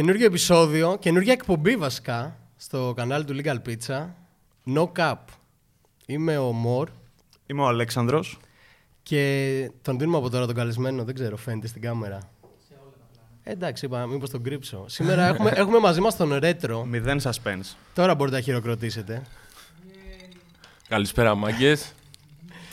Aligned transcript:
Καινούργιο 0.00 0.26
επεισόδιο, 0.26 0.96
καινούργια 1.00 1.32
εκπομπή 1.32 1.76
βασικά 1.76 2.36
στο 2.56 2.92
κανάλι 2.96 3.24
του 3.24 3.36
Legal 3.42 3.56
Pizza. 3.66 4.06
No 4.74 4.92
Cap. 4.96 5.14
Είμαι 6.06 6.38
ο 6.38 6.52
Μορ 6.52 6.88
Είμαι 7.46 7.62
ο 7.62 7.66
Αλέξανδρος. 7.66 8.38
και 9.02 9.70
τον 9.82 9.98
δίνουμε 9.98 10.16
από 10.16 10.30
τώρα 10.30 10.46
τον 10.46 10.54
καλεσμένο. 10.54 11.04
Δεν 11.04 11.14
ξέρω, 11.14 11.36
φαίνεται 11.36 11.66
στην 11.66 11.82
κάμερα. 11.82 12.18
Ε, 13.42 13.50
εντάξει, 13.50 13.84
είπα, 13.84 14.06
μήπως 14.06 14.30
τον 14.30 14.42
κρύψω. 14.42 14.84
Σήμερα 14.88 15.26
έχουμε, 15.26 15.50
έχουμε 15.62 15.78
μαζί 15.78 16.00
μας 16.00 16.16
τον 16.16 16.34
Ρέτρο. 16.34 16.84
Μηδέν 16.84 17.20
suspense. 17.22 17.76
Τώρα 17.94 18.14
μπορείτε 18.14 18.36
να 18.36 18.42
χειροκροτήσετε. 18.42 19.22
Καλησπέρα, 20.88 21.34
μάγκες. 21.34 21.92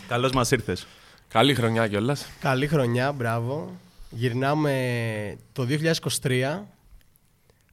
Καλώς 0.07 0.31
μας 0.31 0.51
ήρθες. 0.51 0.87
Καλή 1.27 1.55
χρονιά 1.55 1.87
κιόλας. 1.87 2.27
Καλή 2.39 2.67
χρονιά, 2.67 3.11
μπράβο. 3.11 3.75
Γυρνάμε 4.09 5.37
το 5.53 5.63
2023. 5.63 6.67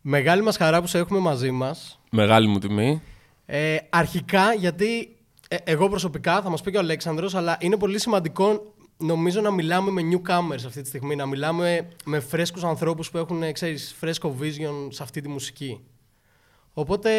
Μεγάλη 0.07 0.43
μας 0.43 0.57
χαρά 0.57 0.81
που 0.81 0.87
σε 0.87 0.99
έχουμε 0.99 1.19
μαζί 1.19 1.51
μας. 1.51 2.01
Μεγάλη 2.11 2.49
μου 2.49 2.59
τιμή. 2.59 3.03
Ε, 3.47 3.77
αρχικά, 3.91 4.55
γιατί 4.55 5.17
ε, 5.49 5.57
εγώ 5.65 5.89
προσωπικά, 5.89 6.43
θα 6.43 6.51
μας 6.51 6.61
πει 6.63 6.71
και 6.71 6.77
ο 6.77 6.81
Αλέξανδρος, 6.81 7.35
αλλά 7.35 7.57
είναι 7.61 7.77
πολύ 7.77 7.99
σημαντικό 8.01 8.75
νομίζω 8.97 9.41
να 9.41 9.51
μιλάμε 9.51 9.91
με 9.91 10.03
newcomers 10.13 10.65
αυτή 10.67 10.83
τη 10.83 10.89
στιγμή, 10.89 11.17
να 11.17 11.27
μιλάμε 11.27 11.89
με 12.05 12.21
φρέσκους 12.21 12.65
ανθρώπους 12.65 13.11
που 13.11 13.19
έχουν, 13.19 13.43
ε, 13.43 13.53
ξέρεις, 13.53 13.95
φρέσκο 13.99 14.37
vision 14.41 14.89
σε 14.89 15.03
αυτή 15.03 15.21
τη 15.21 15.29
μουσική. 15.29 15.81
Οπότε 16.73 17.11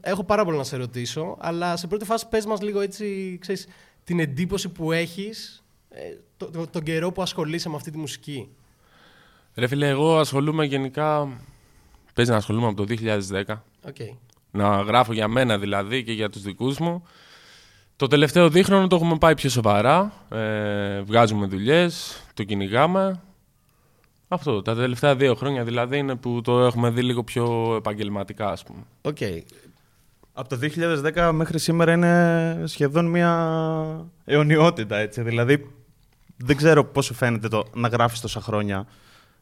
έχω 0.00 0.24
πάρα 0.24 0.44
πολύ 0.44 0.56
να 0.56 0.64
σε 0.64 0.76
ρωτήσω, 0.76 1.36
αλλά 1.40 1.76
σε 1.76 1.86
πρώτη 1.86 2.04
φάση 2.04 2.28
πες 2.28 2.46
μας 2.46 2.60
λίγο 2.62 2.80
έτσι, 2.80 3.38
ξέρεις, 3.40 3.66
την 4.04 4.20
εντύπωση 4.20 4.68
που 4.68 4.92
έχεις 4.92 5.64
ε, 5.88 6.00
το, 6.36 6.50
το- 6.50 6.66
τον 6.66 6.82
καιρό 6.82 7.12
που 7.12 7.22
ασχολείσαι 7.22 7.68
με 7.68 7.76
αυτή 7.76 7.90
τη 7.90 7.98
μουσική. 7.98 8.48
Ρε 9.54 9.66
φίλε, 9.66 9.88
εγώ 9.88 10.18
ασχολούμαι 10.18 10.64
γενικά. 10.64 11.28
Παίζει 12.16 12.30
να 12.30 12.36
ασχολούμαι 12.36 12.66
από 12.66 12.86
το 12.86 12.94
2010. 13.46 13.62
Οκ. 13.88 13.96
Να 14.50 14.80
γράφω 14.80 15.12
για 15.12 15.28
μένα 15.28 15.58
δηλαδή 15.58 16.04
και 16.04 16.12
για 16.12 16.30
τους 16.30 16.42
δικούς 16.42 16.78
μου. 16.78 17.02
Το 17.96 18.06
τελευταίο 18.06 18.48
δίχρονο 18.48 18.86
το 18.86 18.96
έχουμε 18.96 19.18
πάει 19.18 19.34
πιο 19.34 19.50
σοβαρά. 19.50 20.12
Ε, 20.28 21.00
βγάζουμε 21.00 21.46
δουλειές, 21.46 22.22
το 22.34 22.44
κυνηγάμε. 22.44 23.20
Αυτό. 24.28 24.62
Τα 24.62 24.74
τελευταία 24.74 25.16
δύο 25.16 25.34
χρόνια 25.34 25.64
δηλαδή 25.64 25.98
είναι 25.98 26.14
που 26.14 26.40
το 26.40 26.64
έχουμε 26.64 26.90
δει 26.90 27.02
λίγο 27.02 27.24
πιο 27.24 27.74
επαγγελματικά, 27.76 28.48
ας 28.48 28.62
πούμε. 28.62 28.80
Οκ. 29.02 29.18
Από 30.32 30.48
το 30.48 30.58
2010 31.14 31.30
μέχρι 31.32 31.58
σήμερα 31.58 31.92
είναι 31.92 32.62
σχεδόν 32.64 33.06
μια 33.06 34.06
αιωνιότητα, 34.24 34.96
έτσι. 34.96 35.22
Δηλαδή, 35.22 35.70
δεν 36.36 36.56
ξέρω 36.56 36.84
πώς 36.84 37.04
σου 37.04 37.14
φαίνεται 37.14 37.48
το 37.48 37.64
να 37.74 37.88
γράφεις 37.88 38.20
τόσα 38.20 38.40
χρόνια, 38.40 38.86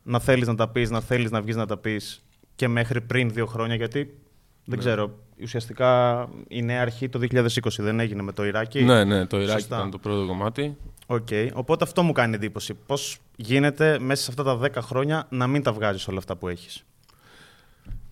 να 0.02 0.19
θέλεις 0.19 0.47
να 0.47 0.55
τα 0.55 0.69
πεις, 0.69 0.91
να 0.91 1.00
θέλεις 1.00 1.30
να 1.30 1.41
βγεις 1.41 1.56
να 1.56 1.67
τα 1.67 1.77
πεις 1.77 2.25
και 2.57 2.69
μέχρι 2.69 3.01
πριν 3.01 3.31
δύο 3.31 3.47
χρόνια, 3.47 3.75
γιατί 3.75 4.19
δεν 4.65 4.79
ξέρω, 4.79 5.19
ουσιαστικά 5.43 6.29
η 6.49 6.63
νέα 6.63 6.81
αρχή 6.81 7.09
το 7.09 7.19
2020 7.33 7.47
δεν 7.79 8.01
έγινε 8.01 8.23
με 8.23 8.33
το 8.33 8.45
Ιράκ. 8.45 8.83
Ναι, 8.83 9.05
ναι, 9.05 9.27
το 9.27 9.41
Ιράκ 9.41 9.59
Σωστά. 9.59 9.77
ήταν 9.77 9.91
το 9.91 9.99
πρώτο 9.99 10.27
κομμάτι. 10.27 10.77
Οκ. 11.07 11.29
Οπότε 11.53 11.85
αυτό 11.85 12.03
μου 12.03 12.13
κάνει 12.13 12.35
εντύπωση. 12.35 12.75
Πώς 12.87 13.19
γίνεται 13.37 13.99
μέσα 13.99 14.23
σε 14.23 14.31
αυτά 14.31 14.43
τα 14.43 14.61
10 14.81 14.83
χρόνια 14.83 15.27
να 15.31 15.47
μην 15.47 15.63
τα 15.63 15.73
βγάζεις 15.73 16.09
όλα 16.09 16.19
αυτά 16.19 16.37
που 16.37 16.49
έχεις; 16.49 16.85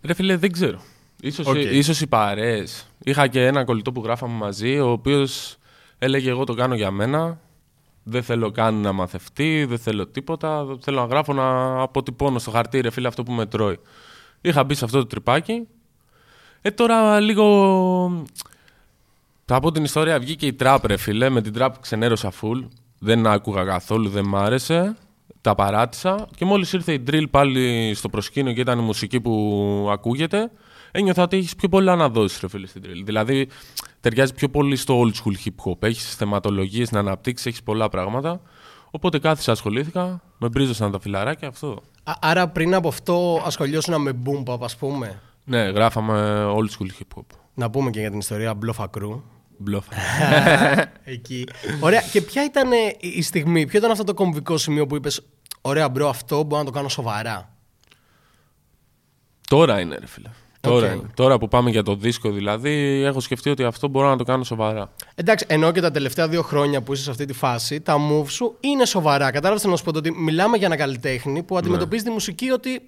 Ρε 0.03 0.15
φίλε, 0.15 0.37
δεν 0.37 0.53
ξέρω. 0.53 0.81
Ίσως, 1.21 1.47
Οκ. 1.47 1.57
ίσως 1.57 2.01
οι 2.01 2.07
παρέες. 2.07 2.87
Είχα 3.05 3.27
και 3.27 3.47
ένα 3.47 3.65
κολλητό 3.65 3.93
που 3.93 4.03
γράφαμε 4.05 4.35
μαζί, 4.35 4.79
ο 4.79 4.91
οποίος 4.91 5.57
έλεγε 5.99 6.31
εγώ 6.31 6.45
το 6.45 6.55
κάνω 6.55 6.75
για 6.75 6.91
μένα. 6.91 7.41
Δεν 8.05 8.23
θέλω 8.23 8.51
καν 8.51 8.75
να 8.75 8.93
μαθευτεί, 8.93 9.65
δεν 9.65 9.79
θέλω 9.79 10.07
τίποτα. 10.07 10.77
Θέλω 10.81 11.01
να 11.01 11.07
γράφω 11.07 11.33
να 11.33 11.81
αποτυπώνω 11.83 12.39
στο 12.39 12.51
χαρτί, 12.51 12.81
ρε 12.81 12.91
φίλε, 12.91 13.09
αυτό 13.09 13.23
που 13.23 13.33
με 13.33 13.47
τρώει. 13.47 13.79
Είχα 14.43 14.65
μπει 14.65 14.75
σε 14.75 14.85
αυτό 14.85 14.99
το 14.99 15.07
τρυπάκι. 15.07 15.69
Ε, 16.63 16.71
τώρα 16.71 17.21
λίγο... 17.21 18.25
Θα 19.45 19.61
πω 19.61 19.73
την 19.73 19.85
ιστορία, 19.85 20.19
βγήκε 20.19 20.47
η 20.47 20.53
τραπ, 20.53 20.87
ρε 20.87 20.97
φίλε. 20.97 21.29
Με 21.29 21.43
την 21.43 21.53
τραπ 21.53 21.79
ξενέρωσα 21.79 22.33
full. 22.41 22.69
Δεν 22.99 23.27
άκουγα 23.27 23.65
καθόλου, 23.65 24.09
δεν 24.09 24.25
μ' 24.25 24.37
άρεσε. 24.37 24.97
Τα 25.41 25.55
παράτησα. 25.55 26.29
Και 26.37 26.45
μόλις 26.45 26.73
ήρθε 26.73 26.93
η 26.93 27.03
drill 27.11 27.25
πάλι 27.31 27.93
στο 27.95 28.09
προσκήνιο 28.09 28.53
και 28.53 28.61
ήταν 28.61 28.79
η 28.79 28.83
μουσική 28.83 29.21
που 29.21 29.89
ακούγεται, 29.91 30.51
ένιωθα 30.93 31.23
ότι 31.23 31.37
έχεις 31.37 31.57
πιο 31.57 31.69
πολλά 31.69 31.97
να 31.97 32.09
δώσεις, 32.09 32.41
ρε 32.41 32.49
φίλε, 32.49 32.67
στην 32.67 32.83
drill. 32.85 33.03
Δηλαδή, 33.05 33.49
ταιριάζει 34.01 34.35
πιο 34.35 34.49
πολύ 34.49 34.77
στο 34.77 35.03
old 35.03 35.11
school 35.11 35.35
hip 35.45 35.71
hop. 35.71 35.83
Έχεις 35.83 36.15
θεματολογίες 36.15 36.91
να 36.91 36.99
αναπτύξεις, 36.99 37.47
έχεις 37.47 37.63
πολλά 37.63 37.89
πράγματα. 37.89 38.41
Οπότε 38.91 39.19
κάθισα, 39.19 39.53
ασχολήθηκα, 39.53 40.23
με 40.43 40.49
μπρίζωσαν 40.49 40.91
τα 40.91 41.01
φιλαράκια, 41.01 41.49
αυτό. 41.49 41.83
Α- 42.05 42.13
Άρα 42.21 42.49
πριν 42.49 42.75
από 42.75 42.89
αυτό 42.89 43.43
ασχολιώσουν 43.45 44.01
με 44.01 44.13
boom 44.25 44.45
pop, 44.53 44.61
ας 44.63 44.77
πούμε. 44.77 45.21
Ναι, 45.45 45.59
γράφαμε 45.63 46.45
old 46.47 46.69
school 46.79 46.87
hip 46.87 47.19
hop. 47.19 47.23
Να 47.55 47.71
πούμε 47.71 47.91
και 47.91 48.01
για 48.01 48.11
την 48.11 48.19
ιστορία 48.19 48.55
Μπλοφακρού. 48.55 49.23
Μπλοφ. 49.59 49.87
Εκεί. 51.05 51.47
Ωραία. 51.81 52.01
Και 52.13 52.23
ποια 52.23 52.45
ήταν 52.45 52.73
ε, 52.73 52.77
η 53.01 53.23
στιγμή, 53.23 53.67
ποιο 53.67 53.79
ήταν 53.79 53.91
αυτό 53.91 54.05
το 54.05 54.15
κομβικό 54.15 54.57
σημείο 54.59 54.87
που 54.87 54.97
είπες 54.97 55.21
Ωραία, 55.61 55.89
bro, 55.89 56.09
αυτό 56.09 56.43
μπορώ 56.43 56.59
να 56.61 56.67
το 56.67 56.71
κάνω 56.73 56.89
σοβαρά. 56.89 57.55
Τώρα 59.49 59.81
είναι, 59.81 59.97
ρε 60.01 60.07
φίλε. 60.07 60.29
Τώρα, 60.63 60.87
Οκ. 60.93 60.97
είναι. 60.99 61.11
Τώρα 61.15 61.39
που 61.39 61.49
πάμε 61.49 61.71
για 61.71 61.83
το 61.83 61.95
δίσκο 61.95 62.31
δηλαδή, 62.31 63.03
έχω 63.07 63.21
σκεφτεί 63.21 63.51
ότι 63.51 63.65
αυτό 63.65 63.89
μπορώ 63.89 64.09
να 64.09 64.17
το 64.17 64.25
κάνω 64.25 64.45
σοβαρά. 64.45 64.93
Εντάξει, 65.15 65.45
ενώ 65.49 65.73
και 65.73 65.81
τα 65.81 65.91
τελευταία 65.91 66.29
δύο 66.29 66.43
χρόνια 66.43 66.83
που 66.83 66.93
είσαι 66.93 67.03
σε 67.03 67.11
αυτή 67.11 67.25
τη 67.25 67.33
φάση, 67.33 67.81
τα 67.81 67.97
moves 68.11 68.29
σου 68.29 68.57
είναι 68.61 68.85
σοβαρά. 68.85 69.31
Κατάλαβες 69.31 69.65
να 69.65 69.77
σου 69.77 69.85
πω 69.85 69.93
το 69.93 69.99
ότι 69.99 70.13
μιλάμε 70.13 70.57
για 70.57 70.67
ένα 70.67 70.77
καλλιτέχνη 70.77 71.43
που 71.43 71.57
αντιμετωπίζει 71.57 72.05
τη 72.05 72.11
μουσική 72.11 72.51
ότι. 72.51 72.83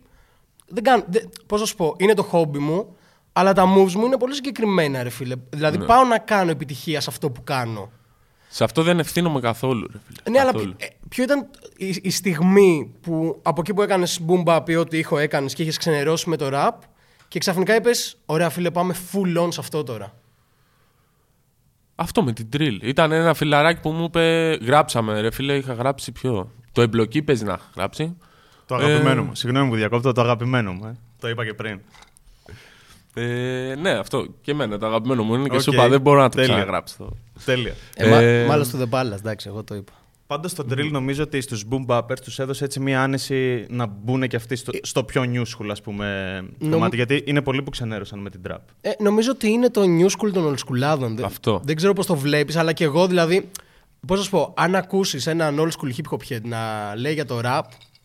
Δεν 0.68 0.82
κάνω, 0.82 1.02
δεν, 1.10 1.28
πώς 1.46 1.60
να 1.60 1.66
σου 1.66 1.76
πω, 1.76 1.94
είναι 1.98 2.14
το 2.14 2.22
χόμπι 2.22 2.58
μου, 2.58 2.96
αλλά 3.32 3.52
τα 3.52 3.62
moves 3.74 3.92
μου 3.92 4.04
είναι 4.06 4.16
πολύ 4.18 4.34
συγκεκριμένα, 4.34 5.02
ρε 5.02 5.08
φίλε. 5.10 5.34
Δηλαδή 5.50 5.78
πάω 5.78 6.04
να 6.04 6.18
κάνω 6.18 6.50
επιτυχία 6.50 7.00
σε 7.00 7.10
αυτό 7.10 7.30
που 7.30 7.44
κάνω. 7.44 7.90
Σε 8.48 8.64
αυτό 8.64 8.82
δεν 8.82 8.98
ευθύνομαι 8.98 9.40
καθόλου, 9.40 9.86
ρε 9.92 9.98
φίλε. 10.06 10.30
Ναι, 10.36 10.40
αλλά 10.40 10.52
καθόλου. 10.52 10.74
ποιο- 10.76 10.88
ε, 10.90 10.96
ποιο 11.08 11.24
ήταν 11.24 11.46
η, 11.76 11.98
η 12.02 12.10
στιγμή 12.10 12.92
που 13.00 13.38
από 13.42 13.60
εκεί 13.60 13.74
που 13.74 13.82
έκανες 13.82 14.20
boom 14.28 14.44
bap 14.44 14.68
ή 14.68 14.76
ό,τι 14.76 14.98
ήχο 14.98 15.18
έκανες 15.18 15.54
και 15.54 15.62
είχες 15.62 15.76
ξενερώσει 15.76 16.28
με 16.28 16.36
το 16.36 16.48
rap 16.52 16.70
και 17.34 17.40
ξαφνικά 17.40 17.74
είπες: 17.74 18.16
Ωραία, 18.26 18.50
φίλε, 18.50 18.70
πάμε 18.70 18.94
full 19.12 19.42
on 19.44 19.48
σε 19.52 19.60
αυτό 19.60 19.82
τώρα. 19.82 20.14
Αυτό 21.94 22.22
με 22.22 22.32
την 22.32 22.48
drill. 22.56 22.78
Ήταν 22.82 23.12
ένα 23.12 23.34
φιλαράκι 23.34 23.80
που 23.80 23.90
μου 23.90 24.04
είπε, 24.04 24.54
γράψαμε, 24.62 25.20
ρε 25.20 25.30
φίλε, 25.30 25.56
είχα 25.56 25.72
γράψει 25.72 26.12
πιο. 26.12 26.50
Το 26.72 26.82
εμπλοκή 26.82 27.22
παίζει 27.22 27.44
να 27.44 27.52
είχα 27.52 27.70
γράψει. 27.76 28.16
Το 28.66 28.74
αγαπημένο 28.74 29.22
μου. 29.24 29.34
Συγγνώμη 29.34 29.68
που 29.68 29.76
διακόπτω, 29.76 30.12
το 30.12 30.20
αγαπημένο 30.20 30.72
μου. 30.72 30.86
Ε. 30.86 30.96
Το 31.20 31.28
είπα 31.28 31.44
και 31.44 31.54
πριν. 31.54 31.80
Ε, 33.14 33.74
ναι, 33.80 33.90
αυτό 33.90 34.26
και 34.40 34.50
εμένα 34.50 34.78
το 34.78 34.86
αγαπημένο 34.86 35.22
μου 35.22 35.34
είναι 35.34 35.48
και 35.48 35.56
Οκ. 35.56 35.62
σου 35.62 35.72
είπα, 35.72 35.88
δεν 35.88 36.00
μπορώ 36.00 36.20
να 36.20 36.28
το 36.28 36.36
Τέλεια. 36.36 36.54
ξαναγράψω. 36.54 37.16
Τέλεια. 37.44 37.74
Ε, 37.96 38.08
μα- 38.10 38.20
Ε, 38.20 38.46
μάλλον 38.46 38.64
στο 38.64 38.78
The 38.78 38.94
Palace, 38.94 39.12
εντάξει, 39.18 39.48
εγώ 39.48 39.62
το 39.64 39.74
είπα. 39.74 39.92
Πάντως 40.26 40.54
το 40.54 40.66
drill 40.70 40.88
νομίζω 40.90 41.22
ότι 41.22 41.40
στους 41.40 41.64
boom 41.70 41.86
bappers 41.86 42.18
τους 42.24 42.38
έδωσε 42.38 42.64
έτσι 42.64 42.80
μια 42.80 43.02
άνεση 43.02 43.66
να 43.68 43.86
μπουν 43.86 44.28
και 44.28 44.36
αυτοί 44.36 44.56
στο, 44.56 44.72
στο 44.82 45.04
πιο 45.04 45.22
new 45.26 45.42
school, 45.42 45.68
ας 45.70 45.80
πούμε, 45.82 46.38
Νομ- 46.58 46.72
κομμάτι. 46.72 46.96
Γιατί 46.96 47.22
είναι 47.26 47.42
πολλοί 47.42 47.62
που 47.62 47.70
ξενέρωσαν 47.70 48.18
με 48.18 48.30
την 48.30 48.40
trap. 48.48 48.56
Ε, 48.80 48.90
νομίζω 48.98 49.30
ότι 49.30 49.48
είναι 49.50 49.70
το 49.70 49.82
new 49.82 50.06
school 50.06 50.32
των 50.32 50.54
old 50.54 50.58
schoolάδων. 50.58 51.16
Δεν- 51.16 51.24
Αυτό. 51.24 51.60
Δεν 51.64 51.76
ξέρω 51.76 51.92
πώς 51.92 52.06
το 52.06 52.16
βλέπεις, 52.16 52.56
αλλά 52.56 52.72
και 52.72 52.84
εγώ 52.84 53.06
δηλαδή. 53.06 53.50
Πώς 54.06 54.18
να 54.18 54.24
σου 54.24 54.30
πω, 54.30 54.54
αν 54.56 54.74
ακούσεις 54.74 55.26
έναν 55.26 55.56
old 55.58 55.68
school 55.70 55.90
hip 55.96 56.10
hop 56.16 56.32
head 56.34 56.40
να 56.42 56.92
λέει 56.96 57.12
για 57.12 57.24
το 57.24 57.40
rap, 57.44 57.60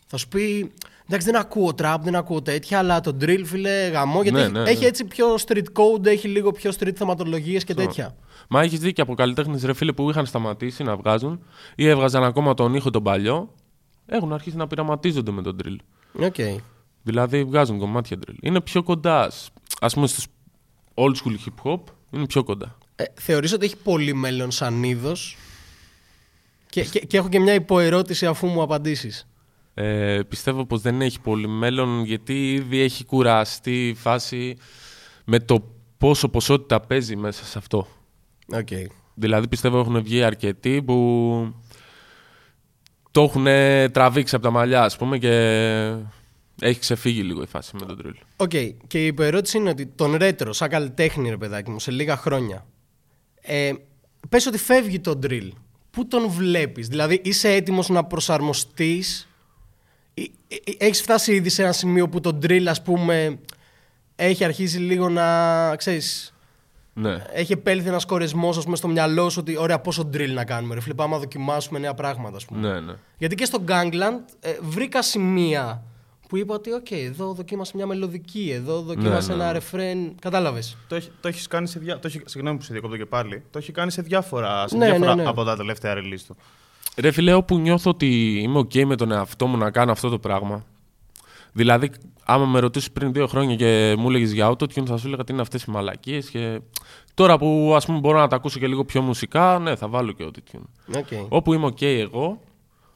θα 0.06 0.16
σου 0.16 0.28
πει. 0.28 0.72
Εντάξει, 1.08 1.30
δεν 1.30 1.40
ακούω 1.40 1.72
trap, 1.82 1.96
δεν 2.02 2.14
ακούω 2.16 2.42
τέτοια, 2.42 2.78
αλλά 2.78 3.00
το 3.00 3.16
drill, 3.20 3.42
φίλε, 3.44 3.88
γαμώ. 3.88 4.22
Γιατί 4.22 4.38
Ναι, 4.38 4.44
έχει, 4.44 4.52
ναι, 4.52 4.70
έχει 4.70 4.80
ναι. 4.80 4.86
έτσι 4.86 5.04
πιο 5.04 5.26
street 5.46 5.64
code, 5.72 6.06
έχει 6.06 6.28
λίγο 6.28 6.52
πιο 6.52 6.70
street 6.80 6.94
θεματολογίες 6.94 7.64
και 7.64 7.74
τέτοια. 7.74 8.14
Μα 8.52 8.62
έχεις 8.62 8.80
δει 8.80 8.92
και 8.92 9.00
από 9.00 9.14
καλλιτέχνες 9.14 9.62
ρε 9.64 9.72
φίλε 9.72 9.92
που 9.92 10.10
είχαν 10.10 10.26
σταματήσει 10.26 10.82
να 10.82 10.96
βγάζουν 10.96 11.40
ή 11.74 11.86
έβγαζαν 11.86 12.24
ακόμα 12.24 12.54
τον 12.54 12.74
ήχο 12.74 12.90
τον 12.90 13.02
παλιό, 13.02 13.54
έχουν 14.06 14.32
αρχίσει 14.32 14.56
να 14.56 14.66
πειραματίζονται 14.66 15.30
με 15.30 15.42
τον 15.42 15.56
drill. 15.64 15.76
OK. 16.24 16.62
Δηλαδή 17.02 17.44
βγάζουν 17.44 17.78
κομμάτια 17.78 18.18
drill. 18.26 18.34
Είναι 18.40 18.60
πιο 18.60 18.82
κοντά. 18.82 19.32
Ας 19.80 19.86
πούμε 19.86 20.06
στους 20.06 20.26
old 20.94 21.12
school 21.14 21.34
hip 21.44 21.72
hop 21.72 21.80
είναι 22.10 22.26
πιο 22.26 22.44
κοντά. 22.44 22.78
Ε, 22.96 23.04
θεωρείς 23.14 23.52
ότι 23.52 23.64
έχει 23.64 23.76
πολύ 23.76 24.14
μέλλον 24.14 24.50
σαν 24.50 24.82
είδος; 24.82 25.36
Και, 26.70 26.84
και, 26.84 27.00
και 27.00 27.16
έχω 27.16 27.28
και 27.28 27.40
μια 27.40 27.54
υποερώτηση 27.54 28.26
αφού 28.26 28.46
μου 28.46 28.62
απαντήσεις. 28.62 29.28
Ε, 29.74 30.20
πιστεύω 30.28 30.66
πως 30.66 30.80
δεν 30.80 31.00
έχει 31.00 31.20
πολύ 31.20 31.48
μέλλον 31.48 32.04
γιατί 32.04 32.52
ήδη 32.52 32.80
έχει 32.80 33.04
κουραστεί 33.04 33.88
η 33.88 33.94
φάση 33.94 34.56
με 35.24 35.40
το 35.40 35.74
πόσο 35.98 36.28
ποσότητα 36.28 36.80
παίζει 36.80 37.16
μέσα 37.16 37.44
σε 37.44 37.58
αυτό. 37.58 37.86
Οκ. 38.52 38.68
Δηλαδή 39.14 39.48
πιστεύω 39.48 39.78
έχουν 39.78 40.02
βγει 40.02 40.22
αρκετοί 40.22 40.82
που 40.82 41.54
το 43.10 43.22
έχουν 43.22 43.44
τραβήξει 43.92 44.34
από 44.34 44.44
τα 44.44 44.50
μαλλιά 44.50 44.82
ας 44.82 44.96
πούμε 44.96 45.18
και 45.18 45.32
έχει 46.60 46.80
ξεφύγει 46.80 47.22
λίγο 47.22 47.42
η 47.42 47.46
φάση 47.46 47.76
με 47.80 47.86
τον 47.86 48.00
drill. 48.04 48.22
OK. 48.36 48.50
Και 48.86 49.02
η 49.02 49.06
υποερώτηση 49.06 49.58
είναι 49.58 49.70
ότι 49.70 49.86
τον 49.86 50.14
Retro, 50.14 50.52
σαν 50.52 50.68
καλλιτέχνη, 50.68 51.30
ρε 51.30 51.36
παιδάκι 51.36 51.70
μου, 51.70 51.80
σε 51.80 51.90
λίγα 51.90 52.16
χρόνια, 52.16 52.66
ε, 53.40 53.72
πες 54.28 54.46
ότι 54.46 54.58
φεύγει 54.58 55.00
το 55.00 55.18
drill. 55.22 55.48
Πού 55.90 56.06
τον 56.06 56.28
βλέπεις, 56.28 56.88
δηλαδή 56.88 57.20
είσαι 57.24 57.52
έτοιμος 57.52 57.88
να 57.88 58.04
προσαρμοστείς; 58.04 59.24
Έχεις 60.78 61.00
φτάσει 61.00 61.32
ήδη 61.34 61.48
σε 61.48 61.62
ένα 61.62 61.72
σημείο 61.72 62.08
που 62.08 62.20
το 62.20 62.38
drill, 62.42 62.64
ας 62.66 62.82
πούμε, 62.82 63.38
έχει 64.16 64.44
αρχίσει 64.44 64.78
λίγο 64.78 65.08
να. 65.08 65.76
ξέρεις, 65.76 66.34
Ναι. 67.00 67.22
έχει 67.32 67.52
επέλθει 67.52 67.88
ένας 67.88 68.04
κορεσμός 68.04 68.52
στο 68.52 68.88
μυαλό 68.88 69.28
σου 69.30 69.38
ότι 69.40 69.56
ωραία, 69.56 69.78
πόσο 69.78 70.08
drill 70.12 70.32
να 70.32 70.44
κάνουμε. 70.44 70.74
Ρε, 70.74 70.80
φίλε, 70.80 70.94
πάμε 70.94 71.14
να 71.14 71.20
δοκιμάσουμε 71.20 71.78
νέα 71.78 71.94
πράγματα, 71.94 72.36
ας 72.36 72.44
πούμε. 72.44 72.68
Ναι, 72.68 72.80
ναι. 72.80 72.92
Γιατί 73.18 73.34
και 73.34 73.44
στο 73.44 73.64
Gangland 73.68 74.34
ε, 74.40 74.50
βρήκα 74.62 75.02
σημεία 75.02 75.82
που 76.28 76.36
είπα 76.36 76.54
ότι, 76.54 76.72
οκ, 76.72 76.90
εδώ 76.90 77.32
δοκίμασα 77.32 77.72
μια 77.74 77.86
μελωδική, 77.86 78.50
εδώ 78.54 78.80
δοκίμασα 78.80 79.28
Ναι, 79.28 79.34
ναι, 79.34 79.42
ένα 79.42 79.46
ναι. 79.46 79.58
ρεφρέν. 79.58 80.14
Κατάλαβες. 80.20 80.76
Το, 80.88 80.94
έχει, 80.94 81.10
το 81.20 81.28
έχεις 81.28 81.46
κάνει 81.46 81.66
σε 81.68 81.78
διά... 81.78 81.98
το 81.98 82.06
έχει... 82.06 82.20
Συγγνώμη 82.24 82.56
που 82.58 82.64
σε 82.64 82.72
διακόπτω 82.72 82.96
και 82.96 83.06
πάλι. 83.06 83.42
Το 83.50 83.58
έχει 83.58 83.72
κάνει 83.72 83.90
σε 83.90 84.02
διάφορα, 84.02 84.68
σε 84.68 84.76
Ναι, 84.76 84.86
διάφορα 84.86 85.14
ναι, 85.14 85.22
ναι. 85.22 85.28
από 85.28 85.44
τα 85.44 85.56
τελευταία 85.56 85.94
release 85.94 86.22
του. 86.26 86.36
Ρε 86.96 87.10
φίλε, 87.10 87.32
όπου 87.32 87.58
νιώθω 87.58 87.90
ότι 87.90 88.40
είμαι 88.40 88.58
ok 88.58 88.84
με 88.84 88.96
τον 88.96 89.12
εαυτό 89.12 89.46
μου 89.46 89.56
να 89.56 89.70
κάνω 89.70 89.92
αυτό 89.92 90.08
το 90.08 90.18
πράγμα. 90.18 90.64
Δηλαδή, 91.52 91.90
άμα 92.24 92.44
με 92.44 92.58
ρωτήσεις 92.58 92.90
πριν 92.90 93.12
δύο 93.12 93.26
χρόνια 93.26 93.56
και 93.56 93.94
μου 93.98 94.08
έλεγες 94.08 94.32
για 94.32 94.48
autotune, 94.50 94.86
θα 94.86 94.96
σου 94.96 95.06
έλεγα 95.06 95.24
τι 95.24 95.32
είναι 95.32 95.42
αυτές 95.42 95.62
οι 95.62 95.70
μαλακίες. 95.70 96.30
Και 96.30 96.60
τώρα 97.14 97.38
που 97.38 97.72
ας 97.76 97.86
πούμε 97.86 97.98
μπορώ 97.98 98.18
να 98.18 98.26
τα 98.26 98.36
ακούσω 98.36 98.58
και 98.58 98.66
λίγο 98.66 98.84
πιο 98.84 99.02
μουσικά, 99.02 99.58
ναι, 99.58 99.76
θα 99.76 99.88
βάλω 99.88 100.12
και 100.12 100.24
autotune. 100.28 100.94
Okay. 100.96 101.26
Όπου 101.28 101.52
είμαι 101.52 101.66
ok 101.66 101.82
εγώ, 101.82 102.40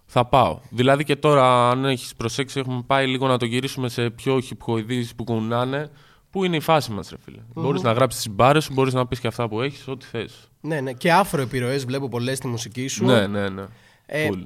θα 0.07 0.25
πάω. 0.25 0.59
Δηλαδή 0.71 1.05
και 1.05 1.17
τώρα, 1.17 1.71
αν 1.71 1.85
έχεις 1.85 2.15
προσέξει, 2.17 2.61
έχουμε 2.61 2.83
πάει 2.87 3.07
λίγο 3.07 3.27
να 3.27 3.39
το 3.39 3.45
γυρίσουμε 3.45 3.89
σε 3.89 4.11
πιο 4.11 4.41
χυπχοειδεί 4.41 5.07
που 5.17 5.25
κουνάνε. 5.25 5.91
Πού 6.31 6.45
είναι 6.45 6.57
η 6.57 6.61
φάση 6.61 6.93
μας, 6.93 7.11
ρε 7.11 7.17
φίλε. 7.25 7.39
Μπορείς 7.55 7.83
να 7.83 7.93
γράψεις 7.93 8.23
τις 8.23 8.33
μπάρες 8.35 8.65
σου, 8.65 8.73
μπορείς 8.73 8.95
να 8.95 9.07
πεις 9.07 9.21
και 9.21 9.27
αυτά 9.27 9.49
που 9.49 9.61
έχεις, 9.61 9.89
ό,τι 9.89 10.07
θες. 10.07 10.51
Ναι, 10.61 10.81
ναι. 10.81 10.93
Και 10.93 11.13
afro 11.13 11.43
επιρροές 11.43 11.79
βλέπω 11.79 12.09
πολλές 12.09 12.37
στη 12.37 12.47
μουσική 12.47 12.87
σου. 12.87 13.05
Ναι, 13.05 13.27
ναι, 13.27 13.49
ναι. 13.49 13.65
Ε, 14.07 14.29
Full. 14.33 14.45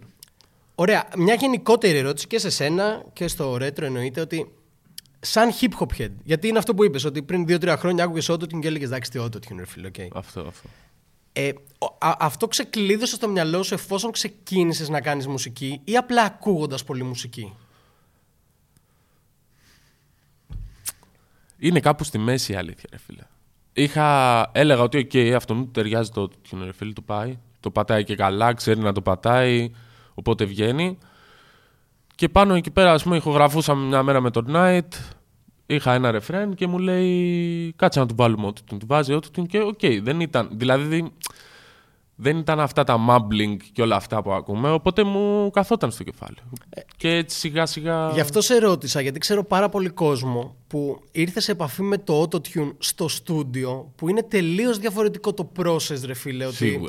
Ωραία. 0.80 1.08
Μια 1.16 1.34
γενικότερη 1.34 1.98
ερώτηση 1.98 2.26
και 2.26 2.38
σε 2.38 2.50
σένα 2.50 3.04
και 3.12 3.28
στο 3.28 3.54
Retro 3.54 3.82
εννοείται 3.82 4.20
ότι 4.20 4.52
σαν 5.20 5.50
hip 5.60 5.68
hop 5.78 6.00
head. 6.00 6.10
Γιατί 6.24 6.48
είναι 6.48 6.58
αυτό 6.58 6.74
που 6.74 6.84
είπες, 6.84 7.04
ότι 7.04 7.22
πριν 7.22 7.44
2-3 7.48 7.74
χρόνια 7.78 8.04
άκουγες 8.04 8.30
autotune 8.30 8.58
και 8.60 8.66
έλεγες 8.66 8.88
εντάξει, 8.88 9.10
τι 9.10 9.18
autotune, 9.22 9.56
ρε 9.56 9.66
φίλε, 9.66 9.86
οκ. 9.86 9.94
Αυτό, 10.16 10.40
αυτό. 10.40 10.68
Ε, 11.32 11.52
ο- 11.78 12.06
α- 12.06 12.16
αυτό 12.18 12.46
ξεκλείδωσε 12.48 13.14
στο 13.14 13.28
μυαλό 13.28 13.62
σου 13.62 13.74
εφόσον 13.74 14.10
ξεκίνησες 14.10 14.88
να 14.88 15.00
κάνεις 15.00 15.26
μουσική 15.26 15.80
ή 15.84 15.96
απλά 15.96 16.22
ακούγοντας 16.22 16.84
πολύ 16.84 17.02
μουσική; 17.02 17.52
Είναι 21.58 21.80
κάπου 21.80 22.04
στη 22.04 22.18
μέση 22.18 22.52
η 22.52 22.56
αλήθεια, 22.56 22.88
ρε 22.92 22.98
φίλε. 22.98 23.22
Είχα, 23.72 24.50
έλεγα 24.54 24.82
ότι 24.82 25.08
okay, 25.12 25.30
αυτό 25.30 25.54
μου 25.54 25.66
ταιριάζει 25.66 26.10
το 26.10 26.22
autotune, 26.22 26.60
ρε 26.64 26.72
φίλε, 26.72 26.92
του 26.92 27.04
πάει. 27.04 27.38
Το 27.60 27.70
πατάει 27.70 28.04
και 28.04 28.14
καλά, 28.14 28.52
ξέρει 28.54 28.80
να 28.80 28.92
το 28.92 29.02
πατάει, 29.02 29.70
οπότε 30.18 30.44
βγαίνει. 30.44 30.98
Και 32.14 32.28
πάνω 32.28 32.54
εκεί 32.54 32.70
πέρα, 32.70 32.92
ας 32.92 33.02
πούμε, 33.02 33.16
ηχογραφούσαμε 33.16 33.86
μια 33.86 34.02
μέρα 34.02 34.20
με 34.20 34.30
τον 34.30 34.46
Night, 34.54 34.88
είχα 35.66 35.94
ένα 35.94 36.10
ρεφρέν 36.10 36.54
και 36.54 36.66
μου 36.66 36.78
λέει 36.78 37.72
κάτσε 37.76 38.00
να 38.00 38.06
του 38.06 38.14
βάλουμε 38.16 38.48
autotune. 38.48 38.76
Του 38.78 38.86
βάζει 38.86 39.18
autotune 39.18 39.46
και 39.48 39.58
οκ, 39.58 39.80
δεν 40.02 40.20
ήταν, 40.20 40.48
δηλαδή 40.52 41.12
δεν 42.20 42.38
ήταν 42.38 42.60
αυτά 42.60 42.84
τα 42.84 42.96
mumbling 43.08 43.56
και 43.72 43.82
όλα 43.82 43.96
αυτά 43.96 44.22
που 44.22 44.32
ακούμε, 44.32 44.70
οπότε 44.70 45.04
μου 45.04 45.50
καθόταν 45.50 45.90
στο 45.90 46.04
κεφάλι. 46.04 46.36
Και 46.96 47.08
έτσι 47.08 47.38
σιγά 47.38 47.66
σιγά... 47.66 48.10
Γι' 48.10 48.20
αυτό 48.20 48.40
σε 48.40 48.58
ρώτησα, 48.58 49.00
γιατί 49.00 49.18
ξέρω 49.18 49.44
πάρα 49.44 49.68
πολύ 49.68 49.88
κόσμο 49.88 50.56
που 50.66 51.02
ήρθε 51.12 51.40
σε 51.40 51.52
επαφή 51.52 51.82
με 51.82 51.98
το 51.98 52.22
autotune 52.22 52.72
στο 52.78 53.08
στούντιο, 53.08 53.92
που 53.96 54.08
είναι 54.08 54.22
τελείως 54.22 54.78
διαφορετικό 54.78 55.34
το 55.34 55.52
process, 55.58 56.00
ρε 56.04 56.14
φίλε. 56.14 56.46
Ότι 56.46 56.80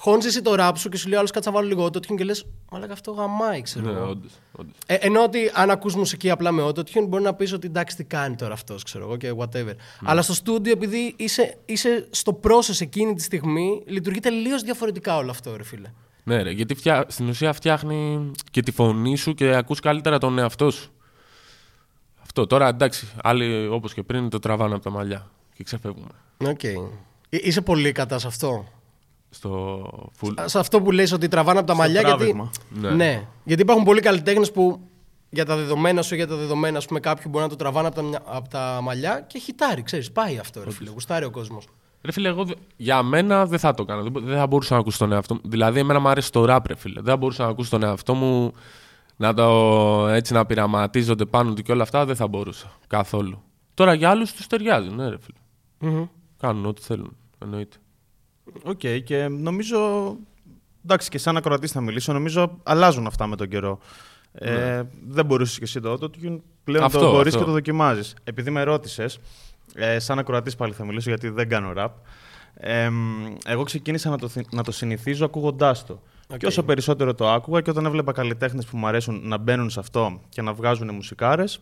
Σίγουρα. 0.00 0.20
χώνεις 0.20 0.24
εσύ 0.24 0.42
το 0.42 0.54
rap 0.58 0.72
σου 0.76 0.88
και 0.88 0.96
σου 0.96 1.08
λέει 1.08 1.18
άλλος 1.18 1.30
κάτσε 1.30 1.48
να 1.50 1.54
βάλω 1.54 1.68
λίγο 1.68 1.84
autotune 1.84 2.14
και 2.16 2.24
λες, 2.24 2.46
Μαλάκα 2.72 2.92
αυτό 2.92 3.10
γαμάει, 3.12 3.62
ξέρω 3.62 3.86
Ναι, 3.86 3.98
εγώ. 3.98 4.08
όντως, 4.08 4.30
όντως. 4.52 4.74
Ε, 4.86 4.94
ενώ 4.94 5.22
ότι 5.22 5.50
αν 5.54 5.70
ακούς 5.70 5.94
μουσική 5.94 6.30
απλά 6.30 6.52
με 6.52 6.62
autotune 6.66 7.06
μπορεί 7.08 7.22
να 7.22 7.34
πεις 7.34 7.52
ότι 7.52 7.66
εντάξει 7.66 7.96
τι 7.96 8.04
κάνει 8.04 8.34
τώρα 8.36 8.52
αυτός 8.52 8.82
ξέρω 8.82 9.04
εγώ 9.04 9.16
και 9.16 9.32
whatever. 9.36 9.74
Αλλά 10.04 10.22
στο 10.22 10.34
στούντιο 10.34 10.72
επειδή 10.72 11.14
είσαι, 11.16 11.58
είσαι 11.64 12.06
στο 12.10 12.40
process 12.44 12.80
εκείνη 12.80 13.14
τη 13.14 13.22
στιγμή 13.22 13.82
λειτουργεί 13.86 14.20
τελείως 14.20 14.62
διαφορετικά 14.62 15.16
όλο 15.16 15.30
αυτό 15.30 15.56
ρε 15.56 15.64
φίλε. 15.64 15.88
Ναι, 16.24 16.42
ρε, 16.42 16.50
γιατί 16.50 16.74
φτιά... 16.74 17.04
στην 17.08 17.28
ουσία 17.28 17.52
φτιάχνει 17.52 18.30
και 18.50 18.62
τη 18.62 18.70
φωνή 18.70 19.16
σου 19.16 19.34
και 19.34 19.54
ακούς 19.54 19.80
καλύτερα 19.80 20.18
τον 20.18 20.38
εαυτό 20.38 20.70
σου. 20.70 20.90
Αυτό. 22.22 22.46
Τώρα 22.46 22.68
εντάξει, 22.68 23.08
άλλοι 23.22 23.66
όπως 23.66 23.94
και 23.94 24.02
πριν 24.02 24.28
το 24.28 24.38
τραβάνε 24.38 24.74
από 24.74 24.82
τα 24.82 24.90
μαλλιά 24.90 25.30
και 25.54 25.62
ξεφεύγουμε. 25.64 26.08
Οκ. 26.46 26.62
Ε, 26.64 26.74
Είσαι 27.30 27.60
πολύ 27.60 27.92
κατά 27.92 28.18
σε 28.18 28.26
αυτό; 28.26 28.64
Στο 29.30 29.82
full. 30.20 30.32
Σε 30.44 30.58
αυτό 30.58 30.80
που 30.82 30.90
λες 30.90 31.12
ότι 31.12 31.28
τραβάνε 31.28 31.58
από 31.58 31.66
τα 31.68 31.74
μαλλιά 31.74 32.00
γιατί... 32.00 32.16
τράβηγμα. 32.16 32.50
Ναι. 32.70 32.90
Ναι. 32.90 33.26
Γιατί 33.44 33.62
υπάρχουν 33.62 33.84
πολλοί 33.84 34.00
καλλιτέχνες 34.00 34.52
που 34.52 34.80
για 35.30 35.44
τα 35.44 35.56
δεδομένα 35.56 36.02
σου 36.02 36.14
ή 36.14 36.16
για 36.16 36.26
τα 36.26 36.36
δεδομένα 36.36 36.78
ας 36.78 36.86
πούμε, 36.86 37.00
κάποιοι 37.00 37.24
μπορεί 37.28 37.44
να 37.44 37.50
το 37.50 37.56
τραβάνε 37.56 37.86
από 37.86 37.96
τα, 37.96 38.02
μυα- 38.02 38.22
από 38.24 38.48
τα 38.48 38.80
μαλλιά 38.82 39.20
και 39.20 39.38
χιτάρει, 39.38 39.82
ξέρεις, 39.82 40.12
πάει 40.12 40.38
αυτό 40.38 40.62
ρε 40.64 40.70
φίλε, 40.70 40.90
γουστάρει 40.90 41.24
ο 41.24 41.30
κόσμος. 41.30 41.66
Ρε 42.02 42.12
φίλε, 42.12 42.28
εγώ 42.28 42.44
δε- 42.44 42.54
για 42.76 43.02
μένα 43.02 43.46
δεν 43.46 43.58
θα 43.58 43.74
το 43.74 43.84
κάνω. 43.84 44.02
Δεν 44.02 44.12
μπο- 44.12 44.20
Δεν 44.20 44.36
θα 44.36 44.46
μπορούσα 44.46 44.74
να 44.74 44.80
ακούσω 44.80 44.98
τον 44.98 45.12
εαυτό 45.12 45.34
μου. 45.34 45.40
Δηλαδή, 45.44 45.78
εμένα 45.80 45.98
μου 46.00 46.08
αρέσει 46.08 46.32
το 46.32 46.44
rap, 46.48 46.58
ρε 46.66 46.74
φίλε. 46.76 47.00
Δεν 47.00 47.10
θα 47.10 47.16
μπορούσα 47.16 47.42
να 47.44 47.48
ακούσω 47.50 47.70
τον 47.70 47.82
εαυτό 47.82 48.14
μου 48.14 48.52
να 49.16 49.34
το 49.34 50.06
έτσι 50.08 50.32
να 50.32 50.46
πειραματίζονται 50.46 51.24
πάνω 51.24 51.52
του 51.52 51.62
και 51.62 51.72
όλα 51.72 51.82
αυτά. 51.82 52.04
Δεν 52.04 52.16
θα 52.16 52.28
μπορούσα 52.28 52.70
καθόλου. 52.86 53.42
Τώρα 53.74 53.94
για 53.94 54.10
άλλους 54.10 54.32
τους 54.32 54.46
ταιριάζει, 54.46 54.88
ναι, 54.88 55.08
ρε 55.08 55.16
φίλε. 55.20 55.92
Μμμ. 55.92 56.04
Κάνουν 56.40 56.66
ό,τι 56.66 56.82
θέλουν. 56.82 57.16
Εννοείται. 57.38 57.76
Οκ, 58.62 58.80
και 59.04 59.28
νομίζω. 59.28 59.78
Εντάξει, 60.84 61.08
και 61.08 61.18
σαν 61.18 61.36
ακροατής 61.36 61.72
θα 61.72 61.80
μιλήσω, 61.80 62.12
νομίζω 62.12 62.58
αλλάζουν 62.62 63.06
αυτά 63.06 63.26
με 63.26 63.36
τον 63.36 63.48
καιρό. 63.48 63.78
Ε, 64.32 64.82
δεν 65.08 65.24
μπορούσες 65.26 65.58
και 65.58 65.64
εσύ 65.64 65.80
το 65.80 65.92
autotune. 65.92 66.38
Πλέον 66.64 66.84
Αυτό, 66.84 66.98
το 66.98 67.10
μπορεί 67.10 67.28
αυτό. 67.28 67.38
και 67.38 67.44
το 67.44 67.50
δοκιμάζεις. 67.50 68.14
Επειδή 68.24 68.50
με 68.50 68.62
ρώτησες, 68.62 69.18
ε, 69.74 69.98
σαν 69.98 70.18
ακροατής 70.18 70.56
πάλι 70.56 70.72
θα 70.72 70.84
μιλήσω 70.84 71.08
γιατί 71.08 71.28
δεν 71.28 71.48
κάνω 71.48 71.72
rap. 71.76 71.88
Ε, 72.54 72.88
μ, 72.88 73.34
εγώ 73.46 73.62
ξεκίνησα 73.62 74.10
να 74.10 74.18
το, 74.18 74.28
θυ- 74.28 74.52
να 74.52 74.62
το 74.62 74.72
συνηθίζω 74.72 75.24
ακούγοντάς 75.24 75.86
το. 75.86 76.02
Οκ. 76.28 76.36
Και 76.38 76.46
όσο 76.46 76.62
περισσότερο 76.62 77.14
το 77.14 77.28
άκουγα 77.30 77.60
και 77.60 77.70
όταν 77.70 77.86
έβλεπα 77.86 78.12
καλλιτέχνες 78.12 78.66
που 78.66 78.76
μου 78.76 78.86
αρέσουν 78.86 79.20
να 79.24 79.36
μπαίνουν 79.38 79.70
σε 79.70 79.80
αυτό 79.80 80.20
και 80.28 80.42
να 80.42 80.52
βγάζουν 80.52 80.94
μουσικάρες, 80.94 81.60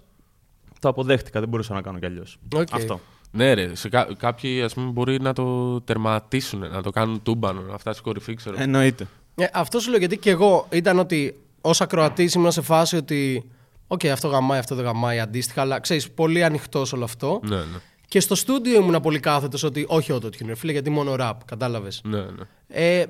το 0.81 0.88
αποδέχτηκα. 0.88 1.41
Δεν 1.41 1.49
μπορούσα 1.49 1.75
να 1.75 1.81
κάνω 1.82 1.99
κι 1.99 2.06
αλλιώς. 2.06 2.38
Οκ. 2.56 2.69
Αυτό. 2.73 3.00
Ναι, 3.31 3.55
ρε. 3.55 3.75
Σε 3.75 3.89
κά- 3.89 4.17
κάποιοι 4.17 4.63
ας 4.63 4.75
πούμε, 4.75 4.91
μπορεί 4.91 5.21
να 5.21 5.33
το 5.33 5.81
τερματίσουν, 5.81 6.59
να 6.61 6.83
το 6.83 6.91
κάνουν 6.91 7.23
τούμπανο, 7.23 7.61
να 7.61 7.79
φτάσει 7.79 8.03
κορυφή, 8.03 8.35
ξέρω. 8.35 8.57
Εννοείται. 8.59 9.07
Ε, 9.35 9.47
αυτό 9.53 9.81
σου 9.81 9.91
λέω 9.91 9.99
γιατί 9.99 10.17
και 10.19 10.31
εγώ 10.31 10.67
ήταν 10.71 10.99
ότι 10.99 11.37
ως 11.61 11.81
ακροατής 11.81 12.35
ήμουν 12.35 12.53
σε 12.53 12.61
φάση 12.61 12.97
ότι. 12.97 13.51
Οκ, 13.87 14.05
αυτό 14.06 14.29
γαμάει, 14.29 14.58
αυτό 14.58 14.75
δεν 14.75 14.85
γαμάει 14.85 15.20
αντίστοιχα, 15.20 15.61
αλλά 15.61 15.81
ξέρεις, 15.81 16.11
πολύ 16.11 16.44
ανοιχτός 16.44 16.93
όλο 16.93 17.05
αυτό. 17.05 17.41
Ναι, 17.49 17.56
ναι. 17.56 17.65
Και 18.08 18.20
στο 18.20 18.35
στούντιο 18.35 18.81
ήμουν 18.81 19.01
πολύ 19.01 19.20
κάθετος 19.20 19.63
ότι 19.63 19.85
όχι 19.89 20.13
autotune, 20.15 20.47
ρε 20.47 20.55
φίλε, 20.55 20.73
γιατί 20.73 20.91
μόνο 20.91 21.15
rap, 21.19 21.32
κατάλαβες. 21.44 22.01
ναι, 22.05 22.19
ναι. 22.19 22.43
Ε, 22.69 23.05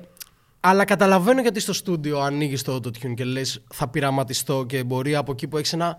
αλλά 0.59 0.85
καταλαβαίνω 0.85 1.41
γιατί 1.41 1.59
στο 1.59 1.73
στούντιο 1.73 2.19
ανοίγεις 2.19 2.61
το 2.63 2.75
autotune 2.75 3.13
και 3.15 3.23
λες 3.23 3.61
θα 3.73 3.87
πειραματιστώ 3.87 4.63
και 4.67 4.83
μπορεί 4.83 5.15
από 5.15 5.31
εκεί 5.31 5.47
που 5.47 5.57
έχεις 5.57 5.73
ένα 5.73 5.97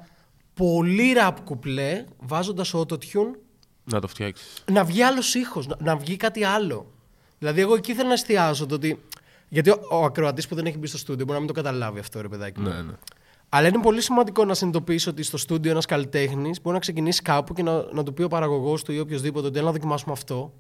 πολύ 0.55 1.12
rap 1.27 1.35
κουπλέ, 1.45 2.05
βάζοντας 2.19 2.75
autotune, 2.77 3.39
Να 3.85 4.01
το 4.01 4.09
φτιάξεις. 4.09 4.65
να 4.73 4.85
βγει 4.85 5.03
άλλος 5.03 5.35
ήχος, 5.35 5.67
να, 5.67 5.77
να 5.81 5.97
βγει 5.97 6.17
κάτι 6.17 6.45
άλλο. 6.45 6.87
Δηλαδή, 7.39 7.61
εγώ 7.61 7.75
εκεί 7.75 7.95
θέλω 7.95 8.07
να 8.09 8.15
εστιάσω 8.15 8.67
το 8.67 8.75
ότι. 8.75 9.01
Γιατί 9.49 9.71
ο, 9.71 9.79
ο 9.91 10.05
ακροατής 10.05 10.49
που 10.49 10.55
δεν 10.55 10.67
έχει 10.67 10.79
μπει 10.79 10.87
στο 10.87 10.99
στούντιο 10.99 11.25
μπορεί 11.25 11.39
να 11.39 11.45
μην 11.45 11.55
το 11.55 11.63
καταλάβει 11.63 11.99
αυτό, 11.99 12.21
ρε 12.21 12.29
παιδάκι. 12.29 12.61
μου. 12.61 12.69
Ναι, 12.69 12.83
ναι. 12.83 12.93
Αλλά 13.49 13.69
είναι 13.69 13.81
πολύ 13.81 14.01
σημαντικό 14.01 14.45
να 14.45 14.55
συνειδητοποιήσει 14.55 15.09
ότι 15.09 15.23
στο 15.23 15.37
στούντιο 15.37 15.71
ένας 15.71 15.87
καλλιτέχνης 15.87 16.61
μπορεί 16.61 16.75
να 16.75 16.81
ξεκινήσει 16.81 17.23
κάπου 17.23 17.55
και 17.55 17.63
να, 17.63 17.85
να 17.93 18.03
του 18.03 18.15
πει 18.15 18.23
ο 18.23 18.29
παραγωγός 18.29 18.83
του 18.83 18.93
ή 18.93 18.99
οποιοδήποτε 19.01 19.47
ότι 19.47 19.59
έλα 19.59 19.67
να 19.67 19.73
δοκιμάσουμε 19.73 20.13
αυτό 20.13 20.53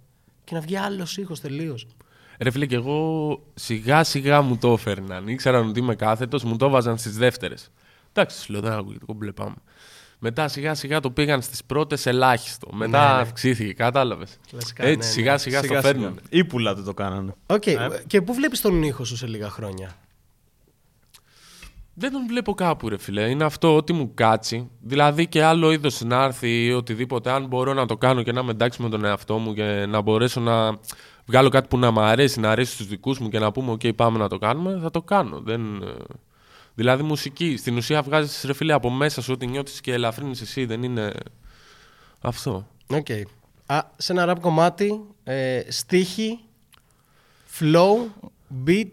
και 0.44 0.54
να 0.54 0.60
βγει 0.60 0.76
άλλος 0.76 1.16
ήχος 1.16 1.40
τελείως. 1.40 1.86
Ρε 2.38 2.50
φίλε, 2.50 2.66
και 2.66 2.74
εγώ 2.74 3.40
σιγά 3.54 4.04
σιγά 4.04 4.42
μου 4.42 4.56
το 4.56 4.72
έφερναν. 4.72 5.28
Ήξεραν 5.28 5.68
ότι 5.68 5.78
είμαι 5.78 5.94
κάθετος, 5.94 6.44
μου 6.44 6.56
το 6.56 6.68
βάζαν 6.68 6.98
στις 6.98 7.16
δεύτερες. 7.16 7.70
Εντάξει, 8.12 8.40
σου 8.40 8.52
λέω 8.52 8.60
δεν 8.60 8.72
ακούγεται, 8.72 9.04
κομπλέ 9.04 9.32
πάμε. 9.32 9.54
Μετά 10.22 10.48
σιγά 10.48 10.74
σιγά 10.74 11.00
το 11.00 11.10
πήγαν 11.10 11.42
στις 11.42 11.64
πρώτες 11.64 12.06
ελάχιστο. 12.06 12.68
Μετά 12.72 13.08
Ναι, 13.08 13.14
ναι. 13.14 13.20
αυξήθηκε, 13.20 13.72
κατάλαβες. 13.72 14.38
Κλασικά, 14.50 14.82
Έτσι, 14.84 14.96
ναι, 14.98 15.04
ναι. 15.04 15.10
σιγά 15.10 15.38
σιγά 15.38 15.62
στο 15.62 15.80
φέρνουν. 15.80 16.20
Ύπουλα 16.28 16.74
του 16.74 16.82
το 16.82 16.94
κάνανε. 16.94 17.34
Οκ. 17.46 17.66
Ε. 17.66 17.88
Και 18.06 18.22
πού 18.22 18.34
βλέπεις 18.34 18.60
τον 18.60 18.82
ήχο 18.82 19.04
σου 19.04 19.16
σε 19.16 19.26
λίγα 19.26 19.50
χρόνια; 19.50 19.90
Δεν 21.94 22.12
τον 22.12 22.26
βλέπω 22.26 22.54
κάπου, 22.54 22.88
ρε 22.88 22.98
φίλε. 22.98 23.28
Είναι 23.28 23.44
αυτό 23.44 23.76
ό,τι 23.76 23.92
μου 23.92 24.14
κάτσει. 24.14 24.70
Δηλαδή 24.80 25.26
και 25.26 25.44
άλλο 25.44 25.72
είδος 25.72 26.00
να 26.00 26.22
έρθει 26.24 26.64
ή 26.64 26.72
οτιδήποτε. 26.72 27.30
Αν 27.30 27.46
μπορώ 27.46 27.74
να 27.74 27.86
το 27.86 27.96
κάνω 27.96 28.22
και 28.22 28.32
να 28.32 28.40
είμαι 28.40 28.50
εντάξει 28.50 28.82
με 28.82 28.88
τον 28.88 29.04
εαυτό 29.04 29.38
μου 29.38 29.54
και 29.54 29.86
να 29.88 30.00
μπορέσω 30.00 30.40
να 30.40 30.78
βγάλω 31.26 31.48
κάτι 31.48 31.68
που 31.68 31.78
να 31.78 31.90
μου 31.90 32.00
αρέσει, 32.00 32.40
να 32.40 32.50
αρέσει 32.50 32.72
στους 32.72 32.86
δικούς 32.86 33.18
μου 33.18 33.28
και 33.28 33.38
να 33.38 33.52
πούμε: 33.52 33.72
OK, 33.72 33.94
πάμε 33.94 34.18
να 34.18 34.28
το 34.28 34.38
κάνουμε, 34.38 34.78
θα 34.82 34.90
το 34.90 35.02
κάνω. 35.02 35.40
Δεν... 35.40 35.60
ε, 36.80 36.82
Δηλαδή 36.82 37.02
μουσική. 37.02 37.56
Στην 37.56 37.76
ουσία 37.76 38.02
βγάζεις 38.02 38.42
ρε 38.44 38.52
φίλε 38.52 38.72
από 38.72 38.90
μέσα 38.90 39.22
σου 39.22 39.32
ό,τι 39.32 39.46
νιώθεις 39.46 39.80
και 39.80 39.92
ελαφρύνεις 39.92 40.40
εσύ. 40.40 40.64
Δεν 40.64 40.82
είναι. 40.82 41.12
Αυτό. 42.20 42.66
Οκ. 42.86 43.06
Α, 43.66 43.80
σε 43.96 44.12
ένα 44.12 44.32
rap 44.32 44.40
κομμάτι, 44.40 45.00
ε, 45.24 45.62
στίχοι, 45.68 46.38
flow, 47.58 48.06
beat, 48.66 48.92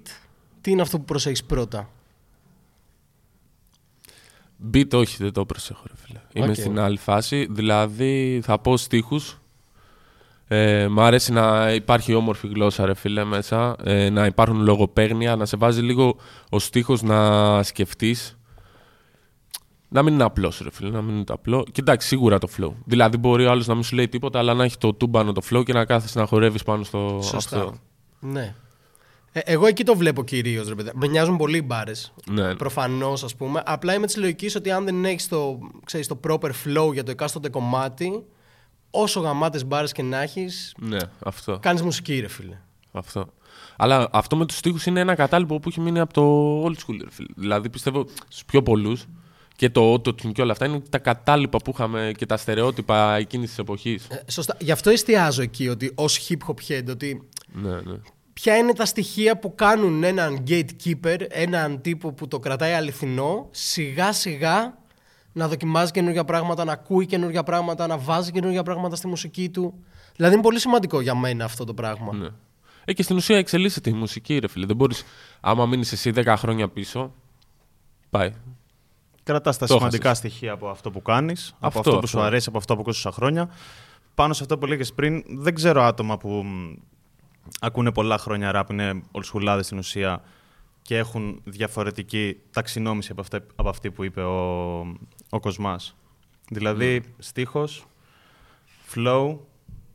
τι 0.62 0.72
είναι 0.72 0.82
αυτό 0.82 0.98
που 0.98 1.06
προσέχεις 1.06 1.44
πρώτα; 1.44 1.90
Beat 4.74 4.94
όχι, 4.94 5.18
δεν 5.18 5.34
το 5.34 5.46
προσέχω 5.46 5.84
ρε 5.88 5.94
φίλε. 5.96 6.20
Είμαι 6.34 6.48
Οκ. 6.48 6.56
στην 6.56 6.80
άλλη 6.80 6.98
φάση. 6.98 7.48
Δηλαδή 7.50 8.42
θα 8.44 8.60
πω 8.60 8.78
στίχους. 8.78 9.40
Ε, 10.48 10.88
μ' 10.88 11.00
αρέσει 11.00 11.32
να 11.32 11.74
υπάρχει 11.74 12.14
όμορφη 12.14 12.48
γλώσσα 12.48 12.86
ρε 12.86 12.94
φίλε 12.94 13.24
μέσα. 13.24 13.76
Ε, 13.84 14.10
να 14.10 14.26
υπάρχουν 14.26 14.62
λογοπαίγνια. 14.62 15.36
Να 15.36 15.46
σε 15.46 15.58
βάζει 15.58 15.82
λίγο 15.82 16.16
ο 16.50 16.60
στίχος 16.60 17.02
να 17.02 17.64
σκεφτείς. 17.64 18.38
Να 19.90 20.04
μην 20.04 20.14
είναι 20.14 20.24
απλός, 20.24 20.60
ρε 20.64 20.72
φίλε, 20.72 20.90
να 20.90 21.02
μην 21.02 21.16
είναι 21.16 21.24
το 21.24 21.34
απλό. 21.34 21.66
Κοιτάξτε, 21.72 22.08
σίγουρα 22.16 22.38
το 22.38 22.48
flow. 22.58 22.72
Δηλαδή, 22.86 23.18
μπορεί 23.18 23.46
ο 23.46 23.52
άλλος 23.52 23.68
να 23.68 23.74
μην 23.74 23.84
σου 23.84 23.96
λέει 23.96 24.08
τίποτα, 24.08 24.40
αλλά 24.40 24.54
να 24.54 24.64
έχει 24.64 24.78
το 24.78 24.94
τούμπανο 24.94 25.32
το 25.32 25.42
flow 25.50 25.64
και 25.66 25.74
να 25.74 25.86
κάθεσαι 25.86 26.20
να 26.20 26.26
χορεύεις 26.26 26.64
πάνω 26.64 26.84
στο 26.84 27.20
Σωστά. 27.24 27.58
αυτό. 27.58 27.74
Ναι. 28.20 28.56
Ε, 29.32 29.40
εγώ 29.40 29.66
εκεί 29.66 29.84
το 29.84 29.96
βλέπω 29.96 30.24
κυρίως, 30.24 30.68
ρε 30.68 30.76
παιδιά. 30.76 30.92
Με 30.96 31.08
νοιάζουν 31.08 31.38
πολύ 31.38 31.58
οι 31.58 31.64
μπάρες. 31.66 32.14
Ναι. 32.32 32.56
Προφανώς, 32.56 33.24
ας 33.24 33.36
πούμε. 33.36 33.62
Απλά 33.66 33.94
είμαι 33.94 34.06
της 34.06 34.18
λογικής 34.18 34.56
ότι 34.56 34.72
αν 34.72 34.86
δεν 34.86 35.06
έχεις 35.06 35.28
το, 35.28 35.60
ξέρεις, 35.86 36.08
το 36.08 36.20
proper 36.28 36.50
flow 36.50 36.94
για 36.94 37.04
το 37.04 37.12
εκάστοτε 37.12 37.50
κομμάτι, 37.50 38.26
όσο 39.02 39.20
γαμάτες 39.20 39.66
μπάρες 39.66 39.92
και 39.92 40.04
να 40.04 40.22
έχεις, 40.22 40.76
Ναι, 40.78 40.98
αυτό. 41.24 41.60
κάνεις 41.62 41.82
μουσική, 41.82 42.20
ρε 42.20 42.28
φίλε. 42.28 42.58
Αυτό. 42.92 43.28
Αλλά 43.78 44.08
αυτό 44.12 44.36
με 44.36 44.46
τους 44.46 44.58
στίχους 44.58 44.86
είναι 44.86 45.00
ένα 45.00 45.16
κατάλοιπο 45.16 45.60
που 45.60 45.70
έχει 45.70 45.82
μείνει 45.82 46.00
από 46.00 46.14
το 46.14 46.24
old 46.66 46.76
school. 46.86 46.98
ρε 47.04 47.12
φίλε. 47.12 47.28
Δηλαδή 47.36 47.70
πιστεύω 47.70 48.06
στους 48.28 48.46
πιο 48.46 48.64
πολλούς 48.64 49.06
και 49.56 49.70
το 49.70 49.94
auto 49.94 50.32
και 50.32 50.42
όλα 50.42 50.52
αυτά 50.52 50.66
είναι 50.66 50.80
τα 50.90 50.98
κατάλοιπα 50.98 51.58
που 51.58 51.72
είχαμε 51.72 52.12
και 52.18 52.26
τα 52.26 52.38
στερεότυπα 52.38 53.16
εκείνης 53.16 53.50
της 53.50 53.58
εποχής. 53.58 54.08
Ε, 54.10 54.32
σωστά. 54.32 54.58
Γι' 54.60 54.72
αυτό 54.72 54.90
εστιάζω 54.90 55.42
εκεί 55.42 55.68
ότι 55.68 55.92
ως 55.96 56.28
hip 56.30 56.48
hop 56.48 56.72
head, 56.72 56.84
ότι 56.90 57.30
ναι, 57.54 57.70
ναι. 57.70 57.98
ποια 58.34 58.58
είναι 58.58 58.74
τα 58.74 58.86
στοιχεία 58.86 59.38
που 59.40 59.56
κάνουν 59.56 60.04
έναν 60.04 60.44
gatekeeper, 60.48 61.18
έναν 61.28 61.82
τύπο 61.82 62.12
που 62.12 62.28
το 62.28 62.40
κρατάει 62.40 62.74
αληθινό, 62.74 63.48
σιγά 63.52 64.12
σιγά 64.14 64.78
να 65.38 65.48
δοκιμάζει 65.48 65.92
καινούργια 65.92 66.24
πράγματα, 66.24 66.64
να 66.64 66.72
ακούει 66.72 67.06
καινούργια 67.06 67.44
πράγματα, 67.44 67.88
να 67.88 67.98
βάζει 67.98 68.32
καινούργια 68.32 68.64
πράγματα 68.64 68.96
στη 68.96 69.08
μουσική 69.08 69.50
του. 69.50 69.74
Δηλαδή 70.16 70.34
είναι 70.34 70.44
πολύ 70.44 70.60
σημαντικό 70.60 71.02
για 71.02 71.16
μένα 71.16 71.46
αυτό 71.46 71.64
το 71.64 71.74
πράγμα. 71.74 72.14
ναι. 72.16 72.28
Ε, 72.86 72.94
και 72.94 73.04
στην 73.04 73.16
ουσία 73.16 73.38
εξελίσσεται 73.38 73.90
η 73.90 73.94
μουσική, 73.94 74.38
ρε 74.40 74.48
φίλε. 74.48 74.66
Δεν 74.66 74.76
μπορείς, 74.76 75.04
άμα 75.40 75.66
μείνεις 75.66 75.92
εσύ 75.92 76.12
10 76.16 76.34
χρόνια 76.38 76.70
πίσω, 76.70 77.14
πάει. 78.10 78.34
Κρατάς 79.24 79.58
τα 79.58 79.66
Το 79.68 79.74
σημαντικά 79.74 80.10
έχασες. 80.10 80.18
στοιχεία 80.32 80.52
από 80.52 80.70
αυτό 80.70 80.92
που 80.92 81.02
κάνεις, 81.02 81.50
από 81.60 81.68
Αυτό, 81.68 81.80
αυτό, 81.80 81.92
που 81.92 81.98
αυτό. 81.98 82.08
σου 82.08 82.22
αρέσει, 82.22 82.46
από 82.50 82.58
αυτό 82.58 82.76
που 82.76 82.82
ακούς 82.82 82.96
τόσα 83.02 83.16
χρόνια. 83.16 83.50
Πάνω 84.16 84.34
σε 84.34 84.44
αυτό 84.44 84.58
που 84.58 84.66
λέγες 84.66 84.94
πριν, 84.94 85.24
δεν 85.28 85.54
ξέρω 85.56 85.82
άτομα 85.84 86.18
που 86.18 86.30
μ, 86.30 86.74
ακούνε 87.60 87.92
πολλά 87.92 88.18
χρόνια 88.18 88.52
ράπ, 88.52 88.70
είναι 88.72 89.04
ολσχουλάδες 89.12 89.66
στην 89.66 89.78
ουσία 89.78 90.22
και 90.82 90.98
έχουν 90.98 91.42
διαφορετική 91.44 92.38
ταξινόμηση 92.52 93.12
από, 93.12 93.22
αυτά, 93.22 93.44
από 93.56 93.70
αυτή 93.70 93.92
που 93.92 94.04
είπε 94.04 94.22
ο, 94.22 94.80
ο 95.30 95.40
Κοσμάς. 95.40 95.96
Δηλαδή, 96.50 97.02
στίχος, 97.18 97.86
flow, 98.96 99.38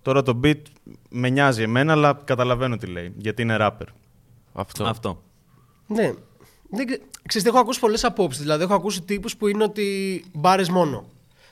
τώρα 0.03 0.23
το 0.23 0.41
beat 0.45 0.61
με 1.11 1.29
νοιάζει 1.29 1.63
εμένα, 1.63 1.93
αλλά 1.93 2.21
καταλαβαίνω 2.25 2.77
τι 2.77 2.87
λέει, 2.87 3.13
γιατί 3.17 3.43
είναι 3.43 3.57
rapper. 3.61 3.87
Αυτό. 4.53 4.85
Αυτό. 4.85 5.23
Ναι. 5.87 6.13
Δεν, 6.71 6.87
ξε- 6.87 7.03
ξέρεις, 7.29 7.47
έχω 7.49 7.59
ακούσει 7.59 7.81
πολλές 7.81 8.05
απόψεις. 8.05 8.41
Δηλαδή, 8.43 8.63
έχω 8.63 8.75
ακούσει 8.75 9.03
τύπους 9.03 9.37
που 9.37 9.47
είναι 9.47 9.65
ότι 9.65 10.25
μπάρες 10.35 10.69
μόνο. 10.69 11.05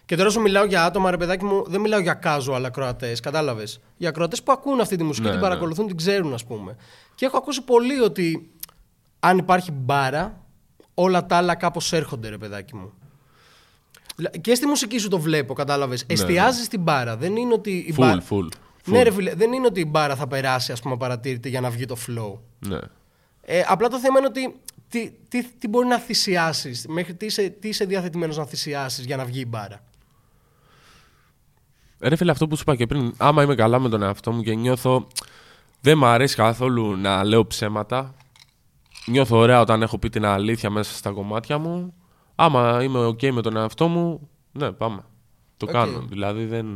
Και 0.05 0.17
τώρα 0.17 0.31
σου 0.31 0.41
μιλάω 0.41 0.65
για 0.65 0.85
άτομα, 0.85 1.11
ρε 1.11 1.17
παιδάκι 1.17 1.45
μου, 1.45 1.65
δεν 1.69 1.81
μιλάω 1.81 2.01
για 2.01 2.19
casual 2.23 2.63
ακροατές, 2.67 3.21
κατάλαβες; 3.21 3.81
Για 3.97 4.09
ακροατές 4.09 4.43
που 4.43 4.53
ακούν 4.53 4.81
αυτή 4.81 4.97
τη 4.97 5.03
μουσική, 5.03 5.27
Ναι, 5.27 5.33
την 5.33 5.41
ναι. 5.41 5.47
παρακολουθούν, 5.49 5.87
την 5.87 5.97
ξέρουν, 5.97 6.33
ας 6.35 6.45
πούμε. 6.45 6.77
Και 7.15 7.25
έχω 7.27 7.37
ακούσει 7.37 7.63
πολύ 7.63 8.01
ότι 8.01 8.51
αν 9.21 9.39
υπάρχει 9.39 9.73
μπάρα, 9.73 10.47
όλα 10.95 11.27
τα 11.27 11.37
άλλα 11.37 11.55
κάπως 11.55 11.93
έρχονται, 11.93 12.29
ρε 12.29 12.39
παιδάκι 12.39 12.77
μου. 12.77 12.93
Δηλα- 14.21 14.31
Και 14.41 14.55
στη 14.55 14.67
μουσική 14.67 14.99
σου 14.99 15.09
το 15.09 15.19
βλέπω, 15.19 15.55
κατάλαβες. 15.55 16.05
Εστιάζει 16.07 16.63
στην 16.65 16.81
μπάρα. 16.83 17.17
Δεν 17.17 17.37
είναι 17.37 17.53
ότι 17.53 17.71
η 17.71 17.95
Full, 17.97 18.01
μπάρα. 18.01 18.23
full. 18.31 18.49
Ναι, 18.85 19.01
full. 19.01 19.03
ρε 19.03 19.11
φίλε, 19.13 19.35
δεν 19.35 19.53
είναι 19.53 19.67
ότι 19.67 19.81
η 19.81 19.87
μπάρα 19.89 20.17
θα 20.17 20.27
περάσει, 20.27 20.73
ας 20.73 20.81
πούμε, 20.81 20.97
παρατήρητη 20.97 21.49
για 21.49 21.61
να 21.61 21.71
βγει 21.71 21.85
το 21.85 21.97
flow. 22.07 22.39
Ναι. 22.69 22.79
Ε, 23.43 23.63
απλά 23.69 23.89
το 23.89 23.99
θέμα 23.99 24.19
είναι 24.19 24.27
ότι 24.29 24.55
τι, 24.89 25.11
τι, 25.29 25.45
τι 25.45 25.69
μπορεί 25.69 25.87
να 25.87 25.99
θυσιάσεις, 25.99 26.87
μέχρι 26.89 27.15
τι 27.15 27.27
είσαι, 27.27 27.49
τι 27.49 27.69
είσαι 27.69 27.85
διαθετημένος 27.85 28.37
να 28.37 28.45
θυσιάσεις 28.45 29.05
για 29.05 29.17
να 29.17 29.25
βγει 29.25 29.41
η 29.41 29.47
μπάρα. 29.49 29.83
Ρε 32.01 32.17
φίλε, 32.17 32.31
αυτό 32.31 32.47
που 32.49 32.55
σου 32.57 32.63
είπα 32.67 32.77
και 32.77 32.87
πριν, 32.87 33.15
άμα 33.17 33.43
είμαι 33.43 33.55
καλά 33.55 33.79
με 33.79 33.89
τον 33.89 34.03
εαυτό 34.03 34.33
μου 34.33 34.43
και 34.43 34.55
νιώθω. 34.55 35.07
Δεν 35.81 35.99
μ' 35.99 36.05
αρέσει 36.05 36.37
καθόλου 36.37 36.97
να 36.97 37.25
λέω 37.25 37.47
ψέματα. 37.47 38.15
Νιώθω 39.07 39.37
ωραία 39.37 39.61
όταν 39.61 39.83
έχω 39.83 39.99
πει 39.99 40.09
την 40.09 40.25
αλήθεια 40.25 40.71
μέσα 40.71 40.95
στα 40.97 41.11
κομμάτια 41.11 41.59
μου. 41.59 41.95
Άμα 42.43 42.83
είμαι 42.83 43.07
OK 43.07 43.31
με 43.31 43.43
τον 43.43 43.57
εαυτό 43.57 43.89
μου, 43.89 44.29
ναι, 44.53 44.73
πάμε. 44.73 45.05
Το 45.57 45.67
Οκ. 45.67 45.73
κάνω. 45.73 46.01
Δηλαδή 46.01 46.45
δεν. 46.45 46.67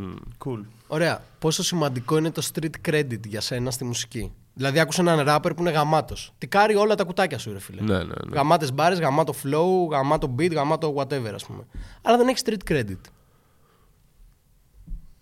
Cool. 0.44 0.60
Ωραία. 0.86 1.22
Πόσο 1.38 1.62
σημαντικό 1.62 2.16
είναι 2.16 2.30
το 2.30 2.48
street 2.52 2.88
credit 2.88 3.26
για 3.26 3.40
σένα 3.40 3.70
στη 3.70 3.84
μουσική; 3.84 4.32
Δηλαδή, 4.54 4.78
άκουσα 4.80 5.00
έναν 5.00 5.26
rapper 5.28 5.50
που 5.56 5.60
είναι 5.62 5.70
γαμάτος. 5.70 6.32
Τικάρει 6.38 6.74
όλα 6.74 6.94
τα 6.94 7.04
κουτάκια 7.04 7.38
σου, 7.38 7.52
ρε 7.52 7.58
φίλε. 7.58 7.82
Ναι, 7.82 7.96
ναι, 7.96 8.02
ναι. 8.04 8.12
Γαμάτες 8.32 8.72
μπάρες, 8.72 9.00
γαμάτο 9.00 9.34
flow, 9.42 9.90
γαμάτο 9.90 10.34
beat, 10.38 10.52
γαμάτο 10.52 10.94
whatever, 10.96 11.30
ας 11.34 11.44
πούμε. 11.46 11.66
Αλλά 12.02 12.16
δεν 12.16 12.28
έχει 12.28 12.42
street 12.44 12.70
credit. 12.72 13.00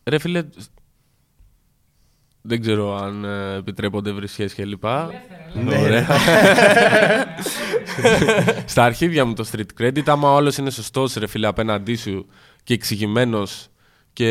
Ρε 0.04 0.18
φίλε, 0.18 0.48
δεν 2.42 2.60
ξέρω 2.60 2.96
αν 2.96 3.24
ε, 3.24 3.56
επιτρέπονται 3.56 4.12
βρισχές 4.12 4.54
και 4.54 4.64
λοιπά. 4.64 5.10
Ναι, 5.54 5.78
ωραία. 5.78 6.06
Στα 8.66 8.84
αρχίδια 8.84 9.24
μου 9.24 9.32
το 9.34 9.46
street 9.52 9.82
credit, 9.82 10.02
άμα 10.06 10.32
ο 10.32 10.36
άλλος 10.36 10.56
είναι 10.56 10.70
σωστός 10.70 11.14
ρε 11.14 11.26
φίλε 11.26 11.46
απέναντί 11.46 11.94
σου 11.94 12.26
και 12.64 12.74
εξηγημένος 12.74 13.66
και 14.12 14.26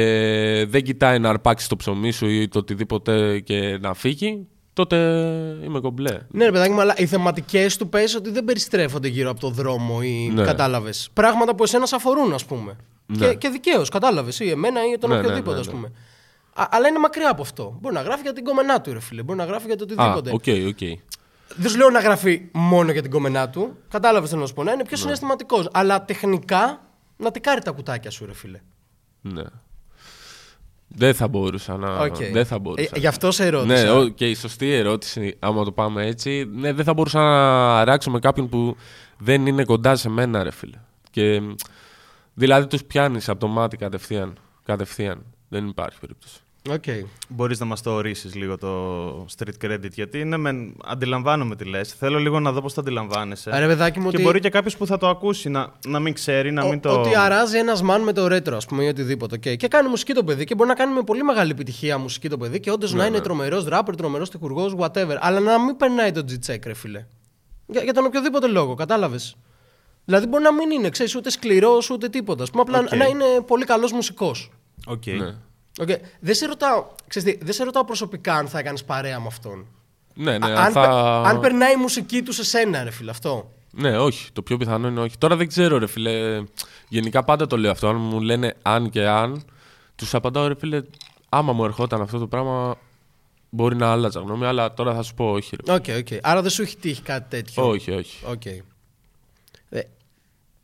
δεν 0.70 0.84
κοιτάει 0.84 1.20
να 1.20 1.30
αρπάξει 1.30 1.70
το 1.70 1.76
ψωμί 1.76 2.12
σου 2.12 2.28
ή 2.28 2.48
το 2.48 2.60
οτιδήποτε 2.60 3.40
και 3.40 3.78
να 3.82 3.94
φύγει, 3.94 4.48
τότε 4.74 4.98
είμαι 5.64 5.80
κομπλέ. 5.80 6.18
Ναι, 6.30 6.46
ρε 6.46 6.52
παιδάκι 6.52 6.72
μου, 6.72 6.82
αλλά 6.82 6.94
οι 6.98 7.06
θεματικές 7.06 7.78
του 7.78 7.90
πες 7.90 8.16
ότι 8.16 8.30
δεν 8.30 8.44
περιστρέφονται 8.44 9.08
γύρω 9.08 9.30
από 9.30 9.40
το 9.40 9.50
δρόμο 9.50 10.00
ή 10.04 10.32
Ναι. 10.34 10.44
κατάλαβες. 10.44 11.10
Πράγματα 11.14 11.56
που 11.56 11.64
εσένας 11.64 11.90
σε 11.90 11.96
αφορούν, 11.96 12.34
ας 12.34 12.46
πούμε. 12.46 12.76
Ναι. 13.06 13.28
Και, 13.28 13.34
και 13.34 13.50
δικαίως, 13.50 13.90
κατάλαβες. 13.90 14.40
Ή 14.40 14.50
εμένα 14.50 14.80
ή 14.94 14.98
τον 14.98 15.10
Ναι, 15.10 15.16
ναι, 15.16 15.22
οποιοδήποτε, 15.22 15.54
ναι, 15.54 15.60
ας 15.60 15.68
ναι. 15.68 15.74
πούμε. 15.74 15.92
Α, 16.54 16.68
αλλά 16.72 16.88
είναι 16.88 17.00
μακριά 17.00 17.30
από 17.30 17.42
αυτό. 17.42 17.78
Μπορεί 17.82 17.96
να 17.96 18.02
γράφει 18.02 18.22
για 18.22 18.34
την 18.34 18.44
γκόμενά 18.44 18.82
του, 18.82 18.94
ρε 18.94 19.00
φίλε. 19.00 19.24
Μπορεί 19.24 19.38
να 19.38 19.46
γράφει 19.46 19.66
για 19.66 19.76
το 19.76 19.86
Α, 19.98 20.14
οτιδήποτε. 20.14 20.32
OK, 20.64 20.68
OK. 20.68 21.00
Δεν 21.56 21.70
σου 21.72 21.78
λέω 21.78 21.90
να 21.90 22.00
γράφει 22.00 22.50
μόνο 22.52 22.92
για 22.92 23.02
την 23.02 23.12
γκόμενά 23.12 23.50
του. 23.50 23.78
Κατάλαβες 23.90 24.30
θέλω 24.30 24.42
να 24.42 24.48
σου 24.48 24.54
πω. 24.54 24.64
Να 24.64 24.72
είναι 24.72 24.82
Ναι. 24.82 24.88
πιο 24.88 24.98
συναισθηματικός. 24.98 25.68
Αλλά 25.72 26.06
τεχνικά 26.06 26.82
να 27.18 27.32
τικάρει 27.32 27.62
τα 27.62 27.72
κουτάκια 27.72 28.12
σου, 28.12 28.26
ρε 28.26 28.34
φίλε. 28.34 28.60
Ναι. 29.22 29.44
Δεν 30.88 31.14
θα 31.14 31.28
μπορούσα 31.28 31.78
να. 31.78 32.00
Οκ. 32.00 32.16
Δεν 32.16 32.46
θα 32.46 32.60
μπορούσα. 32.60 32.90
Ε, 32.94 33.00
γι' 33.00 33.08
αυτό 33.08 33.32
σε 33.32 33.46
ερώτησα. 33.46 33.84
Ναι, 33.84 33.92
οκ, 33.92 34.18
σωστή 34.38 34.72
ερώτηση, 34.74 35.36
άμα 35.40 35.64
το 35.64 35.72
πάμε 35.72 36.06
έτσι. 36.06 36.50
Ναι, 36.54 36.74
δεν 36.74 36.86
θα 36.86 36.94
μπορούσα 36.94 37.20
να 37.20 37.80
αράξω 37.80 38.12
με 38.12 38.20
κάποιον 38.20 38.50
που 38.50 38.76
δεν 39.18 39.46
είναι 39.48 39.64
κοντά 39.64 39.96
σε 39.96 40.10
μένα, 40.10 40.44
ρε 40.44 40.52
φίλε. 40.52 40.78
Και, 41.12 41.42
δηλαδή 42.34 42.68
τους 42.68 42.84
πιάνεις 42.84 43.30
από 43.30 43.40
το 43.40 43.48
μάτι 43.48 43.78
κατευθείαν. 43.78 44.38
Κατευθείαν. 44.64 45.26
Δεν 45.50 45.68
υπάρχει 45.68 46.00
περίπτωση. 46.00 46.41
Οκ. 46.70 46.84
Μπορείς 47.30 47.60
να 47.60 47.66
μας 47.66 47.82
το 47.82 47.92
ορίσεις 47.92 48.36
λίγο 48.36 48.58
το 48.58 49.26
street 49.38 49.66
credit, 49.66 49.92
γιατί 49.94 50.24
ναι, 50.26 50.38
μεν, 50.38 50.76
αντιλαμβάνομαι 50.86 51.56
τι 51.56 51.66
λες. 51.66 51.94
Θέλω 51.94 52.20
λίγο 52.20 52.40
να 52.40 52.52
δω 52.52 52.62
πώς 52.62 52.74
το 52.74 52.82
αντιλαμβάνεσαι. 52.82 53.60
Ρε 53.60 53.68
παιδάκι 53.68 54.00
μου, 54.00 54.10
και 54.10 54.16
ότι- 54.16 54.26
μπορεί 54.26 54.40
και 54.40 54.50
κάποιος 54.50 54.78
που 54.78 54.86
θα 54.86 54.98
το 54.98 55.08
ακούσει 55.10 55.50
να, 55.50 55.72
να 55.88 56.00
μην 56.00 56.14
ξέρει, 56.14 56.52
να 56.52 56.64
Ο- 56.64 56.70
μην 56.70 56.80
το... 56.80 57.00
Ότι 57.00 57.16
αράζει 57.16 57.58
ένας 57.58 57.82
man 57.82 58.02
με 58.02 58.14
το 58.14 58.28
Retro, 58.28 58.56
ας 58.56 58.66
πούμε, 58.66 58.84
ή 58.84 58.88
οτιδήποτε. 58.88 59.36
Okay. 59.36 59.58
Και 59.58 59.68
κάνει 59.68 59.90
μουσική 59.90 60.14
το 60.14 60.24
παιδί 60.24 60.44
και 60.44 60.56
μπορεί 60.56 60.70
να 60.70 60.76
κάνει 60.76 60.94
με 60.94 61.02
πολύ 61.04 61.24
μεγάλη 61.24 61.52
επιτυχία 61.52 61.98
μουσική 61.98 62.30
το 62.30 62.38
παιδί 62.38 62.60
και 62.60 62.72
όντως 62.72 62.92
Ναι, 62.94 63.00
να 63.00 63.06
είναι 63.06 63.20
τρομερός 63.20 63.66
rapper, 63.66 63.96
τρομερός 63.96 64.30
τεχουργό, 64.30 64.76
whatever. 64.80 65.18
Αλλά 65.20 65.40
να 65.40 65.60
μην 65.60 65.78
περνάει 65.78 66.12
το 66.12 66.26
G-check, 66.30 66.60
ρε 66.66 66.74
φίλε. 66.74 67.06
Για, 67.68 67.84
για 67.84 67.94
τον 67.94 68.06
οποιοδήποτε 68.06 68.48
λόγο, 68.48 68.74
κατάλαβες. 68.74 69.36
Δηλαδή 70.06 70.26
μπορεί 70.28 70.44
να 70.44 70.54
μην 70.54 70.72
είναι, 70.72 70.90
ξέρεις, 70.90 71.16
ούτε 71.16 71.30
σκληρός 71.30 71.90
ούτε 71.90 72.10
τίποτα. 72.10 72.44
Α 72.44 72.48
πούμε, 72.52 72.62
απλά 72.62 72.80
Οκ. 72.80 72.96
να 72.96 73.06
είναι 73.06 73.26
πολύ 73.48 73.66
καλός 73.66 73.92
μουσικός. 73.92 74.52
Οκ. 74.86 75.06
Ναι. 75.06 75.36
Okay. 75.80 75.96
Δεν, 76.20 76.36
σε 76.36 76.46
ρωτάω, 76.46 76.86
ξέρεις 77.08 77.34
τι, 77.34 77.44
δεν 77.46 77.54
σε 77.54 77.64
ρωτάω 77.64 77.86
προσωπικά 77.86 78.36
αν 78.36 78.48
θα 78.48 78.60
έκανες 78.60 78.84
παρέα 78.84 79.20
με 79.20 79.28
αυτόν. 79.28 79.66
Ναι, 80.14 80.38
ναι, 80.38 80.52
Α- 80.52 80.64
αν, 80.64 80.72
θα... 80.72 80.82
πε- 80.82 80.90
αν 81.32 81.40
περνάει 81.40 81.74
η 81.74 81.76
μουσική 81.76 82.22
του 82.22 82.34
σε 82.34 82.44
σένα, 82.44 82.84
ρε 82.84 82.92
φίλε, 82.92 83.10
αυτό. 83.10 83.52
Ναι, 83.72 83.98
όχι. 83.98 84.32
Το 84.34 84.42
πιο 84.42 84.58
πιθανό 84.58 84.88
είναι 84.88 85.00
όχι. 85.00 85.18
Τώρα 85.18 85.36
δεν 85.36 85.48
ξέρω, 85.48 85.78
ρε 85.78 85.88
φίλε. 85.88 86.44
Γενικά 86.88 87.24
πάντα 87.24 87.48
το 87.48 87.58
λέω 87.58 87.72
αυτό. 87.72 87.88
Αν 87.88 87.96
μου 87.96 88.20
λένε 88.20 88.56
αν 88.62 88.90
και 88.90 89.08
αν, 89.08 89.44
τους 89.96 90.14
απαντάω, 90.14 90.48
ρε 90.48 90.56
φίλε, 90.56 90.82
άμα 91.30 91.54
μου 91.54 91.64
ερχόταν 91.64 92.02
αυτό 92.02 92.20
το 92.20 92.28
πράγμα, 92.28 92.78
μπορεί 93.50 93.76
να 93.76 93.92
άλλαζα 93.92 94.20
γνώμη, 94.20 94.46
αλλά 94.46 94.74
τώρα 94.74 94.96
θα 94.96 95.02
σου 95.04 95.14
πω 95.14 95.32
όχι, 95.32 95.56
ρε. 95.66 95.74
OK, 95.74 95.86
OK. 95.98 96.08
Άρα 96.22 96.42
δεν 96.42 96.52
σου 96.52 96.62
έχει 96.62 96.78
τύχει 96.78 97.02
κάτι 97.02 97.30
τέτοιο; 97.30 97.68
Όχι, 97.68 97.92
όχι. 97.92 98.26
Οκ. 98.26 98.42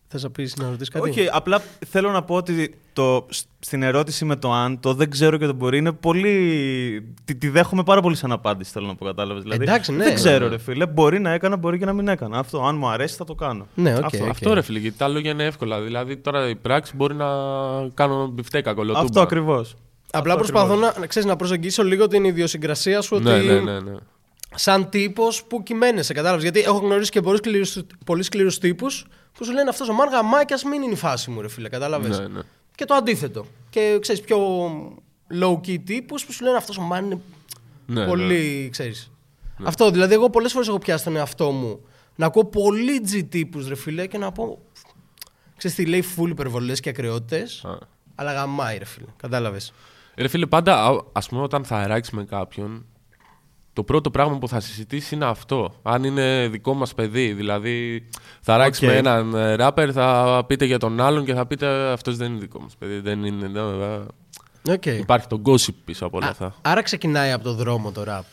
Ε, 0.07 0.09
Θες 0.09 0.23
να 0.23 0.29
πεις 0.29 0.55
να 0.55 0.65
ρωτήσεις 0.69 0.89
κάτι; 0.89 1.09
Όχι, 1.09 1.29
απλά 1.31 1.61
θέλω 1.87 2.11
να 2.11 2.23
πω 2.23 2.35
ότι 2.35 2.75
το, 2.93 3.25
στην 3.59 3.83
ερώτηση 3.83 4.25
με 4.25 4.35
το 4.35 4.51
αν 4.51 4.79
το 4.79 4.93
δεν 4.93 5.09
ξέρω 5.09 5.37
και 5.37 5.45
το 5.45 5.53
μπορεί 5.53 5.77
είναι 5.77 5.91
πολύ. 5.91 7.13
Τη, 7.25 7.35
τη 7.35 7.49
δέχομαι 7.49 7.83
πάρα 7.83 8.01
πολύ 8.01 8.15
σαν 8.15 8.31
απάντηση, 8.31 8.71
θέλω 8.71 8.87
να 8.87 8.95
πω, 8.95 9.05
κατάλαβες. 9.05 9.43
Δηλαδή, 9.43 9.63
Εντάξει, 9.63 9.91
ναι, 9.91 10.03
δεν 10.03 10.15
ξέρω, 10.15 10.45
ναι. 10.45 10.51
ρε 10.51 10.57
φίλε. 10.57 10.85
Μπορεί 10.85 11.19
να 11.19 11.31
έκανα, 11.31 11.57
μπορεί 11.57 11.77
και 11.77 11.85
να 11.85 11.93
μην 11.93 12.07
έκανα. 12.07 12.39
Αυτό, 12.39 12.65
αν 12.65 12.77
μου 12.77 12.89
αρέσει, 12.89 13.15
θα 13.15 13.23
το 13.23 13.35
κάνω. 13.35 13.67
Ναι, 13.75 13.95
οκ. 13.95 14.03
Αυτό, 14.03 14.23
οκ. 14.23 14.29
Αυτό 14.29 14.53
ρε 14.53 14.61
φίλε, 14.61 14.79
γιατί 14.79 14.97
τα 14.97 15.07
λόγια 15.07 15.31
είναι 15.31 15.45
εύκολα. 15.45 15.81
Δηλαδή 15.81 16.17
τώρα 16.17 16.49
η 16.49 16.55
πράξη 16.55 16.95
μπορεί 16.95 17.15
να 17.15 17.27
κάνω 17.93 18.27
μπιφτέκα 18.27 18.73
κολοτούμπα. 18.73 19.05
Αυτό 19.05 19.21
ακριβώς. 19.21 19.75
Απλά 20.11 20.35
προσπαθώ 20.35 20.75
να, 20.75 20.93
να, 20.99 21.07
ξέρεις, 21.07 21.27
να 21.29 21.35
προσεγγίσω 21.35 21.83
λίγο 21.83 22.07
την 22.07 22.23
ιδιοσυγκρασία 22.23 23.01
σου 23.01 23.15
ότι 23.15 23.23
Ναι, 23.23 23.37
ναι, 23.37 23.59
ναι, 23.59 23.79
ναι. 23.79 23.95
σαν 24.55 24.89
τύπος 24.89 25.43
που 25.43 25.63
κυμαίνεσαι, 25.63 26.13
κατάλαβες. 26.13 26.43
Γιατί 26.43 26.59
έχω 26.59 26.77
γνωρίσει 26.77 27.11
και 27.11 27.21
πολύ 27.21 27.37
σκληρούς 27.37 27.77
πολύ 28.05 28.23
σκληρούς 28.23 28.57
τύπους 28.57 29.05
που 29.37 29.45
σου 29.45 29.51
λένε 29.51 29.69
αυτός 29.69 29.89
ο 29.89 29.93
μαν 29.93 30.09
γαμάει 30.09 30.45
και 30.45 30.53
α 30.53 30.67
μην 30.69 30.81
είναι 30.81 30.93
η 30.93 30.95
φάση 30.95 31.29
μου, 31.29 31.41
ρε 31.41 31.47
φίλε, 31.47 31.69
κατάλαβες. 31.69 32.19
Ναι, 32.19 32.27
ναι. 32.27 32.41
Και 32.75 32.85
το 32.85 32.93
αντίθετο. 32.93 33.45
Και 33.69 33.97
ξέρεις 34.01 34.21
πιο 34.21 34.39
low 35.41 35.53
key 35.53 35.77
τύπους 35.85 36.25
που 36.25 36.31
σου 36.31 36.43
λένε 36.43 36.57
αυτός 36.57 36.77
ο 36.77 36.81
μαν 36.81 37.05
είναι 37.05 37.19
Ναι, 37.85 38.05
πολύ, 38.05 38.69
ξέρεις. 38.71 39.11
Αυτό, 39.63 39.91
δηλαδή, 39.91 40.13
εγώ 40.13 40.29
πολλές 40.29 40.51
φορές 40.51 40.67
έχω 40.67 40.77
πιάσει 40.77 41.03
τον 41.03 41.15
εαυτό 41.15 41.51
μου 41.51 41.79
να 42.15 42.25
ακούω 42.25 42.45
πολύ 42.45 43.01
G 43.11 43.23
τύπους, 43.29 43.67
ρε 43.67 43.75
φίλε, 43.75 44.07
και 44.07 44.17
να 44.17 44.31
πω. 44.31 44.59
Ξέρεις 45.57 45.77
τι 45.77 45.85
λέει, 45.85 46.03
full 46.17 46.29
υπερβολές 46.29 46.79
και 46.79 46.89
ακρότητες. 46.89 47.63
Α. 47.65 47.77
Αλλά 48.15 48.33
γαμάει, 48.33 48.77
ρε 48.77 48.85
φίλε. 48.85 49.05
Κατάλαβες. 49.17 49.73
Ρε 50.15 50.27
φίλε, 50.27 50.45
πάντα, 50.45 50.85
α 50.85 51.03
ας 51.11 51.27
πούμε, 51.27 51.41
όταν 51.41 51.65
θα 51.65 51.77
αράξει 51.77 52.15
με 52.15 52.25
κάποιον, 52.25 52.85
το 53.77 53.83
πρώτο 53.83 54.11
πράγμα 54.11 54.37
που 54.37 54.47
θα 54.47 54.59
συζητήσει 54.59 55.15
είναι 55.15 55.25
αυτό. 55.25 55.73
Αν 55.81 56.03
είναι 56.03 56.47
δικό 56.47 56.73
μας 56.73 56.93
παιδί. 56.93 57.33
Δηλαδή, 57.33 58.07
θα 58.41 58.53
αράξει 58.53 58.85
Οκ. 58.85 58.91
με 58.91 58.97
έναν 58.97 59.35
ε, 59.35 59.55
rapper, 59.55 59.89
θα 59.93 60.43
πείτε 60.47 60.65
για 60.65 60.77
τον 60.77 61.01
άλλον 61.01 61.25
και 61.25 61.33
θα 61.33 61.45
πείτε 61.45 61.67
αυτός 61.91 62.17
δεν 62.17 62.31
είναι 62.31 62.39
δικό 62.39 62.59
μας 62.59 62.75
παιδί. 62.75 62.99
Δεν 62.99 63.23
είναι. 63.23 63.47
ναι, 63.47 63.59
ε, 63.59 63.99
Okay. 64.69 64.97
Υπάρχει 64.99 65.27
το 65.27 65.41
gossip 65.45 65.73
πίσω 65.85 66.05
από 66.05 66.17
όλα 66.17 66.27
αυτά. 66.27 66.55
Άρα 66.61 66.81
ξεκινάει 66.81 67.31
από 67.31 67.43
το 67.43 67.53
δρόμο 67.53 67.91
το 67.91 68.03
ραπ. 68.03 68.25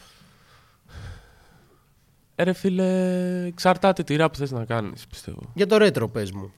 Ε, 2.35 2.43
ρε 2.43 2.53
φίλε, 2.53 3.45
εξαρτάται 3.47 4.03
τι 4.03 4.17
ράπ 4.17 4.35
θες 4.37 4.51
να 4.51 4.65
κάνεις, 4.65 5.07
πιστεύω. 5.07 5.41
Για 5.55 5.67
το 5.67 5.77
Retro, 5.77 6.09
πες 6.09 6.33
μου. 6.33 6.53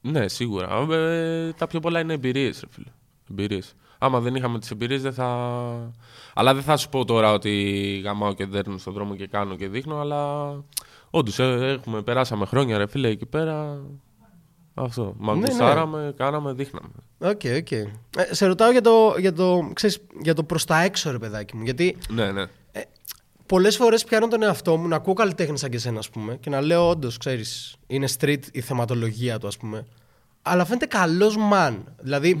Ναι, 0.00 0.28
σίγουρα. 0.28 0.86
Ε, 0.90 1.52
τα 1.52 1.66
πιο 1.66 1.80
πολλά 1.80 2.00
είναι 2.00 2.12
εμπειρίες, 2.12 2.60
ρε 2.60 2.66
φίλε. 2.70 2.90
Εμπειρίες. 3.30 3.74
Άμα 4.06 4.20
δεν 4.20 4.34
είχαμε 4.34 4.58
τις 4.58 4.70
εμπειρίες, 4.70 5.02
δεν 5.02 5.12
θα. 5.12 5.26
Αλλά 6.34 6.54
δεν 6.54 6.62
θα 6.62 6.76
σου 6.76 6.88
πω 6.88 7.04
τώρα 7.04 7.32
ότι 7.32 7.50
γαμάω 8.04 8.32
και 8.32 8.46
δέρνω 8.46 8.78
στον 8.78 8.92
δρόμο 8.92 9.14
και 9.16 9.26
κάνω 9.26 9.56
και 9.56 9.68
δείχνω, 9.68 10.00
αλλά 10.00 10.50
όντως 11.10 11.38
έχουμε, 11.38 12.02
περάσαμε 12.02 12.46
χρόνια, 12.46 12.78
ρε 12.78 12.86
φίλε, 12.86 13.08
εκεί 13.08 13.26
πέρα. 13.26 13.80
Αυτό. 14.74 15.14
Μα 15.18 15.32
Ναι, 15.32 15.40
ναι. 15.40 15.46
γουστάραμε, 15.46 16.14
κάναμε, 16.16 16.52
δείχναμε. 16.52 16.88
OK, 17.18 17.40
OK. 17.56 17.70
Ε, 17.70 17.88
σε 18.30 18.46
ρωτάω 18.46 18.70
για 18.70 18.80
το, 18.80 19.14
για, 19.18 19.32
το, 19.32 19.70
ξέρεις, 19.72 19.98
για 20.22 20.34
το 20.34 20.42
προς 20.44 20.64
τα 20.64 20.82
έξω, 20.82 21.10
ρε 21.10 21.18
παιδάκι 21.18 21.56
μου. 21.56 21.62
Γιατί 21.62 21.96
Ναι, 22.08 22.32
ναι. 22.32 22.44
πολλές 23.46 23.76
φορές 23.76 24.04
πιάνω 24.04 24.28
τον 24.28 24.42
εαυτό 24.42 24.76
μου 24.76 24.88
να 24.88 24.96
ακούω 24.96 25.14
καλλιτέχνη 25.14 25.58
σαν 25.58 25.70
και 25.70 25.76
εσένα, 25.76 25.98
ας 25.98 26.10
πούμε, 26.10 26.36
και 26.36 26.50
να 26.50 26.60
λέω 26.60 26.88
όντως, 26.88 27.16
ξέρεις, 27.16 27.76
είναι 27.86 28.08
street 28.18 28.40
η 28.52 28.60
θεματολογία 28.60 29.38
του, 29.38 29.46
ας 29.46 29.56
πούμε. 29.56 29.86
Αλλά 30.42 30.64
φαίνεται 30.64 30.86
καλός 30.86 31.36
man. 31.52 31.74
Δηλαδή. 32.00 32.40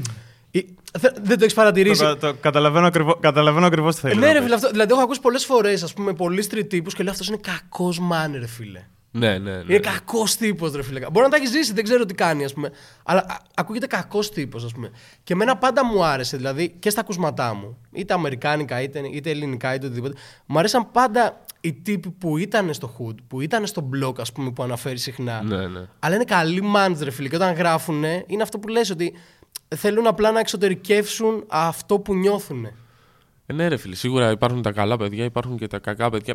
Η- 0.56 0.74
θε- 0.98 1.16
δεν 1.22 1.38
το 1.38 1.44
έχεις 1.44 1.54
παρατηρήσει. 1.54 2.02
Το, 2.02 2.16
το, 2.16 2.34
καταλαβαίνω, 2.40 2.86
ακριβώς, 2.86 3.16
καταλαβαίνω 3.20 3.66
ακριβώς 3.66 3.94
τι 3.94 4.00
θέλεις. 4.00 4.16
ναι, 4.16 4.26
να 4.26 4.32
ρε 4.32 4.38
πεις. 4.38 4.42
φίλε, 4.44 4.54
αυτό, 4.54 4.70
δηλαδή 4.70 4.92
έχω 4.92 5.02
ακούσει 5.02 5.20
πολλές 5.20 5.44
φορές, 5.44 5.82
ας 5.82 5.92
πούμε, 5.94 6.12
πολλοί 6.14 6.46
street 6.50 6.66
τύπου 6.68 6.90
και 6.90 7.02
λέω 7.02 7.12
αυτός 7.12 7.28
είναι 7.28 7.38
κακός 7.40 8.00
man, 8.10 8.30
ρε 8.38 8.46
φίλε. 8.46 8.84
Ναι, 9.10 9.38
ναι, 9.38 9.50
ναι. 9.50 9.62
Είναι 9.68 9.78
κακός 9.78 10.36
τύπος, 10.36 10.72
ρε 10.72 10.82
φίλε. 10.82 11.00
Μπορεί 11.00 11.24
να 11.24 11.30
τα 11.30 11.36
έχεις 11.36 11.50
ζήσει, 11.50 11.72
δεν 11.72 11.84
ξέρω 11.84 12.04
τι 12.04 12.14
κάνει, 12.14 12.44
ας 12.44 12.52
πούμε. 12.52 12.70
Αλλά 13.04 13.20
α, 13.20 13.36
ακούγεται 13.54 13.86
κακός 13.86 14.30
τύπος, 14.30 14.64
ας 14.64 14.72
πούμε. 14.72 14.90
Και 15.24 15.32
εμένα 15.32 15.56
πάντα 15.56 15.84
μου 15.84 16.04
άρεσε, 16.04 16.36
δηλαδή 16.36 16.76
και 16.78 16.90
στα 16.90 17.00
ακουσματά 17.00 17.54
μου, 17.54 17.76
είτε 17.92 18.14
αμερικάνικα, 18.14 18.80
είτε, 18.82 19.00
είτε 19.12 19.30
ελληνικά, 19.30 19.74
είτε 19.74 19.86
οτιδήποτε. 19.86 20.14
Μου 20.46 20.58
αρέσαν 20.58 20.90
πάντα 20.90 21.40
οι 21.60 21.72
τύποι 21.72 22.10
που 22.10 22.36
ήταν 22.36 22.74
στο 22.74 22.96
hood, 22.98 23.14
που 23.28 23.40
ήταν 23.40 23.66
στο 23.66 23.88
blog, 23.94 24.20
ας 24.20 24.32
πούμε, 24.32 24.50
που 24.50 24.62
αναφέρει 24.62 24.98
συχνά. 24.98 25.42
Ναι, 25.42 25.66
ναι. 25.66 25.80
Αλλά 25.98 26.14
είναι 26.14 26.24
καλοί 26.24 26.62
mans, 26.76 26.96
ρε 27.02 27.10
φίλε. 27.10 27.28
Και 27.28 27.36
όταν 27.36 27.54
γράφουν, 27.54 28.04
είναι 28.26 28.42
αυτό 28.42 28.58
που 28.58 28.68
λες 28.68 28.90
ότι 28.90 29.12
θέλουν 29.74 30.06
απλά 30.06 30.30
να 30.30 30.40
εξωτερικεύσουν 30.40 31.44
αυτό 31.48 31.98
που 31.98 32.14
νιώθουν. 32.14 32.64
Ε, 33.46 33.52
ναι, 33.52 33.68
ρε 33.68 33.76
φίλε, 33.76 33.94
σίγουρα 33.94 34.30
υπάρχουν 34.30 34.62
τα 34.62 34.72
καλά 34.72 34.96
παιδιά, 34.96 35.24
υπάρχουν 35.24 35.56
και 35.56 35.66
τα 35.66 35.78
κακά 35.78 36.10
παιδιά. 36.10 36.34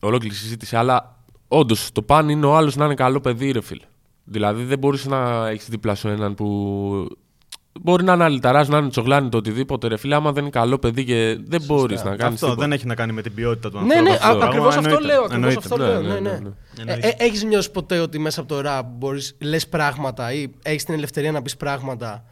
Ολόκληρη 0.00 0.34
συζήτηση, 0.34 0.76
αλλά 0.76 1.18
όντως 1.48 1.92
το 1.92 2.02
παν 2.02 2.28
είναι 2.28 2.46
ο 2.46 2.56
άλλος 2.56 2.76
να 2.76 2.84
είναι 2.84 2.94
καλό 2.94 3.20
παιδί, 3.20 3.50
ρε 3.50 3.60
φίλε. 3.60 3.84
Δηλαδή 4.24 4.64
δεν 4.64 4.78
μπορείς 4.78 5.06
να 5.06 5.48
έχεις 5.48 5.68
δίπλα 5.68 5.94
σου 5.94 6.08
έναν 6.08 6.34
που. 6.34 6.46
Μπορεί 7.82 8.04
να 8.04 8.12
είναι 8.12 8.24
αληταράς, 8.24 8.68
να 8.68 8.78
είναι 8.78 8.88
τσογλάνι 8.88 9.28
το 9.28 9.36
οτιδήποτε, 9.36 9.88
ρε 9.88 9.96
φίλε. 9.96 10.14
Άμα 10.14 10.32
δεν 10.32 10.42
είναι 10.42 10.50
καλό 10.50 10.78
παιδί 10.78 11.04
και 11.04 11.38
δεν 11.44 11.62
μπορείς 11.66 12.04
να 12.04 12.16
κάνεις. 12.16 12.42
Αυτό 12.42 12.54
δεν 12.54 12.72
έχει 12.72 12.86
να 12.86 12.94
κάνει 12.94 13.12
με 13.12 13.22
την 13.22 13.34
ποιότητα 13.34 13.70
του 13.70 13.76
Ναι, 13.76 13.82
ανθρώπου. 13.94 14.02
ναι, 14.02 14.10
αυτό. 14.14 14.26
Πράγμα 14.28 14.44
ακριβώς 14.46 14.68
αυτό 14.68 14.80
εννοείται. 14.80 15.06
λέω. 15.06 15.22
Ακριβώς 15.22 15.34
Εννοείται. 15.54 15.60
αυτό 15.62 15.76
Ναι, 15.76 15.84
λέω. 15.88 16.02
ναι, 16.02 16.08
Ναι, 16.08 16.20
ναι, 16.20 16.30
ναι. 16.30 16.38
ναι. 16.38 16.48
Ε, 16.76 16.80
Εννοείται. 16.80 17.08
ε, 17.18 17.24
έχεις 17.24 17.44
νιώσει 17.44 17.70
ποτέ 17.70 17.98
ότι 17.98 18.18
μέσα 18.18 18.40
από 18.40 18.54
το 18.54 18.62
rap 18.64 18.82
μπορείς, 18.86 19.36
λες 19.40 19.68
πράγματα 19.68 20.32
ή 20.32 20.46
έχεις 20.62 20.84
την 20.84 20.94
ελευθερία 20.94 21.32
να 21.32 21.42
πεις 21.42 21.56
πράγματα 21.56 22.24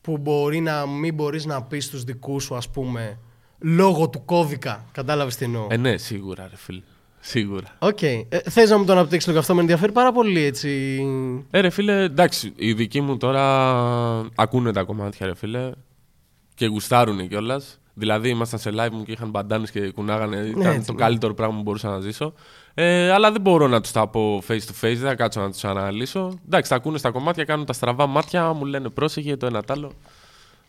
που 0.00 0.18
μπορεί 0.18 0.60
να 0.60 0.86
μην 0.86 1.14
μπορείς 1.14 1.44
να 1.46 1.62
πεις 1.62 1.84
στους 1.84 2.04
δικούς 2.04 2.44
σου, 2.44 2.54
ας 2.56 2.68
πούμε, 2.70 3.18
λόγω 3.58 4.08
του 4.08 4.24
κώδικα. 4.24 4.84
Κατάλαβες 4.92 5.36
τι 5.36 5.44
εννοώ; 5.44 5.66
Ε, 5.70 5.76
ναι, 5.76 5.96
σίγουρα, 5.96 6.46
ρε 6.50 6.56
φίλε. 6.56 6.80
Σίγουρα. 7.26 7.66
Οκ. 7.78 8.02
Ε, 8.02 8.26
θες 8.50 8.70
να 8.70 8.78
μου 8.78 8.84
το 8.84 8.92
αναπτύξεις 8.92 9.26
λίγο 9.26 9.38
αυτό, 9.38 9.54
με 9.54 9.60
ενδιαφέρει 9.60 9.92
πάρα 9.92 10.12
πολύ 10.12 10.44
έτσι. 10.44 11.00
Ε, 11.50 11.60
ρε 11.60 11.70
φίλε, 11.70 12.02
εντάξει, 12.02 12.52
οι 12.56 12.72
δικοί 12.72 13.00
μου 13.00 13.16
τώρα 13.16 13.42
ακούνε 14.34 14.72
τα 14.72 14.82
κομμάτια, 14.82 15.26
ρε 15.26 15.34
φίλε, 15.34 15.70
και 16.54 16.66
γουστάρουν 16.66 17.28
κιόλας. 17.28 17.78
Δηλαδή, 17.94 18.28
ήμασταν 18.28 18.58
σε 18.58 18.70
live 18.74 18.90
μου 18.92 19.02
και 19.04 19.12
είχαν 19.12 19.30
μπαντάνε 19.30 19.66
και 19.72 19.90
κουνάγανε. 19.90 20.36
Ήταν 20.36 20.58
Ναι, 20.62 20.68
έτσι, 20.68 20.86
το 20.86 20.92
ναι. 20.92 20.98
καλύτερο 20.98 21.34
πράγμα 21.34 21.56
που 21.56 21.62
μπορούσα 21.62 21.88
να 21.88 22.00
ζήσω. 22.00 22.32
Ε, 22.74 23.10
αλλά 23.10 23.32
δεν 23.32 23.40
μπορώ 23.40 23.66
να 23.66 23.80
τους 23.80 23.90
τα 23.92 24.08
πω 24.08 24.42
face 24.48 24.52
to 24.52 24.84
face, 24.84 24.96
δεν 24.96 24.96
θα 24.96 25.14
κάτσω 25.14 25.40
να 25.40 25.50
τους 25.50 25.64
αναλύσω. 25.64 26.38
Εντάξει, 26.46 26.70
τα 26.70 26.76
ακούνε 26.76 26.98
στα 26.98 27.10
κομμάτια, 27.10 27.44
κάνουν 27.44 27.66
τα 27.66 27.72
στραβά 27.72 28.06
μάτια, 28.06 28.52
μου 28.52 28.64
λένε 28.64 28.88
πρόσεχε 28.88 29.36
το 29.36 29.46
ένα 29.46 29.62
τ' 29.62 29.70
άλλο. 29.70 29.92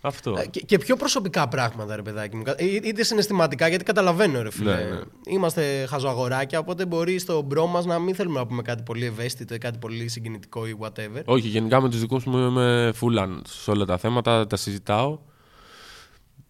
Αυτό. 0.05 0.35
Ε, 0.39 0.45
Και, 0.47 0.59
και 0.61 0.77
πιο 0.77 0.95
προσωπικά 0.95 1.47
πράγματα, 1.47 1.95
ρε 1.95 2.01
παιδάκι 2.01 2.35
μου. 2.35 2.43
Κα- 2.43 2.55
ή- 2.59 2.81
Είτε 2.83 3.03
συναισθηματικά, 3.03 3.67
γιατί 3.67 3.83
καταλαβαίνω, 3.83 4.41
ρε 4.41 4.51
φίλε. 4.51 4.75
Ναι, 4.75 4.83
ναι. 4.83 4.99
Είμαστε 5.27 5.85
χαζοαγοράκια, 5.89 6.59
οπότε 6.59 6.85
μπορεί 6.85 7.19
στο 7.19 7.41
bro 7.41 7.67
μας 7.67 7.85
να 7.85 7.99
μην 7.99 8.15
θέλουμε 8.15 8.39
να 8.39 8.45
πούμε 8.45 8.61
κάτι 8.61 8.83
πολύ 8.83 9.05
ευαίσθητο 9.05 9.53
ή 9.53 9.57
κάτι 9.57 9.77
πολύ 9.77 10.07
συγκινητικό 10.07 10.67
ή 10.67 10.77
whatever. 10.79 11.21
Όχι, 11.25 11.47
γενικά 11.47 11.81
με 11.81 11.89
τους 11.89 11.99
δικούς 11.99 12.23
μου 12.25 12.37
είμαι 12.37 12.91
full 12.95 13.18
open 13.18 13.41
σε 13.47 13.71
όλα 13.71 13.85
τα 13.85 13.97
θέματα, 13.97 14.47
τα 14.47 14.55
συζητάω. 14.55 15.19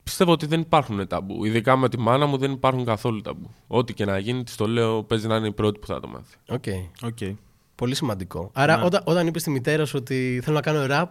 Πιστεύω 0.04 0.32
ότι 0.32 0.46
δεν 0.46 0.60
υπάρχουν 0.60 1.08
ταμπού. 1.08 1.46
Ειδικά 1.46 1.76
με 1.76 1.90
τη 1.90 2.00
μάνα 2.00 2.26
μου 2.26 2.38
δεν 2.38 2.52
υπάρχουν 2.52 2.86
καθόλου 2.86 3.22
ταμπού. 3.22 3.50
Ό,τι 3.68 3.94
και 3.94 4.06
να 4.06 4.18
γίνει, 4.18 4.44
της 4.44 4.56
το 4.56 4.68
λέω, 4.68 5.04
παίζει 5.04 5.28
να 5.28 5.36
είναι 5.36 5.48
η 5.48 5.52
πρώτη 5.54 5.80
που 5.80 5.86
θα 5.88 6.00
το 6.00 6.08
μάθει. 6.08 6.36
Οκ. 6.50 6.64
Οκ. 7.04 7.36
Πολύ 7.76 7.96
σημαντικό. 7.96 8.50
Άρα, 8.54 8.82
όταν, 8.84 9.02
όταν 9.06 9.28
είπες 9.28 9.42
στη 9.42 9.50
μητέρα 9.52 9.86
σου 9.86 9.98
ότι 10.00 10.40
θέλω 10.44 10.56
να 10.56 10.62
κάνω 10.62 10.86
rap. 10.90 11.06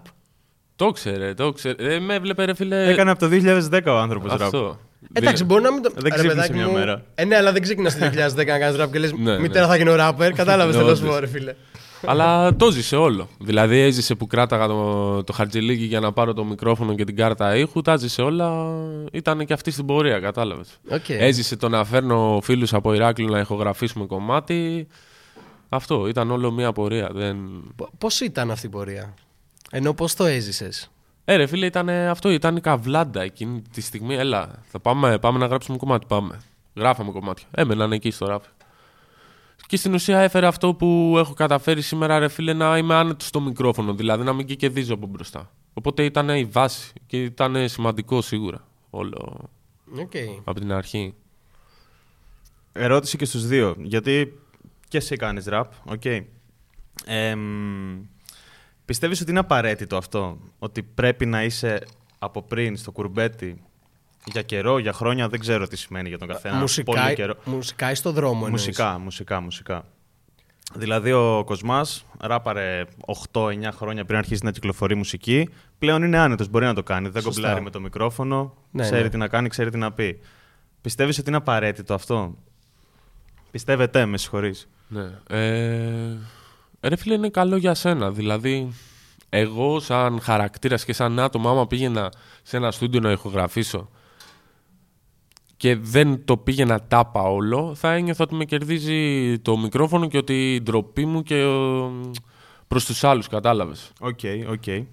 Το 0.76 0.90
ξέρε, 0.90 1.34
το 1.34 1.52
ξέρε. 1.52 1.94
Ε, 1.94 1.98
με 2.00 2.14
έβλεπε, 2.14 2.44
ρε 2.44 2.54
φίλε. 2.54 2.86
Έκανε 2.90 3.10
από 3.10 3.20
το 3.20 3.28
2010 3.72 3.80
ο 3.86 3.96
άνθρωπος 3.98 4.30
ραπ. 4.30 4.42
αυτό. 4.42 4.78
Εντάξει, 5.12 5.44
μπορεί 5.44 5.62
να 5.62 5.72
μην 5.72 5.82
το. 5.82 5.90
Δεν 5.94 6.02
ρε, 6.02 6.08
ξύπνησε 6.10 6.34
παιδάκι 6.34 6.52
μια 6.52 6.66
μου, 6.66 6.72
μέρα. 6.72 7.02
Ε, 7.14 7.24
ναι, 7.24 7.36
αλλά 7.36 7.52
δεν 7.52 7.62
ξεκινά 7.62 7.90
το 7.90 7.96
2010 8.34 8.36
να 8.36 8.58
κάνεις 8.58 8.80
rap 8.80 8.88
και 8.92 8.98
λες 8.98 9.12
Ναι, 9.12 9.38
Μητέρα 9.38 9.66
ναι. 9.66 9.70
θα 9.72 9.76
γίνω 9.76 9.94
rapper. 9.98 10.30
Κατάλαβες 10.36 10.74
Ναι, 10.74 10.80
θέλω 10.80 10.90
να 10.90 10.96
σου 10.96 11.02
όντως. 11.04 11.14
πω, 11.14 11.18
ρε 11.20 11.26
φίλε. 11.26 11.54
Αλλά 12.06 12.56
το 12.56 12.70
ζήσε 12.70 12.96
όλο. 12.96 13.28
Δηλαδή 13.40 13.78
έζησε 13.78 14.14
που 14.14 14.26
κράταγα 14.26 14.66
το, 14.66 15.24
το 15.24 15.32
χαρτζηλίκι 15.32 15.84
για 15.84 16.00
να 16.00 16.12
πάρω 16.12 16.32
το 16.34 16.44
μικρόφωνο 16.44 16.94
και 16.94 17.04
την 17.04 17.16
κάρτα 17.16 17.56
ήχου. 17.56 17.80
Τα 17.82 17.96
ζήσε 17.96 18.22
όλα. 18.22 18.66
Ήταν 19.12 19.44
και 19.44 19.52
αυτή 19.52 19.70
στην 19.70 19.86
πορεία, 19.86 20.20
κατάλαβες. 20.20 20.68
Οκ. 20.90 21.08
Έζησε 21.08 21.56
το 21.56 21.68
να 21.68 21.84
φέρνω 21.84 22.40
φίλους 22.42 22.74
από 22.74 22.94
Ηράκλειο 22.94 23.28
να 23.28 23.38
ηχογραφήσουμε 23.38 24.06
κομμάτι. 24.06 24.86
Αυτό 25.68 26.06
ήταν 26.08 26.30
όλο 26.30 26.50
μία 26.50 26.72
πορεία. 26.72 27.10
Δεν... 27.14 27.36
Πώς 27.98 28.20
ήταν 28.20 28.50
αυτή 28.50 28.66
η 28.66 28.70
πορεία; 28.70 29.14
Ενώ 29.70 29.94
πώς 29.94 30.14
το 30.14 30.24
έζησες; 30.24 30.90
Ε, 31.24 31.36
ρε 31.36 31.46
φίλε, 31.46 31.66
ήταν 31.66 31.88
αυτό, 31.88 32.30
ήταν 32.30 32.56
η 32.56 32.60
καβλάντα 32.60 33.22
εκείνη 33.22 33.62
τη 33.72 33.80
στιγμή. 33.80 34.14
Έλα, 34.14 34.62
θα 34.66 34.80
πάμε, 34.80 35.18
πάμε 35.18 35.38
να 35.38 35.46
γράψουμε 35.46 35.76
κομμάτι. 35.76 36.06
Πάμε. 36.06 36.40
Γράφαμε 36.74 37.10
κομμάτια. 37.10 37.46
Έμεναν 37.50 37.92
εκεί 37.92 38.10
στο 38.10 38.26
ράφι. 38.26 38.48
Και 39.66 39.76
στην 39.76 39.94
ουσία 39.94 40.18
έφερε 40.18 40.46
αυτό 40.46 40.74
που 40.74 41.14
έχω 41.18 41.34
καταφέρει 41.34 41.82
σήμερα, 41.82 42.18
ρε 42.18 42.28
φίλε, 42.28 42.52
να 42.52 42.78
είμαι 42.78 42.94
άνετος 42.94 43.26
στο 43.26 43.40
μικρόφωνο. 43.40 43.94
Δηλαδή 43.94 44.24
να 44.24 44.32
μην 44.32 44.46
κεκεδίζω 44.46 44.94
από 44.94 45.06
μπροστά. 45.06 45.50
Οπότε 45.74 46.04
ήταν 46.04 46.28
η 46.28 46.44
βάση 46.44 46.92
και 47.06 47.22
ήταν 47.22 47.68
σημαντικό 47.68 48.22
σίγουρα 48.22 48.66
όλο 48.90 49.50
Οκ. 49.98 50.12
από 50.44 50.60
την 50.60 50.72
αρχή. 50.72 51.14
Ερώτηση 52.72 53.16
και 53.16 53.24
στους 53.24 53.46
δύο. 53.46 53.74
Γιατί 53.78 54.38
και 54.88 54.96
εσύ 54.96 55.16
κάνεις 55.16 55.44
rap, 55.48 55.64
οκ. 55.84 56.04
Εμ, 57.04 58.00
πιστεύεις 58.84 59.20
ότι 59.20 59.30
είναι 59.30 59.38
απαραίτητο 59.38 59.96
αυτό, 59.96 60.38
ότι 60.58 60.82
πρέπει 60.82 61.26
να 61.26 61.42
είσαι 61.44 61.82
από 62.18 62.42
πριν 62.42 62.76
στο 62.76 62.90
κουρμπέτι 62.90 63.62
για 64.24 64.42
καιρό, 64.42 64.78
για 64.78 64.92
χρόνια, 64.92 65.28
δεν 65.28 65.40
ξέρω 65.40 65.66
τι 65.66 65.76
σημαίνει 65.76 66.08
για 66.08 66.18
τον 66.18 66.28
καθένα. 66.28 66.56
Μουσικά, 66.56 66.92
Πολύ 67.02 67.14
καιρό. 67.14 67.34
μουσικά 67.44 67.90
ή 67.90 67.94
στο 67.94 68.12
δρόμο 68.12 68.40
εννοείς; 68.44 68.50
Μουσικά, 68.66 68.98
μουσικά, 68.98 69.40
μουσικά. 69.40 69.84
Δηλαδή 70.74 71.12
ο 71.12 71.42
Κοσμάς 71.46 72.06
ράπαρε 72.20 72.84
8-9 73.32 73.68
χρόνια 73.72 74.04
πριν 74.04 74.18
αρχίσει 74.18 74.44
να 74.44 74.50
κυκλοφορεί 74.50 74.94
μουσική. 74.94 75.48
Πλέον 75.78 76.02
είναι 76.02 76.18
άνετος, 76.18 76.48
μπορεί 76.48 76.64
να 76.64 76.74
το 76.74 76.82
κάνει. 76.82 77.08
Δεν 77.08 77.22
Σωστά. 77.22 77.40
κομπλάρει 77.40 77.64
με 77.64 77.70
το 77.70 77.80
μικρόφωνο. 77.80 78.54
Ναι, 78.70 78.82
ξέρει 78.82 79.02
ναι. 79.02 79.08
τι 79.08 79.16
να 79.16 79.28
κάνει, 79.28 79.48
ξέρει 79.48 79.70
τι 79.70 79.78
να 79.78 79.92
πει. 79.92 80.20
Πιστεύεις 80.80 81.18
ότι 81.18 81.28
είναι 81.28 81.36
απαραίτητο 81.36 81.94
αυτό; 81.94 82.34
Πιστεύετε, 83.50 84.06
με 84.06 84.18
συγχωρείς. 84.18 84.68
Ναι. 84.88 85.10
Ε, 85.28 86.16
ρε 86.88 86.96
φίλε, 86.96 87.14
είναι 87.14 87.28
καλό 87.28 87.56
για 87.56 87.74
σένα. 87.74 88.10
Δηλαδή, 88.10 88.72
εγώ 89.28 89.80
σαν 89.80 90.20
χαρακτήρας 90.20 90.84
και 90.84 90.92
σαν 90.92 91.18
άτομο, 91.18 91.50
άμα 91.50 91.66
πήγαινα 91.66 92.12
σε 92.42 92.56
ένα 92.56 92.70
στούντιο 92.70 93.00
να 93.00 93.10
ηχογραφήσω 93.10 93.88
και 95.56 95.76
δεν 95.76 96.24
το 96.24 96.36
πήγαινα 96.36 96.80
τάπα 96.88 97.22
όλο, 97.22 97.74
θα 97.74 97.92
ένιωθα 97.92 98.24
ότι 98.24 98.34
με 98.34 98.44
κερδίζει 98.44 99.38
το 99.38 99.56
μικρόφωνο 99.56 100.08
και 100.08 100.16
ότι 100.18 100.54
η 100.54 100.60
ντροπή 100.60 101.06
μου 101.06 101.22
και 101.22 101.44
ο... 101.44 101.92
προς 102.68 102.84
τους 102.84 103.04
άλλους, 103.04 103.28
κατάλαβες. 103.28 103.92
Οκ, 104.00 104.18
οκ. 104.50 104.84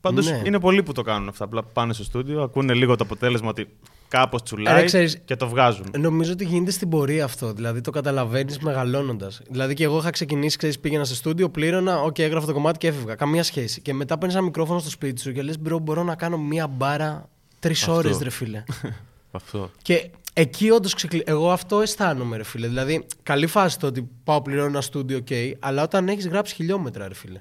Πάντως 0.00 0.30
Ναι. 0.30 0.42
είναι 0.44 0.60
πολλοί 0.60 0.82
που 0.82 0.92
το 0.92 1.02
κάνουν 1.02 1.28
αυτά. 1.28 1.44
Απλά 1.44 1.62
πάνε 1.62 1.92
στο 1.92 2.04
στούντιο, 2.04 2.42
ακούνε 2.42 2.74
λίγο 2.74 2.96
το 2.96 3.04
αποτέλεσμα 3.04 3.48
ότι 3.48 3.68
κάπως 4.08 4.42
τσουλάει 4.42 4.74
Άρα, 4.74 4.84
ξέρεις- 4.84 5.18
και 5.24 5.36
το 5.36 5.48
βγάζουν. 5.48 5.86
Νομίζω 5.98 6.32
ότι 6.32 6.44
γίνεται 6.44 6.70
στην 6.70 6.88
πορεία 6.88 7.24
αυτό. 7.24 7.52
Δηλαδή 7.52 7.80
το 7.80 7.90
καταλαβαίνεις 7.90 8.58
μεγαλώνοντας. 8.58 9.40
Δηλαδή 9.50 9.74
και 9.74 9.84
εγώ 9.84 9.98
είχα 9.98 10.10
ξεκινήσει, 10.10 10.56
ξέρεις, 10.56 10.78
πήγαινα 10.78 11.04
στο 11.04 11.14
στούντιο, 11.14 11.48
πλήρωνα, 11.50 12.00
οκ, 12.00 12.18
έγραφα 12.18 12.46
το 12.46 12.52
κομμάτι 12.52 12.78
και 12.78 12.86
έφευγα. 12.86 13.14
Καμία 13.14 13.42
σχέση. 13.42 13.80
Και 13.80 13.94
μετά 13.94 14.18
παίρνεις 14.18 14.36
ένα 14.36 14.44
μικρόφωνο 14.44 14.78
στο 14.78 14.90
σπίτι 14.90 15.20
σου 15.20 15.32
και 15.32 15.42
λες, 15.42 15.58
bro, 15.58 15.78
μπορώ 15.78 16.02
να 16.02 16.14
κάνω 16.14 16.38
μία 16.38 16.66
μπάρα 16.66 17.28
τρεις 17.58 17.80
Αυτό. 17.82 17.94
ώρες, 17.94 18.18
ρε 18.18 18.30
φίλε. 18.30 18.64
Αυτό. 19.30 19.70
και 19.82 20.10
εκεί 20.32 20.70
όντως 20.70 20.94
ξεκλει... 20.94 21.22
Εγώ 21.26 21.50
αυτό 21.50 21.80
αισθάνομαι, 21.80 22.36
ρε 22.36 22.44
φίλε. 22.44 22.66
Δηλαδή, 22.68 23.06
καλή 23.22 23.46
φάση 23.46 23.78
το 23.78 23.86
ότι 23.86 24.08
πάω 24.24 24.42
πληρώνω 24.42 24.66
ένα 24.66 24.80
στούντιο, 24.80 25.16
οκ, 25.16 25.28
αλλά 25.58 25.82
όταν 25.82 26.08
έχεις 26.08 26.28
γράψει 26.28 26.54
χιλιόμετρα, 26.54 27.08
ρε 27.08 27.14
φίλε. 27.14 27.40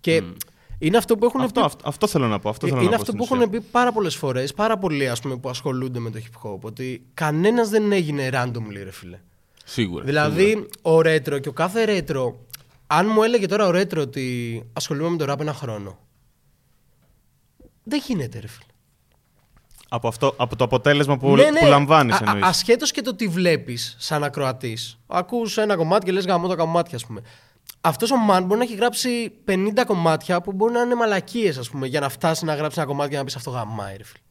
Και 0.00 0.22
είναι 0.78 0.96
αυτό 0.96 1.16
που 1.16 1.24
έχουν 1.24 1.40
Αυτό, 1.40 1.60
πει 1.60 1.66
αυτό, 1.66 1.88
αυτό 1.88 2.06
θέλω 2.06 2.26
να 2.26 2.38
πω. 2.38 2.48
Αυτό 2.48 2.66
ε, 2.66 2.68
θέλω 2.68 2.82
είναι 2.82 2.90
να 2.90 2.96
πω 2.96 3.02
αυτό 3.02 3.12
στην 3.12 3.24
που 3.26 3.34
ουσία. 3.34 3.46
έχουν 3.46 3.60
πει 3.62 3.70
πάρα 3.70 3.92
πολλές 3.92 4.16
φορές, 4.16 4.54
πάρα 4.54 4.78
πολλοί 4.78 5.08
ας 5.08 5.20
πούμε, 5.20 5.36
που 5.36 5.48
ασχολούνται 5.48 5.98
με 5.98 6.10
το 6.10 6.18
hip 6.22 6.48
hop. 6.50 6.60
Ότι 6.60 7.06
κανένας 7.14 7.68
δεν 7.68 7.92
έγινε 7.92 8.28
randomly, 8.32 8.82
ρε 8.82 8.90
φίλε. 8.92 9.18
Σίγουρα. 9.64 10.04
Δηλαδή, 10.04 10.66
ο 10.82 11.00
ρέτρο 11.00 11.38
και 11.38 11.48
ο 11.48 11.52
κάθε 11.52 11.84
ρέτρο, 11.84 12.46
αν 12.86 13.06
μου 13.06 13.22
έλεγε 13.22 13.46
τώρα 13.46 13.66
ο 13.66 13.70
ρέτρο 13.70 14.00
ότι 14.02 14.62
ασχολούμαι 14.72 15.10
με 15.10 15.16
το 15.16 15.32
rap 15.32 15.40
ένα 15.40 15.52
χρόνο. 15.54 15.98
Δεν 17.82 18.02
γίνεται, 18.06 18.38
ρε 18.38 18.46
φίλε. 18.46 18.66
Από, 19.90 20.08
αυτό, 20.08 20.34
από 20.36 20.56
το 20.56 20.64
αποτέλεσμα 20.64 21.16
που, 21.18 21.36
Ναι, 21.36 21.50
ναι. 21.50 21.58
που 21.60 21.66
λαμβάνει, 21.66 22.12
Α- 22.12 22.14
α- 22.16 22.18
εννοείς. 22.26 22.44
Ασχέτως 22.44 22.90
και 22.90 23.00
το 23.02 23.14
τι 23.14 23.26
βλέπεις 23.28 23.96
σαν 23.98 24.24
ακροατής. 24.24 24.98
Ακούς 25.06 25.56
ένα 25.56 25.76
κομμάτι 25.76 26.04
και 26.04 26.12
λες 26.12 26.24
γαμώ 26.26 26.48
το 26.48 26.56
κομμάτι, 26.56 26.94
ας 26.94 27.06
πούμε. 27.06 27.22
Αυτός 27.80 28.10
ο 28.10 28.14
man 28.30 28.42
μπορεί 28.44 28.58
να 28.58 28.64
έχει 28.64 28.74
γράψει 28.74 29.32
50 29.48 29.54
κομμάτια 29.86 30.40
που 30.40 30.52
μπορεί 30.52 30.72
να 30.72 30.80
είναι 30.80 30.94
μαλακίες, 30.94 31.58
ας 31.58 31.70
πούμε, 31.70 31.86
για 31.86 32.00
να 32.00 32.08
φτάσεις 32.08 32.42
να 32.42 32.54
γράψεις 32.54 32.78
ένα 32.78 32.86
κομμάτι 32.86 33.10
και 33.10 33.16
να 33.16 33.24
πεις 33.24 33.36
αυτό 33.36 33.50
γαμάει, 33.50 33.96
ρε 33.96 34.04
φίλε. 34.04 34.22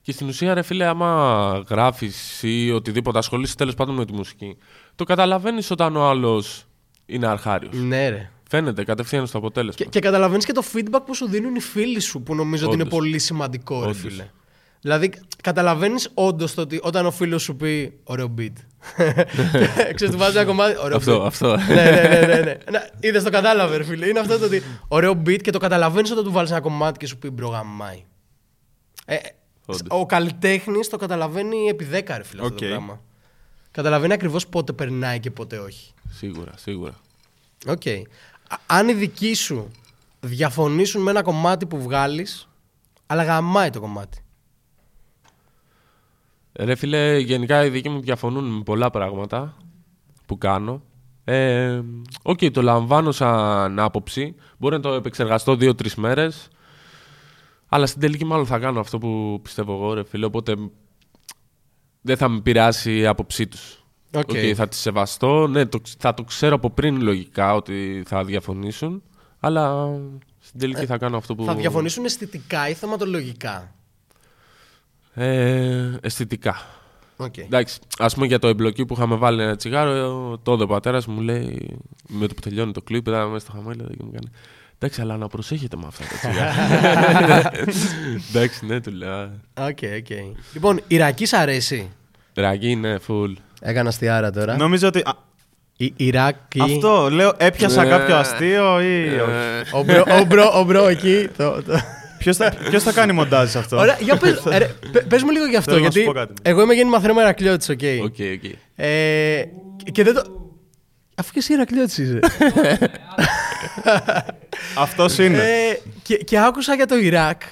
Και 0.00 0.12
στην 0.12 0.28
ουσία, 0.28 0.54
ρε 0.54 0.62
φίλε, 0.62 0.84
άμα 0.86 1.62
γράφεις 1.68 2.42
ή 2.42 2.70
οτιδήποτε 2.70 3.18
ασχολείσαι 3.18 3.54
τέλος 3.56 3.74
πάντων 3.74 3.94
με 3.94 4.04
τη 4.04 4.12
μουσική, 4.12 4.56
το 4.94 5.04
καταλαβαίνεις 5.04 5.70
όταν 5.70 5.96
ο 5.96 6.08
άλλος 6.08 6.64
είναι 7.06 7.26
αρχάριος. 7.26 7.74
Ναι, 7.76 8.08
ρε. 8.08 8.30
Φαίνεται 8.48 8.84
κατευθείαν 8.84 9.26
στο 9.26 9.38
αποτέλεσμα. 9.38 9.84
Και, 9.84 9.90
και 9.90 10.00
καταλαβαίνεις 10.00 10.44
και 10.44 10.52
το 10.52 10.62
feedback 10.74 11.00
που 11.06 11.14
σου 11.14 11.28
δίνουν 11.28 11.54
οι 11.54 11.60
φίλοι 11.60 12.00
σου, 12.00 12.22
που 12.22 12.34
νομίζω 12.34 12.64
ότι 12.66 12.74
είναι 12.74 12.82
Όντως. 12.82 12.98
πολύ 12.98 13.18
σημαντικό, 13.18 13.74
ρε 13.80 13.84
Όντως. 13.84 13.98
φίλε. 14.00 14.26
Δηλαδή, 14.84 15.12
καταλαβαίνεις 15.42 16.10
όντως 16.14 16.54
το 16.54 16.60
ότι 16.60 16.80
όταν 16.82 17.06
ο 17.06 17.10
φίλος 17.10 17.42
σου 17.42 17.56
πει 17.56 18.00
ωραίο 18.04 18.34
beat. 18.38 18.52
Ξέρεις, 19.94 20.10
του 20.14 20.18
βάζει 20.18 20.36
ένα 20.36 20.44
κομμάτι. 20.46 20.76
Ωραίο 20.78 20.96
Αυτό, 20.96 21.22
beat. 21.22 21.26
αυτό. 21.26 21.56
ναι, 21.56 21.74
ναι, 21.74 22.08
ναι. 22.08 22.26
ναι, 22.26 22.40
ναι. 22.40 22.58
Να, 22.70 22.88
Είδες 23.00 23.22
το 23.22 23.30
κατάλαβε, 23.30 23.76
ρε 23.76 23.84
φίλε. 23.84 24.06
Είναι 24.08 24.20
αυτό 24.20 24.38
το 24.38 24.44
ότι 24.44 24.62
ωραίο 24.88 25.12
beat 25.26 25.40
και 25.42 25.50
το 25.50 25.58
καταλαβαίνεις 25.58 26.10
όταν 26.10 26.24
του 26.24 26.32
βάλεις 26.32 26.50
ένα 26.50 26.60
κομμάτι 26.60 26.98
και 26.98 27.06
σου 27.06 27.16
πει 27.18 27.30
bro 27.30 27.48
γαμάει. 27.48 28.04
Ε, 29.06 29.16
Όντως. 29.66 29.80
ο 29.88 30.06
καλλιτέχνης 30.06 30.88
το 30.88 30.96
καταλαβαίνει 30.96 31.66
επί 31.68 31.84
10 31.84 31.90
ρε 31.90 32.22
φίλε 32.24 32.42
αυτό 32.42 32.54
το 32.54 32.64
Οκ. 32.64 32.68
πράγμα. 32.68 33.00
Καταλαβαίνει 33.70 34.12
ακριβώς 34.12 34.46
πότε 34.46 34.72
περνάει 34.72 35.20
και 35.20 35.30
πότε 35.30 35.58
όχι. 35.58 35.92
Σίγουρα, 36.10 36.52
σίγουρα. 36.56 36.94
Οκ. 37.66 37.86
Α- 37.86 38.56
Αν 38.66 38.88
οι 38.88 38.92
δικοί 38.94 39.34
σου 39.34 39.70
διαφωνήσουν 40.20 41.02
με 41.02 41.10
ένα 41.10 41.22
κομμάτι 41.22 41.66
που 41.66 41.82
βγάλεις, 41.82 42.48
αλλά 43.06 43.24
γαμάει 43.24 43.70
το 43.70 43.80
κομμάτι. 43.80 44.18
Ρε 46.58 46.74
φίλε, 46.74 47.18
γενικά 47.18 47.64
οι 47.64 47.68
δικοί 47.68 47.88
μου 47.88 48.00
διαφωνούν 48.00 48.44
με 48.44 48.62
πολλά 48.62 48.90
πράγματα 48.90 49.56
που 50.26 50.38
κάνω. 50.38 50.82
Ε, 51.24 51.80
Οκ, 52.22 52.38
το 52.52 52.62
λαμβάνω 52.62 53.12
σαν 53.12 53.78
άποψη. 53.78 54.34
Μπορεί 54.58 54.74
να 54.74 54.80
το 54.80 54.92
επεξεργαστώ 54.92 55.56
δύο-τρεις 55.56 55.94
μέρες. 55.94 56.48
Αλλά 57.68 57.86
στην 57.86 58.00
τελική, 58.00 58.24
μάλλον 58.24 58.46
θα 58.46 58.58
κάνω 58.58 58.80
αυτό 58.80 58.98
που 58.98 59.40
πιστεύω 59.42 59.74
εγώ, 59.74 59.94
ρε 59.94 60.04
φίλε. 60.04 60.24
Οπότε 60.24 60.54
δεν 62.00 62.16
θα 62.16 62.28
με 62.28 62.36
επηρεάσει 62.36 62.98
η 62.98 63.06
άποψή 63.06 63.46
τους. 63.46 63.84
Οκ. 64.14 64.30
θα 64.54 64.68
τη 64.68 64.76
σεβαστώ. 64.76 65.46
Ναι, 65.46 65.66
το, 65.66 65.80
θα 65.98 66.14
το 66.14 66.22
ξέρω 66.22 66.54
από 66.54 66.70
πριν 66.70 67.02
λογικά 67.02 67.54
ότι 67.54 68.02
θα 68.06 68.24
διαφωνήσουν. 68.24 69.02
Αλλά 69.40 69.94
στην 70.38 70.60
τελική 70.60 70.86
θα 70.86 70.98
κάνω 70.98 71.16
αυτό 71.16 71.34
που. 71.34 71.44
Θα 71.44 71.54
διαφωνήσουν 71.54 72.04
αισθητικά 72.04 72.68
ή 72.68 72.72
θεματολογικά; 72.72 73.74
Ε, 75.14 75.90
αισθητικά. 76.00 76.56
Οκ. 77.16 77.36
Εντάξει, 77.38 77.78
ας 77.98 78.14
πούμε 78.14 78.26
για 78.26 78.38
το 78.38 78.48
Εμπλοκή 78.48 78.84
που 78.86 78.94
είχαμε 78.94 79.14
βάλει 79.16 79.42
ένα 79.42 79.56
τσιγάρο, 79.56 80.38
τότε 80.42 80.62
ο 80.62 80.66
πατέρας 80.66 81.06
μου 81.06 81.20
λέει, 81.20 81.78
με 82.08 82.26
το 82.26 82.34
που 82.34 82.40
τελειώνει 82.40 82.72
το 82.72 82.82
κλιπ, 82.82 83.04
πετάμε 83.04 83.30
μέσα 83.32 83.46
στο 83.46 83.52
χαμόγελο 83.56 83.88
και 83.96 84.02
μου 84.04 84.10
κάνει. 84.12 84.28
Εντάξει, 84.78 85.00
αλλά 85.00 85.16
να 85.16 85.28
προσέχετε 85.28 85.76
με 85.76 85.82
αυτά 85.86 86.04
τα 86.04 86.16
τσιγάρα. 86.28 87.50
Εντάξει, 88.30 88.66
ναι, 88.66 88.80
του 88.80 88.92
λέω. 88.92 89.22
Οκ, 89.60 89.78
οκ. 89.98 90.36
Λοιπόν, 90.52 90.80
η 90.88 90.96
ρακή 90.96 91.26
σ' 91.26 91.32
αρέσει; 91.32 91.90
Ρακή, 92.34 92.76
ναι, 92.76 92.94
full. 93.08 93.32
Έκανα 93.60 93.88
αστειάρα 93.88 94.30
τώρα. 94.30 94.56
Νομίζω 94.56 94.88
ότι. 94.88 94.98
α, 94.98 95.12
Η, 95.76 95.92
Ιράκη. 95.96 96.60
αυτό, 96.60 97.08
λέω, 97.10 97.32
έπιασα 97.36 97.82
Ναι. 97.84 97.90
κάποιο 97.90 98.16
αστείο 98.16 98.80
ή. 98.80 99.04
όχι; 99.08 99.14
Ε, 99.14 99.62
Ο 99.72 99.82
bro, 99.82 100.04
ο 100.20 100.24
bro, 100.24 100.50
ο 100.54 100.64
bro 100.64 100.86
εκεί. 100.88 101.28
Το, 102.24 102.30
το. 102.30 102.44
Ποιος 102.44 102.64
θα, 102.64 102.68
ποιος 102.70 102.82
θα 102.82 102.92
κάνει 102.92 103.12
μοντάζ 103.12 103.50
σε 103.50 103.58
αυτό; 103.58 103.76
Ωραία, 103.78 103.96
για 104.00 104.16
πες, 104.16 104.42
ε, 104.50 104.58
ρε, 104.58 104.66
πε- 104.92 105.04
πες 105.06 105.22
μου 105.22 105.30
λίγο 105.30 105.46
γι' 105.46 105.56
αυτό. 105.56 105.72
Θέλω 105.72 105.84
να 105.84 105.90
σου 105.90 105.98
γιατί 105.98 106.12
πω 106.12 106.18
κάτι. 106.18 106.32
εγώ 106.42 106.62
είμαι 106.62 106.74
γέννημα 106.74 107.00
θρέμμα 107.00 107.20
Ηρακλειώτης, 107.22 107.68
οκ. 107.68 107.80
Οκ, 108.02 108.16
οκ. 108.34 108.50
Ε, 108.76 109.42
και- 109.84 109.90
και 109.90 110.02
δεν 110.04 110.14
το... 110.14 110.22
Αφού 111.14 111.32
και 111.32 111.38
εσύ 111.38 111.52
Ηρακλειώτης 111.52 111.98
είσαι. 111.98 112.20
Αυτός 114.78 115.18
είναι. 115.18 115.38
Ε, 115.38 115.78
και, 116.02 116.16
και 116.16 116.38
άκουσα 116.38 116.74
για 116.74 116.86
το 116.86 116.96
Ιράκ 116.96 117.42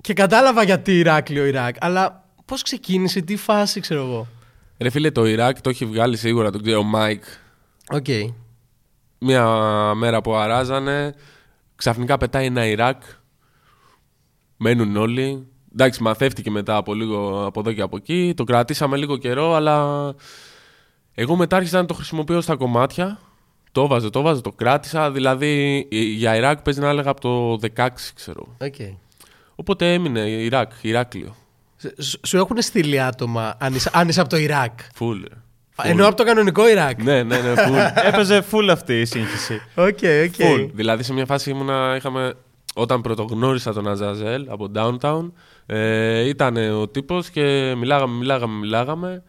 και 0.00 0.12
κατάλαβα 0.12 0.62
γιατί 0.62 0.98
Ηράκλειο 0.98 1.44
Ιράκ. 1.44 1.76
Αλλά 1.80 2.24
πώς 2.44 2.62
ξεκίνησε, 2.62 3.20
τι 3.20 3.36
φάση, 3.36 3.80
ξέρω 3.80 4.00
εγώ. 4.00 4.26
Ρε 4.78 4.90
φίλε, 4.90 5.10
το 5.10 5.26
Ιράκ 5.26 5.60
το 5.60 5.70
έχει 5.70 5.84
βγάλει 5.86 6.16
σίγουρα, 6.16 6.50
το 6.50 6.58
ξέρει 6.60 6.76
ο 6.76 6.82
Μάικ. 6.82 7.22
Οκ. 7.90 8.06
Μια 9.18 9.44
μέρα 9.94 10.20
που 10.20 10.34
αράζανε, 10.34 11.14
ξαφνικά 11.76 12.16
πετάει 12.16 12.44
ένα 12.46 12.66
Ιράκ. 12.66 13.02
Μένουν 14.64 14.96
όλοι. 14.96 15.46
Εντάξει, 15.72 16.02
μαθεύτηκε 16.02 16.50
μετά 16.50 16.76
από 16.76 16.94
λίγο 16.94 17.44
από 17.46 17.60
εδώ 17.60 17.72
και 17.72 17.80
από 17.82 17.96
εκεί. 17.96 18.32
Το 18.36 18.44
κρατήσαμε 18.44 18.96
λίγο 18.96 19.16
καιρό, 19.16 19.54
αλλά 19.54 20.14
εγώ 21.14 21.36
μετά 21.36 21.56
άρχισα 21.56 21.80
να 21.80 21.86
το 21.86 21.94
χρησιμοποιώ 21.94 22.40
στα 22.40 22.56
κομμάτια. 22.56 23.18
Το 23.72 23.86
'βαζε, 23.86 24.10
το 24.10 24.22
'βαζε, 24.22 24.40
το 24.40 24.52
κράτησα. 24.52 25.10
Δηλαδή 25.10 25.86
για 25.90 26.36
Ιράκ 26.36 26.62
παίζει 26.62 26.80
να 26.80 26.88
έλεγα 26.88 27.10
από 27.10 27.20
το 27.20 27.58
16, 27.76 27.88
ξέρω. 28.14 28.56
οκ. 28.60 28.74
Οπότε 29.54 29.92
έμεινε 29.92 30.20
Ιράκ, 30.20 30.72
Ηράκλειο. 30.80 31.36
Σου- 32.00 32.20
Σου 32.26 32.36
έχουν 32.36 32.62
στείλει 32.62 33.00
άτομα 33.00 33.54
αν 33.58 33.74
είσαι, 33.74 33.90
αν 33.92 34.08
είσαι 34.08 34.20
από 34.20 34.28
το 34.28 34.36
Ιράκ; 34.36 34.78
Φουλ. 34.94 35.22
Ενώ 35.82 36.06
από 36.06 36.16
το 36.16 36.24
κανονικό 36.24 36.68
Ιράκ. 36.68 37.02
Ναι, 37.02 37.22
ναι, 37.22 37.38
ναι, 37.38 37.54
φουλ. 37.56 37.76
Έπαιζε 38.08 38.44
full 38.50 38.68
αυτή 38.70 39.00
η 39.00 39.04
σύγχυση. 39.04 39.60
Οκ, 39.74 39.98
οκ. 40.24 40.34
Full. 40.38 40.70
Δηλαδή 40.74 41.02
σε 41.02 41.12
μια 41.12 41.26
φάση 41.26 41.50
ήμουνα, 41.50 41.94
είχαμε, 41.96 42.34
όταν 42.74 43.00
πρωτογνώρισα 43.00 43.72
τον 43.72 43.88
Αζαζέλ 43.88 44.46
από 44.50 44.70
Downtown, 44.74 45.30
ε, 45.66 46.28
ήταν 46.28 46.56
ο 46.56 46.88
τύπος 46.88 47.30
και 47.30 47.74
μιλάγαμε, 47.76 48.14
μιλάγαμε, 48.16 48.58
μιλάγαμε 48.58 49.22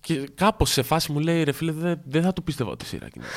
και 0.00 0.28
κάπως 0.34 0.70
σε 0.70 0.82
φάση 0.82 1.12
μου 1.12 1.18
λέει 1.18 1.42
ρε 1.42 1.52
φίλε 1.52 1.72
δεν 1.72 2.00
δεν 2.04 2.22
θα 2.22 2.32
του 2.32 2.42
πίστευα 2.42 2.70
ότι 2.70 2.84
είσαι 2.84 2.96
Ιρακινός. 2.96 3.28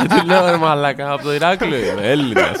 Γιατί 0.00 0.26
λέω 0.26 0.50
ρε 0.50 0.56
μαλάκα 0.56 1.12
από 1.12 1.22
το 1.22 1.34
Ηράκλειο 1.34 1.78
είμαι 1.78 2.02
Έλληνας. 2.02 2.56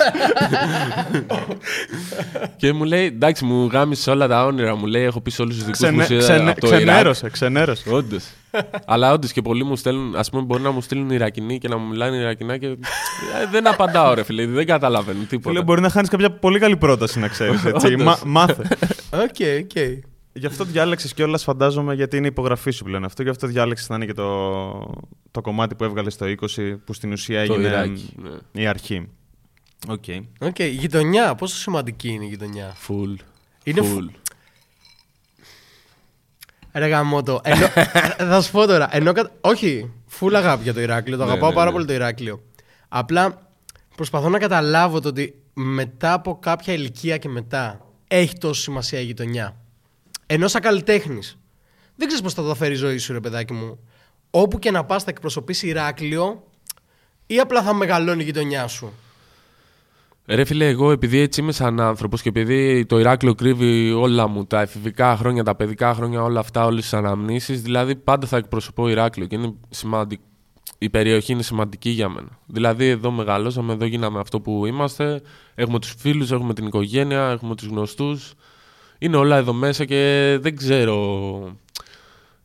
και 2.56 2.72
μου 2.72 2.84
λέει 2.84 3.04
εντάξει 3.06 3.44
μου 3.44 3.66
γάμησε 3.72 4.10
όλα 4.10 4.28
τα 4.28 4.44
όνειρα 4.44 4.76
μου 4.76 4.86
λέει 4.86 5.02
έχω 5.04 5.20
πει 5.20 5.30
σε 5.30 5.42
όλους 5.42 5.54
τους 5.56 5.64
δικούς 5.64 5.80
μου 5.90 5.98
Ξενε, 5.98 6.20
είσαι 6.20 6.32
ξενε, 6.32 6.50
από 6.50 6.60
το 6.60 6.66
Ιράκ. 6.66 6.80
ξενέρωσε, 6.82 7.30
ξενέρωσε. 7.30 7.90
Όντως. 7.90 8.24
Αλλά 8.86 9.12
όντως 9.12 9.32
και 9.32 9.42
πολλοί 9.42 9.64
μου 9.64 9.76
στέλνουν, 9.76 10.16
ας 10.16 10.30
πούμε, 10.30 10.42
μπορεί 10.42 10.62
να 10.62 10.70
μου 10.70 10.80
στείλουν 10.80 11.10
Ιρακινοί 11.10 11.58
και 11.58 11.68
να 11.68 11.76
μου 11.76 11.86
μιλάνε 11.88 12.16
Ιρακινά 12.16 12.56
και. 12.56 12.66
Ε, 12.66 12.76
δεν 13.50 13.66
απαντάω, 13.68 14.14
ρε 14.14 14.22
φίλε, 14.22 14.46
δεν 14.46 14.66
καταλαβαίνουν 14.66 15.26
τίποτα. 15.26 15.50
Φίλε, 15.50 15.62
μπορεί 15.62 15.80
να 15.80 15.88
χάνεις 15.90 16.08
κάποια 16.08 16.30
πολύ 16.30 16.58
καλή 16.58 16.76
πρόταση 16.76 17.18
να 17.18 17.28
ξέρεις. 17.28 17.60
Όντως. 17.64 18.22
μάθε. 18.24 18.62
Οκ, 19.10 19.36
οκ. 19.60 19.76
Γι' 20.36 20.46
αυτό 20.46 20.64
διάλεξες 20.64 21.14
κιόλας, 21.14 21.42
φαντάζομαι, 21.42 21.94
γιατί 21.94 22.16
είναι 22.16 22.26
η 22.26 22.28
υπογραφή 22.28 22.70
σου 22.70 22.84
πλέον 22.84 23.04
αυτό. 23.04 23.22
Γι' 23.22 23.28
αυτό 23.28 23.46
διάλεξες 23.46 23.88
να 23.88 23.94
είναι 23.96 24.06
και 24.06 24.12
το, 24.12 24.70
το 25.30 25.40
κομμάτι 25.40 25.74
που 25.74 25.84
έβγαλες 25.84 26.12
στο 26.12 26.26
20, 26.26 26.76
που 26.84 26.92
στην 26.92 27.12
ουσία 27.12 27.46
Το 27.46 27.52
έγινε 27.52 27.68
Ιράκι, 27.68 28.14
ναι. 28.52 28.62
η 28.62 28.66
αρχή. 28.66 29.08
Οκ. 29.88 30.04
Οκ, 30.40 30.58
η 30.58 30.68
γειτονιά. 30.68 31.34
Πόσο 31.34 31.56
σημαντική 31.56 32.08
είναι 32.08 32.24
η 32.24 32.28
γειτονιά; 32.28 32.76
Full. 32.88 33.14
Είναι 33.64 33.80
Full. 33.84 34.08
Ρε 36.72 36.86
γαμώτο. 36.86 37.40
Ενώ, 37.44 37.66
θα 38.30 38.42
σου 38.42 38.50
πω 38.50 38.66
τώρα. 38.66 38.88
Ενώ, 38.96 39.12
κα- 39.12 39.30
όχι, 39.40 39.92
φουλ 40.06 40.34
αγάπη 40.34 40.62
για 40.62 40.74
το 40.74 40.80
Ηράκλειο. 40.80 41.16
Το 41.18 41.24
Ναι, 41.24 41.30
αγαπάω 41.30 41.48
ναι, 41.48 41.54
πάρα 41.54 41.66
ναι. 41.66 41.72
πολύ 41.72 41.86
το 41.86 41.92
Ηράκλειο. 41.92 42.42
Απλά 42.88 43.48
προσπαθώ 43.96 44.28
να 44.28 44.38
καταλάβω 44.38 45.00
το 45.00 45.08
ότι 45.08 45.34
μετά 45.54 46.12
από 46.12 46.38
κάποια 46.38 46.72
ηλικία 46.74 47.16
και 47.18 47.28
μετά 47.28 47.80
έχει 48.08 48.38
τόσο 48.38 48.60
σημασία 48.62 49.00
η 49.00 49.04
γειτονιά. 49.04 49.56
Ενώ 50.26 50.48
σαν 50.48 50.60
καλλιτέχνης. 50.60 51.38
Δεν 51.96 52.06
ξέρεις 52.06 52.24
πώς 52.24 52.34
θα 52.34 52.42
το 52.42 52.54
φέρει 52.54 52.72
η 52.72 52.76
ζωή 52.76 52.98
σου, 52.98 53.12
ρε 53.12 53.20
παιδάκι 53.20 53.52
μου. 53.52 53.78
Όπου 54.30 54.58
και 54.58 54.70
να 54.70 54.84
πας 54.84 55.04
θα 55.04 55.10
εκπροσωπήσει 55.10 55.66
Ηράκλειο 55.66 56.44
ή 57.26 57.38
απλά 57.38 57.62
θα 57.62 57.74
μεγαλώνει 57.74 58.22
η 58.22 58.24
γειτονιά 58.24 58.66
σου. 58.66 58.92
Ρε 60.26 60.44
φίλε, 60.44 60.68
εγώ 60.68 60.90
επειδή 60.90 61.18
έτσι 61.18 61.40
είμαι 61.40 61.52
σαν 61.52 61.80
άνθρωπος 61.80 62.22
και 62.22 62.28
επειδή 62.28 62.86
το 62.86 62.98
Ηράκλειο 62.98 63.34
κρύβει 63.34 63.92
όλα 63.92 64.26
μου, 64.26 64.46
τα 64.46 64.60
εφηβικά 64.60 65.16
χρόνια, 65.16 65.42
τα 65.42 65.54
παιδικά 65.54 65.94
χρόνια, 65.94 66.22
όλα 66.22 66.40
αυτά, 66.40 66.64
όλες 66.64 66.82
τις 66.82 66.92
αναμνήσεις, 66.94 67.62
δηλαδή 67.62 67.96
πάντα 67.96 68.26
θα 68.26 68.36
εκπροσωπώ 68.36 68.88
Ηράκλειο 68.88 69.26
και 69.26 69.34
είναι 69.34 69.54
σημαντικό. 69.70 70.22
Η 70.78 70.90
περιοχή 70.90 71.32
είναι 71.32 71.42
σημαντική 71.42 71.90
για 71.90 72.08
μένα. 72.08 72.38
Δηλαδή, 72.46 72.86
εδώ 72.86 73.10
μεγαλώσαμε, 73.10 73.72
εδώ 73.72 73.84
γίναμε 73.84 74.18
αυτό 74.18 74.40
που 74.40 74.66
είμαστε. 74.66 75.22
Έχουμε 75.54 75.78
τους 75.78 75.94
φίλους, 75.98 76.30
έχουμε 76.30 76.54
την 76.54 76.66
οικογένεια, 76.66 77.30
έχουμε 77.30 77.54
τους 77.54 77.66
γνωστούς. 77.66 78.34
Είναι 78.98 79.16
όλα 79.16 79.36
εδώ 79.36 79.52
μέσα 79.52 79.84
και 79.84 80.36
δεν 80.40 80.56
ξέρω. 80.56 81.58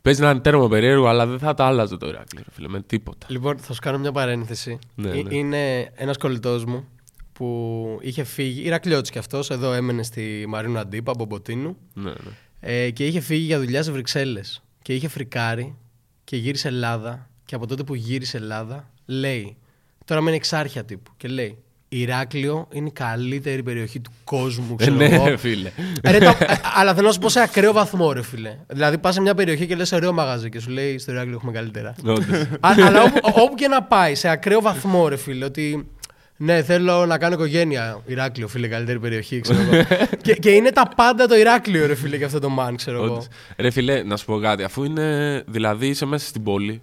Παίζει 0.01 0.21
να 0.21 0.29
είναι 0.29 0.39
τέρμα 0.39 0.67
περίεργο, 0.67 1.07
αλλά 1.07 1.25
δεν 1.25 1.39
θα 1.39 1.53
τα 1.53 1.65
άλλαζε 1.65 1.97
το 1.97 2.07
Ηράκλειο, 2.07 2.43
ρε 2.47 2.51
φίλε, 2.53 2.67
με 2.67 2.81
τίποτα. 2.81 3.27
Λοιπόν, 3.29 3.57
θα 3.57 3.73
σου 3.73 3.79
κάνω 3.81 3.97
μια 3.97 4.12
παρένθεση. 4.12 4.79
Ναι, 4.95 5.09
Ε- 5.09 5.21
ναι. 5.23 5.35
Είναι 5.35 5.91
ένας 5.95 6.17
κολλητός 6.17 6.65
μου 6.65 6.88
που 7.33 7.97
είχε 8.01 8.23
φύγει. 8.23 8.62
Ηρακλειώτης 8.62 9.09
κι 9.12 9.17
αυτός, 9.17 9.49
εδώ 9.49 9.73
έμενε 9.73 10.03
στη 10.03 10.45
Μαρίνου 10.47 10.77
Αντίπα, 10.77 11.13
Μπομποτίνου. 11.17 11.77
Ναι, 11.93 12.09
ναι. 12.09 12.15
Ε, 12.59 12.89
και 12.91 13.05
είχε 13.05 13.19
φύγει 13.19 13.45
για 13.45 13.59
δουλειά 13.59 13.83
σε 13.83 13.91
Βρυξέλλες. 13.91 14.63
Και 14.81 14.93
είχε 14.95 15.07
φρικάρει 15.07 15.75
και 16.23 16.38
γύρισε 16.38 16.67
Ελλάδα. 16.67 17.29
Και 17.45 17.55
από 17.55 17.67
τότε 17.67 17.83
που 17.83 17.95
γύρισε 17.95 18.38
Ελλάδα, 18.38 18.89
λέει. 19.05 19.57
Τώρα 20.05 20.21
μένει 20.21 20.35
εξάρχεια 20.35 20.83
τύπου. 20.85 21.12
Και 21.17 21.27
λέει: 21.27 21.57
Ηράκλειο 21.89 22.67
είναι 22.71 22.88
η 22.88 22.91
καλύτερη 22.91 23.63
περιοχή 23.63 23.99
του 23.99 24.12
κόσμου. 24.23 24.71
Ε, 24.71 24.75
Ξέρω 24.75 24.95
ναι, 24.95 25.06
εγώ. 25.06 25.25
ρε 25.28 25.38
φίλε. 25.38 25.71
Ε, 26.02 26.12
ρε, 26.12 26.17
το- 26.17 26.25
ε, 26.39 26.45
αλλά 26.75 26.93
θέλω 26.93 27.08
να 27.08 27.13
σου 27.13 27.19
πω 27.19 27.30
σε 27.30 27.39
ακραίο 27.41 27.73
βαθμό, 27.73 28.12
ρε 28.13 28.23
φίλε. 28.23 28.56
Δηλαδή, 28.67 28.97
πας 28.97 29.13
σε 29.13 29.21
μια 29.21 29.34
περιοχή 29.36 29.65
και 29.67 29.75
λες 29.75 29.91
ωραίο 29.91 30.13
μαγαζί 30.13 30.49
και 30.49 30.60
σου 30.60 30.69
λέει 30.69 30.97
στο 30.97 31.12
Ηράκλειο 31.12 31.36
έχουμε 31.36 31.52
καλύτερα. 31.52 31.95
Όντως. 32.06 32.25
Α, 32.60 32.69
αλλά 32.86 33.04
όπου, 33.04 33.19
όπου 33.23 33.56
και 33.56 33.67
να 33.67 33.84
πάει, 33.84 34.15
σε 34.15 34.30
ακραίο 34.30 34.62
βαθμό, 34.62 35.08
ρε 35.08 35.17
φίλε, 35.17 35.45
ότι 35.45 35.88
ναι, 36.38 36.63
θέλω 36.63 37.06
να 37.06 37.17
κάνω 37.17 37.34
οικογένεια. 37.34 38.02
Ηράκλειο, 38.06 38.47
φίλε, 38.47 38.67
καλύτερη 38.67 38.99
περιοχή, 38.99 39.39
ξέρω 39.39 39.60
εγώ. 39.62 39.84
και, 40.23 40.34
και 40.34 40.49
είναι 40.49 40.69
τα 40.71 40.91
πάντα 40.95 41.28
το 41.28 41.36
Ηράκλειο, 41.38 41.88
ρε 41.88 41.95
φίλε, 41.95 42.17
και 42.17 42.23
αυτό 42.23 42.39
το 42.39 42.49
man, 42.60 42.73
ξέρω 42.75 42.97
εγώ. 43.04 43.12
Όντως. 43.13 43.28
Ρε 43.58 43.69
φιλέ, 43.71 44.04
να 44.04 44.17
σου 44.17 44.25
πω 44.25 44.39
κάτι. 44.39 44.63
Αφού 44.63 44.84
είναι. 44.84 45.43
Δηλαδή 45.47 45.88
είσαι 45.88 46.06
μέσα 46.06 46.28
στην 46.28 46.43
πόλη, 46.43 46.82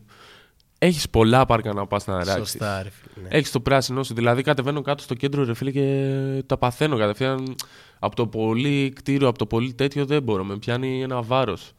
έχεις 0.78 1.08
πολλά 1.10 1.46
πάρκα 1.46 1.72
να 1.72 1.86
πας 1.86 2.06
να 2.06 2.14
ράξεις. 2.14 2.34
Σωστά, 2.34 2.82
ρε 2.82 2.88
φίλε. 2.90 3.28
ναι. 3.28 3.36
Έχεις 3.36 3.50
το 3.50 3.60
πράσινο 3.60 4.02
σου. 4.02 4.14
Δηλαδή 4.14 4.42
κατεβαίνω 4.42 4.82
κάτω 4.82 5.02
στο 5.02 5.14
κέντρο, 5.14 5.44
ρε 5.44 5.54
φίλε, 5.54 5.70
και 5.70 6.42
τα 6.46 6.56
παθαίνω 6.56 6.96
κατευθείαν. 6.96 7.54
Από 7.98 8.16
το 8.16 8.26
πολύ 8.26 8.92
κτίριο, 8.94 9.28
από 9.28 9.38
το 9.38 9.46
πολύ 9.46 9.72
τέτοιο 9.74 10.04
δεν 10.06 10.22
μπορώ. 10.22 10.44
Με 10.44 10.56
πιάνει 10.58 11.02
ένα 11.02 11.22
βάρος. 11.22 11.72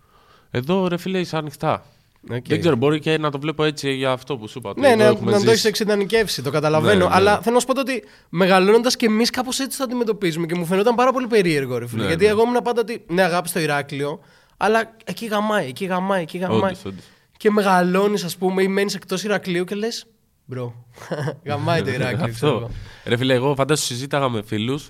Εδώ, 0.52 0.88
ρε 0.88 0.98
φίλε, 0.98 1.20
είσαι 1.20 1.38
ανοιχτά. 1.38 1.86
Οκ. 2.32 2.46
Δεν 2.48 2.60
ξέρω, 2.60 2.76
μπορεί 2.76 3.00
και 3.00 3.18
να 3.18 3.32
το 3.32 3.40
βλέπω 3.40 3.64
έτσι 3.64 3.92
για 3.94 4.12
αυτό 4.12 4.38
που 4.38 4.48
σου 4.48 4.58
είπα. 4.60 4.70
ότι 4.70 4.80
Ναι, 4.80 4.88
εδώ 4.88 4.98
ναι, 4.98 5.04
έχουμε 5.04 5.26
να 5.26 5.32
το 5.32 5.38
ζήσει. 5.40 5.52
έχεις 5.52 5.66
εξιδανικεύσει, 5.66 6.42
το 6.42 6.50
καταλαβαίνω. 6.52 6.98
Ναι, 6.98 7.04
ναι. 7.10 7.16
Αλλά 7.16 7.40
θέλω 7.42 7.54
να 7.56 7.60
σου 7.62 7.68
πω 7.68 7.74
το 7.74 7.82
ότι 7.82 8.04
μεγαλώνοντας 8.30 8.96
και 8.96 9.06
εμείς 9.06 9.30
κάπως 9.30 9.60
έτσι 9.60 9.78
το 9.78 9.84
αντιμετωπίζουμε 9.84 10.46
και 10.46 10.56
μου 10.56 10.66
φαινόταν 10.66 10.96
πάρα 10.96 11.12
πολύ 11.12 11.28
περίεργο, 11.28 11.78
ρε 11.78 11.88
φίλε. 11.88 12.02
Ναι, 12.02 12.08
γιατί 12.08 12.24
ναι. 12.24 12.30
εγώ 12.30 12.42
ήμουν 12.42 12.62
πάντα 12.64 12.82
ότι 12.82 13.06
ναι, 13.08 13.22
αγάπη 13.22 13.50
στο 13.50 13.60
Ηράκλειο, 13.60 14.20
αλλά 14.58 14.96
εκεί 15.04 15.26
γαμάει, 15.26 15.68
εκεί 15.68 15.86
γαμάει, 15.86 16.22
εκεί 16.22 16.38
γαμάει. 16.38 16.60
Όντως, 16.60 16.86
όντως. 16.86 17.04
Και 17.38 17.52
μεγαλώνεις, 17.52 18.24
ας 18.24 18.36
πούμε, 18.38 18.64
ή 18.64 18.68
μένεις 18.68 18.96
εκτός 18.96 19.24
Ηρακλείου 19.24 19.64
και 19.64 19.76
λες. 19.76 20.06
Bro, 20.46 20.74
γαμάει 21.48 21.82
το 21.82 21.92
Ηράκλειο. 21.92 22.16
ξέρω 22.18 22.32
Αυτό. 22.34 22.48
εγώ. 22.48 22.70
Ρε 23.06 23.18
φίλε, 23.18 23.34
εγώ 23.34 23.56
φαντάσου 23.56 23.84
συζήταγα 23.86 24.30
με 24.30 24.42
φίλους 24.46 24.90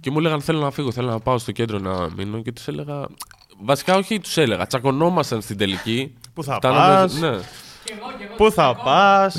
και 0.00 0.10
μου 0.10 0.18
έλεγαν 0.18 0.40
θέλω 0.40 0.60
να 0.60 0.70
φύγω, 0.70 0.92
θέλω 0.92 1.08
να 1.10 1.18
πάω 1.20 1.38
στο 1.38 1.52
κέντρο 1.52 1.78
να 1.78 2.08
μείνω 2.16 2.42
και 2.42 2.52
τους 2.52 2.68
έλεγα. 2.68 3.06
Βασικά, 3.62 3.96
όχι, 3.96 4.20
τους 4.20 4.36
έλεγα. 4.36 4.66
Τσακωνόμασταν 4.66 5.40
στην 5.40 5.56
τελική. 5.58 6.14
Πού 6.34 6.44
θα 6.44 6.54
Φτάναμε- 6.54 7.00
πας; 7.00 7.14
Ναι. 7.14 7.38
Πού 8.36 8.50
θα 8.52 8.74
πας; 8.84 9.36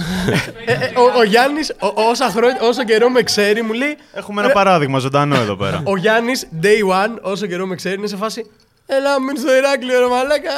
Ε, 0.66 0.72
ε, 0.74 0.94
ο 1.00 1.18
ο 1.20 1.24
Γιάννης, 1.24 1.74
όσα 2.10 2.30
χρόνια, 2.30 2.58
όσο 2.62 2.84
καιρό 2.84 3.10
με 3.10 3.22
ξέρει, 3.22 3.62
μου 3.62 3.74
λέει. 3.74 3.98
Έχουμε 4.14 4.42
ένα 4.44 4.52
παράδειγμα 4.54 5.00
ζωντανό 5.00 5.36
εδώ 5.36 5.56
πέρα. 5.56 5.82
Ο 5.86 5.98
Γιάννης, 5.98 6.48
day 6.62 6.92
one, 6.92 7.18
όσο 7.22 7.46
καιρό 7.46 7.66
με 7.68 7.76
ξέρει, 7.76 7.96
είναι 7.98 8.08
σε 8.08 8.16
φάση. 8.16 8.46
Έλα, 8.92 9.22
μείνει 9.22 9.38
στο 9.40 9.56
Ηράκλειο, 9.56 10.00
ρε 10.00 10.08
μαλάκα. 10.08 10.52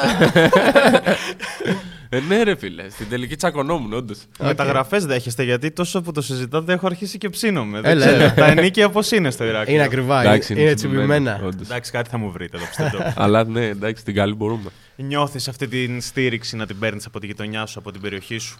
Ε, 2.08 2.20
ναι, 2.28 2.42
ρε 2.42 2.56
φίλε. 2.56 2.88
Στην 2.88 3.08
τελική 3.08 3.36
τσακωνόμουν, 3.36 3.92
όντως. 3.92 4.18
Μεταγραφές 4.42 5.06
δέχεστε 5.06 5.42
γιατί 5.42 5.70
τόσο 5.70 6.00
που 6.02 6.12
το 6.12 6.20
συζητάτε 6.22 6.72
έχω 6.72 6.86
αρχίσει 6.86 7.18
και 7.18 7.28
ψήνομαι. 7.28 7.80
Δεν 7.80 7.90
Έλα, 7.90 8.06
ξέρω. 8.06 8.22
έλα. 8.22 8.34
Τα 8.34 8.46
ενίκια 8.46 8.88
πώ 8.88 9.00
είναι 9.14 9.30
στο 9.30 9.44
Ηράκλειο. 9.44 9.74
είναι 9.74 9.84
ακριβά, 9.84 10.20
Εντάξει, 10.20 10.52
είναι, 10.52 10.62
είναι 10.62 10.74
τσιμπημένα. 10.74 11.40
όντως. 11.44 11.66
Εντάξει, 11.66 11.90
κάτι 11.90 12.10
θα 12.10 12.18
μου 12.18 12.30
βρείτε 12.30 12.56
εδώ 12.56 12.66
πιστεύω. 12.66 13.12
Αλλά 13.24 13.44
ναι, 13.44 13.66
εντάξει, 13.66 14.04
την 14.04 14.14
καλή 14.14 14.34
μπορούμε. 14.34 14.70
Νιώθεις 14.96 15.48
αυτή 15.48 15.68
την 15.68 16.00
στήριξη 16.00 16.56
να 16.56 16.66
την 16.66 16.78
παίρνεις 16.78 17.06
από 17.06 17.20
τη 17.20 17.26
γειτονιά 17.26 17.66
σου, 17.66 17.78
από 17.78 17.92
την 17.92 18.00
περιοχή 18.00 18.38
σου; 18.38 18.58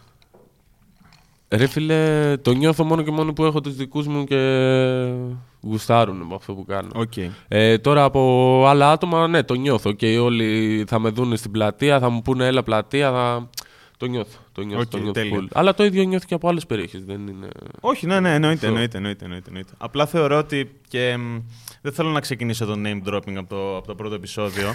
Ρε 1.54 1.66
φίλε, 1.66 2.36
το 2.36 2.52
νιώθω 2.52 2.84
μόνο 2.84 3.02
και 3.02 3.10
μόνο 3.10 3.32
που 3.32 3.44
έχω 3.44 3.60
τους 3.60 3.74
δικούς 3.76 4.06
μου 4.06 4.24
και 4.24 4.36
γουστάρουν 5.60 6.16
με 6.16 6.34
αυτό 6.34 6.54
που 6.54 6.64
κάνω. 6.64 6.88
Οκ. 6.94 7.12
Ε, 7.48 7.78
τώρα 7.78 8.04
από 8.04 8.64
άλλα 8.66 8.90
άτομα, 8.90 9.28
ναι, 9.28 9.42
το 9.42 9.54
νιώθω. 9.54 9.92
Και 9.92 10.18
όλοι 10.18 10.84
θα 10.88 10.98
με 10.98 11.08
δουν 11.08 11.36
στην 11.36 11.50
πλατεία, 11.50 11.98
θα 11.98 12.08
μου 12.08 12.22
πούνε 12.22 12.46
έλα 12.46 12.62
πλατεία, 12.62 13.10
θα... 13.10 13.50
Το 13.96 14.06
νιώθω. 14.06 14.38
Το 14.52 14.62
νιώθω, 14.62 14.82
Οκ, 14.82 14.88
το 14.90 14.96
νιώθω 14.96 15.12
τέλεια. 15.12 15.34
πολύ. 15.34 15.48
Αλλά 15.52 15.74
το 15.74 15.84
ίδιο 15.84 16.02
νιώθω 16.02 16.26
και 16.26 16.34
από 16.34 16.48
άλλες 16.48 16.66
περιοχές. 16.66 17.04
Δεν 17.04 17.26
είναι... 17.26 17.48
Όχι, 17.80 18.06
ναι, 18.06 18.20
ναι, 18.20 18.34
εννοείται, 18.34 18.54
Αυτό. 18.54 18.66
εννοείται, 18.66 18.96
εννοείται, 18.96 19.24
εννοείται, 19.24 19.46
εννοείται. 19.48 19.72
Απλά 19.78 20.06
θεωρώ 20.06 20.38
ότι 20.38 20.80
και 20.88 21.16
μ, 21.16 21.36
δεν 21.82 21.92
θέλω 21.92 22.08
να 22.10 22.20
ξεκινήσω 22.20 22.66
το 22.66 22.74
name 22.84 23.08
dropping 23.08 23.34
από 23.36 23.48
το, 23.48 23.76
από 23.76 23.86
το 23.86 23.94
πρώτο 23.94 24.14
επεισόδιο. 24.14 24.74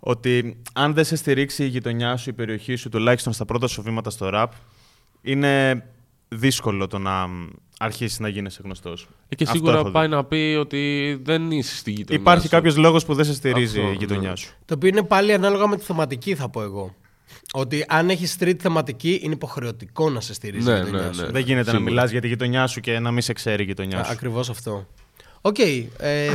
ότι 0.00 0.56
αν 0.72 0.94
δεν 0.94 1.04
σε 1.04 1.16
στηρίξει 1.16 1.64
η 1.64 1.66
γειτονιά 1.66 2.16
σου, 2.16 2.30
η 2.30 2.32
περιοχή 2.32 2.74
σου, 2.74 2.88
τουλάχιστον 2.88 3.32
στα 3.32 3.44
πρώτα 3.44 3.66
σου 3.66 3.82
βήματα 3.82 4.10
στο 4.10 4.30
rap, 4.32 4.46
είναι 5.22 5.84
δύσκολο 6.32 6.86
το 6.86 6.98
να 6.98 7.26
μ, 7.26 7.48
αρχίσει 7.78 8.22
να 8.22 8.28
γίνεσαι 8.28 8.60
γνωστός. 8.64 9.08
Ε, 9.28 9.34
και 9.34 9.44
Αυτό 9.44 9.56
σίγουρα 9.56 9.74
έχω 9.74 9.84
δει. 9.86 9.90
πάει 9.92 10.08
να 10.08 10.24
πει 10.24 10.56
ότι 10.60 11.18
δεν 11.22 11.50
είσαι 11.50 11.76
στη 11.76 11.90
γειτονιά 11.90 12.20
Υπάρχει 12.22 12.42
σου. 12.44 12.48
κάποιος 12.50 12.76
λόγος 12.76 13.04
που 13.04 13.14
δεν 13.14 13.24
σε 13.24 13.34
στηρίζει 13.34 13.78
Αυτό, 13.78 13.92
η 13.92 13.96
γειτονιά 13.98 14.30
ναι. 14.30 14.36
σου. 14.36 14.54
Το 14.64 14.74
οποίο 14.74 14.88
είναι 14.88 15.02
πάλι 15.02 15.32
ανάλογα 15.32 15.66
με 15.66 15.76
τη 15.76 15.84
θεματική, 15.84 16.34
θα 16.34 16.48
πω 16.48 16.62
εγώ. 16.62 16.94
Ότι 17.52 17.84
αν 17.88 18.10
έχεις 18.10 18.36
street 18.40 18.56
θεματική, 18.58 19.20
είναι 19.22 19.32
υποχρεωτικό 19.34 20.10
να 20.10 20.20
σε 20.20 20.34
στηρίζει 20.34 20.70
Ναι, 20.70 20.76
η 20.76 20.82
γειτονιά 20.84 21.06
ναι, 21.06 21.12
σου. 21.12 21.20
ναι. 21.20 21.30
Δεν 21.30 21.42
γίνεται 21.42 21.70
Σίγουρα. 21.70 21.78
να 21.84 21.90
μιλάς 21.90 22.10
για 22.10 22.20
τη 22.20 22.28
γειτονιά 22.28 22.66
σου 22.66 22.80
και 22.80 22.98
να 22.98 23.10
μην 23.10 23.22
σε 23.22 23.32
ξέρει 23.32 23.62
η 23.62 23.66
γειτονιά 23.66 24.04
σου. 24.04 24.10
Ακριβώς 24.12 24.50
αυτό. 24.50 24.86
Οκ. 25.40 25.58
ε, 25.58 26.34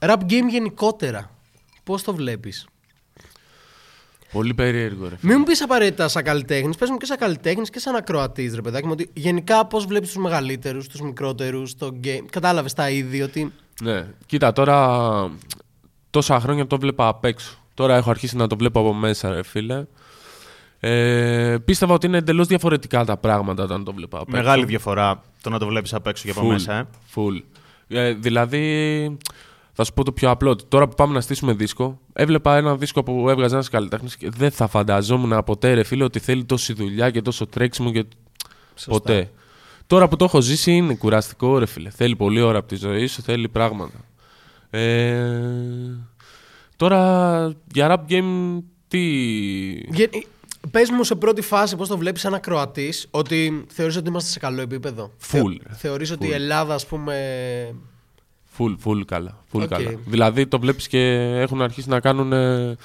rap 0.00 0.16
game 0.16 0.48
γενικότερα. 0.50 1.30
Πώς 1.84 2.02
το 2.02 2.14
βλέπεις; 2.14 2.66
Πολύ 4.32 4.54
περίεργο, 4.54 5.08
ρε. 5.08 5.16
φίλε. 5.16 5.32
Μην 5.32 5.36
μου 5.38 5.44
πεις 5.44 5.62
απαραίτητα 5.62 6.08
σαν 6.08 6.22
καλλιτέχνης, 6.22 6.76
πες 6.76 6.90
μου 6.90 6.96
και 6.96 7.06
σαν 7.06 7.16
καλλιτέχνης 7.16 7.70
και 7.70 7.78
σαν 7.78 7.94
ακροατής, 7.94 8.54
ρε 8.54 8.60
παιδάκι 8.60 8.86
μου. 8.86 8.92
Ότι 8.92 9.10
γενικά 9.12 9.66
πώς 9.66 9.84
βλέπεις 9.86 10.08
τους 10.12 10.22
μεγαλύτερους, 10.22 10.88
τους 10.88 11.00
μικρότερους, 11.00 11.74
το 11.74 11.90
game. 12.04 12.24
Κατάλαβες 12.30 12.72
τα 12.72 12.90
είδη 12.90 13.22
ότι. 13.22 13.52
Ναι, 13.82 14.06
κοίτα 14.26 14.52
τώρα 14.52 15.30
τόσα 16.10 16.40
χρόνια 16.40 16.66
το 16.66 16.78
βλέπα 16.78 17.08
απ' 17.08 17.24
έξω. 17.24 17.58
Τώρα 17.74 17.96
έχω 17.96 18.10
αρχίσει 18.10 18.36
να 18.36 18.46
το 18.46 18.56
βλέπω 18.56 18.80
από 18.80 18.94
μέσα, 18.94 19.30
ρε 19.30 19.42
φίλε. 19.42 19.84
Ε, 20.80 21.56
πίστευα 21.64 21.94
ότι 21.94 22.06
είναι 22.06 22.18
εντελώς 22.18 22.46
διαφορετικά 22.46 23.04
τα 23.04 23.16
πράγματα 23.16 23.62
όταν 23.62 23.84
το 23.84 23.92
βλέπα 23.92 24.18
απ' 24.18 24.28
έξω. 24.28 24.42
Μεγάλη 24.42 24.64
διαφορά 24.64 25.22
το 25.42 25.50
να 25.50 25.58
το 25.58 25.66
βλέπεις 25.66 25.94
απ' 25.94 26.06
έξω 26.06 26.24
και 26.24 26.30
από 26.30 26.46
Full, 26.46 26.50
μέσα. 26.50 26.74
Ε. 26.74 26.86
Full. 27.14 27.42
Ε, 27.88 28.12
δηλαδή, 28.12 29.16
θα 29.80 29.86
σου 29.86 29.94
πω 29.94 30.04
το 30.04 30.12
πιο 30.12 30.30
απλό. 30.30 30.50
ότι 30.50 30.64
Τώρα 30.68 30.88
που 30.88 30.94
πάμε 30.94 31.14
να 31.14 31.20
στήσουμε 31.20 31.52
δίσκο, 31.52 32.00
έβλεπα 32.12 32.56
ένα 32.56 32.76
δίσκο 32.76 33.02
που 33.02 33.28
έβγαζε 33.28 33.54
ένας 33.54 33.68
καλλιτέχνης 33.68 34.16
και 34.16 34.28
δεν 34.30 34.50
θα 34.50 34.66
φανταζόμουν 34.66 35.44
ποτέ, 35.44 35.74
ρε 35.74 35.82
φίλε, 35.82 36.04
ότι 36.04 36.18
θέλει 36.18 36.44
τόση 36.44 36.72
δουλειά 36.72 37.10
και 37.10 37.22
τόσο 37.22 37.46
τρέξιμο 37.46 37.92
και. 37.92 38.04
Ποτέ. 38.86 39.30
Τώρα 39.86 40.08
που 40.08 40.16
το 40.16 40.24
έχω 40.24 40.40
ζήσει 40.40 40.72
είναι 40.72 40.94
κουραστικό, 40.94 41.58
ρε 41.58 41.66
φίλε. 41.66 41.90
Θέλει 41.90 42.16
πολλή 42.16 42.40
ώρα 42.40 42.58
από 42.58 42.68
τη 42.68 42.76
ζωή 42.76 43.06
σου, 43.06 43.22
θέλει 43.22 43.48
πράγματα. 43.48 44.04
Ε, 44.70 45.22
τώρα 46.76 47.54
για 47.72 47.96
rap 48.08 48.12
game 48.12 48.62
τι; 48.88 49.00
Πες 50.70 50.90
μου 50.90 51.04
σε 51.04 51.14
πρώτη 51.14 51.42
φάση 51.42 51.76
πώς 51.76 51.88
το 51.88 51.98
βλέπεις 51.98 52.20
σαν 52.20 52.34
ακροατής, 52.34 53.06
ότι 53.10 53.66
θεωρείς 53.68 53.96
ότι 53.96 54.08
είμαστε 54.08 54.30
σε 54.30 54.38
καλό 54.38 54.60
επίπεδο. 54.60 55.12
Full. 55.32 55.56
Θεωρείς 55.70 56.10
ότι 56.10 56.26
η 56.26 56.32
Ελλάδα, 56.32 56.74
ας 56.74 56.86
πούμε. 56.86 57.14
Full, 58.60 58.76
full 58.84 59.04
καλά. 59.06 59.44
Full 59.52 59.62
OK. 59.62 59.68
καλά. 59.68 59.90
Δηλαδή 60.06 60.46
το 60.46 60.58
βλέπεις 60.58 60.88
και 60.88 60.98
έχουν 61.34 61.62
αρχίσει 61.62 61.88
να 61.88 62.00
κάνουν 62.00 62.32
ε, 62.32 62.76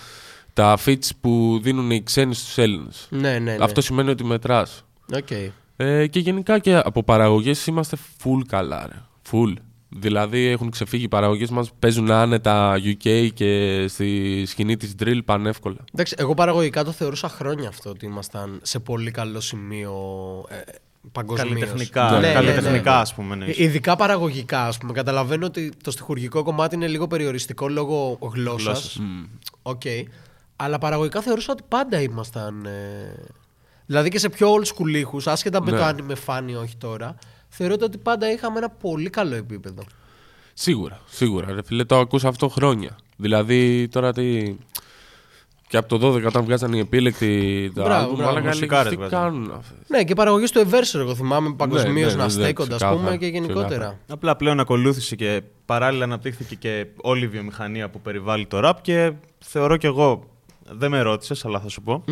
τα 0.54 0.78
feats 0.86 1.10
που 1.22 1.60
δίνουν 1.62 1.92
οι 1.92 2.04
ξένοι 2.04 2.34
στους 2.34 2.58
Έλληνες. 2.58 3.08
Ναι, 3.10 3.20
ναι, 3.20 3.40
ναι. 3.40 3.58
Αυτό 3.60 3.82
σημαίνει 3.82 4.10
ότι 4.10 4.24
μετράς. 4.24 4.86
Οκ. 5.16 5.32
Ε, 5.78 6.08
και 6.08 6.20
γενικά 6.20 6.60
και 6.60 6.76
από 6.76 7.04
παραγωγές 7.04 7.66
είμαστε 7.66 7.98
full 8.24 8.42
καλά, 8.48 8.88
ρε. 8.88 9.02
Full. 9.32 9.54
Δηλαδή 9.90 10.46
έχουν 10.46 10.70
ξεφύγει 10.70 11.04
οι 11.04 11.08
παραγωγές 11.08 11.50
μας, 11.50 11.72
παίζουν 11.80 12.12
άνετα 12.12 12.76
UK 12.84 13.30
και 13.34 13.86
στη 13.88 14.44
σκηνή 14.46 14.78
της 14.78 14.96
drill 15.00 15.20
πανεύκολα. 15.26 15.78
Εντάξει, 15.94 16.16
εγώ 16.18 16.34
παραγωγικά 16.34 16.84
το 16.84 16.92
θεωρούσα 16.92 17.30
χρόνια 17.30 17.68
αυτό 17.68 17.90
ότι 17.90 18.06
ήμασταν 18.06 18.60
σε 18.64 18.80
πολύ 18.80 19.12
καλό 19.12 19.40
σημείο 19.40 19.94
ε, 20.50 20.56
παγκοσμίως. 21.12 21.50
Καλλιτεχνικά, 21.54 22.10
Ναι, 22.12 22.20
ναι, 22.20 22.28
ναι, 22.28 22.34
καλλιτεχνικά 22.34 22.94
ναι. 22.94 23.00
ας 23.00 23.14
πούμε. 23.14 23.34
εννοείς. 23.34 23.60
Ε, 23.60 23.64
Ειδικά 23.64 23.96
παραγωγικά, 23.96 24.66
ας 24.68 24.78
πούμε. 24.78 24.92
Καταλαβαίνω 24.94 25.46
ότι 25.46 25.72
το 25.84 25.92
στοιχουργικό 25.92 26.44
κομμάτι 26.44 26.76
είναι 26.76 26.88
λίγο 26.88 27.08
περιοριστικό 27.08 27.68
λόγω 27.70 28.18
γλώσσας. 28.22 28.66
Γλώσσας. 28.66 29.00
Οκ. 29.62 29.82
Αλλά 30.56 30.78
παραγωγικά 30.78 31.22
θεωρούσα 31.22 31.52
ότι 31.52 31.64
πάντα 31.68 32.02
ήμασταν. 32.02 32.66
ε, 32.66 33.26
Δηλαδή 33.86 34.10
και 34.10 34.20
σε 34.20 34.30
πιο 34.30 34.54
old 34.54 34.64
school 34.66 34.90
ήχους, 34.96 35.28
άσχετα 35.28 35.62
με 35.64 35.72
Ναι. 35.72 35.78
το 35.78 35.84
αν 35.84 35.98
είμαι 35.98 36.16
φάνη 36.16 36.52
ή 36.52 36.56
όχι 36.56 36.76
τώρα, 36.78 37.16
θεωρώ 37.50 37.76
ότι 37.82 37.98
πάντα 37.98 38.32
είχαμε 38.32 38.58
ένα 38.58 38.70
πολύ 38.70 39.10
καλό 39.10 39.36
επίπεδο. 39.36 39.84
Σίγουρα, 40.54 41.00
σίγουρα. 41.10 41.54
Ρε 41.54 41.64
φίλε, 41.64 41.84
το 41.84 42.00
ακούσα 42.00 42.28
αυτό 42.28 42.48
χρόνια. 42.50 42.96
Δηλαδή 43.18 43.88
τώρα 43.88 44.14
τι. 44.14 44.56
Και 45.76 45.82
από 45.82 45.98
το 46.00 46.14
12 46.14 46.24
όταν 46.26 46.44
βγάζαν 46.44 46.74
οι 46.74 46.80
επίλεκτοι 46.80 47.72
τα 47.76 47.82
Μπράβο, 47.84 48.00
άλμπουμ, 48.00 48.16
μπράβο, 48.16 48.32
μαλάκα, 48.32 48.48
μουσικάρες 48.48 48.84
λέγεις, 48.92 49.00
τι 49.00 49.08
βγάζαν. 49.10 49.30
κάνουν 49.32 49.52
αυτές. 49.58 49.78
Ναι, 49.88 50.04
και 50.04 50.14
παραγωγή 50.14 50.46
του 50.46 50.60
Everser, 50.70 51.00
εγώ 51.00 51.16
θυμάμαι 51.16 51.54
παγκοσμίως 51.58 51.96
ναι, 51.96 52.12
ναι, 52.12 52.18
να 52.18 52.24
ναι, 52.24 52.30
στέκονται, 52.30 52.74
ας 52.74 52.80
ξεκάθαρα, 52.82 53.04
πούμε, 53.06 53.18
και 53.18 53.26
γενικότερα. 53.26 53.66
ξεκάθαρα. 53.68 54.00
Απλά 54.12 54.36
πλέον 54.36 54.60
ακολούθησε 54.60 55.16
και 55.16 55.42
παράλληλα 55.66 56.04
αναπτύχθηκε 56.04 56.56
και 56.56 56.86
όλη 57.02 57.24
η 57.24 57.28
βιομηχανία 57.28 57.90
που 57.90 58.02
περιβάλλει 58.02 58.46
το 58.46 58.60
rap 58.70 58.74
και 58.82 59.12
θεωρώ 59.40 59.78
κι 59.78 59.86
εγώ, 59.86 60.24
δεν 60.70 60.92
με 60.92 61.02
ρώτησες, 61.02 61.46
αλλά 61.46 61.60
θα 61.60 61.70
σου 61.70 61.82
πω, 61.82 62.04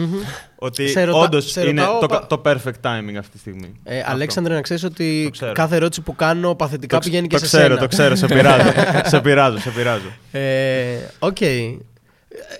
ότι 0.55 0.87
Σε 0.87 1.03
ρωτά- 1.03 1.21
όντως 1.21 1.51
σε 1.51 1.67
είναι 1.67 1.81
ρωτάω, 1.81 1.99
το, 1.99 2.05
πα- 2.07 2.27
το 2.27 2.41
perfect 2.45 2.81
timing 2.87 3.15
αυτή 3.19 3.31
τη 3.31 3.37
στιγμή. 3.39 3.73
Ε, 3.83 3.99
Αυτό. 3.99 4.11
Αλέξανδρε, 4.11 4.53
να 4.53 4.61
ξέρεις 4.61 4.83
ότι 4.83 5.21
Το 5.23 5.29
ξέρω. 5.29 5.51
κάθε 5.51 5.75
ερώτηση 5.75 6.01
που 6.01 6.15
κάνω 6.15 6.55
παθητικά 6.55 6.97
Το, 6.97 7.03
πηγαίνει 7.05 7.27
και 7.27 7.33
το 7.37 7.45
σε 7.45 7.45
ξέρω, 7.47 7.63
σένα. 7.67 7.79
το 7.79 7.87
ξέρω, 7.87 8.15
σε 8.15 8.25
πειράζω. 8.27 8.69
σε 9.11 9.21
πειράζω, 9.21 9.59
σε 9.59 9.69
πειράζω. 9.69 10.09
Ε, 10.31 10.95
Οκ. 11.19 11.37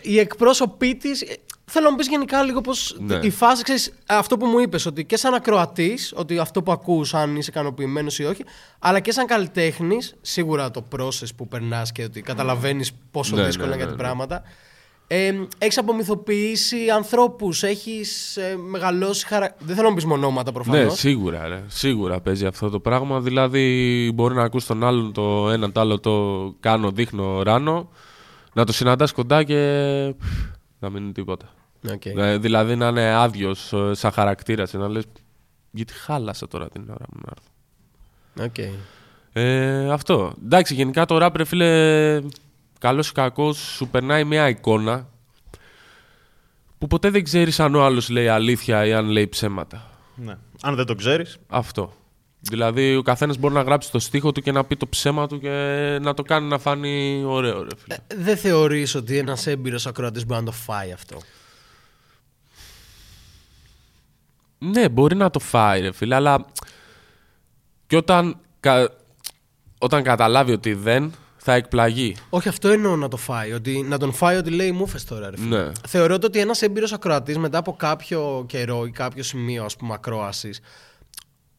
Η 0.02 0.20
εκπρόσωπή 0.20 0.96
της. 0.96 1.24
Θέλω 1.66 1.86
να 1.86 1.92
μου 1.92 1.98
πεις 1.98 2.08
γενικά 2.08 2.44
λίγο 2.44 2.62
πώς. 2.62 2.96
Ναι. 3.00 3.20
Η 3.22 3.30
φάση, 3.30 3.64
ξέρεις, 3.64 3.94
αυτό 4.06 4.38
που 4.38 4.46
μου 4.46 4.60
είπες, 4.60 4.86
ότι 4.86 5.06
και 5.06 5.18
σαν 5.18 5.34
ακροατής, 5.34 6.14
ότι 6.16 6.38
αυτό 6.38 6.64
που 6.64 6.72
ακούς 6.72 7.14
αν 7.14 7.36
είσαι 7.36 7.50
ικανοποιημένος 7.50 8.20
ή 8.20 8.24
όχι, 8.24 8.44
αλλά 8.80 9.00
και 9.00 9.12
σαν 9.12 9.26
καλλιτέχνης, 9.26 10.16
σίγουρα 10.22 10.72
το 10.72 10.84
process 10.98 11.28
που 11.36 11.48
περνάς 11.48 11.92
και 11.92 12.04
ότι 12.04 12.22
καταλαβαίνεις 12.22 12.92
πόσο 13.12 13.36
Ναι, 13.36 13.44
δύσκολα 13.44 13.68
ναι, 13.68 13.74
είναι 13.74 13.84
ναι, 13.84 13.90
κάτι 13.90 14.02
ναι. 14.02 14.08
πράγματα. 14.08 14.44
Ε, 15.08 15.34
έχεις 15.58 15.78
απομυθοποιήσει 15.78 16.90
ανθρώπους, 16.96 17.64
έχεις 17.64 18.38
ε, 18.38 18.56
μεγαλώσει 18.58 19.26
χαρα... 19.26 19.56
Δεν 19.60 19.76
θέλω 19.76 19.90
να 19.90 19.96
πεις 19.96 20.06
μονόματα 20.06 20.52
προφανώς. 20.52 20.84
Ναι, 20.84 20.90
σίγουρα, 20.90 21.48
ρε. 21.48 21.64
Σίγουρα 21.68 22.20
παίζει 22.20 22.46
αυτό 22.46 22.70
το 22.70 22.80
πράγμα. 22.80 23.22
Δηλαδή, 23.22 24.12
μπορεί 24.14 24.36
να 24.36 24.44
ακούς 24.44 24.66
τον 24.66 24.84
άλλον 24.84 25.14
το 25.14 25.50
ένα 25.50 25.72
το 25.72 25.80
άλλο 25.80 26.00
το 26.00 26.56
κάνω, 26.60 26.92
δείχνω, 26.92 27.44
ράνω, 27.44 27.90
να 28.54 28.66
το 28.66 28.74
συναντάς 28.74 29.12
κοντά 29.12 29.44
και 29.44 29.60
πφ, 30.18 30.28
να 30.80 30.89
μην 30.89 31.04
είναι 31.04 31.12
τίποτα. 31.12 31.50
Okay. 31.88 32.18
Ε, 32.18 32.38
δηλαδή 32.38 32.76
να 32.76 32.88
είναι 32.88 33.13
άδειος 33.13 33.74
σαν 33.92 34.12
χαρακτήρας 34.12 34.72
και 34.72 34.78
να 34.78 34.88
λες 34.88 35.04
γιατί 35.72 35.94
χάλασα 35.94 36.48
τώρα 36.48 36.70
την 36.70 36.89
ώρα 36.89 37.06
μου 37.13 37.22
να 37.26 37.32
έρθω. 37.32 37.52
Okay. 38.56 38.74
Ε, 39.34 39.92
αυτό. 39.92 40.34
Εντάξει, 40.44 40.74
γενικά 40.74 41.06
το 41.06 41.26
rap, 41.26 41.36
ρε 41.36 41.44
φίλε, 41.44 42.22
καλός 42.80 43.10
ή 43.10 43.12
κακός, 43.12 43.58
σου 43.58 43.88
περνάει 43.88 44.24
μια 44.24 44.50
εικόνα 44.50 45.08
που 46.78 46.88
ποτέ 46.88 47.10
δεν 47.10 47.24
ξέρεις 47.24 47.60
αν 47.60 47.76
ο 47.76 47.84
άλλος 47.84 48.10
λέει 48.10 48.28
αλήθεια 48.28 48.86
ή 48.86 48.94
αν 48.94 49.06
λέει 49.06 49.28
ψέματα. 49.28 49.89
Ναι. 50.16 50.38
Αν 50.62 50.76
δεν 50.76 50.86
το 50.86 50.96
ξέρεις, 50.96 51.38
Αυτό. 51.48 51.94
Δηλαδή, 52.50 52.96
ο 52.96 53.02
καθένας 53.02 53.38
μπορεί 53.38 53.54
να 53.54 53.62
γράψει 53.62 53.92
το 53.92 54.00
στίχο 54.00 54.32
του 54.32 54.42
και 54.42 54.52
να 54.52 54.64
πει 54.64 54.76
το 54.76 54.88
ψέμα 54.88 55.28
του 55.28 55.40
και 55.40 55.50
να 56.02 56.14
το 56.14 56.24
κάνει 56.24 56.48
να 56.48 56.58
φάνει 56.58 57.24
ωραίο, 57.26 57.64
ρε 57.64 57.70
φίλε. 57.78 58.24
Δεν 58.24 58.38
θεωρείς 58.38 58.96
ότι 58.96 59.18
ένας 59.18 59.48
έμπειρος 59.48 59.88
ακροατής 59.88 60.26
μπορεί 60.26 60.40
να 60.40 60.46
το 60.46 60.52
φάει 60.52 60.92
αυτό; 60.92 61.18
Ναι, 64.58 64.90
μπορεί 64.90 65.16
να 65.16 65.30
το 65.30 65.40
φάει, 65.40 65.82
ρε 65.82 65.92
φίλε, 65.92 66.16
αλλά 66.16 66.46
και 67.88 67.96
όταν, 67.96 68.38
κα- 68.60 68.92
όταν 69.78 70.04
καταλάβει 70.04 70.52
ότι 70.52 70.74
δεν, 70.74 71.14
θα 71.38 71.54
εκπλαγεί. 71.54 72.16
Όχι, 72.30 72.48
αυτό 72.50 72.70
εννοώ 72.70 72.96
να 72.96 73.08
το 73.08 73.18
φάει. 73.18 73.52
Ότι, 73.54 73.82
να 73.82 73.98
τον 73.98 74.14
φάει 74.14 74.38
ότι 74.38 74.50
λέει 74.50 74.72
μούφες 74.72 75.06
τώρα, 75.06 75.30
ρε 75.30 75.38
φίλε. 75.38 75.64
Ναι. 75.64 75.72
Θεωρώ 75.88 76.18
ότι 76.24 76.40
ένας 76.40 76.62
έμπειρος 76.62 76.94
ακροατής 76.94 77.38
μετά 77.38 77.58
από 77.58 77.74
κάποιο 77.74 78.46
καιρό 78.48 78.86
ή 78.86 78.92
κάποιο 78.92 79.24
σημείο 79.24 79.64
ας 79.64 79.76
πούμε 79.76 79.94
ακρόασης 79.94 80.60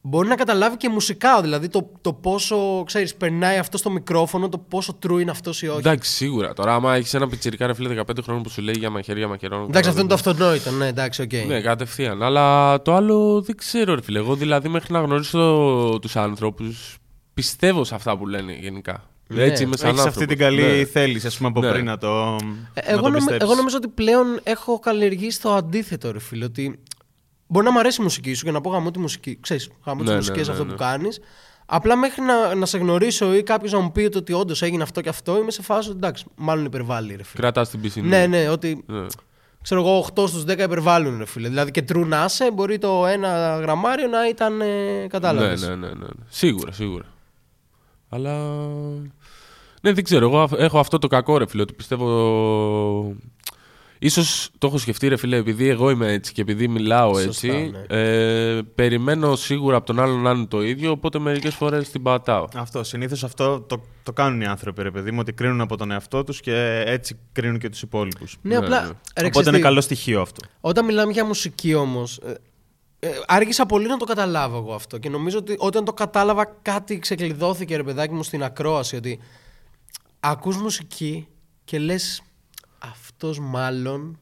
μπορεί 0.06 0.28
να 0.28 0.34
καταλάβει 0.34 0.76
και 0.76 0.88
μουσικά. 0.88 1.40
Δηλαδή 1.40 1.68
το, 1.68 1.90
το 2.00 2.12
πόσο 2.12 2.82
ξέρεις, 2.86 3.14
περνάει 3.14 3.58
αυτό 3.58 3.78
στο 3.78 3.90
μικρόφωνο, 3.90 4.48
το 4.48 4.58
πόσο 4.58 4.98
true 5.06 5.20
είναι 5.20 5.30
αυτός 5.30 5.62
ή 5.62 5.68
όχι. 5.68 5.78
Εντάξει, 5.78 6.12
σίγουρα. 6.12 6.52
Τώρα, 6.52 6.74
άμα 6.74 6.94
έχεις 6.94 7.14
ένα 7.14 7.28
πιτσιρικά 7.28 7.66
ρε 7.66 7.74
φίλε 7.74 8.02
15 8.06 8.18
χρόνων 8.22 8.42
που 8.42 8.48
σου 8.50 8.62
λέει 8.62 8.74
για 8.78 8.90
μαχαίρια 8.90 9.28
μαχαιρών. 9.28 9.62
Εντάξει, 9.68 9.88
αυτό 9.88 10.00
είναι 10.00 10.08
το 10.08 10.14
αυτονόητο. 10.14 10.70
Ναι, 10.70 10.86
εντάξει, 10.86 11.22
οκ. 11.22 11.32
Ναι, 11.46 11.60
κατευθείαν. 11.60 12.22
Αλλά 12.22 12.82
το 12.82 12.94
άλλο 12.94 13.42
δεν 13.42 13.56
ξέρω, 13.56 13.94
ρε 13.94 14.02
φίλε. 14.02 14.18
Εγώ 14.18 14.34
δηλαδή 14.34 14.68
μέχρι 14.68 14.92
να 14.92 15.00
γνωρίσω 15.00 15.98
τους 16.00 16.16
άνθρωπους 16.16 16.96
πιστεύω 17.34 17.84
σε 17.84 17.94
αυτά 17.94 18.16
που 18.18 18.26
λένε 18.26 18.52
γενικά. 18.60 19.08
Ναι. 19.28 19.42
Έτσι 19.42 19.62
είμαι 19.62 19.76
σαν 19.76 19.88
έχεις 19.88 19.98
αυτή 20.04 20.08
άνθρωπος. 20.22 20.36
την 20.36 20.38
καλή 20.46 20.78
Ναι. 20.78 20.84
θέληση, 20.84 21.26
ας 21.26 21.36
πούμε, 21.36 21.48
από 21.48 21.60
Ναι. 21.60 21.70
πριν 21.70 21.84
να 21.84 21.98
το. 21.98 22.08
Ε, 22.08 22.80
να 22.80 22.92
Εγώ, 22.92 22.96
το 22.96 23.02
νομι- 23.02 23.14
πιστέψεις. 23.14 23.42
εγώ 23.48 23.54
νομίζω 23.54 23.76
ότι 23.76 23.88
πλέον 23.88 24.26
έχω 24.42 24.78
καλλιεργήσει 24.78 25.40
το 25.40 25.54
αντίθετο, 25.54 26.12
ρε 26.12 26.20
φίλε. 26.20 26.44
Ότι 26.44 26.78
μπορεί 27.46 27.66
να 27.66 27.72
μου 27.72 27.78
αρέσει 27.78 28.00
η 28.00 28.04
μουσική 28.04 28.34
σου 28.34 28.44
και 28.44 28.50
να 28.50 28.60
πω 28.60 28.70
γαμώ 28.70 28.90
τη 28.90 28.98
μουσική. 28.98 29.38
Ξέρεις, 29.40 29.70
γαμώ 29.86 29.98
Ναι, 29.98 30.04
τις 30.04 30.10
ναι, 30.10 30.16
μουσικές 30.16 30.46
ναι, 30.46 30.52
αυτό 30.52 30.64
ναι. 30.64 30.70
που 30.70 30.76
κάνεις. 30.76 31.20
Απλά 31.66 31.96
μέχρι 31.96 32.22
να, 32.22 32.54
να 32.54 32.66
σε 32.66 32.78
γνωρίσω 32.78 33.34
ή 33.34 33.42
κάποιος 33.42 33.72
να 33.72 33.78
μου 33.80 33.92
πει 33.92 34.10
ότι 34.16 34.32
όντως 34.32 34.62
έγινε 34.62 34.82
αυτό 34.82 35.00
και 35.00 35.08
αυτό, 35.08 35.38
είμαι 35.38 35.50
σε 35.50 35.62
φάση 35.62 35.88
ότι 35.88 35.96
εντάξει, 35.96 36.24
μάλλον 36.36 36.64
υπερβάλλει, 36.64 37.14
ρε 37.16 37.22
φίλε. 37.22 37.40
Κρατάς 37.42 37.70
την 37.70 37.80
πισινή. 37.80 38.08
Ναι, 38.08 38.26
ναι, 38.26 38.48
ότι 38.48 38.84
Ναι. 38.86 39.06
ξέρω 39.62 39.80
εγώ 39.80 40.06
8 40.14 40.26
στους 40.28 40.42
10 40.44 40.58
υπερβάλλουν, 40.58 41.18
ρε 41.18 41.24
φίλε. 41.26 41.48
Δηλαδή 41.48 41.70
και 41.70 41.84
true 41.92 42.06
να 42.06 42.24
είσαι, 42.24 42.50
μπορεί 42.52 42.78
το 42.78 43.06
ένα 43.06 43.58
γραμμάριο 43.60 44.06
να 44.06 44.28
ήταν. 44.28 44.60
Ε, 44.60 44.64
Ναι, 45.00 45.06
κατάλαβες. 45.06 45.60
ναι, 45.60 45.68
ναι, 45.74 45.86
ναι, 45.86 45.92
ναι. 45.94 46.06
Σίγουρα, 46.28 46.72
σίγουρα. 46.72 47.04
Αλλά. 48.08 48.38
Ναι, 49.80 49.92
δεν 49.92 50.04
ξέρω. 50.04 50.26
Εγώ 50.26 50.40
αφ- 50.42 50.58
έχω 50.60 50.78
αυτό 50.78 50.98
το 50.98 51.06
κακό, 51.06 51.38
ρε 51.38 51.46
φίλε, 51.46 51.62
ότι 51.62 51.72
πιστεύω. 51.72 53.14
Ίσως 54.04 54.50
το 54.58 54.66
έχω 54.66 54.78
σκεφτεί, 54.78 55.08
ρε 55.08 55.16
φίλε, 55.16 55.36
επειδή 55.36 55.68
εγώ 55.68 55.90
είμαι 55.90 56.12
έτσι 56.12 56.32
και 56.32 56.40
επειδή 56.40 56.68
μιλάω 56.68 57.14
Σωστά, 57.14 57.28
έτσι. 57.28 57.70
ναι. 57.88 57.98
Ε, 57.98 58.62
περιμένω 58.74 59.36
σίγουρα 59.36 59.76
από 59.76 59.86
τον 59.86 60.00
άλλον 60.00 60.20
να 60.22 60.30
είναι 60.30 60.46
το 60.46 60.62
ίδιο, 60.62 60.90
οπότε 60.90 61.18
μερικές 61.18 61.54
φορές 61.54 61.90
την 61.90 62.02
πατάω. 62.02 62.46
Αυτό. 62.54 62.84
Συνήθως 62.84 63.24
αυτό 63.24 63.60
το, 63.60 63.82
το 64.02 64.12
κάνουν 64.12 64.40
οι 64.40 64.46
άνθρωποι, 64.46 64.82
ρε 64.82 64.90
παιδί 64.90 65.10
μου, 65.10 65.18
ότι 65.20 65.32
κρίνουν 65.32 65.60
από 65.60 65.76
τον 65.76 65.90
εαυτό 65.90 66.24
τους 66.24 66.40
και 66.40 66.82
έτσι 66.86 67.18
κρίνουν 67.32 67.58
και 67.58 67.68
τους 67.68 67.82
υπόλοιπους. 67.82 68.36
Ναι, 68.42 68.58
Ναι, 68.58 68.64
απλά. 68.64 68.80
ναι. 68.80 68.86
ρε, 68.86 68.92
Οπότε 69.16 69.28
ξέρεις 69.30 69.48
είναι 69.48 69.56
τι, 69.56 69.62
καλό 69.62 69.80
στοιχείο 69.80 70.20
αυτό. 70.20 70.46
Όταν 70.60 70.84
μιλάμε 70.84 71.12
για 71.12 71.24
μουσική 71.24 71.74
όμως. 71.74 72.18
Ε, 72.18 72.34
ε, 72.98 73.10
άργησα 73.26 73.66
πολύ 73.66 73.86
να 73.88 73.96
το 73.96 74.04
καταλάβω 74.04 74.56
εγώ 74.56 74.74
αυτό. 74.74 74.98
Και 74.98 75.08
νομίζω 75.08 75.38
ότι 75.38 75.54
όταν 75.58 75.84
το 75.84 75.92
κατάλαβα, 75.92 76.44
κάτι 76.62 76.98
ξεκλειδώθηκε 76.98 77.76
ρε 77.76 77.82
παιδάκι 77.82 78.14
μου 78.14 78.22
στην 78.22 78.42
ακρόαση. 78.42 78.96
Ότι 78.96 79.18
ακούς 80.20 80.56
μουσική 80.56 81.26
και 81.64 81.78
λες 81.78 82.22
αυτός 83.14 83.38
μάλλον 83.40 84.18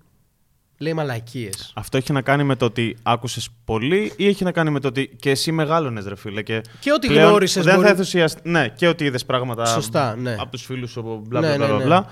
λέει 0.78 0.92
μαλακίες. 0.92 1.72
Αυτό 1.76 1.96
έχει 1.96 2.12
να 2.12 2.22
κάνει 2.22 2.44
με 2.44 2.56
το 2.56 2.64
ότι 2.64 2.96
άκουσες 3.02 3.48
πολύ 3.64 4.12
ή 4.16 4.26
έχει 4.26 4.44
να 4.44 4.52
κάνει 4.52 4.70
με 4.70 4.80
το 4.80 4.88
ότι 4.88 5.16
και 5.20 5.30
εσύ 5.30 5.52
μεγάλωνες, 5.52 6.04
ρε 6.06 6.16
φίλε. 6.16 6.42
Και, 6.42 6.60
Και 6.80 6.92
ότι 6.92 7.06
πλέον 7.06 7.28
γνώρισες 7.28 7.64
Δεν 7.64 7.74
μπορεί- 7.74 7.86
θα 7.86 7.92
ενθουσιαστεί. 7.92 8.40
Ναι, 8.50 8.68
και 8.68 8.88
ότι 8.88 9.04
είδες 9.04 9.24
πράγματα 9.24 9.64
Σωστά, 9.66 10.16
ναι. 10.16 10.36
από 10.38 10.50
τους 10.50 10.64
φίλους 10.64 10.90
σου, 10.90 11.22
μπλα 11.26 11.40
Ναι, 11.40 11.46
μπλα 11.56 11.56
ναι, 11.56 11.66
μπλα. 11.66 11.78
ναι. 11.78 11.84
μπλα. 11.84 12.06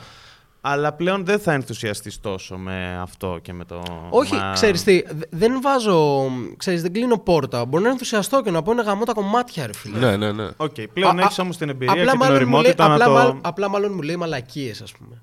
Αλλά 0.62 0.92
πλέον 0.92 1.24
δεν 1.24 1.38
θα 1.38 1.52
ενθουσιαστείς 1.52 2.20
τόσο 2.20 2.56
με 2.56 2.98
αυτό 3.00 3.38
και 3.42 3.52
με 3.52 3.64
το. 3.64 3.82
Όχι, 4.10 4.34
μα- 4.34 4.52
ξέρεις 4.52 4.82
τι, 4.84 5.02
δε- 5.08 5.24
δεν 5.30 5.60
βάζω, 5.62 6.28
ξέρεις, 6.56 6.82
δεν 6.82 6.92
κλείνω 6.92 7.18
πόρτα. 7.18 7.64
Μπορεί 7.64 7.82
να 7.82 7.90
ενθουσιαστώ 7.90 8.42
και 8.42 8.50
να 8.50 8.62
πω 8.62 8.72
είναι 8.72 8.82
γαμώ 8.82 9.04
τα 9.04 9.12
κομμάτια 9.12 9.66
ρε 9.66 9.72
φίλε. 9.74 9.98
Ναι, 9.98 10.16
ναι, 10.16 10.32
ναι. 10.32 10.48
Οκ, 10.56 10.74
πλέον 10.92 11.18
Α, 11.18 11.22
έχεις 11.22 11.38
α, 11.38 11.42
όμως 11.42 11.56
την 11.56 11.68
εμπειρία 11.68 11.92
απλά 11.92 12.04
και 12.04 12.10
την 12.10 12.18
μάλλον 12.18 12.34
μου 12.34 12.40
λέει- 12.42 12.52
ωριμότητα 12.56 12.88
να 12.88 12.94
απλά, 12.94 13.04
το. 13.06 13.12
μάλλον- 13.12 13.38
απλά 13.42 13.68
μάλλον 13.68 13.92
μου 13.94 14.02
λέει 14.02 14.16
μαλακίες 14.16 14.80
ας 14.82 14.92
πούμε. 14.92 15.22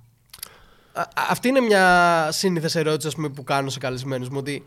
Α, 0.98 1.02
α- 1.02 1.28
αυτή 1.30 1.48
είναι 1.48 1.60
μια 1.60 2.28
σύνηθες 2.32 2.76
ερώτηση 2.76 3.08
ας 3.08 3.16
πούμε, 3.16 3.30
που 3.30 3.44
κάνω 3.44 3.70
σε 3.70 3.80
καλεσμένους 3.80 4.30
μου 4.30 4.38
ότι 4.40 4.64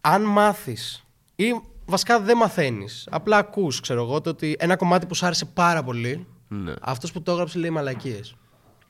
αν 0.00 0.22
μάθεις 0.22 1.04
ή 1.36 1.44
βασικά 1.84 2.20
δεν 2.20 2.36
μαθαίνεις, 2.36 3.08
απλά 3.10 3.36
ακούς 3.36 3.80
ξέρω 3.80 4.02
εγώ 4.02 4.20
το 4.20 4.30
ότι 4.30 4.56
ένα 4.58 4.76
κομμάτι 4.76 5.06
που 5.06 5.14
σου 5.14 5.26
άρεσε 5.26 5.44
πάρα 5.44 5.82
πολύ 5.82 6.26
ναι. 6.48 6.72
αυτός 6.80 7.12
που 7.12 7.22
το 7.22 7.32
έγραψε 7.32 7.58
λέει 7.58 7.70
μαλακίες. 7.70 8.34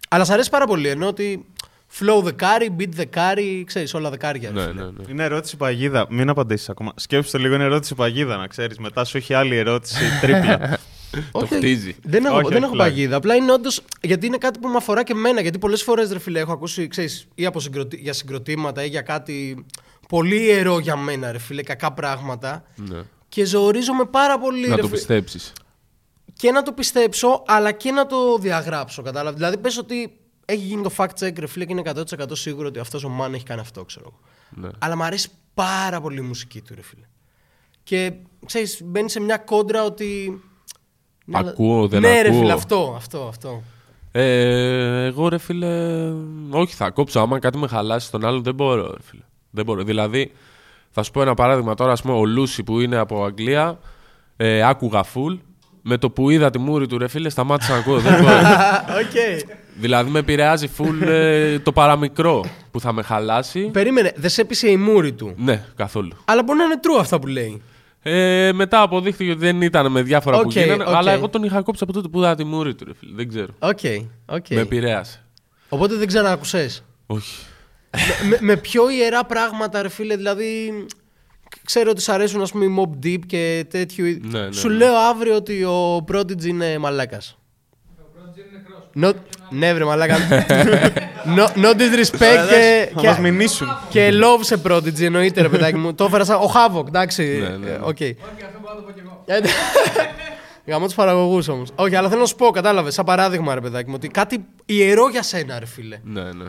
Αλλά 0.08 0.24
σ' 0.24 0.30
αρέσει 0.30 0.50
πάρα 0.50 0.66
πολύ 0.66 0.88
ενώ 0.88 1.06
ότι 1.06 1.46
flow 1.98 2.22
δεκάρι, 2.22 2.76
beat 2.78 2.88
δεκάρι, 2.88 3.64
ξέρεις 3.66 3.94
όλα 3.94 4.10
δεκάρια. 4.10 4.50
ρε 4.50 4.60
ναι, 4.60 4.66
φίλε. 4.70 4.82
ναι, 4.84 4.90
ναι. 4.90 5.04
Είναι 5.08 5.24
ερώτηση 5.24 5.56
παγίδα. 5.56 6.06
Μην 6.10 6.28
απαντήσεις 6.28 6.68
ακόμα. 6.68 6.92
Σκέψτε 6.96 7.36
το 7.36 7.42
λίγο, 7.42 7.54
είναι 7.54 7.64
ερώτηση 7.64 7.94
παγίδα, 7.94 8.36
να 8.36 8.46
ξέρεις. 8.46 8.78
Μετά 8.78 9.04
σου 9.04 9.16
έχει 9.16 9.34
άλλη 9.34 9.56
ερώτηση 9.56 10.04
τρίπλα. 10.20 10.78
Το 11.10 11.20
Όχι, 11.32 11.54
χτίζει. 11.54 11.96
Δεν 12.02 12.24
έχω, 12.24 12.36
Όχι, 12.36 12.44
δεν 12.48 12.56
όχι, 12.56 12.64
έχω 12.64 12.72
πλάκα. 12.72 12.90
παγίδα. 12.90 13.16
Απλά 13.16 13.34
είναι 13.34 13.52
όντω. 13.52 13.70
Γιατί 14.00 14.26
είναι 14.26 14.38
κάτι 14.38 14.58
που 14.58 14.68
με 14.68 14.76
αφορά 14.76 15.02
και 15.02 15.12
εμένα. 15.12 15.40
Γιατί 15.40 15.58
πολλές 15.58 15.82
φορές, 15.82 16.10
ρε 16.12 16.18
φίλε, 16.18 16.40
έχω 16.40 16.52
ακούσει 16.52 16.88
ξέρεις, 16.88 17.28
ή 17.34 17.46
από 17.46 17.60
συγκροτι... 17.60 17.96
για 17.96 18.12
συγκροτήματα 18.12 18.84
ή 18.84 18.88
για 18.88 19.02
κάτι 19.02 19.64
πολύ 20.08 20.42
ιερό 20.42 20.78
για 20.78 20.96
μένα, 20.96 21.32
ρε 21.32 21.38
φίλε, 21.38 21.62
κακά 21.62 21.92
πράγματα. 21.92 22.64
Ναι. 22.76 23.00
Και 23.28 23.44
ζορίζομαι 23.44 24.04
πάρα 24.04 24.38
πολύ. 24.38 24.68
Να 24.68 24.76
ρε 24.76 24.80
το 24.80 24.86
φίλε. 24.86 24.98
πιστέψεις. 24.98 25.52
Και 26.32 26.50
να 26.50 26.62
το 26.62 26.72
πιστέψω, 26.72 27.42
αλλά 27.46 27.72
και 27.72 27.90
να 27.90 28.06
το 28.06 28.38
διαγράψω. 28.38 29.02
Κατάλαβες. 29.02 29.38
Δηλαδή, 29.38 29.56
πες 29.58 29.78
ότι 29.78 30.18
έχει 30.44 30.60
γίνει 30.64 30.82
το 30.82 30.90
fact 30.96 31.08
check, 31.20 31.38
ρε 31.38 31.46
φίλε, 31.46 31.64
και 31.64 31.72
είναι 31.72 31.82
100% 31.84 32.02
σίγουρο 32.32 32.68
ότι 32.68 32.78
αυτός 32.78 33.04
ο 33.04 33.10
man 33.20 33.32
έχει 33.32 33.44
κάνει 33.44 33.60
αυτό, 33.60 33.84
ξέρω 33.84 34.04
εγώ. 34.08 34.20
Ναι. 34.66 34.68
Αλλά 34.78 34.96
μου 34.96 35.02
αρέσει 35.04 35.28
πάρα 35.54 36.00
πολύ 36.00 36.18
η 36.18 36.22
μουσική 36.22 36.60
του, 36.60 36.74
ρε 36.74 36.82
φίλε. 36.82 37.06
Και 37.82 38.12
ξέρεις, 38.46 38.80
μπαίνει 38.84 39.10
σε 39.10 39.20
μια 39.20 39.36
κόντρα 39.36 39.84
ότι. 39.84 40.40
Ναι, 41.28 41.38
αλλά- 41.38 41.48
Ακούω, 41.50 41.88
δεν 41.88 42.00
ναι, 42.00 42.20
ρε 42.22 42.28
ακούω. 42.28 42.40
φίλε, 42.40 42.52
αυτό, 42.52 42.94
αυτό, 42.96 43.26
αυτό. 43.28 43.62
Ε, 44.12 45.04
εγώ 45.04 45.28
ρε 45.28 45.38
φίλε, 45.38 45.66
όχι 46.50 46.74
θα 46.74 46.90
κόψω. 46.90 47.20
Άμα 47.20 47.38
κάτι 47.38 47.58
με 47.58 47.66
χαλάσει 47.68 48.10
τον 48.10 48.24
άλλον 48.24 48.42
δεν 48.42 48.54
μπορώ, 48.54 48.82
ρε 48.82 49.02
φίλε. 49.10 49.22
Δεν 49.50 49.64
μπορώ. 49.64 49.82
Δηλαδή, 49.82 50.32
θα 50.90 51.02
σου 51.02 51.10
πω 51.10 51.22
ένα 51.22 51.34
παράδειγμα 51.34 51.74
τώρα, 51.74 51.92
ας 51.92 52.02
πούμε, 52.02 52.14
ο 52.14 52.24
Λούσι 52.24 52.62
που 52.62 52.80
είναι 52.80 52.96
από 52.96 53.24
Αγγλία, 53.24 53.78
ε, 54.36 54.62
άκουγα 54.62 55.04
full. 55.04 55.38
Με 55.88 55.96
το 55.98 56.10
που 56.10 56.30
είδα 56.30 56.50
τη 56.50 56.58
μούρη 56.58 56.86
του, 56.86 56.98
ρε 56.98 57.08
φίλε, 57.08 57.28
σταμάτησα 57.28 57.72
να 57.72 57.78
ακούω. 57.78 57.98
δεν 57.98 58.12
μπορώ. 58.22 58.36
Οκ. 59.00 59.44
δηλαδή, 59.78 60.10
με 60.10 60.18
επηρεάζει 60.18 60.70
full 60.78 61.06
ε, 61.06 61.58
το 61.58 61.72
παραμικρό 61.72 62.44
που 62.70 62.80
θα 62.80 62.92
με 62.92 63.02
χαλάσει. 63.02 63.60
Περίμενε, 63.72 64.12
δεν 64.16 64.30
σε 64.30 64.40
έπεισε 64.40 64.70
η 64.70 64.76
μούρη 64.76 65.12
του; 65.12 65.32
Ναι, 65.36 65.64
καθόλου. 65.76 66.10
Αλλά 66.24 66.42
μπορεί 66.42 66.58
να 66.58 66.64
είναι 66.64 66.80
true 66.82 67.00
αυτά 67.00 67.18
που 67.18 67.26
λέει. 67.26 67.62
Ε, 68.08 68.52
μετά 68.52 68.82
αποδείχθηκε 68.82 69.30
ότι 69.30 69.40
δεν 69.40 69.62
ήταν 69.62 69.92
με 69.92 70.02
διάφορα 70.02 70.36
που 70.36 70.42
Οκ, 70.46 70.52
γίνανε, 70.52 70.84
οκ. 70.84 70.94
αλλά 70.94 71.12
εγώ 71.12 71.28
τον 71.28 71.42
είχα 71.42 71.62
κόψει 71.62 71.82
από 71.84 71.92
τότε 71.92 72.08
που 72.08 72.18
είδα 72.18 72.34
τη 72.34 72.44
μούρη 72.44 72.74
του, 72.74 72.84
ρε 72.84 72.94
φίλε. 72.94 73.12
Δεν 73.14 73.28
ξέρω. 73.28 73.52
OK, 73.58 73.78
OK. 74.26 74.46
Με 74.48 74.60
επηρέασε. 74.60 75.24
Οπότε 75.68 75.94
δεν 75.94 76.06
ξανάκουσες. 76.06 76.70
Όχι. 77.06 77.44
με, 77.90 78.28
με, 78.28 78.38
με 78.40 78.56
πιο 78.56 78.90
ιερά 78.90 79.24
πράγματα, 79.24 79.82
ρε 79.82 79.88
φίλε, 79.88 80.16
δηλαδή. 80.16 80.72
Ξέρω 81.64 81.90
ότι 81.90 82.02
σ' 82.02 82.08
αρέσουν 82.08 82.42
ας 82.42 82.50
πούμε 82.52 82.64
οι 82.64 82.76
Mobb 82.78 83.06
Deep 83.06 83.18
και 83.26 83.66
τέτοιου 83.70 84.04
είδου. 84.04 84.28
Ναι, 84.28 84.40
ναι, 84.46 84.52
Σου 84.52 84.68
ναι. 84.68 84.74
λέω 84.74 84.94
αύριο 84.94 85.34
ότι 85.34 85.64
ο 85.64 86.04
Prodigy 86.12 86.44
είναι 86.44 86.78
μαλάκας. 86.78 87.38
No, 89.02 89.12
ναι, 89.50 89.74
βρε 89.74 89.84
μαλάκα. 89.84 90.16
no, 91.36 91.46
no 91.64 91.70
disrespect 91.74 92.48
και, 92.48 92.90
Θα 92.94 93.00
και, 93.00 93.06
μας 93.06 93.18
μηνύσουν. 93.18 93.68
και 93.88 94.10
love 94.12 94.38
σε 94.40 94.60
Prodigy 94.68 95.00
εννοείται, 95.00 95.40
ρε 95.42 95.48
παιδάκι 95.48 95.76
μου. 95.76 95.94
Το 95.94 96.04
έφερα 96.04 96.24
σαν. 96.24 96.36
Ο 96.36 96.52
Havoc, 96.54 96.86
εντάξει. 96.86 97.38
Ναι, 97.40 97.48
ναι, 97.48 97.56
ναι. 97.56 97.70
Ε, 97.70 97.78
Οκ. 97.82 97.96
Γαμώ 100.66 100.84
τους 100.84 100.94
παραγωγούς 100.94 101.48
όμως. 101.48 101.70
Όχι, 101.74 101.94
αλλά 101.94 102.08
θέλω 102.08 102.20
να 102.20 102.26
σου 102.26 102.36
πω, 102.36 102.50
κατάλαβες, 102.50 102.94
σαν 102.94 103.04
παράδειγμα, 103.04 103.54
ρε 103.54 103.60
παιδάκι 103.60 103.88
μου, 103.88 103.94
ότι 103.96 104.08
κάτι 104.08 104.44
ιερό 104.66 105.08
για 105.08 105.22
σένα, 105.22 105.58
ρε 105.58 105.66
φίλε. 105.66 105.98
Ναι, 106.04 106.22
ναι. 106.22 106.44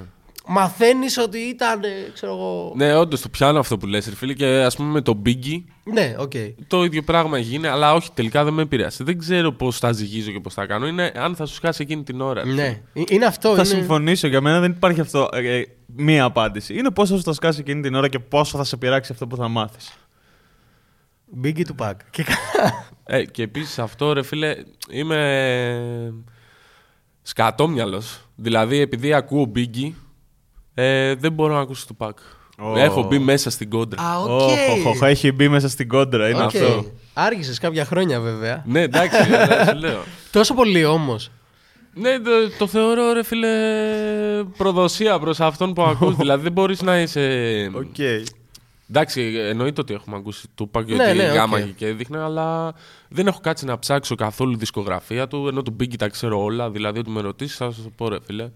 Μαθαίνεις 0.49 1.17
ότι 1.17 1.37
ήταν, 1.37 1.83
ε, 1.83 1.87
ξέρω 2.13 2.31
εγώ. 2.33 2.73
Ναι, 2.75 2.95
όντως 2.95 3.21
το 3.21 3.29
πιάνω 3.29 3.59
αυτό 3.59 3.77
που 3.77 3.85
λες, 3.85 4.07
ρε 4.07 4.15
φίλε. 4.15 4.33
Και 4.33 4.45
ας 4.45 4.75
πούμε 4.75 4.91
με 4.91 5.01
τον 5.01 5.21
Biggie 5.25 5.63
Ναι, 5.83 6.15
οκ. 6.19 6.31
το 6.67 6.83
ίδιο 6.83 7.01
πράγμα 7.03 7.37
γίνει, 7.37 7.67
αλλά 7.67 7.93
όχι, 7.93 8.11
τελικά 8.13 8.43
δεν 8.43 8.53
με 8.53 8.61
επηρέασε. 8.61 9.03
Δεν 9.03 9.17
ξέρω 9.17 9.51
πώς 9.51 9.77
τα 9.77 9.91
ζυγίζω 9.91 10.31
και 10.31 10.39
πώς 10.39 10.53
τα 10.53 10.65
κάνω. 10.65 10.87
Είναι 10.87 11.11
αν 11.15 11.35
θα 11.35 11.45
σου 11.45 11.53
σκάσει 11.53 11.81
εκείνη 11.81 12.03
την 12.03 12.21
ώρα. 12.21 12.43
ρε 12.43 12.49
φίλε. 12.49 12.61
Ναι, 12.61 12.81
Ε- 12.93 13.03
είναι 13.09 13.25
αυτό. 13.25 13.47
Θα 13.49 13.55
είναι... 13.55 13.63
συμφωνήσω. 13.63 14.27
Για 14.27 14.41
μένα 14.41 14.59
δεν 14.59 14.71
υπάρχει 14.71 14.99
αυτό. 15.01 15.29
ε, 15.31 15.57
ε, 15.57 15.65
μία 15.95 16.23
απάντηση. 16.23 16.77
Είναι 16.77 16.91
πόσο 16.91 17.13
θα 17.15 17.19
στο 17.19 17.33
σκάσει 17.33 17.59
εκείνη 17.59 17.81
την 17.81 17.95
ώρα 17.95 18.07
και 18.07 18.19
πόσο 18.19 18.57
θα 18.57 18.63
σε 18.63 18.77
πειράξει 18.77 19.11
αυτό 19.11 19.27
που 19.27 19.35
θα 19.35 19.47
μάθεις. 19.47 19.91
Biggie 21.43 21.65
Tupac. 21.67 21.93
Και... 22.09 22.25
Ε, 23.09 23.25
και 23.25 23.43
επίσης 23.43 23.79
αυτό, 23.79 24.13
ρε 24.13 24.23
φίλε, 24.23 24.55
είμαι 24.89 26.13
σκατόμυαλος. 27.21 28.21
Δηλαδή, 28.35 28.77
επειδή 28.79 29.13
ακούω 29.13 29.51
Biggie, 29.55 29.91
ε, 30.79 31.15
δεν 31.15 31.31
μπορώ 31.31 31.53
να 31.53 31.59
ακούσω 31.59 31.85
Tupac. 31.87 32.13
Ω. 32.59 32.77
Έχω 32.77 33.03
μπει 33.03 33.19
μέσα 33.19 33.49
στην 33.49 33.69
κόντρα. 33.69 34.03
Α, 34.03 34.17
οκ. 34.19 34.29
Οχ, 34.29 34.85
οχ, 34.85 35.01
έχει 35.01 35.31
μπει 35.31 35.47
μέσα 35.47 35.69
στην 35.69 35.87
κόντρα. 35.87 36.29
Είναι 36.29 36.37
Οκ. 36.43 36.45
αυτό. 36.45 36.85
Άργησες 37.13 37.59
κάποια 37.59 37.85
χρόνια 37.85 38.19
βέβαια. 38.19 38.63
ναι, 38.67 38.81
εντάξει, 38.81 39.17
ε, 39.31 39.65
σου 39.69 39.77
λέω. 39.85 40.03
Τόσο 40.31 40.53
πολύ 40.53 40.85
όμως. 40.85 41.31
Ναι, 41.93 42.19
το, 42.19 42.31
το 42.57 42.67
θεωρώ 42.67 43.13
ρε 43.13 43.23
φίλε 43.23 43.47
προδοσία 44.57 45.19
προς 45.19 45.39
αυτόν 45.39 45.73
που 45.73 45.81
ακούς. 45.81 46.15
δηλαδή 46.21 46.43
δεν 46.43 46.51
μπορείς 46.51 46.81
να 46.81 46.99
είσαι... 46.99 47.21
Οκ. 47.75 47.95
Εντάξει, 48.89 49.33
εννοείται 49.37 49.81
ότι 49.81 49.93
έχουμε 49.93 50.15
ακούσει 50.15 50.47
Tupac 50.55 50.87
Ναι, 50.87 50.95
γιατί 50.95 51.17
ναι, 51.17 51.29
οκ. 51.29 51.35
γάμαγε 51.35 51.71
και 51.71 51.87
έδερνε, 51.87 52.19
αλλά 52.19 52.73
δεν 53.09 53.27
έχω 53.27 53.39
κάτσει 53.39 53.65
να 53.65 53.79
ψάξω 53.79 54.15
καθόλου 54.15 54.57
δισκογραφία 54.57 55.27
του, 55.27 55.47
ενώ 55.47 55.61
του 55.61 55.75
Biggie 55.79 55.95
τα 55.97 56.07
ξέρω 56.07 56.43
όλα, 56.43 56.69
δηλαδή 56.69 56.99
ότι 56.99 57.09
με 57.09 57.21
ρωτήσεις, 57.21 57.57
θα 57.57 57.71
σου 57.71 57.83
το 57.83 57.89
πω 57.95 58.09
ρε 58.09 58.17
φίλε. 58.25 58.49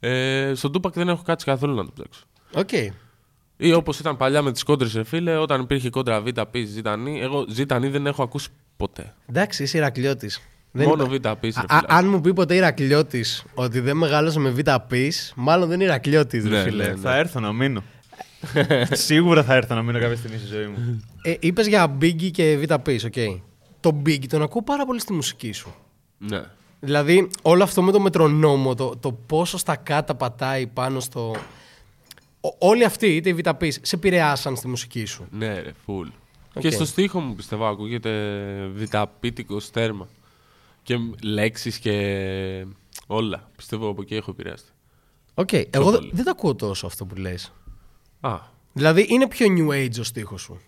Ε, 0.00 0.52
στον 0.54 0.72
Tupac 0.74 0.92
δεν 0.92 1.08
έχω 1.08 1.22
κάτσει 1.22 1.46
καθόλου 1.46 1.74
να 1.74 1.84
το 1.84 1.92
ψάξω. 1.94 2.22
Οκ. 2.54 2.94
Ή 3.56 3.72
όπως 3.72 3.98
ήταν 3.98 4.16
παλιά 4.16 4.42
με 4.42 4.52
τις 4.52 4.62
κόντρες, 4.62 4.94
ρε 4.94 5.04
φίλε, 5.04 5.36
όταν 5.36 5.60
υπήρχε 5.60 5.90
κόντρα 5.90 6.20
Β, 6.20 6.28
Π, 6.50 6.56
Ζ, 6.56 6.96
Νι, 6.98 7.20
εγώ 7.20 7.44
Ζ, 7.48 7.60
Νι 7.80 7.88
δεν 7.88 8.06
έχω 8.06 8.22
ακούσει 8.22 8.48
ποτέ. 8.76 9.14
Εντάξει, 9.26 9.62
είσαι 9.62 9.76
Ηρακλειώτης. 9.76 10.40
Μόνο 10.72 11.06
Β, 11.06 11.14
Π, 11.16 11.24
ρε 11.44 11.50
φίλε. 11.50 11.64
Αν 11.86 12.08
μου 12.08 12.20
πει 12.20 12.32
ποτέ 12.32 12.54
Ηρακλειώτης 12.54 13.44
ότι 13.54 13.80
δεν 13.80 13.96
μεγάλωσε 13.96 14.38
με 14.38 14.50
Βήτα 14.50 14.74
Πεις, 14.88 15.12
μάλλον 15.34 15.68
δεν 15.68 15.80
είναι 15.80 15.88
Ηρακλειώτης, 15.88 16.44
ρε 16.44 16.56
Ναι, 16.56 16.62
φίλε. 16.62 16.84
ναι, 16.84 16.90
ναι. 16.90 16.96
Θα 16.96 17.16
έρθω 17.16 17.40
να 17.40 17.52
μείνω. 17.52 17.82
Σίγουρα 18.90 19.42
θα 19.44 19.54
έρθω 19.54 19.74
να 19.74 19.82
μείνω 19.82 19.98
κάποια 19.98 20.16
στιγμή 20.16 20.38
στη 20.38 20.46
ζωή 20.46 20.66
μου. 20.66 21.02
Ε, 21.22 21.34
Είπες 21.40 21.66
για 21.66 21.96
Biggie 22.00 22.30
και 22.30 22.56
Βήτα 22.56 22.74
Πεις, 22.74 23.00
οκ. 23.06 23.42
Το 23.80 24.02
Biggie 24.06 24.26
τον 24.28 24.42
ακούω 24.42 24.62
πάρα 24.62 24.86
πολύ 24.86 25.00
στη 25.00 25.12
μουσική 25.12 25.52
σου. 25.52 25.74
Ναι. 26.18 26.42
Δηλαδή, 26.80 27.28
όλο 27.42 27.62
αυτό 27.62 27.82
με 27.82 27.92
το 27.92 28.00
μετρονόμο, 28.00 28.74
το, 28.74 28.96
το 29.00 29.12
πόσο 29.12 29.58
στα 29.58 29.76
κάτω 29.76 30.14
πατάει 30.14 30.66
πάνω 30.66 31.00
στο. 31.00 31.34
Ο- 32.40 32.56
όλοι 32.68 32.84
αυτοί, 32.84 33.06
είτε 33.16 33.28
οι 33.28 33.32
β' 33.34 33.48
σε 33.64 33.80
επηρεάσαν 33.96 34.56
στη 34.56 34.68
μουσική 34.68 35.04
σου. 35.04 35.26
Ναι, 35.30 35.60
ρε, 35.60 35.72
full. 35.86 36.06
Οκ. 36.54 36.60
Και 36.62 36.70
στο 36.70 36.84
στίχο 36.84 37.20
μου 37.20 37.34
πιστεύω 37.34 37.66
ακούγεται 37.66 38.10
βηταπείτικο 38.74 39.60
τέρμα. 39.72 40.08
Και 40.82 40.96
λέξεις 41.22 41.78
και 41.78 42.66
όλα. 43.06 43.50
Πιστεύω 43.56 43.88
από 43.88 44.02
εκεί 44.02 44.14
έχω 44.14 44.30
επηρεαστεί. 44.30 44.70
Οκ, 45.34 45.52
εγώ 45.52 45.90
δε- 45.90 45.96
πολύ. 45.98 46.10
δεν 46.14 46.24
το 46.24 46.30
ακούω 46.30 46.54
τόσο 46.54 46.86
αυτό 46.86 47.04
που 47.04 47.14
λες. 47.16 47.52
Α, 48.20 48.36
Δηλαδή, 48.72 49.06
είναι 49.10 49.28
πιο 49.28 49.46
new 49.50 49.68
age 49.84 50.00
ο 50.00 50.02
στίχος 50.02 50.40
σου. 50.40 50.60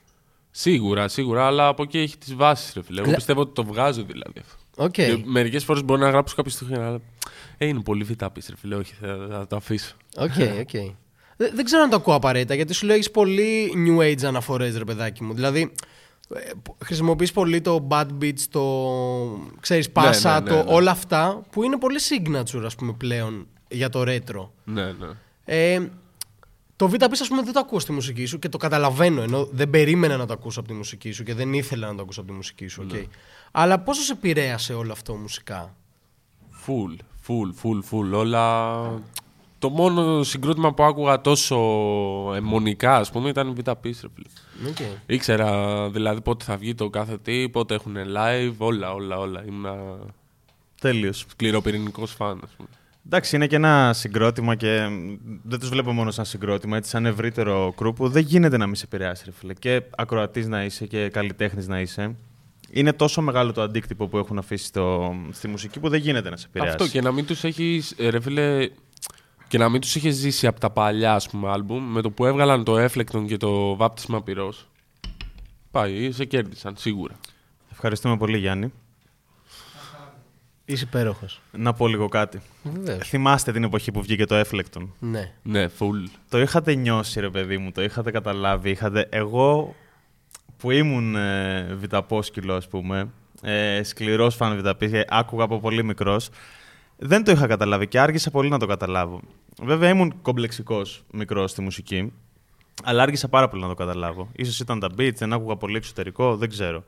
σίγουρα, 0.50 1.08
σίγουρα, 1.08 1.46
αλλά 1.46 1.66
από 1.66 1.82
εκεί 1.82 1.98
έχει 1.98 2.18
τις 2.18 2.34
βάσεις, 2.34 2.72
ρε 2.74 2.82
φίλε. 2.82 2.98
Εγώ 3.00 3.08
Λε- 3.08 3.16
πιστεύω 3.16 3.40
ότι 3.40 3.52
το 3.54 3.64
βγάζω 3.64 4.02
δηλαδή 4.02 4.40
αυτό. 4.84 4.84
Οκ. 4.84 4.92
Και 5.16 5.22
μερικές 5.24 5.64
φορές 5.64 5.82
μπορεί 5.84 6.00
να 6.00 6.10
γράψω 6.10 6.34
κάποιο 6.34 6.50
στίχο, 6.50 6.74
αλλά 6.74 7.00
ε, 7.58 7.66
είναι 7.66 7.80
πολύ 7.80 8.04
Βήτα 8.04 8.24
Πεις, 8.24 8.48
ρε 8.48 8.56
φίλε. 8.56 8.74
Όχι, 8.74 8.94
θα, 9.00 9.26
θα 9.30 9.46
το 9.46 9.56
αφήσω. 9.56 9.94
Οκ, 10.16 10.32
οκ. 10.64 10.70
Δεν, 11.36 11.50
δεν 11.54 11.64
ξέρω 11.64 11.82
αν 11.82 11.90
το 11.90 11.96
ακούω 11.96 12.14
απαραίτητα, 12.14 12.54
γιατί 12.54 12.72
σου 12.72 12.86
λέω 12.86 12.94
έχεις 12.94 13.10
πολύ 13.10 13.72
new 13.86 13.98
age 14.00 14.24
αναφορές, 14.24 14.76
ρε 14.76 14.84
παιδάκι 14.84 15.22
μου. 15.22 15.34
Δηλαδή, 15.34 15.72
ε, 16.34 16.50
που- 16.62 16.76
χρησιμοποιείς 16.84 17.32
πολύ 17.32 17.60
το 17.60 17.86
bad 17.90 18.06
bitch, 18.20 18.40
το 18.50 18.62
ξέρεις, 19.60 19.90
πάσα, 19.90 20.40
ναι, 20.40 20.50
ναι, 20.50 20.56
το 20.56 20.64
ναι. 20.64 20.74
όλα 20.74 20.90
αυτά, 20.90 21.42
που 21.50 21.62
είναι 21.62 21.78
πολύ 21.78 21.98
signature, 22.08 22.62
ας 22.64 22.74
πούμε, 22.74 22.92
πλέον 22.92 23.46
για 23.68 23.88
το 23.88 24.00
retro. 24.06 24.48
Ναι, 24.64 24.84
ναι. 24.84 25.06
Ε, 25.44 25.80
το 26.76 26.88
Βήτα 26.88 26.94
Πεις, 27.10 27.20
ας 27.20 27.28
πούμε, 27.28 27.42
δεν 27.42 27.52
το 27.52 27.60
ακούω 27.60 27.78
στη 27.78 27.92
μουσική 27.92 28.24
σου 28.24 28.38
και 28.38 28.48
το 28.48 28.58
καταλαβαίνω, 28.58 29.22
ενώ 29.22 29.48
δεν 29.52 29.70
περίμενα 29.70 30.16
να 30.16 30.26
το 30.26 30.32
ακούσω 30.32 30.60
από 30.60 30.68
τη 30.68 30.74
μουσική 30.74 31.10
σου 31.12 31.22
και 31.22 31.34
δεν 31.34 31.52
ήθελα 31.52 31.86
να 31.88 31.94
το 31.94 32.02
ακούσω 32.02 32.20
από 32.20 32.28
τη 32.28 32.34
μουσική 32.34 32.66
σου, 32.66 32.86
οκ. 32.90 32.96
Αλλά 33.50 33.78
πόσο 33.78 34.02
σε 34.02 34.12
επηρέασε 34.12 34.72
όλο 34.74 34.92
αυτό 34.92 35.14
μουσικά; 35.14 35.74
Full, 36.66 36.96
full, 37.26 37.48
full, 37.62 37.78
full. 37.90 38.12
Όλα. 38.12 39.02
Το 39.58 39.68
μόνο 39.68 40.22
συγκρότημα 40.22 40.74
που 40.74 40.82
άκουγα 40.82 41.20
τόσο 41.20 41.56
εμμονικά, 42.34 42.96
ας 42.96 43.10
πούμε, 43.10 43.28
ήταν 43.28 43.48
οι 43.48 43.52
Βήτα 43.56 43.72
Πεις, 43.72 43.82
ρε 43.82 44.08
φίλε. 44.14 44.68
Οκ. 44.68 44.76
Ήξερα 45.06 45.88
δηλαδή 45.90 46.20
πότε 46.20 46.44
θα 46.44 46.56
βγει 46.56 46.74
το 46.74 46.90
κάθε 46.90 47.18
τι, 47.18 47.48
πότε 47.48 47.74
έχουν 47.74 47.96
live, 48.16 48.54
όλα, 48.58 48.92
όλα, 48.92 49.18
όλα. 49.18 49.44
Ήμουν 49.46 49.66
Τέλειος. 50.80 51.24
σκληροπυρηνικός 51.28 52.12
φαν, 52.12 52.40
ας 52.44 52.50
πούμε. 52.56 52.68
Εντάξει, 53.06 53.36
είναι 53.36 53.46
και 53.46 53.56
ένα 53.56 53.92
συγκρότημα 53.94 54.54
και 54.54 54.86
μ, 54.88 55.16
δεν 55.42 55.58
τους 55.58 55.68
βλέπω 55.68 55.92
μόνο 55.92 56.10
σαν 56.10 56.24
συγκρότημα, 56.24 56.76
έτσι 56.76 56.90
σαν 56.90 57.06
ευρύτερο 57.06 57.72
κρού 57.76 57.92
που 57.92 58.08
δεν 58.08 58.22
γίνεται 58.22 58.56
να 58.56 58.66
μην 58.66 58.74
σε 58.74 58.84
επηρεάσει, 58.84 59.22
ρε 59.26 59.32
φίλε. 59.32 59.54
Και 59.54 59.82
ακροατής 59.96 60.48
να 60.48 60.64
είσαι 60.64 60.86
και 60.86 61.08
καλλιτέχνης 61.08 61.68
να 61.68 61.80
είσαι. 61.80 62.16
Είναι 62.70 62.92
τόσο 62.92 63.22
μεγάλο 63.22 63.52
το 63.52 63.62
αντίκτυπο 63.62 64.06
που 64.06 64.18
έχουν 64.18 64.38
αφήσει 64.38 64.64
στο, 64.64 65.14
στη 65.30 65.48
μουσική 65.48 65.80
που 65.80 65.88
δεν 65.88 66.00
γίνεται 66.00 66.30
να 66.30 66.36
σε 66.36 66.46
επηρεάσει. 66.48 66.72
Αυτό 66.74 66.88
και 66.88 67.00
να 67.00 67.12
μην 67.12 67.26
τους 67.26 67.44
έχεις. 67.44 67.94
Ρε 67.98 68.20
φίλε, 68.20 68.68
και 69.48 69.58
να 69.58 69.68
μην 69.68 69.80
τους 69.80 69.94
είχες 69.94 70.14
ζήσει 70.14 70.46
από 70.46 70.60
τα 70.60 70.70
παλιά 70.70 71.14
ας 71.14 71.28
πούμε, 71.28 71.50
άλμπουμ 71.50 71.92
με 71.92 72.00
το 72.00 72.10
που 72.10 72.26
έβγαλαν 72.26 72.64
το 72.64 72.78
Έφλεκτον 72.78 73.26
και 73.26 73.36
το 73.36 73.76
Βάπτισμα 73.76 74.22
Πυρός. 74.22 74.68
Πάει, 75.70 76.12
σε 76.12 76.24
κέρδισαν 76.24 76.74
σίγουρα. 76.76 77.14
Ευχαριστούμε 77.72 78.16
πολύ, 78.16 78.38
Γιάννη. 78.38 78.72
Είσαι 80.64 80.84
υπέροχος. 80.84 81.40
Να 81.52 81.72
πω 81.72 81.88
λίγο 81.88 82.08
κάτι. 82.08 82.40
Βεβαίως. 82.62 83.08
Θυμάστε 83.08 83.52
την 83.52 83.64
εποχή 83.64 83.92
που 83.92 84.02
βγήκε 84.02 84.24
το 84.26 84.34
Έφλεκτον. 84.34 84.94
Ναι. 84.98 85.32
Ναι, 85.42 85.66
full. 85.78 86.10
Το 86.28 86.40
είχατε 86.40 86.74
νιώσει, 86.74 87.20
ρε 87.20 87.30
παιδί 87.30 87.58
μου, 87.58 87.72
το 87.72 87.82
είχατε 87.82 88.10
καταλάβει. 88.10 88.70
Είχατε... 88.70 89.06
Εγώ 89.10 89.74
που 90.60 90.70
ήμουν 90.70 91.16
ε, 91.16 91.74
βιταπόσκυλο, 91.74 92.54
ας 92.54 92.68
πούμε, 92.68 93.10
ε, 93.42 93.82
σκληρός 93.82 94.34
φαν 94.34 94.56
Βιταπής, 94.56 94.90
και 94.90 95.04
άκουγα 95.08 95.44
από 95.44 95.60
πολύ 95.60 95.84
μικρός. 95.84 96.30
Δεν 96.96 97.24
το 97.24 97.30
είχα 97.30 97.46
καταλάβει 97.46 97.86
και 97.86 98.00
άργησα 98.00 98.30
πολύ 98.30 98.48
να 98.48 98.58
το 98.58 98.66
καταλάβω. 98.66 99.20
Βέβαια 99.62 99.88
ήμουν 99.88 100.14
κομπλεξικός 100.22 101.04
μικρός 101.12 101.50
στη 101.50 101.62
μουσική, 101.62 102.12
αλλά 102.82 103.02
άργησα 103.02 103.28
πάρα 103.28 103.48
πολύ 103.48 103.62
να 103.62 103.68
το 103.68 103.74
καταλάβω. 103.74 104.28
σω 104.44 104.62
ήταν 104.62 104.80
τα 104.80 104.88
beats, 104.98 105.14
δεν 105.14 105.32
άκουγα 105.32 105.56
πολύ 105.56 105.76
εξωτερικό, 105.76 106.36
δεν 106.36 106.48
ξέρω. 106.48 106.84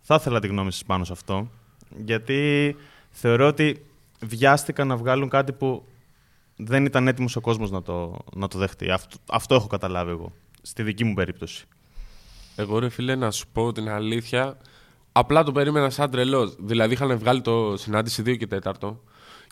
Θα 0.00 0.14
ήθελα 0.14 0.40
τη 0.40 0.46
γνώμη 0.46 0.72
σας 0.72 0.84
πάνω 0.84 1.04
σε 1.04 1.12
αυτό, 1.12 1.50
γιατί 2.04 2.76
θεωρώ 3.10 3.46
ότι 3.46 3.86
βιάστηκαν 4.20 4.86
να 4.86 4.96
βγάλουν 4.96 5.28
κάτι 5.28 5.52
που 5.52 5.84
δεν 6.56 6.84
ήταν 6.84 7.08
έτοιμος 7.08 7.36
ο 7.36 7.40
κόσμος 7.40 7.70
να 7.70 7.82
το, 7.82 8.18
να 8.34 8.48
το 8.48 8.58
δεχτεί. 8.58 8.90
Αυτό, 8.90 9.16
αυτό 9.30 9.54
έχω 9.54 9.66
καταλάβει 9.66 10.10
εγώ, 10.10 10.32
στη 10.62 10.82
δική 10.82 11.04
μου 11.04 11.14
περίπτωση. 11.14 11.66
Εγώ 12.56 12.78
ρε 12.78 12.88
φίλε 12.88 13.14
να 13.14 13.30
σου 13.30 13.44
πω 13.52 13.72
την 13.72 13.88
αλήθεια, 13.88 14.56
απλά 15.12 15.42
το 15.42 15.52
περίμενα 15.52 15.90
σαν 15.90 16.10
τρελό. 16.10 16.54
Δηλαδή 16.58 16.92
είχαν 16.92 17.18
βγάλει 17.18 17.40
το 17.40 17.74
συνάντηση 17.76 18.22
2 18.26 18.36
και 18.36 18.48
4 18.82 18.96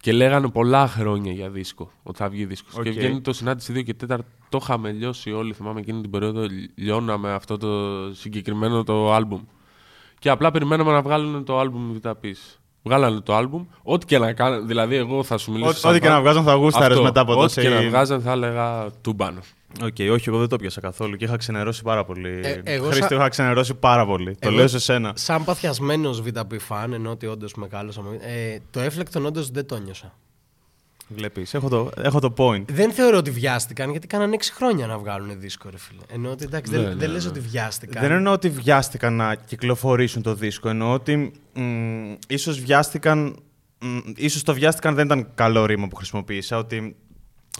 και 0.00 0.12
λέγανε 0.12 0.48
πολλά 0.48 0.88
χρόνια 0.88 1.32
για 1.32 1.50
δίσκο, 1.50 1.90
ότι 2.02 2.18
θα 2.18 2.28
βγει 2.28 2.44
δίσκος. 2.44 2.74
Okay. 2.78 2.82
Και 2.82 2.90
βγαίνει 2.90 3.20
το 3.20 3.32
συνάντηση 3.32 3.72
2 3.76 3.82
και 3.82 3.94
4, 4.08 4.18
το 4.48 4.58
είχαμε 4.62 4.90
λιώσει 4.90 5.32
όλοι. 5.32 5.52
Θυμάμαι 5.52 5.80
εκείνη 5.80 6.00
την 6.00 6.10
περίοδο, 6.10 6.46
λιώναμε 6.74 7.32
αυτό 7.32 7.56
το 7.56 7.68
συγκεκριμένο 8.14 8.84
το 8.84 9.12
άλμπουμ. 9.12 9.40
Και 10.18 10.30
απλά 10.30 10.50
περιμέναμε 10.50 10.92
να 10.92 11.02
βγάλουν 11.02 11.44
το 11.44 11.58
άλμπουμ 11.58 11.92
Βήτα 11.92 12.12
Πεις. 12.12 12.36
Βγάλανε 12.82 13.20
το 13.20 13.34
άλμπουμ. 13.34 13.66
Ό,τι 13.82 14.06
και 14.06 14.18
να 14.18 14.32
κάνουν. 14.32 14.66
Δηλαδή, 14.66 14.96
εγώ 14.96 15.22
θα 15.22 15.38
σου 15.38 15.52
μιλήσω. 15.52 15.88
Ό,τι 15.88 16.00
και 16.00 16.08
να 16.08 16.20
βγάζουν 16.20 16.44
θα 16.44 16.54
γούσταρες 16.54 17.00
μετά 17.00 17.20
από 17.20 17.34
τόσο. 17.34 17.60
Ό,τι 17.60 17.68
και 17.68 17.74
να 17.74 17.88
βγάζαν 17.88 18.20
θα 18.20 18.32
έλεγα 18.32 18.90
τούμπανο. 19.00 19.40
Οκ, 19.82 19.94
okay, 19.98 20.10
όχι, 20.12 20.28
εγώ 20.28 20.38
δεν 20.38 20.48
το 20.48 20.56
πιάσα 20.56 20.80
καθόλου 20.80 21.16
και 21.16 21.24
είχα 21.24 21.36
ξενερώσει 21.36 21.82
πάρα 21.82 22.04
πολύ. 22.04 22.40
Ε, 22.42 22.60
εγώ 22.64 22.86
Χρήστη, 22.86 23.08
σα... 23.08 23.14
είχα 23.14 23.28
ξενερώσει 23.28 23.74
πάρα 23.74 24.06
πολύ. 24.06 24.28
Εγώ, 24.28 24.38
το 24.40 24.50
λέω 24.50 24.68
σε 24.68 24.78
σένα. 24.78 25.12
Σαν 25.16 25.44
παθιασμένος 25.44 26.22
VP 26.26 26.58
φαν, 26.58 26.92
ενώ 26.92 27.10
ότι 27.10 27.26
όντως 27.26 27.54
μεγάλωσα. 27.54 28.02
Ε, 28.20 28.58
το 28.70 28.80
Εύφλεκτον 28.80 29.26
όντως 29.26 29.50
δεν 29.50 29.66
το 29.66 29.78
νιώσα. 29.78 30.14
Βλέπεις, 31.08 31.54
έχω 31.54 31.68
το, 31.68 31.90
έχω 32.02 32.20
το 32.20 32.34
point. 32.36 32.64
Δεν 32.66 32.92
θεωρώ 32.92 33.16
ότι 33.16 33.30
βιάστηκαν 33.30 33.90
γιατί 33.90 34.06
κάνανε 34.06 34.36
6 34.38 34.42
χρόνια 34.54 34.86
να 34.86 34.98
βγάλουν 34.98 35.40
δίσκο, 35.40 35.68
ρε 35.70 35.78
φίλε. 35.78 36.00
Εννοώ 36.12 36.32
ότι 36.32 36.44
εντάξει, 36.44 36.72
ναι, 36.72 36.78
δεν, 36.78 36.86
ναι, 36.86 36.94
δεν 36.94 37.08
ναι. 37.08 37.14
λες 37.14 37.26
ότι 37.26 37.40
βιάστηκαν. 37.40 38.02
Δεν 38.02 38.12
εννοώ 38.12 38.32
ότι 38.32 38.48
βιάστηκαν 38.48 39.14
να 39.14 39.34
κυκλοφορήσουν 39.34 40.22
το 40.22 40.34
δίσκο. 40.34 40.68
Εννοώ 40.68 40.92
ότι 40.92 41.32
μ, 41.54 42.12
ίσως 42.28 42.60
βιάστηκαν. 42.60 43.36
Μ, 43.78 43.98
ίσως 44.16 44.42
το 44.42 44.54
βιάστηκαν 44.54 44.94
δεν 44.94 45.04
ήταν 45.04 45.28
καλό 45.34 45.66
ρήμα 45.66 45.88
που 45.88 45.96
χρησιμοποίησα. 45.96 46.58
Ότι 46.58 46.96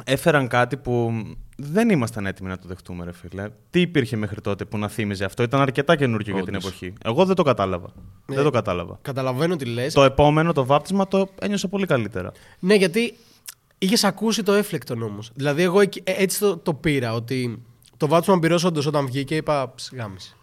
έφεραν 0.04 0.48
κάτι 0.48 0.76
που 0.76 1.12
δεν 1.56 1.90
ήμασταν 1.90 2.26
έτοιμοι 2.26 2.48
να 2.48 2.58
το 2.58 2.68
δεχτούμε, 2.68 3.04
ρε 3.04 3.12
φίλε. 3.12 3.48
Τι 3.70 3.80
υπήρχε 3.80 4.16
μέχρι 4.16 4.40
τότε 4.40 4.64
που 4.64 4.78
να 4.78 4.88
θύμιζε 4.88 5.24
αυτό, 5.24 5.42
ήταν 5.42 5.60
αρκετά 5.60 5.96
καινούργιο 5.96 6.34
για 6.34 6.44
την 6.44 6.54
εποχή. 6.54 6.92
Εγώ 7.04 7.24
δεν 7.24 7.34
το 7.34 7.42
κατάλαβα. 7.42 7.88
Ε, 8.30 8.34
δεν 8.34 8.44
το 8.44 8.50
κατάλαβα. 8.50 8.98
Καταλαβαίνω 9.02 9.56
τι 9.56 9.64
λες. 9.64 9.94
Το 9.94 10.02
επόμενο, 10.02 10.52
το 10.52 10.64
βάπτισμα, 10.64 11.08
το 11.08 11.28
ένιωσα 11.40 11.68
πολύ 11.68 11.86
καλύτερα. 11.86 12.32
Ναι, 12.58 12.74
γιατί 12.74 13.16
είχες 13.78 14.04
ακούσει 14.04 14.42
το 14.42 14.52
έφλεκτον 14.52 15.02
όμως. 15.02 15.30
Δηλαδή, 15.34 15.62
εγώ 15.62 15.80
ε, 15.80 15.88
έτσι 16.04 16.38
το, 16.38 16.56
το 16.56 16.74
πήρα, 16.74 17.12
ότι 17.12 17.62
το 17.96 18.08
βάπτισμα 18.08 18.38
πυρό 18.38 18.58
όντως 18.64 18.86
όταν 18.86 19.06
βγήκε 19.06 19.36
είπα 19.36 19.72
ψιγάμιση. 19.74 20.36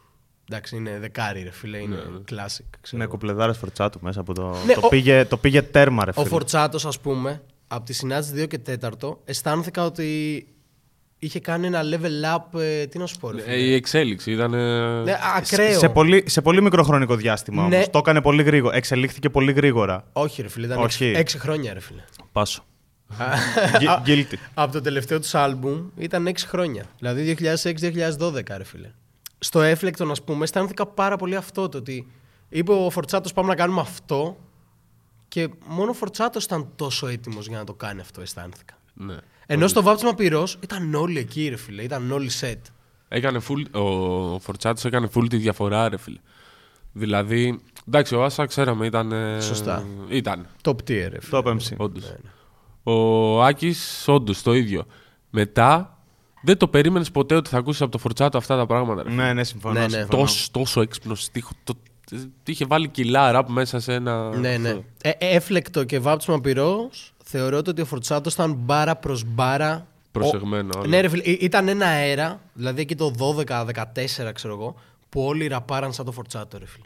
Εντάξει, 0.50 0.76
είναι 0.76 1.00
δεκάρι, 1.00 1.44
ρε 1.44 1.52
φίλε, 1.52 1.78
είναι 1.78 1.96
ναι, 1.96 2.02
ναι. 2.32 2.98
Ναι, 2.98 3.06
κοπλεδάρε 3.06 3.54
φορτσάτου 3.54 4.00
μέσα 4.02 4.20
από 4.20 4.34
το. 4.34 4.56
Ναι, 4.66 4.74
το, 4.74 4.82
ο... 4.84 4.90
πήγε, 4.90 5.26
το 5.26 5.38
πήγε 5.38 5.62
τέρμα, 5.62 6.06
ρε 6.06 6.12
φίλε. 6.12 6.26
Ο 6.26 6.28
φορτσάτος, 6.28 6.86
ας 6.86 7.00
πούμε, 7.00 7.42
από 7.74 7.86
τη 7.86 7.94
συνάντηση 7.94 8.34
2 8.44 8.48
και 8.48 8.78
4 9.02 9.18
αισθάνθηκα 9.26 9.86
ότι 9.86 10.46
είχε 11.20 11.40
κάνει 11.40 11.68
ένα 11.68 11.82
level 11.84 12.36
up. 12.36 12.60
Ε, 12.60 12.86
τι 12.86 12.98
να 12.98 13.06
σου 13.06 13.18
πω, 13.18 13.32
ρε, 13.32 13.44
ε, 13.46 13.60
Η 13.60 13.74
εξέλιξη 13.74 14.32
ήταν. 14.32 14.52
Ναι, 15.04 15.18
ακραίο. 15.36 15.80
Σε, 15.80 15.90
πολύ, 15.90 16.24
σε 16.28 16.42
πολύ 16.42 16.62
μικρό 16.62 16.84
χρονικό 16.84 17.16
διάστημα 17.16 17.68
ναι. 17.68 17.84
Το 17.88 17.98
έκανε 17.98 18.22
πολύ 18.22 18.44
γρήγορα. 18.44 18.76
Εξελίχθηκε 18.76 19.30
πολύ 19.30 19.52
γρήγορα. 19.52 20.04
Όχι, 20.14 20.42
ρε 20.42 20.48
φίλε, 20.48 20.66
ήταν 20.66 20.78
Όχι. 20.78 21.14
6, 21.16 21.24
χρόνια, 21.38 21.74
ρε 21.74 21.80
φίλε. 21.80 22.04
Πάσο. 22.32 22.64
Guilty. 24.06 24.36
Από 24.54 24.72
το 24.72 24.82
τελευταίο 24.82 25.20
τους 25.20 25.36
άλμπουμ 25.36 25.88
ήταν 25.98 26.28
6 26.28 26.32
χρόνια. 26.48 26.86
Δηλαδή 26.98 27.38
2006-2012, 27.40 28.58
ρε 28.58 28.64
φίλε. 28.64 28.92
Στο 29.40 29.62
έφλεκτο, 29.62 30.12
ας 30.12 30.24
πούμε, 30.24 30.44
αισθάνθηκα 30.44 30.86
πάρα 30.86 31.16
πολύ 31.16 31.36
αυτό. 31.36 31.70
Το 31.70 31.78
ότι 31.78 32.08
είπε 32.50 32.72
ο 32.72 32.90
Φορτσάτος, 32.90 33.34
πάμε 33.34 33.48
να 33.48 33.56
κάνουμε 33.56 33.82
αυτό 33.82 34.38
και 35.32 35.50
μόνο 35.68 35.90
ο 35.90 35.94
Φορτσάτος 35.94 36.44
ήταν 36.44 36.68
τόσο 36.76 37.08
έτοιμος 37.08 37.48
για 37.48 37.58
να 37.58 37.64
το 37.64 37.74
κάνει 37.74 38.02
αυτό, 38.02 38.22
αισθάνθηκα. 38.22 38.74
Ναι. 38.94 39.18
Ενώ 39.46 39.68
στο 39.68 39.82
βάψιμα 39.82 40.14
πυρός 40.14 40.58
ήταν 40.64 40.94
όλοι 40.94 41.20
εκεί, 41.20 41.48
ρε 41.50 41.56
φίλε. 41.56 41.84
Ήταν 41.84 42.12
όλοι 42.12 42.30
set. 42.40 42.60
Έκανε 43.08 43.42
full, 43.48 43.80
ο 43.82 44.40
Φορτσάτος 44.40 44.86
έκανε 44.86 45.10
full 45.16 45.26
τη 45.30 45.38
διαφορά, 45.38 45.90
ρε 45.90 45.98
φίλε. 45.98 46.20
Δηλαδή, 46.92 47.60
εντάξει, 47.88 48.16
ο 48.16 48.24
Άσα 48.24 48.46
ξέραμε 48.46 48.86
ήταν. 48.86 49.14
Σωστά. 49.42 49.86
Ήταν. 50.10 50.48
Top 50.64 50.76
tier, 50.76 51.08
ρε 51.10 51.22
φίλε. 51.22 51.42
Top 51.44 51.44
MC. 51.44 51.76
Όντως. 51.78 52.04
Ναι, 52.04 52.10
ναι. 52.10 52.30
Ο 52.94 53.44
Άκης, 53.44 54.04
όντως 54.08 54.42
το 54.42 54.54
ίδιο. 54.54 54.86
Μετά 55.30 55.98
δεν 56.42 56.58
το 56.58 56.68
περίμενες 56.68 57.12
ποτέ 57.12 57.36
ότι 57.36 57.50
θα 57.50 57.58
ακούσεις 57.58 57.82
από 57.82 57.92
το 57.92 57.98
Φορτσάτο 57.98 58.38
αυτά 58.38 58.58
τα 58.58 58.66
πράγματα. 58.66 59.04
Ρε. 59.04 59.10
Ναι, 59.10 59.34
ναι, 59.34 59.44
συμφωνώ. 59.44 59.80
Ναι, 59.80 59.86
ναι. 59.86 60.06
Τόσο, 60.06 60.52
τόσο 60.52 60.82
έξυπνος 60.82 61.24
στίχο. 61.24 61.52
Το, 61.64 61.74
είχε 62.46 62.66
βάλει 62.66 62.88
κιλά 62.88 63.32
ραπ 63.32 63.50
μέσα 63.50 63.80
σε 63.80 63.94
ένα. 63.94 64.36
Ναι, 64.38 64.58
ναι. 64.58 64.80
Ε, 65.02 65.12
έφλεκτο 65.18 65.84
και 65.84 66.00
βάψιμα 66.00 66.42
πυρός. 66.42 67.14
Θεωρώ 67.24 67.58
ότι 67.58 67.82
ο 67.82 67.86
Φορτσάτο 67.86 68.30
ήταν 68.34 68.54
μπάρα 68.54 68.96
προς 68.96 69.24
μπάρα. 69.24 69.88
Προσεγμένο. 70.12 70.80
Ο... 70.80 70.86
Ναι, 70.86 71.02
ρε 71.02 71.10
φίλε, 71.10 71.24
ήταν 71.24 71.68
ένα 71.68 71.86
αέρα, 71.86 72.42
δηλαδή 72.54 72.82
εκεί 72.82 72.96
το 72.96 73.14
12-14, 73.48 73.72
ξέρω 74.34 74.54
εγώ, 74.54 74.76
που 75.10 75.22
όλοι 75.22 75.48
ραπάραν 75.48 75.94
σαν 75.94 76.06
το 76.06 76.12
Φορτσάτο, 76.12 76.58
ρε 76.58 76.66
φίλε. 76.66 76.86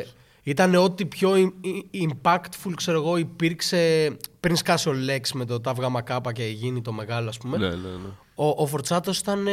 Ε, 0.00 0.04
ήταν 0.42 0.74
ό,τι 0.74 1.06
πιο 1.06 1.52
impactful, 1.92 2.72
ξέρω 2.74 2.98
εγώ, 2.98 3.16
υπήρξε 3.16 4.16
πριν 4.40 4.56
σκάσει 4.56 4.88
ο 4.88 4.92
Λέξ 4.92 5.32
με 5.32 5.44
το 5.44 5.60
ταύγα 5.60 5.88
μακάπα 5.88 6.32
και 6.32 6.44
γίνει 6.44 6.80
το 6.80 6.92
μεγάλο, 6.92 7.28
ας 7.28 7.38
πούμε. 7.38 7.56
Ναι, 7.56 7.68
ναι, 7.68 7.74
ναι. 7.74 8.10
Ο, 8.40 8.62
ο 8.62 8.66
Φορτσάτος 8.66 9.18
ήταν. 9.18 9.46
Ε, 9.46 9.52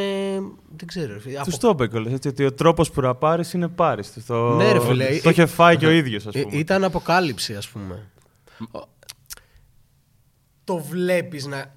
δεν 0.75 0.87
ξέρω. 0.87 1.13
Τους 1.43 1.53
από... 1.55 1.75
το 1.77 1.83
είπε 1.83 2.09
έτσι, 2.09 2.27
ότι 2.27 2.45
ο 2.45 2.53
τρόπος 2.53 2.91
που 2.91 3.01
να 3.01 3.15
πάρεις 3.15 3.53
είναι 3.53 3.67
πάρεις. 3.67 4.13
Το... 4.27 4.55
Ναι, 4.55 4.71
ρε 4.71 4.79
φίλε. 4.81 5.19
Το 5.23 5.29
είχε 5.29 5.45
φάει 5.45 5.77
και 5.77 5.85
ο 5.85 5.91
ίδιος, 5.91 6.27
ας 6.27 6.33
πούμε. 6.41 6.57
Ήταν 6.57 6.83
αποκάλυψη, 6.83 7.55
ας 7.55 7.69
πούμε. 7.69 8.11
Το 10.63 10.77
βλέπεις 10.77 11.45
να, 11.45 11.75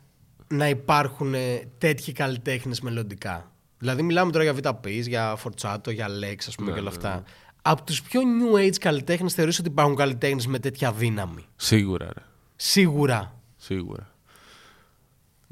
να 0.48 0.68
υπάρχουν 0.68 1.34
τέτοιοι 1.78 2.12
καλλιτέχνες 2.12 2.80
μελλοντικά; 2.80 3.50
Δηλαδή, 3.78 4.02
μιλάμε 4.02 4.32
τώρα 4.32 4.44
για 4.44 4.54
Β' 4.54 4.86
για 4.88 5.36
Φορτσάτο, 5.36 5.90
για 5.90 6.08
Λέξ, 6.08 6.48
ας 6.48 6.54
πούμε, 6.54 6.68
ναι, 6.68 6.74
και 6.74 6.80
όλα 6.80 6.88
αυτά. 6.88 7.14
Ναι 7.14 7.22
από 7.62 7.82
τους 7.82 8.02
πιο 8.02 8.20
new 8.20 8.66
age 8.66 8.76
καλλιτέχνες 8.80 9.34
θεωρείς 9.34 9.58
ότι 9.58 9.68
υπάρχουν 9.68 9.96
καλλιτέχνες 9.96 10.46
με 10.46 10.58
τέτοια 10.58 10.92
δύναμη; 10.92 11.44
Σίγουρα, 11.56 12.06
ρε. 12.06 12.22
Σίγουρα. 12.56 13.40
Σίγουρα. 13.56 14.12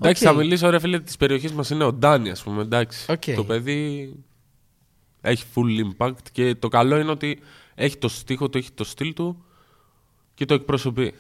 Εντάξει, 0.02 0.24
θα 0.24 0.32
μιλήσω 0.32 0.70
ρε 0.70 0.78
φίλε 0.78 1.00
της 1.00 1.16
περιοχής 1.16 1.52
μας 1.52 1.70
είναι 1.70 1.84
ο 1.84 1.92
Ντάνι, 1.92 2.30
ας 2.30 2.42
πούμε. 2.42 2.62
Εντάξει. 2.62 3.06
Okay. 3.08 3.32
Το 3.34 3.44
παιδί 3.44 4.12
έχει 5.20 5.44
full 5.54 5.86
impact 5.86 6.16
και 6.32 6.54
το 6.54 6.68
καλό 6.68 6.98
είναι 6.98 7.10
ότι 7.10 7.40
έχει 7.74 7.96
το 7.96 8.08
στίχο 8.08 8.48
του, 8.48 8.58
έχει 8.58 8.72
το 8.72 8.84
στυλ 8.84 9.12
του 9.12 9.44
και 10.34 10.44
το 10.44 10.54
εκπροσωπεί. 10.54 11.14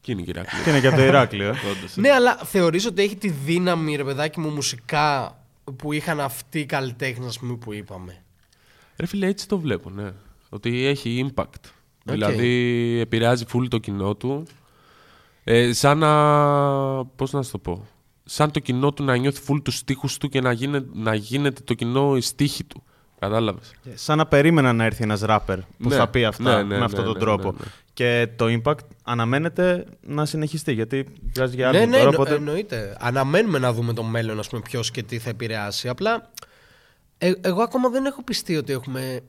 Και 0.00 0.12
είναι 0.12 0.22
και 0.22 0.32
Και 0.32 0.70
είναι 0.70 0.80
και 0.80 0.86
από 0.86 0.96
το 0.96 1.02
Ηράκλειο. 1.02 1.48
Ε. 1.48 1.54
ναι, 2.00 2.10
αλλά 2.10 2.36
θεωρείς 2.36 2.86
ότι 2.86 3.02
έχει 3.02 3.16
τη 3.16 3.28
δύναμη, 3.28 3.96
ρε 3.96 4.04
παιδάκι 4.04 4.40
μου, 4.40 4.50
μουσικά 4.50 5.38
που 5.76 5.92
είχαν 5.92 6.20
αυτοί 6.20 6.58
οι 6.60 6.66
καλλιτέχνες, 6.66 7.38
που 7.60 7.72
είπαμε; 7.72 8.22
Ρε 8.96 9.06
φίλε, 9.06 9.26
έτσι 9.26 9.48
το 9.48 9.58
βλέπω, 9.58 9.90
ναι. 9.90 10.12
Ότι 10.48 10.84
έχει 10.84 11.30
impact. 11.30 11.70
Δηλαδή 12.02 12.98
επηρεάζει 13.00 13.44
full 13.52 13.68
το 13.68 13.78
κοινό 13.78 14.14
του. 14.14 14.46
Ε, 15.48 15.72
σαν 15.72 15.98
να. 15.98 17.04
Πώς 17.04 17.32
να 17.32 17.42
σου 17.42 17.50
το 17.50 17.58
πω. 17.58 17.86
Σαν 18.24 18.50
το 18.50 18.60
κοινό 18.60 18.92
του 18.92 19.04
να 19.04 19.16
νιώθει 19.16 19.40
full 19.48 19.60
τους 19.62 19.76
στίχους 19.76 20.16
του 20.18 20.28
και 20.28 20.40
να 20.40 20.52
γίνεται, 20.52 20.88
να 20.92 21.14
γίνεται 21.14 21.60
το 21.64 21.74
κοινό 21.74 22.16
η 22.16 22.20
στίχη 22.20 22.64
του. 22.64 22.82
Κατάλαβες. 23.18 23.74
Ε, 23.84 23.96
σαν 23.96 24.18
να 24.18 24.26
περίμενα 24.26 24.72
να 24.72 24.84
έρθει 24.84 25.02
ένας 25.02 25.20
ράπερ 25.20 25.58
που 25.60 25.88
ναι, 25.88 25.94
θα 25.94 26.08
πει 26.08 26.24
αυτά 26.24 26.56
ναι, 26.56 26.62
ναι, 26.62 26.78
με 26.78 26.84
αυτόν 26.84 27.04
ναι, 27.04 27.10
τον 27.10 27.18
τρόπο. 27.18 27.54
Και 27.92 28.28
το 28.36 28.60
impact 28.62 28.78
αναμένεται 29.02 29.84
να 30.00 30.24
συνεχιστεί 30.24 30.72
γιατί 30.72 31.06
βγάζει 31.34 31.54
για 31.54 31.68
άλλο 31.68 31.78
ναι, 31.78 31.84
ναι, 31.84 31.96
τώρα. 31.96 32.08
Οπότε... 32.08 32.34
Εννοείται. 32.34 32.96
Αναμένουμε 33.00 33.58
να 33.58 33.72
δούμε 33.72 33.92
το 33.92 34.02
μέλλον, 34.02 34.40
ποιος 34.64 34.90
και 34.90 35.02
τι 35.02 35.18
θα 35.18 35.30
επηρεάσει. 35.30 35.88
Απλά 35.88 36.30
ε, 37.18 37.32
εγώ 37.40 37.62
ακόμα 37.62 37.88
δεν 37.88 38.04
έχω 38.04 38.22
πιστεί 38.22 38.56
ότι 38.56 38.72
έχουμε 38.72 39.20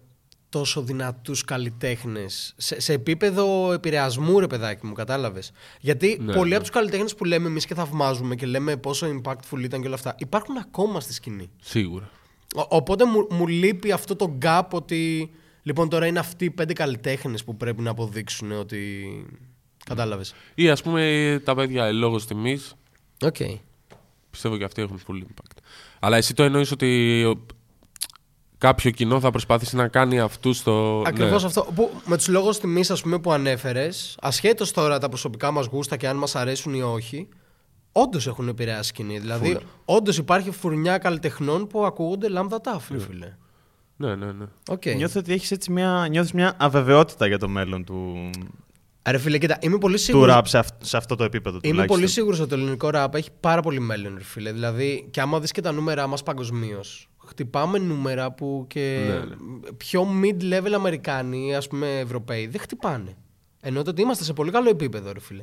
τόσο 0.50 0.82
δυνατούς 0.82 1.44
καλλιτέχνες 1.44 2.54
σε, 2.58 2.82
σε 2.82 2.94
επίπεδο 2.94 3.72
επηρεασμού 3.72 4.40
ρε 4.40 4.48
παιδάκι 4.48 4.86
μου, 4.86 4.94
κατάλαβες. 4.94 5.52
Γιατί 5.80 6.18
ναι, 6.22 6.34
πολλοί 6.34 6.50
ναι. 6.50 6.56
από 6.56 6.64
τους 6.64 6.74
καλλιτέχνες 6.74 7.16
που 7.16 7.26
λέμε 7.26 7.48
εμείς 7.48 7.66
και 7.66 7.74
θαυμάζουμε 7.74 8.36
και 8.36 8.46
λέμε 8.46 8.78
πόσο 8.78 9.08
impactful 9.08 9.60
ήταν 9.60 9.82
και 9.82 9.88
όλα 9.88 9.96
αυτά 9.96 10.16
υπάρχουν 10.18 10.58
ακόμα 10.58 11.00
στη 11.00 11.14
σκηνή. 11.14 11.50
Σίγουρα. 11.62 12.10
Ο, 12.56 12.62
οπότε 12.70 13.06
μου, 13.06 13.28
μου 13.30 13.48
λείπει 13.48 13.92
αυτό 13.92 14.16
το 14.16 14.38
gap 14.42 14.68
ότι 14.72 15.32
λοιπόν 15.62 15.90
τώρα 15.90 16.06
είναι 16.06 16.20
αυτοί 16.20 16.46
οι 16.46 16.52
πέντε 16.52 16.74
καλλιτέχνες 16.74 17.44
που 17.44 17.58
πρέπει 17.58 17.82
να 17.82 17.90
αποδείξουν 17.90 18.52
ότι... 18.52 19.26
Κατάλαβες. 19.86 20.34
Ή 20.56 20.70
ας 20.70 20.82
πούμε 20.82 21.42
τα 21.44 21.56
παιδιά 21.56 21.92
λόγω 21.92 22.18
τιμής. 22.18 22.74
Okay. 23.26 23.60
Πιστεύω 24.30 24.58
και 24.58 24.64
αυτοί 24.64 24.82
έχουν 24.82 25.02
full 25.08 25.16
impact. 25.16 25.58
Αλλά 26.00 26.18
εσύ 26.18 26.34
το 26.34 26.44
εννοείς 26.44 26.72
ότι 26.72 27.24
κάποιο 28.58 28.92
κοινό 28.92 29.20
θα 29.20 29.32
προσπαθήσει 29.32 29.76
να 29.76 29.88
κάνει 29.88 30.20
αυτού 30.20 30.54
στο. 30.54 31.04
Ακριβώς 31.06 31.42
ναι. 31.42 31.48
αυτό. 31.48 31.68
Που, 31.76 31.92
με 32.06 32.18
τους 32.18 32.28
λόγους 32.28 32.58
τιμής 32.58 32.92
που 33.22 33.32
ανέφερες, 33.32 34.18
ασχέτως 34.22 34.72
τώρα 34.72 35.00
τα 35.00 35.10
προσωπικά 35.10 35.52
μας 35.52 35.66
γούστα 35.66 35.98
και 35.98 36.08
αν 36.08 36.18
μας 36.18 36.36
αρέσουν 36.36 36.74
ή 36.74 36.82
όχι, 36.82 37.28
όντως 37.92 38.28
έχουν 38.28 38.48
επηρεάσει 38.48 38.88
σκηνή. 38.88 39.20
Δηλαδή, 39.20 39.58
όντως 39.86 40.18
υπάρχει 40.18 40.52
φουρνιά 40.52 40.98
καλλιτεχνών 40.98 41.68
που 41.68 41.86
ακούγονται 41.86 42.30
λάμδα 42.30 42.62
τάφ, 42.62 42.86
φίλε. 42.86 43.36
Ναι, 44.00 44.16
ναι, 44.16 44.32
ναι. 44.32 44.46
Okay. 44.72 44.96
Νιώθω 44.96 45.20
ότι 45.20 45.34
έχεις 45.34 45.52
έτσι 45.52 45.72
μια, 45.72 46.08
νιώθεις 46.10 46.32
μια 46.32 46.54
αβεβαιότητα 46.58 47.28
για 47.28 47.38
το 47.38 47.48
μέλλον 47.48 47.84
του, 47.84 48.30
Ρε 49.10 49.18
φίλε, 49.18 49.38
κοίτα, 49.38 49.58
είμαι 49.62 49.78
πολύ 49.78 49.96
του 49.96 50.02
σίγουρος... 50.02 50.34
ραπ 50.34 50.48
σε, 50.48 50.58
αυ- 50.58 50.84
σε 50.84 50.98
αυτό 50.98 51.16
το 51.16 51.24
επίπεδο 51.24 51.56
Είμαι 51.56 51.70
τουλάχιστον. 51.70 52.00
πολύ 52.00 52.12
σίγουρος 52.12 52.40
ότι 52.40 52.50
το 52.50 52.56
ελληνικό 52.56 52.90
ραπ 52.90 53.16
έχει 53.16 53.30
πάρα 53.40 53.62
πολύ 53.62 53.80
μέλλον, 53.80 54.16
ρε 54.18 54.24
φίλε. 54.24 54.52
Δηλαδή, 54.52 55.08
και 55.12 55.22
άμα 55.22 55.40
δεις 55.40 55.52
και 55.52 55.62
τα 55.62 55.72
νούμερα 55.72 56.08
μας 56.08 56.24
παγκοσμίως, 56.24 57.10
χτυπάμε 57.28 57.78
νούμερα 57.78 58.32
που 58.32 58.66
και 58.68 59.04
Ναι, 59.08 59.14
ναι. 59.14 59.72
πιο 59.78 60.08
mid-level 60.24 60.72
Αμερικάνοι, 60.76 61.56
ας 61.56 61.68
πούμε 61.68 62.00
Ευρωπαίοι, 62.00 62.48
δεν 62.48 62.62
χτυπάνε. 62.62 63.16
Ενώ 63.62 63.82
ότι 63.88 64.02
είμαστε 64.02 64.24
σε 64.24 64.34
πολύ 64.34 64.52
καλό 64.52 64.70
επίπεδο, 64.70 65.12
ρε 65.12 65.20
φίλε. 65.20 65.42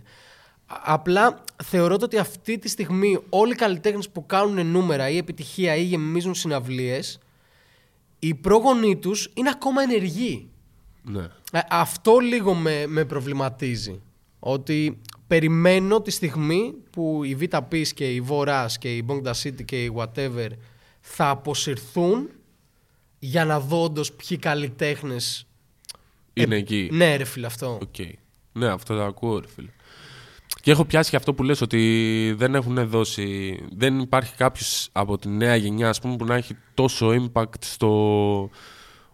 Α- 0.66 0.80
Απλά 0.84 1.44
θεωρώ 1.64 1.96
το 1.96 2.04
ότι 2.04 2.18
αυτή 2.18 2.58
τη 2.58 2.68
στιγμή 2.68 3.18
όλοι 3.28 3.52
οι 3.52 3.56
καλλιτέχνες 3.56 4.08
που 4.10 4.26
κάνουν 4.26 4.66
νούμερα 4.66 5.08
ή 5.10 5.16
επιτυχία 5.16 5.74
ή 5.76 5.82
γεμίζουν 5.82 6.34
συναυλίες, 6.34 7.18
οι 8.18 8.34
πρόγονοί 8.34 8.96
τους 8.96 9.30
είναι 9.34 9.50
ακόμα 9.52 9.82
ενεργοί. 9.82 10.48
ναι. 11.02 11.22
Ε, 11.52 11.58
Αυτό 11.70 12.18
λίγο 12.18 12.54
με, 12.54 12.84
με 12.86 13.04
προβληματίζει. 13.04 14.00
Ότι 14.38 15.00
περιμένω 15.26 16.00
τη 16.00 16.10
στιγμή 16.10 16.74
που 16.90 17.24
η 17.24 17.36
Vita 17.40 17.58
Peace 17.72 17.88
και 17.94 18.14
η 18.14 18.20
Βοράς 18.20 18.78
και 18.78 18.96
η 18.96 19.04
Bongda 19.08 19.32
City 19.42 19.64
και 19.64 19.84
η 19.84 19.92
whatever 19.96 20.48
θα 21.06 21.28
αποσυρθούν 21.28 22.28
για 23.18 23.44
να 23.44 23.60
δω 23.60 23.82
όντως 23.82 24.12
ποιοι 24.12 24.38
καλλιτέχνες. 24.38 25.46
Είναι 26.32 26.56
εκεί. 26.56 26.88
Ναι, 26.92 27.16
ρε 27.16 27.24
φίλε, 27.24 27.46
αυτό. 27.46 27.78
Οκ. 27.82 28.06
Ναι, 28.52 28.66
αυτό 28.66 28.96
το 28.96 29.02
ακούω, 29.02 29.40
ρε 29.40 29.46
φίλε. 29.54 29.68
Και 30.60 30.70
έχω 30.70 30.84
πιάσει 30.84 31.10
και 31.10 31.16
αυτό 31.16 31.34
που 31.34 31.42
λες 31.42 31.60
ότι 31.60 32.34
δεν 32.36 32.54
έχουν 32.54 32.88
δώσει. 32.88 33.58
Δεν 33.76 33.98
υπάρχει 33.98 34.34
κάποιος 34.34 34.88
από 34.92 35.18
τη 35.18 35.28
νέα 35.28 35.56
γενιά 35.56 35.88
ας 35.88 36.00
πούμε, 36.00 36.16
που 36.16 36.24
να 36.24 36.34
έχει 36.34 36.56
τόσο 36.74 37.08
impact 37.08 37.64
στο. 37.64 38.50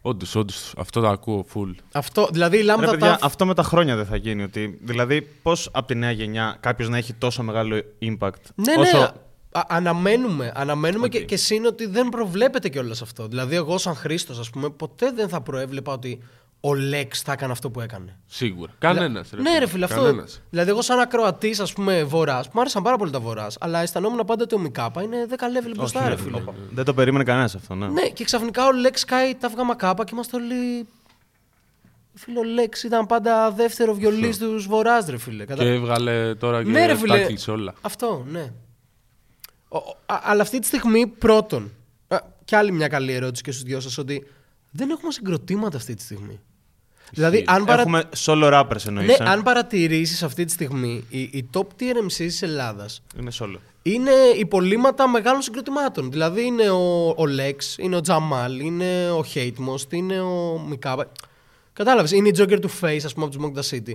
Όντως, 0.00 0.34
όντως. 0.34 0.74
Αυτό 0.76 1.00
το 1.00 1.08
ακούω 1.08 1.46
full. 1.54 1.74
Αυτό, 1.92 2.28
δηλαδή 2.32 2.56
η 2.56 2.62
Ρε 2.62 2.74
Λάμδα 2.74 2.90
παιδιά, 2.90 3.16
Ταφ- 3.16 3.22
αυτό 3.22 3.46
με 3.46 3.54
τα 3.54 3.62
χρόνια 3.62 3.96
δεν 3.96 4.06
θα 4.06 4.16
γίνει. 4.16 4.42
Ότι, 4.42 4.78
δηλαδή, 4.82 5.22
πώς 5.22 5.68
από 5.72 5.86
τη 5.86 5.94
νέα 5.94 6.10
γενιά 6.10 6.56
κάποιος 6.60 6.88
να 6.88 6.96
έχει 6.96 7.12
τόσο 7.12 7.42
μεγάλο 7.42 7.82
impact. 8.02 8.42
Ναι, 8.54 8.74
όσο... 8.76 8.98
ναι. 8.98 9.08
Α, 9.52 9.62
αναμένουμε. 9.68 10.52
Αναμένουμε 10.54 11.04
Οκ. 11.04 11.10
και, 11.10 11.24
και 11.24 11.36
συν 11.36 11.64
ότι 11.66 11.86
δεν 11.86 12.08
προβλέπεται 12.08 12.68
κιόλας 12.68 13.02
αυτό. 13.02 13.26
Δηλαδή, 13.28 13.54
εγώ, 13.54 13.78
σαν 13.78 13.94
Χρήστος, 13.94 14.38
ας 14.38 14.50
πούμε, 14.50 14.70
ποτέ 14.70 15.10
δεν 15.12 15.28
θα 15.28 15.40
προέβλεπα 15.40 15.92
ότι 15.92 16.22
ο 16.60 16.74
Λέξ 16.74 17.22
θα 17.22 17.32
έκανε 17.32 17.52
αυτό 17.52 17.70
που 17.70 17.80
έκανε. 17.80 18.18
Σίγουρα. 18.26 18.72
Κανένας. 18.78 19.30
ναι, 19.32 19.58
ρε 19.58 19.66
φίλε, 19.66 19.84
αυτό. 19.84 20.00
Κανένας. 20.02 20.40
Δηλαδή, 20.50 20.70
εγώ, 20.70 20.82
σαν 20.82 20.98
ακροατής, 21.00 21.60
ας 21.60 21.72
πούμε, 21.72 22.04
βορράς, 22.04 22.48
μου 22.52 22.60
άρεσαν 22.60 22.82
πάρα 22.82 22.96
πολύ 22.96 23.10
τα 23.10 23.20
βορράς, 23.20 23.56
αλλά 23.60 23.80
αισθανόμουν 23.80 24.24
πάντα 24.26 24.42
ότι 24.42 24.54
ο 24.54 24.58
Μικάπα 24.58 25.02
είναι 25.02 25.26
10 25.28 25.34
level 25.34 25.72
μπροστά, 25.76 26.08
ρε 26.08 26.16
φίλε. 26.16 26.42
Δεν 26.70 26.84
το 26.84 26.94
περίμενε 26.94 27.24
κανένας 27.24 27.54
αυτό, 27.54 27.74
ναι. 27.74 27.86
Ναι, 27.88 28.08
και 28.08 28.24
ξαφνικά 28.24 28.66
ο 28.66 28.72
Λέξ 28.72 29.04
κάει 29.04 29.34
τα 29.34 29.46
αυγά 29.46 29.64
μακάπα 29.64 30.04
και 30.04 30.10
είμαστε 30.14 30.36
όλοι. 30.36 30.86
Φίλε, 32.14 32.38
ο 32.38 32.42
Λέξ 32.44 32.82
ήταν 32.82 33.06
πάντα 33.06 33.50
δεύτερο 33.50 33.94
βιολί 33.94 34.36
του 34.36 34.62
βορράς, 34.68 35.06
ρε 35.08 35.18
φίλε. 35.18 35.44
Κατα- 35.44 35.62
Και 35.62 35.68
έβγαλε 35.70 36.34
τώρα 36.34 36.62
και 36.62 36.70
Ναι, 36.70 36.86
ρε 36.86 36.92
τα 36.92 36.98
φίλε. 36.98 37.20
έκλεισε 37.20 37.50
όλα. 37.50 37.74
Αυτό, 37.80 38.24
ναι. 38.30 38.52
Ο- 39.72 39.76
ο- 39.76 39.96
α- 40.06 40.20
αλλά 40.22 40.42
αυτή 40.42 40.58
τη 40.58 40.66
στιγμή, 40.66 41.06
πρώτον, 41.06 41.70
α, 42.08 42.16
και 42.44 42.56
άλλη 42.56 42.72
μια 42.72 42.88
καλή 42.88 43.12
ερώτηση 43.12 43.42
και 43.42 43.50
στους 43.50 43.62
δυο 43.64 43.80
σας, 43.80 43.98
ότι 43.98 44.26
δεν 44.70 44.90
έχουμε 44.90 45.12
συγκροτήματα 45.12 45.76
αυτή 45.76 45.94
τη 45.94 46.02
στιγμή. 46.02 46.40
Δηλαδή, 47.12 47.44
αν, 47.46 47.64
παρα... 47.64 47.80
Έχουμε 47.82 48.08
solo 48.26 48.52
rappers 48.60 48.86
εννοείς, 48.86 49.06
ναι, 49.06 49.12
ε; 49.12 49.30
αν 49.30 49.42
παρατηρήσεις 49.42 50.22
αυτή 50.22 50.44
τη 50.44 50.52
στιγμή, 50.52 51.04
οι, 51.08 51.20
οι 51.20 51.48
top 51.54 51.60
tier 51.62 51.96
MCs 52.04 52.12
της 52.16 52.42
Ελλάδας 52.42 53.02
Είναι 53.18 53.30
solo. 53.38 53.56
είναι 53.82 54.10
υπολείμματα 54.38 55.08
μεγάλων 55.08 55.42
συγκροτημάτων. 55.42 56.10
Δηλαδή, 56.10 56.44
είναι 56.44 56.70
ο, 56.70 57.08
ο 57.08 57.24
Lex, 57.38 57.78
είναι 57.78 57.96
ο 57.96 58.00
Τζαμάλ, 58.00 58.60
είναι 58.60 59.10
ο 59.10 59.24
Hatemost, 59.34 59.92
είναι 59.92 60.20
ο 60.20 60.58
Μικάπα. 60.68 61.08
Κατάλαβες, 61.72 62.10
είναι 62.10 62.28
η 62.28 62.34
Joker 62.38 62.58
του 62.60 62.70
Face, 62.80 63.00
ας 63.04 63.12
πούμε, 63.14 63.26
από 63.26 63.36
τους 63.36 63.44
Mongda 63.46 63.74
City. 63.76 63.92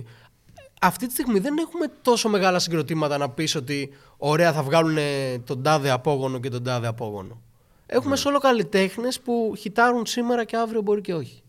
Αυτή 0.80 1.06
τη 1.06 1.12
στιγμή 1.12 1.38
δεν 1.38 1.58
έχουμε 1.58 1.86
τόσο 2.02 2.28
μεγάλα 2.28 2.58
συγκροτήματα 2.58 3.18
να 3.18 3.28
πεις 3.30 3.54
ότι 3.54 3.92
ωραία 4.16 4.52
θα 4.52 4.62
βγάλουν 4.62 4.96
τον 5.44 5.62
τάδε 5.62 5.90
απόγονο 5.90 6.38
και 6.40 6.48
τον 6.48 6.62
τάδε 6.64 6.86
απόγονο. 6.86 7.40
Έχουμε 7.86 8.10
Ναι. 8.10 8.16
σε 8.16 8.28
όλο 8.28 8.38
καλλιτέχνες 8.38 9.20
που 9.20 9.54
χιτάρουν 9.58 10.06
σήμερα 10.06 10.44
και 10.44 10.56
αύριο 10.56 10.80
μπορεί 10.80 11.00
και 11.00 11.14
όχι. 11.14 11.42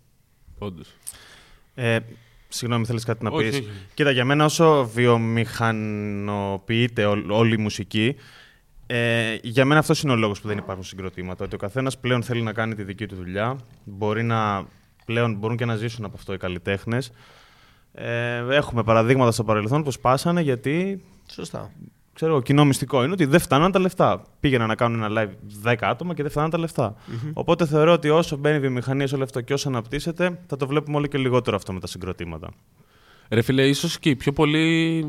Όντως. 0.60 0.88
Ε, 1.76 2.00
συγγνώμη, 2.48 2.86
θέλεις 2.86 3.04
κάτι 3.04 3.24
να 3.24 3.30
Όχι, 3.30 3.50
πεις; 3.50 3.58
όχι. 3.60 3.70
Κοίτα, 3.94 4.12
για 4.12 4.26
μένα 4.26 4.46
όσο 4.46 4.90
βιομηχανοποιείται 4.94 7.06
ό- 7.06 7.26
όλη 7.30 7.54
η 7.54 7.58
μουσική, 7.58 8.16
ε, 8.88 9.38
για 9.42 9.66
μένα 9.66 9.80
αυτός 9.80 10.02
είναι 10.02 10.12
ο 10.12 10.16
λόγος 10.16 10.42
που 10.42 10.48
δεν 10.48 10.58
υπάρχουν 10.58 10.84
συγκροτήματα. 10.84 11.46
Ότι 11.46 11.56
ο 11.56 11.58
καθένας 11.58 11.98
πλέον 11.98 12.24
θέλει 12.24 12.42
να 12.42 12.54
κάνει 12.54 12.76
τη 12.76 12.84
δική 12.84 13.06
του 13.06 13.16
δουλειά. 13.16 13.58
Μπορεί 13.84 14.24
να, 14.24 14.66
πλέον 15.06 15.36
μπορούν 15.36 15.58
και 15.58 15.66
να 15.66 15.76
ζήσουν 15.76 16.06
από 16.06 16.16
αυτό 16.18 16.34
οι 16.34 16.38
καλλιτέχνες. 16.38 17.12
Ε, 18.00 18.44
έχουμε 18.56 18.84
παραδείγματα 18.84 19.32
στο 19.32 19.44
παρελθόν 19.44 19.84
που 19.84 19.92
σπάσανε 19.92 20.42
γιατί 20.42 21.04
Σωστά. 21.32 21.72
ξέρω, 22.14 22.32
εγώ, 22.32 22.42
κοινό 22.42 22.66
μυστικό 22.66 23.04
είναι 23.04 23.12
ότι 23.14 23.26
δεν 23.26 23.40
φτάναν 23.40 23.72
τα 23.72 23.80
λεφτά. 23.80 24.22
Πήγαιναν 24.40 24.68
να 24.68 24.76
κάνουν 24.76 25.04
ένα 25.04 25.22
live 25.64 25.68
10 25.72 25.76
άτομα 25.82 26.14
και 26.14 26.22
δεν 26.22 26.32
φτάναν 26.32 26.50
τα 26.50 26.58
λεφτα 26.60 26.96
Οπότε 27.34 27.66
θεωρώ 27.66 27.92
ότι 27.94 28.10
όσο 28.10 28.36
μπαίνει 28.38 28.56
η 28.56 28.60
βιομηχανία 28.60 29.08
σε 29.08 29.16
όλο 29.16 29.24
αυτό 29.24 29.42
και 29.42 29.54
όσο 29.54 29.68
αναπτύσσεται, 29.70 30.40
θα 30.48 30.58
το 30.58 30.68
βλέπουμε 30.68 30.98
όλο 30.98 31.06
και 31.08 31.18
λιγότερο 31.18 31.56
αυτό 31.56 31.74
με 31.74 31.80
τα 31.80 31.88
συγκροτήματα. 31.88 32.50
Ρε 33.30 33.42
φίλε, 33.42 33.68
ίσως 33.68 34.00
και 34.00 34.10
οι 34.10 34.16
πιο 34.16 34.34
πολλοί 34.34 35.06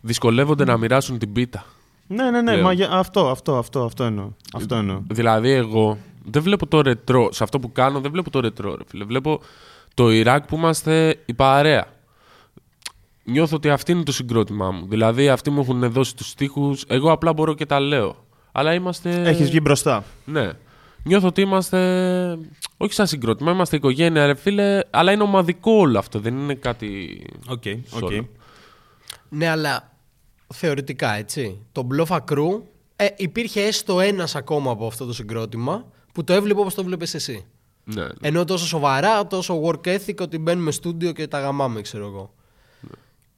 δυσκολεύονται 0.00 0.64
να 0.64 0.76
μοιράσουν 0.76 1.18
την 1.18 1.32
πίτα. 1.32 1.64
Ναι, 2.06 2.30
ναι, 2.30 2.42
ναι, 2.42 2.54
Λέω. 2.54 2.62
μα 2.62 2.72
για- 2.72 2.90
αυτό, 2.90 3.28
αυτό, 3.28 3.56
αυτό, 3.58 3.84
αυτό 3.84 4.04
εννοώ. 4.04 4.30
Αυτό 4.54 4.74
εννοώ. 4.74 5.02
Δηλαδή, 5.10 5.50
εγώ 5.50 5.98
δεν 6.24 6.42
βλέπω 6.42 6.66
το 6.66 6.80
ρετρό. 6.80 7.28
Σε 7.32 7.42
αυτό 7.42 7.58
που 7.60 7.72
κάνω, 7.72 8.00
δεν 8.00 8.10
βλέπω 8.10 8.30
το 8.30 8.40
ρετρό, 8.40 8.74
ρε 8.76 8.82
φίλε. 8.86 9.04
Βλέπω 9.04 9.40
το 9.94 10.10
Ιράκ 10.10 10.46
που 10.46 10.56
είμαστε 10.56 11.16
η 11.26 11.34
παρέα. 11.34 11.86
Νιώθω 13.30 13.56
ότι 13.56 13.70
αυτή 13.70 13.92
είναι 13.92 14.02
το 14.02 14.12
συγκρότημά 14.12 14.70
μου. 14.70 14.86
Δηλαδή, 14.88 15.28
αυτοί 15.28 15.50
μου 15.50 15.60
έχουν 15.60 15.90
δώσει 15.90 16.16
τους 16.16 16.28
στίχους. 16.28 16.84
Εγώ 16.88 17.12
απλά 17.12 17.32
μπορώ 17.32 17.54
και 17.54 17.66
τα 17.66 17.80
λέω. 17.80 18.16
Αλλά 18.52 18.74
είμαστε. 18.74 19.28
Έχεις 19.28 19.48
βγει 19.48 19.58
μπροστά. 19.62 20.04
Ναι. 20.24 20.50
Νιώθω 21.02 21.26
ότι 21.26 21.40
είμαστε. 21.40 21.78
Όχι 22.76 22.92
σαν 22.92 23.06
συγκρότημα, 23.06 23.50
είμαστε 23.50 23.76
οικογένεια, 23.76 24.26
ρε 24.26 24.34
φίλε. 24.34 24.80
Αλλά 24.90 25.12
είναι 25.12 25.22
ομαδικό 25.22 25.72
όλο 25.72 25.98
αυτό. 25.98 26.20
Δεν 26.20 26.38
είναι 26.38 26.54
κάτι. 26.54 27.20
Οκ, 27.48 27.62
solo. 27.64 28.02
οκ. 28.02 28.10
Ναι, 29.28 29.48
αλλά 29.48 29.96
θεωρητικά 30.54 31.14
έτσι. 31.14 31.66
Το 31.72 31.86
Bluff 31.92 32.16
Crew 32.16 32.60
ε, 32.96 33.06
υπήρχε 33.16 33.60
έστω 33.60 34.00
ένας 34.00 34.34
ακόμα 34.34 34.70
από 34.70 34.86
αυτό 34.86 35.06
το 35.06 35.12
συγκρότημα 35.12 35.84
που 36.12 36.24
το 36.24 36.32
έβλεπε 36.32 36.60
όπως 36.60 36.74
το 36.74 36.84
βλέπεις 36.84 37.14
εσύ. 37.14 37.44
Ναι, 37.84 38.02
ναι. 38.02 38.08
Ενώ 38.20 38.44
τόσο 38.44 38.66
σοβαρά, 38.66 39.26
τόσο 39.26 39.62
work 39.64 39.88
ethic 39.88 40.16
ότι 40.20 40.38
μπαίνουμε 40.38 40.70
στούντιο 40.70 41.12
και 41.12 41.26
τα 41.26 41.40
γαμάμε, 41.40 41.80
ξέρω 41.80 42.06
εγώ. 42.06 42.32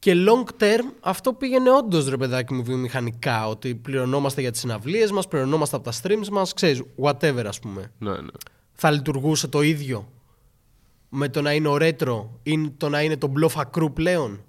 Και 0.00 0.14
long 0.16 0.62
term 0.62 0.92
αυτό 1.00 1.32
πήγαινε 1.32 1.70
όντως 1.70 2.08
ρε 2.08 2.16
παιδάκι 2.16 2.54
μου 2.54 2.62
βιομηχανικά. 2.64 3.48
Ότι 3.48 3.74
πληρωνόμαστε 3.74 4.40
για 4.40 4.50
τις 4.50 4.60
συναυλίες 4.60 5.10
μας, 5.10 5.28
πληρωνόμαστε 5.28 5.76
από 5.76 5.84
τα 5.84 5.92
streams 6.02 6.28
μας, 6.28 6.54
ξέρεις, 6.54 6.82
whatever 7.02 7.44
ας 7.46 7.58
πούμε. 7.58 7.92
ναι, 7.98 8.10
ναι. 8.10 8.30
Θα 8.72 8.90
λειτουργούσε 8.90 9.48
το 9.48 9.62
ίδιο 9.62 10.08
με 11.08 11.28
το 11.28 11.42
να 11.42 11.52
είναι 11.52 11.68
ο 11.68 11.76
retro 11.80 12.26
ή 12.42 12.70
το 12.70 12.88
να 12.88 13.02
είναι 13.02 13.16
το 13.16 13.32
bluff 13.36 13.62
crew 13.74 13.94
πλέον; 13.94 14.44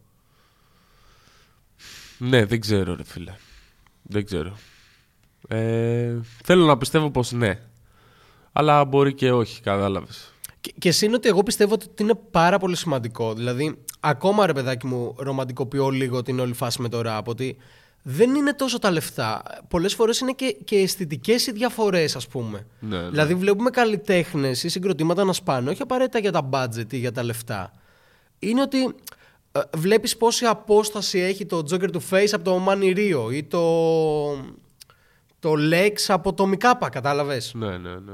Ναι, 2.18 2.46
δεν 2.46 2.60
ξέρω, 2.62 2.96
ρε 2.96 3.04
φίλε. 3.04 3.34
Δεν 4.02 4.26
ξέρω. 4.26 4.58
Ε, 5.48 6.16
θέλω 6.44 6.66
να 6.66 6.78
πιστεύω 6.78 7.12
πως 7.12 7.32
ναι. 7.32 7.60
Αλλά 8.52 8.86
μπορεί 8.86 9.14
και 9.14 9.32
όχι, 9.32 9.62
κατάλαβες. 9.62 10.34
Και, 10.62 10.74
και 10.80 10.92
συν 10.92 11.14
ότι 11.14 11.28
εγώ 11.28 11.44
πιστεύω 11.44 11.74
ότι 11.74 11.88
είναι 11.98 12.20
πάρα 12.32 12.58
πολύ 12.58 12.76
σημαντικό. 12.76 13.34
Δηλαδή, 13.34 13.84
ακόμα 14.04 14.46
ρε 14.46 14.54
παιδάκι 14.54 14.88
μου, 14.88 15.16
ρομαντικοποιώ 15.18 15.90
λίγο 15.90 16.22
την 16.22 16.40
όλη 16.40 16.54
φάση 16.54 16.82
με 16.82 16.90
το 16.90 17.02
ραπ. 17.02 17.28
Ότι 17.28 17.58
δεν 18.04 18.36
είναι 18.36 18.54
τόσο 18.54 18.80
τα 18.80 18.92
λεφτά. 18.92 19.44
Πολλές 19.68 19.94
φορές 19.94 20.20
είναι 20.20 20.32
και, 20.32 20.58
και 20.64 20.76
αισθητικές 20.76 21.48
οι 21.48 21.52
διαφορές, 21.52 22.16
ας 22.16 22.28
πούμε. 22.28 22.66
Ναι, 22.80 22.98
ναι. 22.98 23.10
Δηλαδή, 23.10 23.36
βλέπουμε 23.36 23.70
καλλιτέχνες 23.70 24.64
ή 24.64 24.70
συγκροτήματα 24.70 25.24
να 25.24 25.34
σπάνε, 25.34 25.70
όχι 25.70 25.82
απαραίτητα 25.82 26.20
για 26.20 26.32
τα 26.32 26.50
budget 26.52 26.94
ή 26.94 26.98
για 26.98 27.12
τα 27.12 27.24
λεφτά. 27.24 27.72
Είναι 28.40 28.62
ότι 28.62 28.96
ε, 29.52 29.60
βλέπεις 29.78 30.18
πόση 30.18 30.46
απόσταση 30.46 31.20
έχει 31.20 31.46
το 31.46 31.58
Joker 31.58 31.92
του 31.92 32.02
Face 32.10 32.30
από 32.32 32.44
το 32.44 32.66
Money 32.68 32.98
Rio 32.98 33.34
ή 33.34 33.44
το, 33.44 33.64
το 35.40 35.54
Lex 35.72 35.94
από 36.08 36.34
το 36.34 36.52
Mikapa, 36.52 36.88
κατάλαβες; 36.92 37.54
Ναι, 37.54 37.78
ναι, 37.78 37.90
ναι. 37.90 38.14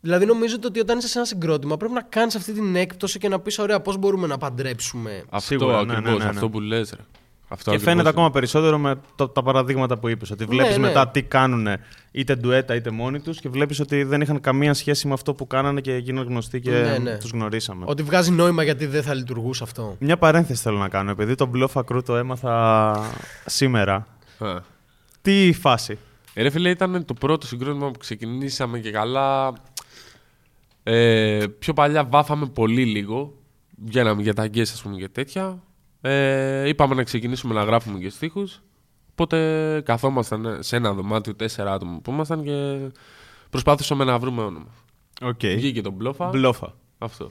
Δηλαδή 0.00 0.24
νομίζω 0.26 0.56
ότι 0.64 0.80
όταν 0.80 0.98
είσαι 0.98 1.08
σε 1.08 1.18
ένα 1.18 1.26
συγκρότημα 1.26 1.76
πρέπει 1.76 1.94
να 1.94 2.02
κάνεις 2.02 2.34
αυτή 2.34 2.52
την 2.52 2.76
έκπτωση 2.76 3.18
και 3.18 3.28
να 3.28 3.40
πεις 3.40 3.58
ωραία 3.58 3.80
πώς 3.80 3.96
μπορούμε 3.96 4.26
να 4.26 4.38
παντρέψουμε. 4.38 5.22
Αυτό 5.30 5.46
Σίγουρα, 5.46 5.84
ναι, 5.84 5.92
ακριβώς, 5.92 6.02
ναι, 6.04 6.10
ναι, 6.18 6.24
ναι. 6.24 6.28
αυτό 6.30 6.48
που 6.48 6.60
λες 6.60 6.90
ρε. 6.90 7.02
Αυτό 7.50 7.70
και 7.70 7.76
ακριβώς 7.76 7.82
φαίνεται 7.82 8.00
είναι. 8.00 8.08
ακόμα 8.08 8.30
περισσότερο 8.30 8.78
με 8.78 9.00
το- 9.14 9.28
τα 9.28 9.42
παραδείγματα 9.42 9.98
που 9.98 10.08
είπες. 10.08 10.30
Ότι 10.30 10.44
βλέπεις 10.44 10.76
ναι. 10.76 10.86
μετά 10.86 11.08
τι 11.08 11.22
κάνουν 11.22 11.66
είτε 12.10 12.34
ντουέτα 12.34 12.74
είτε 12.74 12.90
μόνοι 12.90 13.20
τους 13.20 13.40
και 13.40 13.48
βλέπεις 13.48 13.80
ότι 13.80 14.02
δεν 14.02 14.20
είχαν 14.20 14.40
καμία 14.40 14.74
σχέση 14.74 15.06
με 15.06 15.12
αυτό 15.12 15.34
που 15.34 15.46
κάνανε 15.46 15.80
και 15.80 15.96
γίνανε 15.96 16.26
γνωστοί 16.28 16.60
και 16.60 16.70
Ναι, 16.70 16.98
ναι. 16.98 17.18
τους 17.18 17.30
γνωρίσαμε. 17.30 17.84
Ότι 17.88 18.02
βγάζει 18.02 18.30
νόημα 18.30 18.62
γιατί 18.62 18.86
δεν 18.86 19.02
θα 19.02 19.14
λειτουργούσε 19.14 19.62
αυτό. 19.62 19.96
Μια 19.98 20.16
παρένθεση 20.18 20.62
θέλω 20.62 20.78
να 20.78 20.88
κάνω. 20.88 21.10
Επειδή 21.10 21.34
το 21.34 21.50
Bluff 21.54 21.70
Ακρού 21.74 22.02
το 22.02 22.16
έμαθα 22.16 22.94
σήμερα. 23.46 24.06
Α. 24.38 24.56
Τι 25.22 25.52
φάση; 25.60 25.98
Ε, 26.34 26.42
ρε 26.42 26.50
φίλε, 26.50 26.70
ήταν 26.70 27.04
το 27.04 27.14
πρώτο 27.14 27.46
συγκρότημα 27.46 27.90
που 27.90 27.98
ξεκινήσαμε 27.98 28.78
και 28.78 28.90
καλά. 28.90 29.52
Ε, 30.90 31.46
πιο 31.58 31.72
παλιά 31.72 32.04
βάφαμε 32.04 32.46
πολύ 32.46 32.84
λίγο. 32.84 33.34
Βγαίναμε 33.84 34.22
για 34.22 34.34
ταγκιές, 34.34 34.72
ας 34.72 34.82
πούμε, 34.82 34.96
και 34.96 35.08
τέτοια. 35.08 35.62
Ε, 36.00 36.68
είπαμε 36.68 36.94
να 36.94 37.02
ξεκινήσουμε 37.02 37.54
να 37.54 37.62
γράφουμε 37.62 37.98
και 37.98 38.10
στίχους. 38.10 38.62
Οπότε 39.10 39.80
καθόμασταν 39.84 40.58
σε 40.60 40.76
ένα 40.76 40.92
δωμάτιο 40.92 41.34
τέσσερα 41.34 41.72
άτομα 41.72 42.00
που 42.02 42.10
ήμασταν 42.10 42.44
και 42.44 42.78
προσπάθησαμε 43.50 44.04
να 44.04 44.18
βρούμε 44.18 44.42
όνομα. 44.42 44.74
Οκ. 45.22 45.40
Βγήκε 45.40 45.80
τον 45.80 45.92
Μπλόφα. 45.92 46.28
Μπλόφα. 46.28 46.74
Αυτό. 46.98 47.30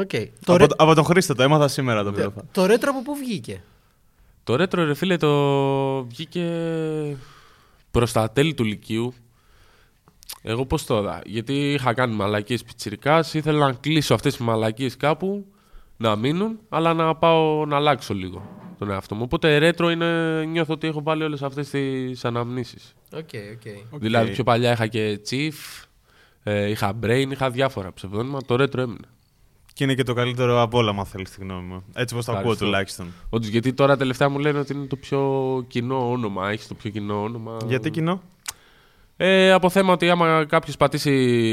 Οκ. 0.00 0.10
Το, 0.44 0.52
Από, 0.52 0.56
ρε... 0.56 0.66
από 0.76 0.94
τον 0.94 1.04
Χρήστο 1.04 1.34
το 1.34 1.42
έμαθα 1.42 1.68
σήμερα 1.68 2.02
το 2.04 2.12
Μπλόφα. 2.12 2.44
το 2.52 2.66
ρέτρο 2.66 2.90
από 2.90 3.02
πού 3.02 3.16
βγήκε; 3.16 3.62
Το 4.44 4.56
ρέτρο, 4.56 4.84
ρε 4.84 4.94
φίλε, 4.94 5.16
το 5.16 6.04
βγήκε 6.04 6.46
προς 7.90 8.12
τα 8.12 8.30
τέλη 8.30 8.54
του 8.54 8.64
Λυκείου. 8.64 9.14
Εγώ 10.42 10.66
πώς 10.66 10.84
το 10.84 10.98
είδα. 10.98 11.22
Γιατί 11.24 11.72
είχα 11.72 11.94
κάνει 11.94 12.14
μαλακίες 12.14 12.62
πιτσιρικάς, 12.62 13.34
ήθελα 13.34 13.66
να 13.66 13.72
κλείσω 13.72 14.14
αυτές 14.14 14.36
τις 14.36 14.44
μαλακίες 14.46 14.96
κάπου, 14.96 15.46
να 15.96 16.16
μείνουν, 16.16 16.58
αλλά 16.68 16.94
να 16.94 17.16
πάω 17.16 17.66
να 17.66 17.76
αλλάξω 17.76 18.14
λίγο 18.14 18.56
τον 18.78 18.90
εαυτό 18.90 19.14
μου. 19.14 19.22
Οπότε 19.24 19.58
ρέτρο 19.58 19.90
είναι, 19.90 20.44
νιώθω 20.44 20.72
ότι 20.72 20.86
έχω 20.86 21.02
βάλει 21.02 21.22
όλες 21.22 21.42
αυτές 21.42 21.70
τις 21.70 22.24
αναμνήσεις. 22.24 22.94
Οκ, 23.12 23.20
οκ. 23.52 23.92
Οκ. 23.94 24.00
Δηλαδή 24.00 24.30
πιο 24.30 24.44
παλιά 24.44 24.72
είχα 24.72 24.86
και 24.86 25.20
Chief, 25.30 25.84
ε, 26.42 26.70
είχα 26.70 26.98
Brain, 27.02 27.26
είχα 27.30 27.50
διάφορα 27.50 27.92
ψευδόνυμα, 27.92 28.38
το 28.46 28.56
ρέτρο 28.56 28.82
έμεινε. 28.82 29.08
Και 29.72 29.84
είναι 29.84 29.94
και 29.94 30.02
το 30.02 30.14
καλύτερο 30.14 30.62
από 30.62 30.78
όλα, 30.78 30.90
αν 30.90 31.04
θέλεις 31.04 31.30
τη 31.30 31.40
γνώμη 31.40 31.66
μου. 31.66 31.84
Έτσι 31.94 32.14
όπως 32.14 32.26
το 32.26 32.32
ακούω 32.32 32.42
Ευχαριστώ. 32.42 32.64
τουλάχιστον. 32.64 33.12
Όντως, 33.30 33.48
γιατί 33.48 33.72
τώρα 33.72 33.96
τελευταία 33.96 34.28
μου 34.28 34.38
λένε 34.38 34.58
ότι 34.58 34.72
είναι 34.72 34.86
το 34.86 34.96
πιο 34.96 35.20
κοινό 35.68 36.10
όνομα, 36.10 36.50
έχεις 36.50 36.66
το 36.66 36.74
πιο 36.74 36.90
κοινό 36.90 37.22
όνομα. 37.22 37.56
Γιατί 37.66 37.90
κοινό; 37.90 38.22
Ε, 39.16 39.52
από 39.52 39.70
θέμα 39.70 39.92
ότι 39.92 40.10
άμα 40.10 40.44
κάποιος 40.48 40.76
πατήσει 40.76 41.10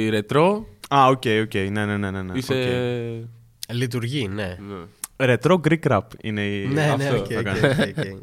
ρετρό, 0.09 0.67
Α, 0.89 1.05
οκ, 1.07 1.23
οκ. 1.43 1.53
Ναι, 1.53 1.69
ναι, 1.85 1.97
ναι. 1.97 2.11
ναι, 2.11 2.21
ναι. 2.21 2.37
είσαι. 2.37 3.27
Λειτουργεί, 3.69 4.27
ναι. 4.27 4.57
Ναι. 4.67 5.25
Ρετρό 5.25 5.61
Greek 5.67 5.79
rap 5.91 5.99
είναι 6.21 6.41
η. 6.41 6.65
Ναι, 6.67 6.73
ναι, 6.97 7.05
αυτό 7.05 7.17
οκ, 7.17 7.25
θα 7.29 7.39
οκ, 7.39 7.43
κάνω. 7.45 7.67
οκ, 7.67 7.97
οκ. 7.97 8.19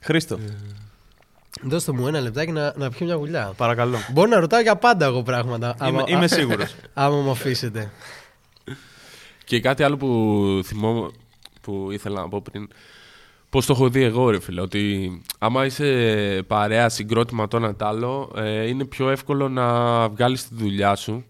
Χρήστο, 0.00 0.38
Δώστε 1.62 1.92
μου 1.92 2.06
ένα 2.06 2.20
λεπτάκι 2.20 2.52
να, 2.52 2.72
να 2.76 2.90
πιω 2.90 3.06
μια 3.06 3.14
γουλιά. 3.14 3.52
παρακαλώ. 3.56 3.98
Μπορώ 4.12 4.28
να 4.28 4.40
ρωτάω 4.40 4.60
για 4.60 4.76
πάντα 4.76 5.06
εγώ 5.06 5.22
πράγματα. 5.22 5.74
Είμαι, 5.78 5.88
άμα- 5.88 6.04
είμαι 6.08 6.26
σίγουρος. 6.36 6.74
Άμα 6.94 7.16
μου 7.20 7.30
αφήσετε. 7.30 7.90
Και 9.44 9.60
κάτι 9.60 9.82
άλλο 9.82 9.96
που 9.96 10.60
θυμώ 10.64 11.10
που 11.60 11.88
ήθελα 11.90 12.20
να 12.20 12.28
πω 12.28 12.42
πριν. 12.42 12.68
Πώς 13.54 13.66
το 13.66 13.72
έχω 13.72 13.88
δει 13.88 14.02
εγώ, 14.02 14.30
ρε 14.30 14.40
φίλε. 14.40 14.60
Ότι 14.60 15.10
άμα 15.38 15.64
είσαι 15.64 16.44
παρέα 16.46 16.88
συγκρότημα 16.88 17.48
το 17.48 17.56
ένα 17.56 17.74
τ' 17.74 17.82
άλλο, 17.82 18.32
ε, 18.36 18.66
είναι 18.68 18.84
πιο 18.84 19.10
εύκολο 19.10 19.48
να 19.48 20.08
βγάλεις 20.08 20.48
τη 20.48 20.54
δουλειά 20.54 20.94
σου. 20.94 21.24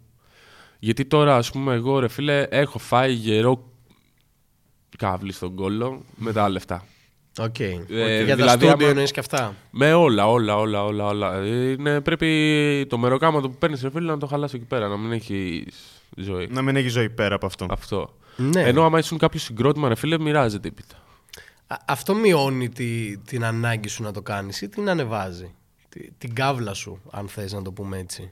Γιατί 0.78 1.04
τώρα, 1.04 1.36
ας 1.36 1.50
πούμε, 1.50 1.74
εγώ, 1.74 1.98
ρε 1.98 2.08
φίλε, 2.08 2.42
έχω 2.42 2.78
φάει 2.78 3.12
γερό 3.12 3.70
καβλί 4.98 5.32
στον 5.32 5.54
κώλο 5.54 6.02
με 6.16 6.32
τα 6.32 6.48
λεφτά. 6.48 6.84
Οκ. 7.38 7.58
Ε, 7.60 7.72
για 7.88 8.26
τα 8.26 8.34
δηλαδή, 8.34 8.48
στούντιο 8.48 8.70
άμα- 8.72 8.88
εννοείς 8.88 9.10
και 9.10 9.20
αυτά. 9.20 9.54
Με 9.70 9.92
όλα, 9.92 10.28
όλα, 10.28 10.56
όλα, 10.56 10.84
όλα. 10.84 11.06
όλα. 11.06 11.34
Ε, 11.34 11.70
Είναι, 11.70 12.00
πρέπει 12.00 12.86
το 12.88 12.98
μεροκάματο 12.98 13.48
που 13.48 13.56
παίρνεις, 13.58 13.82
ρε 13.82 13.90
φίλε, 13.90 14.10
να 14.12 14.18
το 14.18 14.26
χαλάσει 14.26 14.56
εκεί 14.56 14.64
πέρα, 14.64 14.88
να 14.88 14.96
μην 14.96 15.12
έχει 15.12 15.66
ζωή. 16.16 16.48
να 16.50 16.62
μην 16.62 16.76
έχει 16.76 16.88
ζωή 16.88 17.10
πέρα 17.10 17.34
από 17.34 17.46
αυτό. 17.46 17.66
Αυτό. 17.70 18.14
Ναι. 18.36 18.62
Ενώ 18.62 18.84
άμα 18.84 18.98
ήσουν 18.98 19.18
κάποιος 19.18 19.42
συγκρότημα, 19.42 19.88
ρε 19.88 19.94
φίλε, 19.94 20.18
μοιράζεται 20.18 20.68
έπειτα. 20.68 20.96
Α- 21.66 21.76
Αυτό 21.86 22.14
μειώνει 22.14 22.68
τη, 22.68 23.18
την 23.18 23.44
ανάγκη 23.44 23.88
σου 23.88 24.02
να 24.02 24.12
το 24.12 24.22
κάνεις 24.22 24.60
ή 24.60 24.68
την 24.68 24.88
ανεβάζει; 24.88 25.54
Τη- 25.88 26.10
την 26.18 26.34
κάβλα 26.34 26.74
σου, 26.74 27.00
αν 27.10 27.28
θες 27.28 27.52
να 27.52 27.62
το 27.62 27.72
πούμε 27.72 27.98
έτσι. 27.98 28.30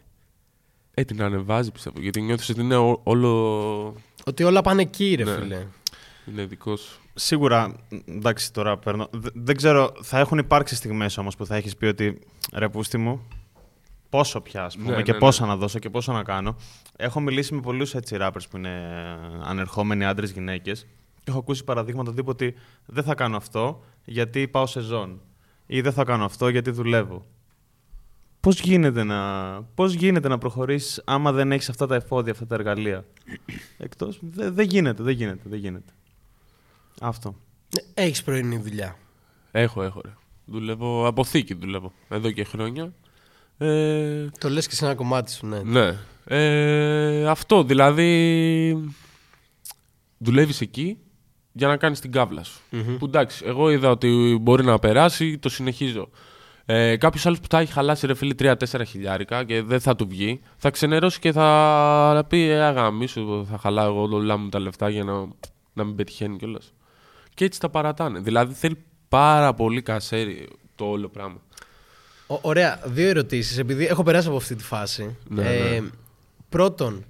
Ε, 0.95 1.05
την 1.05 1.23
ανεβάζει 1.23 1.71
πιστεύω. 1.71 2.01
Γιατί 2.01 2.21
νιώθεις 2.21 2.49
ότι 2.49 2.61
είναι 2.61 2.77
ό- 2.77 3.01
όλο. 3.03 3.95
Ότι 4.25 4.43
όλα 4.45 4.61
πάνε 4.61 4.83
εκεί, 4.83 5.15
ρε 5.15 5.25
Ναι. 5.25 5.33
φίλε. 5.35 5.67
Είναι 6.27 6.45
δικός 6.45 6.81
σου. 6.81 7.01
Σίγουρα, 7.15 7.77
εντάξει 8.07 8.53
τώρα 8.53 8.79
παίρνω. 8.79 9.09
Δε- 9.13 9.29
Δεν 9.35 9.57
ξέρω, 9.57 9.93
θα 10.03 10.19
έχουν 10.19 10.39
υπάρξει 10.39 10.75
στιγμές 10.75 11.19
όμως 11.19 11.37
που 11.37 11.47
θα 11.47 11.57
έχεις 11.57 11.77
πει 11.77 11.87
ότι 11.87 12.19
ρε 12.53 12.69
πούστη 12.69 12.99
μου, 12.99 13.29
πόσο 14.09 14.41
πια 14.41 14.65
ας 14.65 14.77
πούμε, 14.77 14.97
Ναι, 14.97 15.03
και 15.03 15.13
ναι, 15.13 15.19
πόσα 15.19 15.47
να 15.47 15.57
δώσω 15.57 15.79
και 15.79 15.91
πόσα 15.91 16.13
να 16.13 16.23
κάνω. 16.23 16.57
Έχω 16.97 17.21
μιλήσει 17.21 17.55
με 17.55 17.61
πολλούς 17.61 17.95
έτσι 17.95 18.17
rappers 18.21 18.49
που 18.51 18.57
είναι 18.57 18.71
ανερχόμενοι 19.43 20.05
άντρες 20.05 20.31
γυναίκες. 20.31 20.87
Έχω 21.25 21.39
ακούσει 21.39 21.65
παραδείγματα 21.65 22.15
τύπου 22.15 22.29
ότι 22.31 22.55
δεν 22.87 23.05
θα 23.05 23.15
κάνω 23.15 23.37
αυτό 23.37 23.83
γιατί 24.05 24.49
πάω 24.49 24.67
σε 24.67 24.81
ζών. 24.81 25.21
Ή 25.67 25.81
δεν 25.81 25.93
θα 25.93 26.05
κάνω 26.05 26.25
αυτό 26.25 26.49
γιατί 26.49 26.71
δουλεύω. 26.71 27.27
Πώς 28.41 28.61
γίνεται 28.61 29.05
να, 29.05 29.63
πώς 29.63 29.93
γίνεται 29.93 30.29
να 30.29 30.39
προχωρήσει 30.39 31.03
άμα 31.05 31.33
δεν 31.33 31.53
έχεις 31.53 31.69
αυτά 31.69 31.87
τα 31.87 31.95
εφόδια, 31.95 32.33
αυτά 32.33 32.47
τα 32.47 32.55
εργαλεία; 32.55 33.05
Εκτός. 33.79 34.19
Δεν 34.23 34.55
δεν 34.55 34.67
γίνεται, 34.67 35.03
δεν 35.03 35.15
γίνεται, 35.15 35.43
δεν 35.45 35.59
γίνεται. 35.59 35.93
Αυτό. 37.01 37.35
Ναι, 37.75 38.05
Έχεις 38.05 38.23
πρωινή 38.23 38.59
δουλειά. 38.59 38.97
Έχω, 39.51 39.83
έχω. 39.83 40.01
Ρε. 40.05 40.15
Δουλεύω, 40.45 41.07
αποθήκη 41.07 41.55
δουλεύω. 41.55 41.93
Εδώ 42.09 42.31
και 42.31 42.45
χρόνια. 42.45 42.93
Ε, 43.59 44.29
Το 44.39 44.49
λες 44.49 44.67
και 44.67 44.75
σε 44.75 44.85
ένα 44.85 44.95
κομμάτι 44.95 45.31
σου, 45.33 45.47
ναι. 45.47 45.63
ναι. 45.63 45.99
Ε, 46.25 47.27
αυτό, 47.29 47.65
δηλαδή. 47.65 48.93
Δουλεύεις 50.19 50.61
εκεί 50.61 50.99
για 51.53 51.67
να 51.69 51.77
κάνεις 51.77 52.01
την 52.01 52.13
κάβλα 52.13 52.43
σου. 52.45 52.61
Μμμ. 52.71 52.97
Που 52.97 53.05
εντάξει, 53.05 53.45
εγώ 53.47 53.71
είδα 53.71 53.91
ότι 53.91 54.39
μπορεί 54.41 54.65
να 54.65 54.79
περάσει, 54.79 55.39
το 55.39 55.49
συνεχίζω. 55.49 56.09
Ε, 56.65 56.97
Κάποιος 56.97 57.27
άλλος 57.27 57.41
που 57.41 57.47
θα 57.51 57.59
έχει 57.59 57.73
χαλάσει 57.73 58.07
ρε 58.07 58.15
φίλε 58.15 58.35
3-4 58.39 58.55
χιλιάρικα 58.87 59.45
και 59.45 59.63
δεν 59.63 59.81
θα 59.81 59.97
του 59.97 60.07
βγει, 60.09 60.41
θα 60.57 60.71
ξενερώσει 60.71 61.19
και 61.19 61.33
θα 61.33 62.25
πει 62.29 62.49
Ε, 62.49 62.61
αγαμί 62.63 63.07
σου, 63.07 63.47
θα 63.51 63.59
χαλάω 63.59 63.87
εγώ 63.87 64.17
όλα 64.17 64.37
μου 64.37 64.49
τα 64.49 64.59
λεφτά 64.59 64.89
για 64.89 65.05
να, 65.05 65.13
να 65.73 65.85
μην 65.85 65.95
πετυχαίνει 65.95 66.37
κιόλας. 66.37 66.73
Και 67.35 67.45
έτσι 67.45 67.61
τα 67.61 67.69
παρατάνε. 67.69 68.19
Δηλαδή 68.21 68.55
θέλει 68.55 68.77
πάρα 69.09 69.55
πολύ 69.55 69.83
κασέρι 69.83 70.49
το 70.75 70.85
όλο 70.85 71.09
πράγμα. 71.09 71.41
Ω- 72.27 72.39
ωραία, 72.43 72.81
δύο 72.85 73.09
ερωτήσεις, 73.09 73.59
επειδή 73.59 73.87
έχω 73.87 74.03
περάσει 74.03 74.29
από 74.29 74.37
αυτή 74.37 74.55
τη 74.55 74.65
φάση. 74.65 75.17
Ναι, 75.29 75.43
Ε, 75.57 75.81
ναι. 75.81 75.89
Πρώτον, 76.49 77.05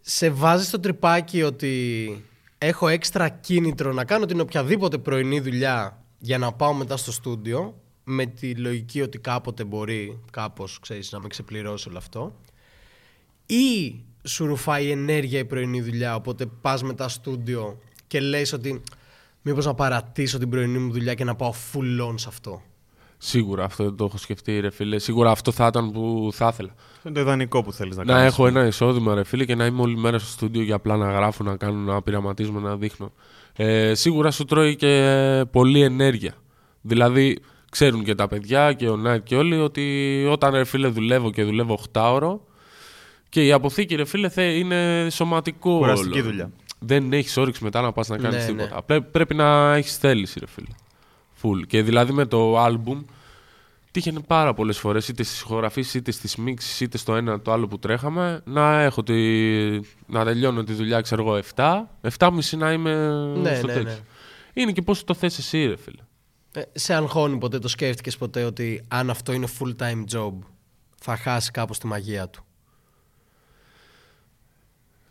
σε 0.00 0.30
βάζει 0.30 0.64
στο 0.64 0.80
τρυπάκι 0.80 1.42
ότι 1.42 2.24
έχω 2.58 2.88
έξτρα 2.88 3.28
κίνητρο 3.28 3.92
να 3.92 4.04
κάνω 4.04 4.26
την 4.26 4.40
οποιαδήποτε 4.40 4.98
πρωινή 4.98 5.40
δουλειά 5.40 6.04
για 6.18 6.38
να 6.38 6.52
πάω 6.52 6.72
μετά 6.72 6.96
στο 6.96 7.12
στούντιο 7.12 7.80
με 8.04 8.26
τη 8.26 8.54
λογική 8.54 9.02
ότι 9.02 9.18
κάποτε 9.18 9.64
μπορεί 9.64 10.20
κάπως, 10.30 10.78
ξέρεις, 10.80 11.12
να 11.12 11.20
με 11.20 11.28
ξεπληρώσει 11.28 11.88
όλο 11.88 11.98
αυτό 11.98 12.34
ή 13.46 13.94
σου 14.22 14.46
ρουφάει 14.46 14.90
ενέργεια 14.90 15.38
η 15.38 15.44
πρωινή 15.44 15.80
δουλειά 15.80 16.14
οπότε 16.14 16.46
πας 16.46 16.82
μετά 16.82 17.08
στούντιο 17.08 17.78
και 18.06 18.20
λες 18.20 18.52
ότι 18.52 18.82
μήπως 19.42 19.66
να 19.66 19.74
παρατήσω 19.74 20.38
την 20.38 20.48
πρωινή 20.48 20.78
μου 20.78 20.92
δουλειά 20.92 21.14
και 21.14 21.24
να 21.24 21.34
πάω 21.34 21.52
full 21.72 22.08
on 22.08 22.14
σε 22.16 22.28
αυτό. 22.28 22.62
Σίγουρα 23.18 23.64
αυτό 23.64 23.84
δεν 23.84 23.96
το 23.96 24.04
έχω 24.04 24.18
σκεφτεί, 24.18 24.60
ρε 24.60 24.70
φίλε. 24.70 24.98
Σίγουρα 24.98 25.30
αυτό 25.30 25.52
θα 25.52 25.66
ήταν 25.66 25.90
που 25.92 26.28
θα 26.32 26.48
ήθελα. 26.52 26.70
Αυτό 26.96 27.08
είναι 27.08 27.14
το 27.18 27.20
ιδανικό 27.24 27.62
που 27.62 27.72
θέλεις 27.72 27.96
να 27.96 28.04
Να 28.04 28.12
κάνεις. 28.12 28.32
έχω 28.32 28.46
ένα 28.46 28.66
εισόδημα, 28.66 29.14
ρε 29.14 29.24
φίλε, 29.24 29.44
και 29.44 29.54
να 29.54 29.66
είμαι 29.66 29.80
όλη 29.80 29.96
μέρα 29.96 30.18
στο 30.18 30.28
στούντιο 30.28 30.62
για 30.62 30.74
απλά 30.74 30.96
να 30.96 31.10
γράφω, 31.12 31.44
να 31.44 31.56
κάνω, 31.56 31.92
να 31.92 32.02
πειραματίζουμε, 32.02 32.60
να 32.60 32.76
δείχνω. 32.76 33.12
Ε, 33.56 33.94
σίγουρα 33.94 34.30
σου 34.30 34.44
τρώει 34.44 34.76
και 34.76 35.44
πολλή 35.50 35.82
ενέργεια. 35.82 36.34
Δηλαδή, 36.80 37.38
ξέρουν 37.70 38.04
και 38.04 38.14
τα 38.14 38.28
παιδιά 38.28 38.72
και 38.72 38.88
ο 38.88 38.96
Νάιτ 38.96 39.22
και 39.24 39.36
όλοι 39.36 39.56
ότι 39.60 40.24
όταν 40.30 40.52
ρε 40.54 40.64
φίλε 40.64 40.88
δουλεύω 40.88 41.30
και 41.30 41.44
δουλεύω 41.44 41.78
8 41.92 42.00
ώρο 42.12 42.44
και 43.28 43.44
η 43.46 43.52
αποθήκη 43.52 43.94
ρε 43.94 44.04
φίλε 44.04 44.28
θε, 44.28 44.42
είναι 44.44 45.08
σωματικό 45.10 45.78
Κουραστική 45.78 46.18
όλο. 46.18 46.22
δουλειά. 46.28 46.50
Δεν 46.78 47.12
έχεις 47.12 47.36
όρεξη 47.36 47.64
μετά 47.64 47.80
να 47.80 47.92
πας 47.92 48.08
να 48.08 48.16
κάνεις 48.16 48.46
Ναι, 48.46 48.52
ναι. 48.52 48.62
τίποτα. 48.62 48.82
Πρέ- 48.82 49.02
πρέπει 49.02 49.34
να 49.34 49.74
έχεις 49.74 49.96
θέληση, 49.96 50.38
ρε 50.40 50.46
φίλε. 50.46 50.66
Full. 51.42 51.66
Και 51.66 51.82
δηλαδή 51.82 52.12
με 52.12 52.26
το 52.26 52.64
album 52.64 53.04
τύχαινε 53.90 54.20
πάρα 54.26 54.54
πολλές 54.54 54.78
φορές 54.78 55.08
είτε 55.08 55.22
στις 55.22 55.40
ηχογραφήσεις 55.40 55.94
είτε 55.94 56.10
στις 56.10 56.36
μίξεις 56.36 56.80
είτε 56.80 56.98
στο 56.98 57.14
ένα 57.16 57.40
το 57.40 57.52
άλλο 57.52 57.66
που 57.68 57.78
τρέχαμε 57.78 58.40
να 58.44 58.80
έχω 58.82 59.02
τη... 59.02 59.14
να 60.06 60.24
τελειώνω 60.24 60.64
τη 60.64 60.72
δουλειά, 60.72 61.00
ξέρω 61.00 61.22
εγώ, 61.22 61.40
7, 61.54 61.74
7.30 62.18 62.30
να 62.56 62.72
είμαι 62.72 63.06
Ναι, 63.36 63.54
στο 63.56 63.66
ναι, 63.66 63.72
τέτοιο. 63.72 63.82
ναι. 63.90 63.98
Είναι 64.52 64.72
και 64.72 64.82
πώς 64.82 65.04
το 65.04 65.14
θες 65.14 65.38
εσύ, 65.38 65.66
ρε 65.66 65.76
φίλε. 65.76 66.02
Ε, 66.52 66.62
σε 66.72 66.94
αγχώνει 66.94 67.38
ποτέ, 67.38 67.58
το 67.58 67.68
σκέφτηκες 67.68 68.16
ποτέ 68.16 68.44
ότι 68.44 68.84
αν 68.88 69.10
αυτό 69.10 69.32
είναι 69.32 69.46
full 69.58 69.82
time 69.82 70.04
job 70.16 70.32
θα 71.00 71.16
χάσει 71.16 71.50
κάπως 71.50 71.78
τη 71.78 71.86
μαγεία 71.86 72.28
του; 72.28 72.42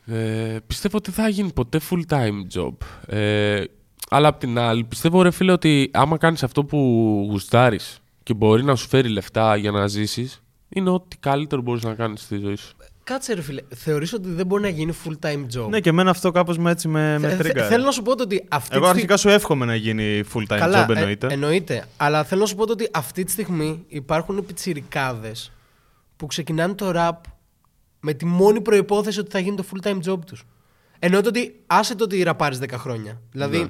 Ε, 0.06 0.58
πιστεύω 0.68 0.98
ότι 0.98 1.12
θα 1.12 1.28
γίνει 1.28 1.54
ποτέ 1.54 1.80
full 1.90 2.02
time 2.10 2.42
job. 2.54 2.74
Ε, 3.08 3.64
Αλλά 4.10 4.28
απ' 4.28 4.40
την 4.40 4.58
άλλη, 4.60 4.84
πιστεύω 4.84 5.22
ρε 5.22 5.32
φίλε 5.32 5.52
ότι 5.52 5.90
άμα 5.94 6.18
κάνεις 6.18 6.44
αυτό 6.44 6.64
που 6.66 6.78
γουστάρεις 7.30 8.00
και 8.24 8.34
μπορεί 8.34 8.64
να 8.64 8.76
σου 8.76 8.88
φέρει 8.88 9.10
λεφτά 9.10 9.56
για 9.56 9.72
να 9.72 9.88
ζήσεις, 9.88 10.42
είναι 10.70 10.90
ό,τι 10.90 11.18
καλύτερο 11.18 11.62
μπορείς 11.62 11.84
να 11.84 11.94
κάνεις 11.94 12.22
στη 12.22 12.38
ζωή 12.38 12.56
σου. 12.56 12.76
Κάτσε 13.04 13.34
ρε 13.34 13.42
φίλε, 13.42 13.62
θεωρείς 13.76 14.14
ότι 14.14 14.30
δεν 14.30 14.46
μπορεί 14.46 14.62
να 14.62 14.70
γίνει 14.70 14.94
full 15.06 15.26
time 15.28 15.46
job; 15.62 15.70
Ναι, 15.70 15.80
και 15.80 15.90
εμένα 15.90 16.10
αυτό 16.10 16.32
κάπως 16.32 16.58
με 16.58 16.72
έτσι 16.72 16.88
με, 16.88 17.18
με 17.20 17.28
Θε- 17.28 17.30
θε- 17.36 17.40
τρίγκαρε. 17.46 17.68
Θέλω 17.68 17.84
να 17.86 17.92
σου 17.92 18.02
πω 18.02 18.16
το 18.16 18.24
ότι 18.24 18.36
αυτή 18.36 18.70
Εγώ 18.76 18.84
τη 18.84 18.88
στιγμή- 18.90 18.90
αρχικά 18.90 19.18
σου 19.18 19.30
εύχομαι 19.30 19.66
να 19.66 19.76
γίνει 19.76 20.24
full 20.34 20.42
time 20.42 20.58
Καλά, 20.58 20.86
job 20.86 20.90
ε, 20.90 21.00
εννοείται. 21.00 21.28
εννοείται. 21.32 21.86
Αλλά 21.98 22.24
θέλω 22.24 22.42
να 22.42 22.48
σου 22.48 22.56
πω 22.56 22.66
το 22.66 22.72
ότι 22.72 22.90
αυτή 22.94 23.24
τη 23.24 23.32
στιγμή 23.32 23.84
υπάρχουν 23.88 24.46
πιτσιρικάδες 24.46 25.52
που 26.16 26.26
ξεκινάνε 26.26 26.74
το 26.74 26.92
rap 26.96 27.12
με 28.00 28.14
τη 28.14 28.26
μόνη 28.26 28.62
προϋπόθεση 28.62 29.20
ότι 29.20 29.32
θα 29.32 29.40
γίνει 29.40 29.56
το 29.56 29.64
full 29.72 29.88
time 29.88 30.00
job 30.12 30.20
τους. 30.26 30.44
Εννοώ 31.00 31.22
το 31.22 31.28
ότι 31.28 31.60
άσε 31.68 31.96
το 31.96 32.04
ότι 32.04 32.24
ραπάρεις 32.24 32.60
10 32.60 32.66
χρόνια. 32.78 33.22
Δηλαδή, 33.32 33.58
Ναι. 33.58 33.68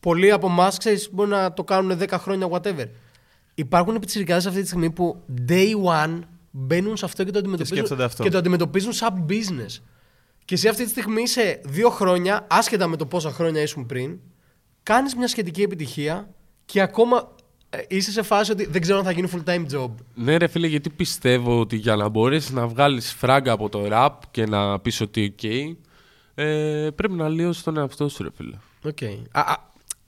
Πολλοί 0.00 0.30
από 0.30 0.46
εμάς 0.46 0.76
ξέρεις 0.76 1.08
μπορεί 1.12 1.30
να 1.30 1.52
το 1.52 1.64
κάνουν 1.64 1.98
10 1.98 2.06
χρόνια, 2.12 2.48
whatever. 2.50 2.86
Υπάρχουν 3.54 3.98
πιτσιρικάδες 3.98 4.46
αυτή 4.46 4.60
τη 4.60 4.66
στιγμή 4.66 4.90
που 4.90 5.22
day 5.48 5.72
one 5.84 6.18
μπαίνουν 6.50 6.96
σε 6.96 7.04
αυτό 7.04 7.24
και 7.24 7.30
το 7.30 7.38
αντιμετωπίζουν, 7.38 7.76
σκέφτονται 7.76 8.04
αυτό. 8.04 8.22
και 8.22 8.30
το 8.30 8.38
αντιμετωπίζουν 8.38 8.92
σαν 8.92 9.26
business. 9.28 9.82
Και 10.44 10.54
εσύ 10.54 10.68
αυτή 10.68 10.84
τη 10.84 10.90
στιγμή 10.90 11.28
σε 11.28 11.60
δύο 11.64 11.90
χρόνια, 11.90 12.46
άσχετα 12.50 12.86
με 12.86 12.96
το 12.96 13.06
πόσα 13.06 13.30
χρόνια 13.30 13.62
ήσουν 13.62 13.86
πριν, 13.86 14.18
κάνεις 14.82 15.14
μια 15.14 15.28
σχετική 15.28 15.62
επιτυχία 15.62 16.28
και 16.64 16.80
ακόμα 16.80 17.34
ε, 17.70 17.78
είσαι 17.88 18.10
σε 18.10 18.22
φάση 18.22 18.50
ότι 18.50 18.66
δεν 18.66 18.80
ξέρω 18.80 18.98
αν 18.98 19.04
θα 19.04 19.10
γίνει 19.10 19.28
full 19.34 19.50
time 19.50 19.66
job. 19.72 19.90
Ναι, 20.14 20.36
ρε 20.36 20.46
φίλε, 20.46 20.66
γιατί 20.66 20.90
πιστεύω 20.90 21.60
ότι 21.60 21.76
για 21.76 21.96
να 21.96 22.08
μπορέσεις 22.08 22.50
να 22.50 22.66
βγάλεις 22.66 23.12
φράγκα 23.12 23.52
από 23.52 23.68
το 23.68 23.86
rap 23.90 24.14
και 24.30 24.46
να 24.46 24.80
πεις 24.80 25.00
ότι 25.00 25.34
OK, 25.42 25.74
ε, 26.34 26.88
πρέπει 26.94 27.14
να 27.14 27.28
λύσει 27.28 27.64
τον 27.64 27.76
εαυτό 27.76 28.08
σου, 28.08 28.22
ρε 28.22 28.28
φίλε. 28.36 28.56
Okay. 28.84 29.22
Α, 29.30 29.40
α, 29.40 29.56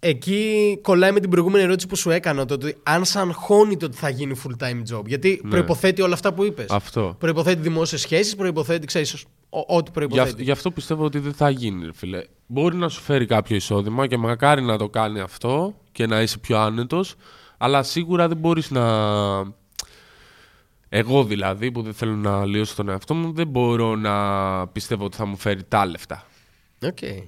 εκεί 0.00 0.78
κολλάει 0.82 1.12
με 1.12 1.20
την 1.20 1.30
προηγούμενη 1.30 1.64
ερώτηση 1.64 1.86
που 1.86 1.96
σου 1.96 2.10
έκανα, 2.10 2.44
το 2.44 2.54
ότι 2.54 2.76
αν 2.82 3.04
σαν 3.04 3.32
χώνει 3.32 3.76
το 3.76 3.86
ότι 3.86 3.96
θα 3.96 4.08
γίνει 4.08 4.40
full 4.44 4.64
time 4.64 4.96
job. 4.96 5.06
Γιατί 5.06 5.40
Ναι. 5.44 5.50
προϋποθέτει 5.50 6.02
όλα 6.02 6.14
αυτά 6.14 6.32
που 6.34 6.44
είπες. 6.44 6.70
Αυτό. 6.70 7.16
Προϋποθέτει 7.18 7.60
δημόσιες 7.60 8.00
σχέσεις, 8.00 8.36
προϋποθέτει, 8.36 8.86
ξέρεις, 8.86 9.24
ο- 9.50 9.58
ό,τι 9.76 9.84
Γι' 9.84 9.90
προϋποθέτει. 9.92 10.28
αυτό, 10.30 10.42
γι' 10.42 10.50
αυτό 10.50 10.70
πιστεύω 10.70 11.04
ότι 11.04 11.18
δεν 11.18 11.32
θα 11.32 11.50
γίνει, 11.50 11.84
ρε 11.84 11.92
φίλε. 11.92 12.22
Μπορεί 12.46 12.76
να 12.76 12.88
σου 12.88 13.00
φέρει 13.00 13.26
κάποιο 13.26 13.56
εισόδημα 13.56 14.06
και 14.06 14.16
μακάρι 14.16 14.62
να 14.62 14.78
το 14.78 14.88
κάνει 14.88 15.20
αυτό 15.20 15.74
και 15.92 16.06
να 16.06 16.22
είσαι 16.22 16.38
πιο 16.38 16.58
άνετος, 16.58 17.14
αλλά 17.58 17.82
σίγουρα 17.82 18.28
δεν 18.28 18.36
μπορείς 18.36 18.70
να... 18.70 18.84
Εγώ 20.88 21.24
δηλαδή 21.24 21.70
που 21.72 21.82
δεν 21.82 21.94
θέλω 21.94 22.14
να 22.14 22.44
λύσω 22.46 22.74
τον 22.74 22.88
εαυτό 22.88 23.14
μου, 23.14 23.32
δεν 23.32 23.46
μπορώ 23.48 23.96
να 23.96 24.66
πιστεύω 24.66 25.04
ότι 25.04 25.16
θα 25.16 25.26
μου 25.26 25.36
φέρει 25.36 25.62
τα 25.64 25.86
λεφτά. 25.86 26.24
Okay. 26.84 27.22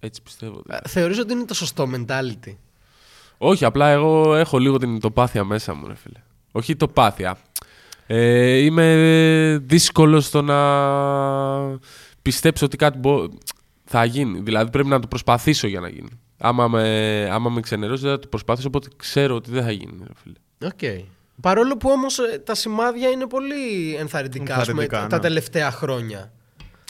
Έτσι 0.00 0.22
πιστεύω. 0.22 0.62
δηλαδή. 0.66 0.88
Θεωρείς 0.88 1.18
ότι 1.18 1.32
είναι 1.32 1.44
το 1.44 1.54
σωστό 1.54 1.88
mentality; 1.94 2.54
Όχι, 3.38 3.64
απλά 3.64 3.88
εγώ 3.88 4.34
έχω 4.34 4.58
λίγο 4.58 4.78
την 4.78 5.00
τοπάθεια 5.00 5.44
μέσα 5.44 5.74
μου, 5.74 5.86
ρε 5.86 5.94
φίλε. 5.94 6.18
Όχι 6.52 6.76
τοπάθεια. 6.76 7.36
Ε, 8.06 8.56
είμαι 8.56 9.58
δύσκολος 9.64 10.24
στο 10.26 10.42
να 10.42 10.58
πιστέψω 12.22 12.64
ότι 12.64 12.76
κάτι 12.76 12.98
μπο- 12.98 13.28
θα 13.84 14.04
γίνει. 14.04 14.40
Δηλαδή 14.40 14.70
πρέπει 14.70 14.88
να 14.88 15.00
το 15.00 15.06
προσπαθήσω 15.06 15.66
για 15.66 15.80
να 15.80 15.88
γίνει. 15.88 16.08
Άμα 16.38 16.68
με, 16.68 17.28
άμα 17.32 17.50
με 17.50 17.60
ξενερώσει 17.60 18.02
δεν 18.02 18.12
θα 18.12 18.18
το 18.18 18.28
προσπαθήσω, 18.28 18.68
οπότε 18.68 18.88
ξέρω 18.96 19.34
ότι 19.34 19.50
δεν 19.50 19.62
θα 19.62 19.70
γίνει, 19.70 20.02
ρε 20.06 20.12
φίλε. 20.22 20.72
Okay. 20.74 21.04
Παρόλο 21.40 21.76
που 21.76 21.90
όμως 21.90 22.18
ε, 22.18 22.38
τα 22.38 22.54
σημάδια 22.54 23.08
είναι 23.08 23.26
πολύ 23.26 23.94
ενθαρρυντικά, 23.98 24.56
ας 24.56 24.68
πούμε, 24.68 24.82
Ενθαρρυντικά, 24.82 25.06
τα 25.06 25.16
ναι. 25.16 25.22
τελευταία 25.22 25.70
χρόνια. 25.70 26.32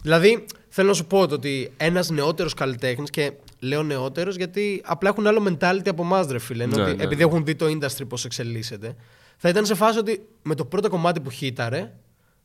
Δηλαδή, 0.02 0.44
θέλω 0.68 0.88
να 0.88 0.94
σου 0.94 1.04
πω 1.06 1.26
το 1.26 1.34
ότι 1.34 1.72
ένας 1.76 2.10
νεότερος 2.10 2.54
καλλιτέχνης 2.54 3.10
και 3.10 3.32
λέω 3.58 3.82
νεότερος 3.82 4.36
γιατί 4.36 4.82
απλά 4.84 5.08
έχουν 5.08 5.26
άλλο 5.26 5.46
mentality 5.48 5.88
από 5.88 6.02
εμάς 6.02 6.26
ρε 6.26 6.38
φίλε. 6.38 6.62
ενώ 6.62 6.76
Ναι, 6.76 6.82
ότι 6.82 6.96
ναι, 6.96 7.02
επειδή 7.02 7.22
ναι. 7.24 7.28
έχουν 7.30 7.44
δει 7.44 7.54
το 7.54 7.66
industry 7.66 8.08
πώς 8.08 8.24
εξελίσσεται, 8.24 8.94
θα 9.36 9.48
ήταν 9.48 9.66
σε 9.66 9.74
φάση 9.74 9.98
ότι 9.98 10.26
με 10.42 10.54
το 10.54 10.64
πρώτο 10.64 10.88
κομμάτι 10.88 11.20
που 11.20 11.30
hit 11.30 11.57
αρε, 11.57 11.92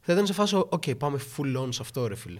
θα 0.01 0.13
ήταν 0.13 0.25
σε 0.25 0.33
φάση, 0.33 0.55
οκ, 0.55 0.83
πάμε 0.97 1.19
full 1.37 1.61
on 1.63 1.67
σε 1.69 1.79
αυτό 1.81 2.07
ρε 2.07 2.15
φίλε. 2.15 2.39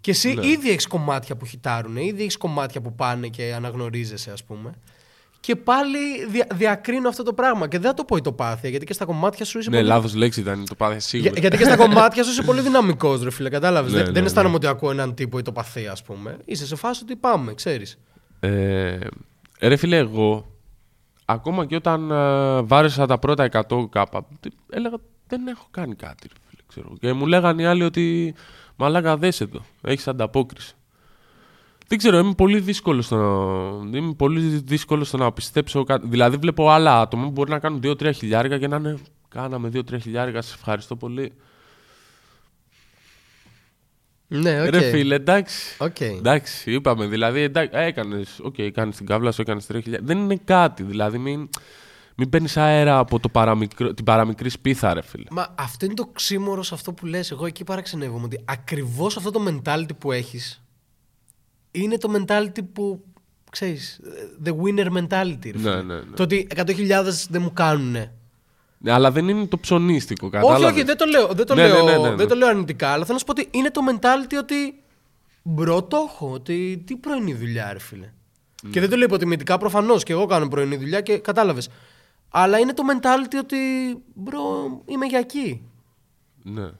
Και 0.00 0.10
εσύ 0.10 0.34
Ναι. 0.34 0.46
ήδη 0.46 0.70
έχεις 0.70 0.86
κομμάτια 0.86 1.36
που 1.36 1.46
hit 1.46 1.63
άρουν, 1.63 1.96
ήδη 1.96 2.22
έχεις 2.22 2.36
κομμάτια 2.36 2.80
που 2.80 2.94
πάνε 2.94 3.28
και 3.28 3.54
αναγνωρίζεσαι, 3.54 4.30
ας 4.30 4.44
πούμε. 4.44 4.74
Και 5.46 5.56
πάλι 5.56 5.98
δια, 6.28 6.46
διακρίνω 6.54 7.08
αυτό 7.08 7.22
το 7.22 7.32
πράγμα. 7.32 7.68
Και 7.68 7.78
δεν 7.78 7.88
θα 7.90 7.94
το 7.96 8.04
πω 8.04 8.16
ηττοπάθεια, 8.16 8.68
γιατί 8.68 8.84
και 8.86 8.92
στα 8.92 9.04
κομμάτια 9.04 9.44
σου 9.44 9.58
είσαι 9.58 9.70
Ναι, 9.70 9.76
πολύ. 9.76 9.88
λάθος 9.88 10.14
λέξη 10.14 10.40
ηττοπάθεια 10.40 11.00
σίγουρα. 11.00 11.30
Για- 11.30 11.40
γιατί 11.40 11.56
και 11.56 11.64
στα 11.64 11.76
κομμάτια 11.76 12.24
σου 12.24 12.30
είσαι 12.30 12.42
πολύ 12.42 12.60
δυναμικός, 12.60 13.22
ρε 13.22 13.30
φίλε. 13.30 13.48
Κατάλαβες. 13.48 13.90
Ναι, 13.92 13.96
δεν, 13.96 14.06
ναι, 14.06 14.12
δεν 14.12 14.22
ναι. 14.22 14.28
αισθάνομαι 14.28 14.54
ότι 14.54 14.66
ακούω 14.66 14.90
έναν 14.90 15.14
τύπο 15.14 15.38
ηττοπαθή, 15.38 15.92
ας 15.92 16.02
πούμε. 16.02 16.38
Είσαι 16.44 16.66
σε 16.66 16.76
φάση 16.76 17.00
ότι 17.02 17.16
πάμε, 17.16 17.54
ξέρεις. 17.54 17.98
Ε, 18.40 18.98
ρε 19.60 19.76
φίλε, 19.76 19.96
εγώ 19.96 20.46
ακόμα 21.24 21.66
και 21.66 21.74
όταν 21.76 22.10
ε, 22.10 22.60
βάρεσα 22.62 23.06
τα 23.06 23.18
πρώτα 23.18 23.48
100 23.68 23.88
K, 23.90 24.26
τι- 24.40 24.50
έλεγα 24.70 24.96
δεν 25.26 25.46
έχω 25.46 25.66
κάνει 25.70 25.94
κάτι. 25.94 26.28
Ρε 26.28 26.34
φίλε, 26.48 26.62
ξέρω. 26.68 26.96
Και 27.00 27.12
μου 27.12 27.26
λέγανε 27.26 27.62
οι 27.62 27.66
άλλοι 27.66 27.82
ότι 27.82 28.34
μαλάκα 28.76 29.16
δέσε 29.16 29.46
το, 29.46 29.62
έχεις 29.82 30.08
ανταπόκριση. 30.08 30.74
Δεν 31.94 32.02
ξέρω, 32.02 32.18
είμαι 32.18 32.34
πολύ 32.34 32.60
δύσκολο 32.60 33.02
στο 33.02 33.16
να, 33.16 33.98
είμαι 33.98 34.14
πολύ 34.14 34.40
δύσκολο 34.40 35.04
στο 35.04 35.16
να 35.16 35.32
πιστέψω 35.32 35.84
κάτι. 35.84 36.06
Δηλαδή 36.08 36.36
βλέπω 36.36 36.70
άλλα 36.70 37.00
άτομα 37.00 37.24
που 37.24 37.30
μπορεί 37.30 37.50
να 37.50 37.58
κάνουν 37.58 37.80
2-3 37.84 38.10
χιλιάρικα 38.14 38.58
και 38.58 38.68
να 38.68 38.76
είναι 38.76 38.98
κάναμε 39.28 39.70
2-3 39.74 40.00
χιλιάρικα, 40.00 40.42
σε 40.42 40.54
ευχαριστώ 40.54 40.96
πολύ. 40.96 41.32
Ναι, 44.26 44.62
οκ. 44.62 44.68
Ρε 44.68 44.80
φίλε, 44.80 45.14
εντάξει. 45.14 45.76
Οκ. 45.78 46.00
Εντάξει, 46.00 46.72
είπαμε. 46.72 47.06
Δηλαδή, 47.06 47.40
εντάξει, 47.40 47.78
έκανες. 47.78 48.40
Οκ, 48.42 48.54
κάνει 48.72 48.92
την 48.92 49.06
κάβλα 49.06 49.32
σου, 49.32 49.40
έκανες 49.40 49.66
3.000. 49.72 49.80
Δεν 50.00 50.18
είναι 50.18 50.40
κάτι. 50.44 50.82
Δηλαδή, 50.82 51.18
μην, 51.18 51.48
μην 52.16 52.28
παίρνεις 52.28 52.56
αέρα 52.56 52.98
από 52.98 53.20
το 53.20 53.28
παραμικρό, 53.28 53.94
την 53.94 54.04
παραμικρή 54.04 54.48
σπίθα, 54.48 54.94
ρε 54.94 55.02
φίλε. 55.02 55.26
Μα 55.30 55.54
αυτό 55.58 55.84
είναι 55.84 55.94
το 55.94 56.06
οξύμωρο 56.12 56.62
σε 56.62 56.74
αυτό 56.74 56.92
που 56.92 57.06
λες. 57.06 57.30
Εγώ 57.30 57.46
εκεί 57.46 57.64
παραξενεύομαι 57.64 58.24
ότι 58.24 58.40
ακριβώς 58.44 59.16
αυτό 59.16 59.30
το 59.30 59.40
mentality 59.48 59.96
που 59.98 60.12
έχεις 60.12 60.63
είναι 61.74 61.98
το 61.98 62.12
mentality 62.16 62.60
που 62.72 63.04
ξέρεις, 63.50 64.00
the 64.44 64.50
winner 64.50 64.86
mentality. 64.86 65.50
Ρε, 65.52 65.58
φίλε. 65.58 65.74
Ναι, 65.74 65.82
ναι, 65.82 65.94
ναι. 65.94 66.16
Το 66.16 66.22
ότι 66.22 66.46
100.000 66.56 66.66
δεν 67.28 67.42
μου 67.42 67.52
κάνουνε. 67.52 68.12
Ναι, 68.78 68.92
αλλά 68.92 69.10
δεν 69.10 69.28
είναι 69.28 69.46
το 69.46 69.58
ψωνίστικο, 69.58 70.26
Όχι, 70.26 70.36
κατάλαβες. 70.36 70.70
όχι, 70.70 70.82
δεν 70.82 70.96
το 70.96 71.04
λέω, 71.04 71.26
δεν 71.26 71.46
το 71.46 71.54
Ναι, 71.54 71.66
λέω, 71.66 71.84
ναι, 71.84 71.92
ναι, 71.92 71.98
ναι, 71.98 72.08
ναι. 72.08 72.14
Δεν 72.14 72.28
το 72.28 72.34
λέω 72.34 72.48
αρνητικά, 72.48 72.88
αλλά 72.88 73.04
θέλω 73.04 73.12
να 73.12 73.18
σου 73.18 73.24
πω 73.24 73.30
ότι 73.30 73.48
είναι 73.50 73.70
το 73.70 73.80
mentality 73.90 74.36
ότι 74.38 74.74
bro 75.42 75.82
το 75.82 75.96
έχω, 76.08 76.30
ότι 76.30 76.82
τι 76.86 76.96
πρωινή 76.96 77.34
δουλειά 77.34 77.72
ρε 77.72 77.78
φίλε. 77.78 78.12
Ναι. 78.62 78.70
Και 78.70 78.80
δεν 78.80 78.90
το 78.90 78.96
λέω 78.96 79.04
υποτιμητικά 79.06 79.58
προφανώς 79.58 80.02
και 80.02 80.12
εγώ 80.12 80.26
κάνω 80.26 80.48
πρωινή 80.48 80.76
δουλειά 80.76 81.00
και 81.00 81.18
κατάλαβες. 81.18 81.68
Αλλά 82.28 82.58
είναι 82.58 82.72
το 82.72 82.82
mentality 82.92 83.36
ότι 83.38 83.56
bro 84.14 84.42
είμαι 84.86 85.06
για 85.06 85.18
εκεί. 85.18 85.62
Ναι. 86.42 86.70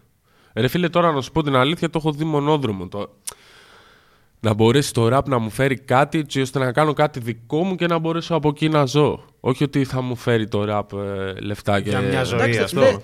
Ρε 0.54 0.68
φίλε, 0.68 0.88
τώρα 0.88 1.12
να 1.12 1.20
σου 1.20 1.32
πω 1.32 1.42
την 1.42 1.54
αλήθεια, 1.54 1.90
το 1.90 1.98
έχω 1.98 2.12
δει 2.12 2.24
μονόδρομο. 2.24 2.88
Το... 2.88 3.16
Να 4.44 4.54
μπορέσει 4.54 4.92
το 4.92 5.08
ραπ 5.08 5.28
να 5.28 5.38
μου 5.38 5.50
φέρει 5.50 5.76
κάτι 5.78 6.18
έτσι 6.18 6.40
ώστε 6.40 6.58
να 6.58 6.72
κάνω 6.72 6.92
κάτι 6.92 7.20
δικό 7.20 7.64
μου 7.64 7.74
και 7.74 7.86
να 7.86 7.98
μπορέσω 7.98 8.34
από 8.34 8.48
εκεί 8.48 8.68
να 8.68 8.84
ζω. 8.86 9.24
Όχι 9.40 9.64
ότι 9.64 9.84
θα 9.84 10.00
μου 10.00 10.16
φέρει 10.16 10.48
το 10.48 10.64
ραπ 10.64 10.92
ε, 10.92 11.32
λεφτά 11.40 11.80
και... 11.80 11.88
Για 11.88 12.00
μια 12.00 12.24
ζωή. 12.24 12.38
Εντάξει, 12.40 12.58
αυτό. 12.60 12.80
Δεν, 12.80 13.00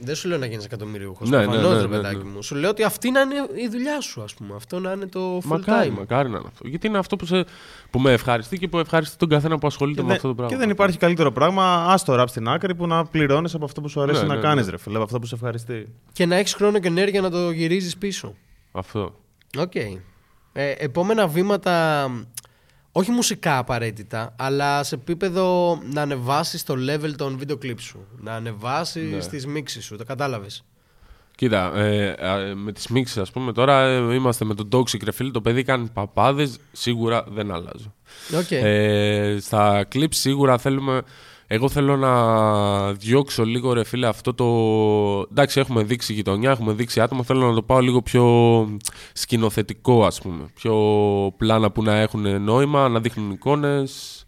δεν 0.00 0.14
σου 0.14 0.28
λέω 0.28 0.38
να 0.38 0.46
γίνεις 0.46 0.64
εκατομμυρίουχος, 0.64 1.28
Ναι, 1.28 1.36
ναι, 1.38 1.44
προφανώς 1.44 1.72
ναι, 1.74 1.80
ρε 1.80 1.86
ναι, 1.86 1.96
παιδάκι 1.96 2.16
ναι. 2.16 2.30
μου. 2.30 2.42
Σου 2.42 2.54
λέω 2.54 2.70
ότι 2.70 2.82
αυτή 2.82 3.10
να 3.10 3.20
είναι 3.20 3.34
η 3.64 3.68
δουλειά 3.70 4.00
σου 4.00 4.22
ας 4.22 4.34
πούμε, 4.34 4.54
αυτό 4.56 4.78
να 4.78 4.92
είναι 4.92 5.06
το 5.06 5.36
full 5.38 5.42
Μακάρι, 5.44 5.90
time. 5.94 5.98
μακάρι 5.98 6.28
να 6.28 6.38
είναι 6.38 6.46
αυτό. 6.52 6.68
Γιατί 6.68 6.86
είναι 6.86 6.98
αυτό 6.98 7.16
που, 7.16 7.26
σε, 7.26 7.44
που 7.90 7.98
με 7.98 8.12
ευχαριστεί 8.12 8.58
και 8.58 8.68
που 8.68 8.78
ευχαριστεί 8.78 9.16
τον 9.16 9.28
καθένα 9.28 9.58
που 9.58 9.66
ασχολείται 9.66 10.00
Και, 10.00 10.06
με 10.06 10.08
δεν- 10.08 10.16
αυτό 10.16 10.28
το 10.28 10.34
πράγμα. 10.34 10.52
και 10.54 10.60
δεν 10.60 10.70
υπάρχει 10.70 10.96
καλύτερο 10.98 11.32
πράγμα. 11.32 11.64
Α 11.84 11.94
το 12.04 12.14
ραπ 12.14 12.28
στην 12.28 12.48
άκρη 12.48 12.74
που 12.74 12.86
να 12.86 13.04
πληρώνεις 13.04 13.54
από 13.54 13.64
αυτό 13.64 13.80
που 13.80 13.88
σου 13.88 14.00
αρέσει 14.00 14.20
Ναι, 14.22 14.26
να 14.28 14.34
ναι, 14.34 14.40
κάνεις, 14.40 14.64
ναι. 14.64 14.70
ρε 14.70 14.78
φίλε, 14.78 14.94
από 14.94 15.04
αυτό 15.04 15.18
που 15.18 15.26
σε 15.26 15.34
ευχαριστεί. 15.34 15.86
Και 16.12 16.26
να 16.26 16.36
έχεις 16.36 16.54
χρόνο 16.54 16.78
και 16.78 16.88
ενέργεια 16.88 17.20
να 17.20 17.30
το 17.30 17.50
γυρίζεις 17.50 17.96
πίσω. 17.96 18.34
Αυτό. 18.72 19.14
Οκ. 19.58 19.72
Ε, 20.52 20.70
επόμενα 20.78 21.26
βήματα, 21.26 22.06
όχι 22.92 23.10
μουσικά 23.10 23.58
απαραίτητα, 23.58 24.34
αλλά 24.38 24.82
σε 24.82 24.94
επίπεδο 24.94 25.78
να 25.92 26.02
ανεβάσεις 26.02 26.62
το 26.64 26.74
level 26.88 27.10
των 27.16 27.38
βίντεο 27.38 27.56
κλιπ 27.56 27.80
σου. 27.80 28.06
Να 28.20 28.32
ανεβάσεις 28.32 29.10
Ναι. 29.12 29.30
τις 29.30 29.46
μίξεις 29.46 29.84
σου, 29.84 29.96
το 29.96 30.04
κατάλαβες. 30.04 30.64
Κοίτα, 31.34 31.76
ε, 31.76 32.14
ε, 32.18 32.54
με 32.54 32.72
τις 32.72 32.88
μίξεις 32.88 33.16
ας 33.18 33.30
πούμε 33.30 33.52
τώρα 33.52 33.82
ε, 33.82 34.14
είμαστε 34.14 34.44
με 34.44 34.54
τον 34.54 34.68
Toxic 34.72 35.02
ρε 35.04 35.12
φίλε, 35.12 35.30
το 35.30 35.40
παιδί 35.40 35.62
κάνει 35.62 35.88
παπάδες, 35.92 36.58
σίγουρα 36.72 37.24
δεν 37.28 37.50
αλλάζω. 37.52 37.94
Οκ. 38.38 38.50
Ε, 38.50 39.36
στα 39.40 39.88
clips 39.94 40.14
σίγουρα 40.14 40.58
θέλουμε. 40.58 41.02
Εγώ 41.52 41.68
θέλω 41.68 41.96
να 41.96 42.92
διώξω 42.92 43.44
λίγο 43.44 43.72
ρε 43.72 43.84
φίλε 43.84 44.06
αυτό 44.06 44.34
το. 44.34 44.46
Εντάξει, 45.30 45.60
έχουμε 45.60 45.82
δείξει 45.82 46.12
γειτονιά, 46.12 46.50
έχουμε 46.50 46.72
δείξει 46.72 47.00
άτομα. 47.00 47.22
Θέλω 47.22 47.48
να 47.48 47.54
το 47.54 47.62
πάω 47.62 47.80
λίγο 47.80 48.02
πιο 48.02 48.24
σκηνοθετικό, 49.12 50.04
ας 50.04 50.20
πούμε. 50.20 50.50
Πιο 50.54 50.74
πλάνα 51.36 51.70
που 51.70 51.82
να 51.82 51.94
έχουν 51.94 52.42
νόημα, 52.42 52.88
να 52.88 53.00
δείχνουν 53.00 53.30
εικόνες. 53.30 54.24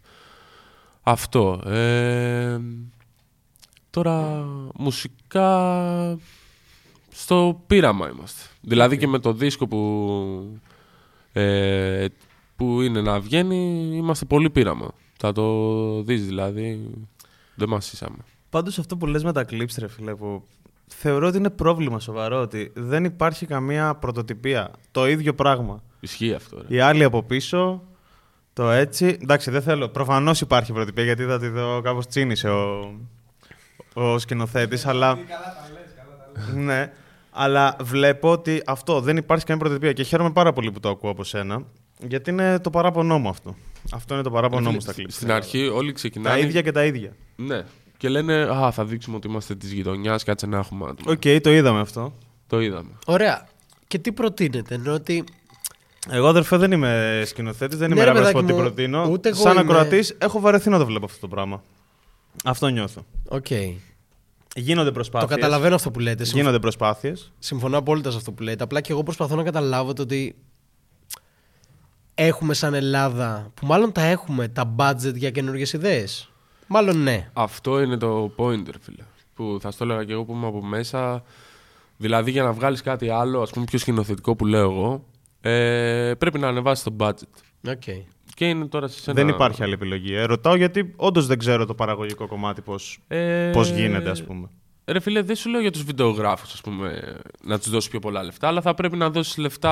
Αυτό. 1.01 1.61
Ε, 1.65 2.59
τώρα, 3.89 4.45
μουσικά. 4.75 6.17
Στο 7.09 7.61
πείραμα 7.67 8.09
είμαστε. 8.09 8.49
Δηλαδή 8.61 8.97
και 8.97 9.07
με 9.07 9.19
το 9.19 9.33
δίσκο 9.33 9.67
που. 9.67 10.59
Ε, 11.33 12.05
που 12.55 12.81
είναι 12.81 13.01
να 13.01 13.19
βγαίνει, 13.19 13.89
είμαστε 13.93 14.25
πολύ 14.25 14.49
πείραμα. 14.49 14.91
Θα 15.17 15.31
το 15.31 16.01
δεις 16.01 16.25
δηλαδή, 16.25 16.89
δεν 17.55 17.69
μας 17.69 17.91
είσαμε. 17.91 18.17
Πάντως 18.49 18.79
αυτό 18.79 18.97
που 18.97 19.05
λες 19.05 19.23
με 19.23 19.31
τα 19.31 19.45
clips, 19.49 19.75
ρε 19.77 19.87
φίλε, 19.87 20.15
που 20.15 20.43
θεωρώ 20.87 21.27
ότι 21.27 21.37
είναι 21.37 21.49
πρόβλημα 21.49 21.99
σοβαρό 21.99 22.41
ότι 22.41 22.71
δεν 22.75 23.03
υπάρχει 23.03 23.45
καμία 23.45 23.95
πρωτοτυπία. 23.95 24.71
Το 24.91 25.07
ίδιο 25.07 25.33
πράγμα. 25.33 25.83
Ισχύει 25.99 26.33
αυτό. 26.33 26.57
Ρε. 26.57 26.75
Οι 26.75 26.79
άλλοι 26.79 27.03
από 27.03 27.23
πίσω, 27.23 27.83
το 28.53 28.69
έτσι. 28.69 29.17
Εντάξει, 29.21 29.51
δεν 29.51 29.61
θέλω. 29.61 29.89
Προφανώς 29.89 30.41
υπάρχει 30.41 30.71
πρωτοτυπία 30.71 31.03
γιατί 31.03 31.23
θα 31.23 31.39
τη 31.39 31.47
δω 31.47 31.81
κάπως 31.81 32.07
τσίνησε 32.07 32.49
ο, 32.49 32.93
ο 33.93 34.19
σκηνοθέτης, 34.19 34.85
αλλά. 34.85 35.17
ναι. 36.53 36.91
Αλλά 37.35 37.75
βλέπω 37.81 38.31
ότι 38.31 38.61
αυτό 38.65 38.99
δεν 39.01 39.17
υπάρχει 39.17 39.45
καμία 39.45 39.61
πρωτοτυπία 39.61 39.93
και 39.93 40.03
χαίρομαι 40.03 40.31
πάρα 40.31 40.53
πολύ 40.53 40.71
που 40.71 40.79
το 40.79 40.89
ακούω 40.89 41.09
από 41.09 41.23
σένα. 41.23 41.63
Γιατί 42.07 42.29
είναι 42.29 42.59
το 42.59 42.69
παράπονό 42.69 43.19
μου 43.19 43.29
αυτό. 43.29 43.55
Αυτό 43.93 44.13
είναι 44.13 44.23
το 44.23 44.31
παράπονό 44.31 44.71
μου 44.71 44.79
στα 44.79 44.93
clips. 44.97 45.05
Στην 45.07 45.31
αρχή 45.31 45.67
όλοι 45.67 45.87
Τα 45.87 45.93
ξεκινάνε. 45.93 46.39
ίδια 46.39 46.61
και 46.61 46.71
τα 46.71 46.85
ίδια. 46.85 47.11
Ναι. 47.35 47.63
Και 47.97 48.09
λένε, 48.09 48.33
Α, 48.41 48.71
θα 48.71 48.85
δείξουμε 48.85 49.15
ότι 49.15 49.27
είμαστε 49.27 49.55
της 49.55 49.71
γειτονιάς, 49.71 50.23
κάτσε 50.23 50.45
να 50.45 50.57
έχουμε 50.57 50.85
άτομα. 50.89 51.11
Οκ, 51.11 51.41
το 51.43 51.51
είδαμε 51.51 51.79
αυτό. 51.79 52.13
Το 52.47 52.61
είδαμε. 52.61 52.89
Ωραία. 53.05 53.47
Και 53.87 53.97
τι 53.99 54.11
προτείνετε, 54.11 54.75
ενώ 54.75 54.93
ότι. 54.93 55.23
Εγώ 56.09 56.27
αδερφέ 56.27 56.57
δεν 56.57 56.71
είμαι 56.71 57.23
σκηνοθέτης, 57.25 57.77
δεν 57.77 57.89
Ναι, 57.89 57.95
είμαι 57.95 58.03
ρε, 58.03 58.11
να 58.11 58.15
σου 58.15 58.21
πω 58.23 58.29
παιδάκι 58.31 58.45
τι 58.47 58.53
μου, 58.53 58.59
προτείνω. 58.59 59.07
ούτε 59.11 59.29
εγώ 59.29 59.37
Σαν 59.41 59.51
είμαι- 59.51 59.61
ακροατής, 59.61 60.15
έχω 60.17 60.39
βαρεθεί 60.39 60.69
να 60.69 60.77
το 60.77 60.85
βλέπω 60.85 61.05
αυτό 61.05 61.19
το 61.19 61.27
πράγμα. 61.27 61.63
Αυτό 62.43 62.67
νιώθω. 62.67 63.05
Οκ. 63.27 63.45
Γίνονται 64.55 64.87
Το 64.87 64.93
προσπάθειες. 64.93 65.29
καταλαβαίνω 65.29 65.75
αυτό 65.75 65.91
που 65.91 65.99
λέτε. 65.99 66.23
Συμφ- 66.23 66.37
Γίνονται 66.39 66.59
προσπάθειες. 66.59 67.31
Συμφωνώ 67.39 67.77
απόλυτα 67.77 68.11
σε 68.11 68.17
αυτό 68.17 68.31
που 68.31 68.43
λέτε. 68.43 68.63
Απλά 68.63 68.81
και 68.81 68.91
εγώ 68.91 69.03
προσπαθώ 69.03 69.35
να 69.35 69.43
καταλάβω 69.43 69.93
το 69.93 70.01
ότι 70.01 70.35
έχουμε 72.15 72.53
σαν 72.53 72.73
Ελλάδα, 72.73 73.51
που 73.53 73.65
μάλλον 73.65 73.91
τα 73.91 74.01
έχουμε, 74.01 74.47
τα 74.47 74.75
budget 74.77 75.15
για 75.15 75.29
καινούργιες 75.31 75.73
ιδέες. 75.73 76.31
Μάλλον 76.67 77.03
ναι. 77.03 77.29
Αυτό 77.33 77.81
είναι 77.81 77.97
το 77.97 78.33
point, 78.37 78.65
ρε 78.71 78.79
φίλε. 78.81 79.03
Που 79.33 79.57
θα 79.61 79.71
στο 79.71 79.83
έλεγα 79.83 80.03
και 80.03 80.11
εγώ 80.11 80.23
που 80.23 80.33
είμαι 80.33 80.47
από 80.47 80.63
μέσα. 80.65 81.23
Δηλαδή 81.97 82.31
για 82.31 82.43
να 82.43 82.51
βγάλεις 82.53 82.81
κάτι 82.81 83.09
άλλο, 83.09 83.41
ας 83.41 83.49
πούμε 83.49 83.65
πιο 83.65 83.79
σκηνοθετικό 83.79 84.35
που 84.35 84.45
λέω 84.45 84.71
εγώ, 84.71 85.05
ε, 85.41 86.13
πρέπει 86.17 86.39
να 86.39 86.47
ανεβάσεις 86.47 86.83
το 86.83 86.95
budget. 86.99 87.67
Okay. 87.67 88.03
Και 88.43 88.49
είναι 88.49 88.65
τώρα 88.65 88.87
σε 88.87 88.99
σένα. 88.99 89.15
Δεν 89.23 89.27
υπάρχει 89.27 89.63
άλλη 89.63 89.73
επιλογή. 89.73 90.13
Ε, 90.13 90.23
ρωτάω 90.23 90.55
γιατί 90.55 90.93
όντως 90.95 91.27
δεν 91.27 91.37
ξέρω 91.37 91.65
το 91.65 91.73
παραγωγικό 91.73 92.27
κομμάτι 92.27 92.61
πώ- 92.61 92.75
Ε, 93.07 93.49
πώς 93.53 93.69
γίνεται, 93.69 94.09
ας 94.09 94.23
πούμε. 94.23 94.47
Ρε 94.85 94.99
φίλε, 94.99 95.21
δεν 95.21 95.35
σου 95.35 95.49
λέω 95.49 95.61
για 95.61 95.71
τους 95.71 95.83
βιντεογράφους, 95.83 96.53
ας 96.53 96.61
πούμε, 96.61 97.17
να 97.43 97.59
τους 97.59 97.69
δώσεις 97.69 97.89
πιο 97.89 97.99
πολλά 97.99 98.23
λεφτά, 98.23 98.47
αλλά 98.47 98.61
θα 98.61 98.73
πρέπει 98.73 98.97
να 98.97 99.09
δώσεις 99.09 99.37
λεφτά 99.37 99.69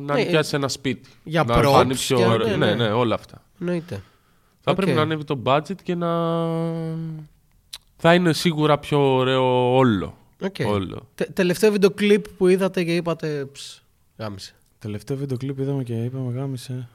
να 0.00 0.14
Ναι, 0.14 0.20
νοικιάσει 0.22 0.54
ένα 0.56 0.68
σπίτι. 0.68 1.10
για 1.24 1.44
να 1.44 1.58
props 1.58 1.62
φανεί 1.72 1.94
πιο 1.94 2.16
και- 2.16 2.24
ωραίο. 2.24 2.46
ναι, 2.48 2.56
Ναι, 2.56 2.66
ναι. 2.66 2.74
ναι, 2.74 2.88
όλα 2.92 3.14
αυτά. 3.14 3.42
Εννοείται. 3.60 4.02
Θα 4.60 4.70
Οκ. 4.70 4.76
πρέπει 4.76 4.92
να 4.92 5.00
ανέβει 5.02 5.24
το 5.24 5.38
budget 5.44 5.82
και 5.82 5.94
να. 5.94 6.08
Θα 7.96 8.14
είναι 8.14 8.32
σίγουρα 8.32 8.78
πιο 8.78 9.14
ωραίο 9.14 9.74
όλο. 9.76 10.16
Οκ. 10.42 10.54
όλο. 10.66 11.08
Τε- 11.14 11.32
τελευταίο 11.32 11.72
βίντεο 11.72 11.90
κλιπ 11.90 12.28
που 12.28 12.48
είδατε 12.48 12.84
και 12.84 12.94
είπατε. 12.96 13.44
Ψ, 13.52 13.82
γάμισε. 14.18 14.54
Τελευταίο 14.78 15.16
βίντεο 15.16 15.36
κλιπ 15.36 15.58
είδαμε 15.58 15.82
και 15.82 15.92
είπαμε 15.94 16.32
γάμισε. 16.32 16.88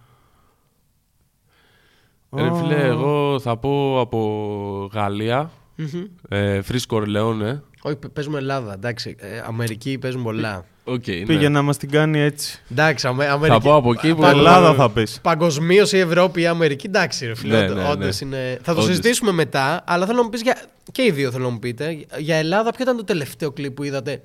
Ρε 2.35 2.55
φίλε, 2.55 2.81
εγώ 2.87 3.39
θα 3.39 3.57
πω 3.57 3.99
από 3.99 4.89
Γαλλία, 4.93 5.51
Μμμ. 5.75 5.87
ε, 6.29 6.61
Frizzo 6.61 6.95
Corleone. 6.95 7.63
Όχι, 7.81 7.95
παι- 7.95 8.11
παίζουμε 8.11 8.37
Ελλάδα. 8.37 8.73
Εντάξει, 8.73 9.15
ε, 9.19 9.27
Αμερική 9.47 9.97
παίζουν 9.97 10.23
πολλά. 10.23 10.65
Οκ, 10.85 11.07
ναι. 11.07 11.25
Πήγε 11.25 11.49
να 11.49 11.61
μας 11.61 11.77
την 11.77 11.89
κάνει 11.89 12.19
έτσι. 12.19 12.61
Εντάξει, 12.71 13.07
Αμε- 13.07 13.25
Θα 13.25 13.31
Αμερική. 13.31 13.59
πω 13.61 13.75
από 13.75 13.91
εκεί 13.91 14.13
που. 14.15 14.21
Πα- 14.21 14.29
Ελλάδα 14.29 14.73
θα 14.73 14.89
πεις. 14.89 15.19
Παγκοσμίως 15.21 15.91
η 15.91 15.97
Ευρώπη 15.97 16.39
ή 16.39 16.43
η 16.43 16.47
Αμερική, 16.47 16.87
εντάξει, 16.87 17.25
ρε 17.25 17.35
φίλε. 17.35 17.57
Ναι, 17.57 17.63
όντως- 17.63 17.75
ναι, 17.77 17.83
ναι. 17.83 17.89
όντως 17.89 18.19
είναι... 18.21 18.57
Θα 18.61 18.63
το 18.65 18.71
Όντως. 18.71 18.85
συζητήσουμε 18.85 19.31
μετά, 19.31 19.83
αλλά 19.85 20.05
θέλω 20.05 20.17
να 20.17 20.23
μου 20.23 20.29
πεις 20.29 20.41
για. 20.41 20.57
και 20.91 21.03
οι 21.03 21.11
δύο 21.11 21.31
θέλω 21.31 21.43
να 21.43 21.49
μου 21.49 21.59
πείτε. 21.59 22.05
Για 22.17 22.35
Ελλάδα, 22.35 22.71
ποιο 22.71 22.83
ήταν 22.83 22.97
το 22.97 23.03
τελευταίο 23.03 23.51
κλιπ 23.51 23.71
που 23.75 23.83
είδατε; 23.83 24.21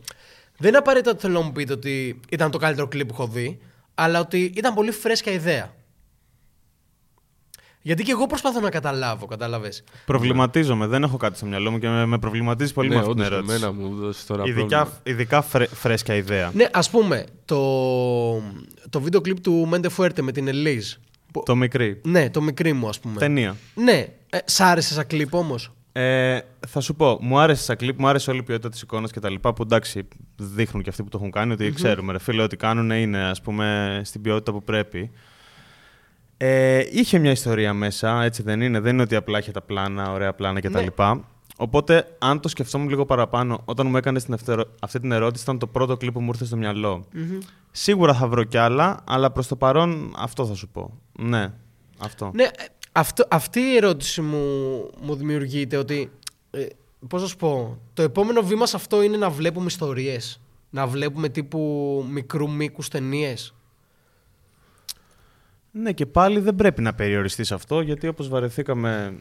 Δεν 0.59 0.69
είναι 0.69 0.79
απαραίτητο 0.79 1.11
ότι 1.11 1.21
θέλω 1.21 1.39
να 1.39 1.45
μου 1.45 1.53
πείτε 1.53 1.73
ότι 1.73 2.21
ήταν 2.31 2.51
το 2.51 2.59
καλύτερο 2.59 2.87
κλιπ 2.89 3.07
που 3.09 3.15
έχω 3.19 3.27
δει, 3.27 3.59
αλλά 3.95 4.21
ότι 4.21 4.53
ήταν 4.57 4.75
πολύ 4.75 4.91
φρέσκια 4.91 5.33
ιδέα. 5.33 5.73
Γιατί 7.83 8.03
και 8.03 8.11
εγώ 8.11 8.27
προσπαθώ 8.27 8.61
να 8.61 8.71
καταλάβω, 8.71 9.27
κατάλαβες. 9.27 9.85
Προβληματίζομαι, 10.05 10.87
δεν 10.87 11.03
έχω 11.03 11.17
κάτι 11.17 11.37
στο 11.37 11.47
μυαλό 11.47 11.71
μου 11.71 11.79
και 11.79 11.89
με, 11.89 12.07
με 12.07 12.19
προβληματίζει 12.19 12.73
πολύ 12.73 12.89
Ναι, 12.89 12.95
με 12.95 13.01
αυτή 13.01 13.13
την 13.15 13.23
όντως, 13.23 13.33
ερώτηση. 13.33 13.55
εμένα 13.57 13.73
μου 13.73 13.95
δώσει 13.97 14.27
τώρα 14.27 14.43
Ειδικά, 14.47 14.67
πρόβλημα. 14.67 15.01
ειδικά 15.03 15.43
φρε, 15.43 15.67
φρέσκια 15.67 16.15
ιδέα. 16.15 16.51
Ναι, 16.55 16.67
ας 16.73 16.91
πούμε, 16.91 17.25
το, 17.45 17.59
το 18.91 19.01
βίντεο 19.01 19.21
κλιπ 19.21 19.41
του 19.41 19.67
Μέντε 19.69 19.89
Φουέρτε 19.89 20.23
με 20.23 20.33
την 20.33 20.49
Ελίζ. 20.49 20.93
Το 21.45 21.57
μικρή. 21.57 22.01
Ναι, 22.05 22.31
το 22.31 22.41
μικρή 22.41 22.73
μου, 22.73 22.89
ας 22.89 23.01
πούμε. 23.01 23.19
Ταινία. 23.19 23.57
Ναι, 23.75 24.07
ε, 24.31 24.39
σ' 24.45 24.61
άρεσε 24.61 24.93
σαν 24.93 25.07
κλιπ 25.07 25.35
όμως; 25.35 25.73
Ε, 25.93 26.39
θα 26.67 26.81
σου 26.81 26.95
πω, 26.95 27.19
μου 27.21 27.39
άρεσε 27.39 27.63
σαν 27.63 27.77
κλιπ, 27.77 27.99
μου 28.01 28.09
άρεσε 28.09 28.31
όλη 28.31 28.39
η 28.39 28.43
ποιότητα 28.43 28.69
της 28.69 28.83
εικόνας 28.83 29.11
και 29.13 29.21
τα 29.21 29.31
λοιπά. 29.31 29.53
Που 29.53 29.63
εντάξει, 29.63 30.09
δείχνουν 30.37 30.83
και 30.83 30.91
αυτοί 30.91 31.03
που 31.03 31.09
το 31.09 31.17
έχουν 31.19 31.31
κάνει 31.31 31.53
ότι 31.53 31.73
ξέρουμε, 31.73 32.13
ρε 32.13 32.19
φίλε, 32.19 32.43
ότι 32.43 32.57
κάνουν 32.57 32.91
είναι 32.91 33.19
ας 33.29 33.41
πούμε 33.41 34.01
στην 34.05 34.21
ποιότητα 34.23 34.53
που 34.53 34.63
πρέπει. 34.65 35.11
Ε, 36.41 36.83
είχε 36.91 37.19
μια 37.19 37.31
ιστορία 37.31 37.75
μέσα, 37.75 38.23
έτσι 38.23 38.43
δεν 38.43 38.61
είναι. 38.61 38.81
Δεν 38.81 38.93
είναι 38.93 39.03
ότι 39.03 39.15
απλά 39.15 39.39
είχε 39.39 39.51
τα 39.51 39.61
πλάνα, 39.61 40.13
ωραία 40.13 40.35
πλάνα 40.35 40.61
κτλ. 40.61 40.73
Ναι. 40.73 40.83
λοιπά. 40.83 41.25
Οπότε, 41.57 42.17
αν 42.19 42.41
το 42.41 42.49
σκεφτόμουν 42.49 42.89
λίγο 42.89 43.05
παραπάνω, 43.05 43.61
όταν 43.65 43.87
μου 43.87 43.97
έκανες 43.97 44.27
αυτή 44.81 45.01
την 45.01 45.13
ερώτηση, 45.13 45.43
ήταν 45.43 45.59
το 45.59 45.67
πρώτο 45.67 45.97
κλιπ 45.97 46.13
που 46.13 46.21
μου 46.21 46.29
ήρθε 46.29 46.45
στο 46.45 46.57
μυαλο 46.57 47.07
Σίγουρα 47.71 48.15
θα 48.15 48.29
βρω 48.29 48.45
κι 48.45 48.57
άλλα, 48.57 49.01
αλλά 49.05 49.31
προς 49.31 49.47
το 49.47 49.57
παρόν 49.57 50.13
αυτό 50.17 50.47
θα 50.47 50.55
σου 50.55 50.69
πω. 50.69 50.99
Ναι, 51.13 51.53
αυτό. 51.99 52.31
Ναι, 52.35 52.43
ε, 52.43 52.49
αυτό, 52.93 53.25
αυτή 53.31 53.61
η 53.61 53.77
ερώτηση 53.77 54.21
μου, 54.21 54.39
μου 55.03 55.15
δημιουργείται 55.15 55.77
ότι. 55.77 56.11
Ε, 56.51 56.67
Πώς 57.09 57.23
να 57.23 57.29
σου 57.29 57.37
πω, 57.37 57.79
το 57.95 58.03
επόμενο 58.03 58.43
βήμα 58.43 58.67
σε 58.67 58.77
αυτό 58.77 59.03
είναι 59.03 59.17
να 59.17 59.31
βλέπουμε 59.31 59.67
ιστορίες. 59.67 60.41
Να 60.71 60.87
βλέπουμε 60.87 61.29
τύπου 61.29 62.05
μικρού 62.11 62.51
μήκους 62.51 62.89
ταινίες. 62.89 63.55
Ναι, 65.83 65.93
και 65.93 66.07
πάλι 66.07 66.41
δεν 66.41 66.55
πρέπει 66.55 66.83
να 66.83 66.95
περιοριστείς 66.95 67.47
σε 67.47 67.55
αυτό, 67.55 67.81
γιατί 67.81 68.09
όπως 68.09 68.29
βαρεθήκαμε 68.29 69.19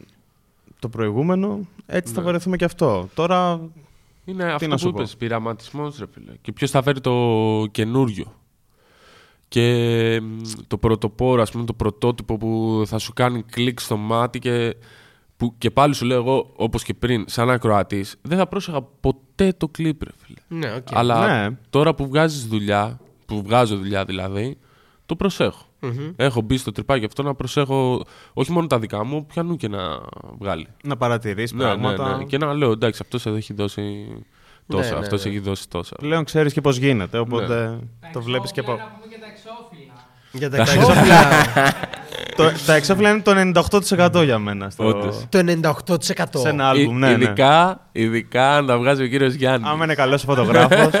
το 0.78 0.88
προηγούμενο, 0.88 1.60
έτσι 1.86 2.12
θα 2.14 2.20
Ναι. 2.20 2.26
βαρεθούμε 2.26 2.56
και 2.56 2.64
αυτό. 2.64 3.08
Τώρα, 3.14 3.60
Είναι 4.24 4.44
να 4.44 4.54
αυτό 4.54 4.78
σου 4.78 4.86
που 4.86 4.92
πω. 4.92 4.98
είπες, 5.00 5.16
πειραματισμός 5.16 5.98
ρε 5.98 6.04
φίλε. 6.14 6.32
Και 6.40 6.52
ποιος 6.52 6.70
θα 6.70 6.82
φέρει 6.82 7.00
το 7.00 7.66
καινούριο. 7.70 8.32
Και 9.48 10.20
μ, 10.22 10.36
το 10.66 10.78
πρωτοπόρο, 10.78 11.42
ας 11.42 11.50
πούμε, 11.50 11.64
το 11.64 11.72
πρωτότυπο 11.72 12.36
που 12.36 12.82
θα 12.86 12.98
σου 12.98 13.12
κάνει 13.12 13.42
κλικ 13.42 13.80
στο 13.80 13.96
μάτι 13.96 14.38
και, 14.38 14.76
που, 15.36 15.54
και 15.58 15.70
πάλι 15.70 15.94
σου 15.94 16.04
λέω 16.04 16.16
εγώ, 16.18 16.52
όπως 16.56 16.82
και 16.82 16.94
πριν, 16.94 17.24
σαν 17.28 17.50
ακροατής, 17.50 18.16
δεν 18.22 18.38
θα 18.38 18.46
πρόσεχα 18.46 18.82
ποτέ 18.82 19.52
το 19.56 19.68
κλιπ, 19.68 20.02
ρε 20.02 20.10
φίλε. 20.16 20.60
Ναι, 20.60 20.74
οκ. 20.74 20.86
Αλλά 20.90 21.48
Ναι. 21.48 21.56
τώρα 21.70 21.94
που 21.94 22.06
βγάζεις 22.08 22.46
δουλειά, 22.46 23.00
που 23.26 23.42
βγάζω 23.42 23.76
δουλειά 23.76 24.04
δηλαδή, 24.04 24.58
το 25.06 25.16
προσέχω. 25.16 25.66
Μμμ. 25.80 26.10
Έχω 26.16 26.40
μπει 26.40 26.56
στο 26.56 26.72
τρυπάκι 26.72 27.04
αυτό 27.04 27.22
να 27.22 27.34
προσέχω 27.34 28.02
όχι 28.32 28.52
μόνο 28.52 28.66
τα 28.66 28.78
δικά 28.78 29.04
μου, 29.04 29.26
πιανού 29.26 29.56
και 29.56 29.68
να 29.68 29.80
βγάλει. 30.38 30.66
να 30.82 30.96
παρατηρείς 30.96 31.52
Ναι, 31.52 31.62
πράγματα. 31.62 32.10
ναι, 32.10 32.16
ναι. 32.16 32.24
Και 32.24 32.38
να 32.38 32.52
λέω 32.54 32.70
εντάξει, 32.70 33.00
αυτός 33.02 33.26
εδώ 33.26 33.36
έχει 33.36 33.54
δώσει 33.54 34.06
τόσα, 34.66 34.88
Ναι, 34.88 34.94
ναι, 34.94 34.98
αυτός 34.98 35.24
ναι. 35.24 35.30
έχει 35.30 35.38
δώσει 35.38 35.68
τόσα. 35.68 35.96
Πλέον 35.96 36.24
ξέρεις 36.24 36.52
και 36.52 36.60
πώς 36.60 36.76
γίνεται, 36.76 37.18
οπότε 37.18 37.68
Ναι. 38.00 38.10
το 38.12 38.22
βλέπεις 38.22 38.52
και 38.52 38.60
από... 38.60 38.70
Να 38.72 38.76
πούμε 38.78 39.14
και 39.14 39.18
τα 39.20 39.26
εξώφυλλα. 39.26 39.94
Για 40.32 40.50
τα 40.50 40.56
εξώφυλλα. 40.56 41.28
το, 42.36 42.64
τα 42.66 42.74
εξώφυλλα 42.74 43.10
είναι 43.10 43.20
το 43.52 43.60
98% 44.20 44.24
για 44.24 44.38
μένα. 44.38 44.70
Στο... 44.70 44.86
Όντως. 44.86 45.26
το 45.28 45.38
98%. 45.38 46.24
Σε 46.34 46.48
ένα 46.48 46.68
άλμπουμ, 46.68 46.96
Ε, 47.04 47.06
ναι, 47.08 47.16
ναι. 47.16 47.24
ειδικά, 47.24 47.86
ειδικά 47.92 48.60
να 48.60 48.78
βγάζει 48.78 49.02
ο 49.02 49.06
κύριος 49.06 49.34
Γιάννης. 49.34 49.68
Άμα 49.70 49.84
είναι 49.84 49.94
καλός 49.94 50.22
φωτογράφος. 50.22 50.90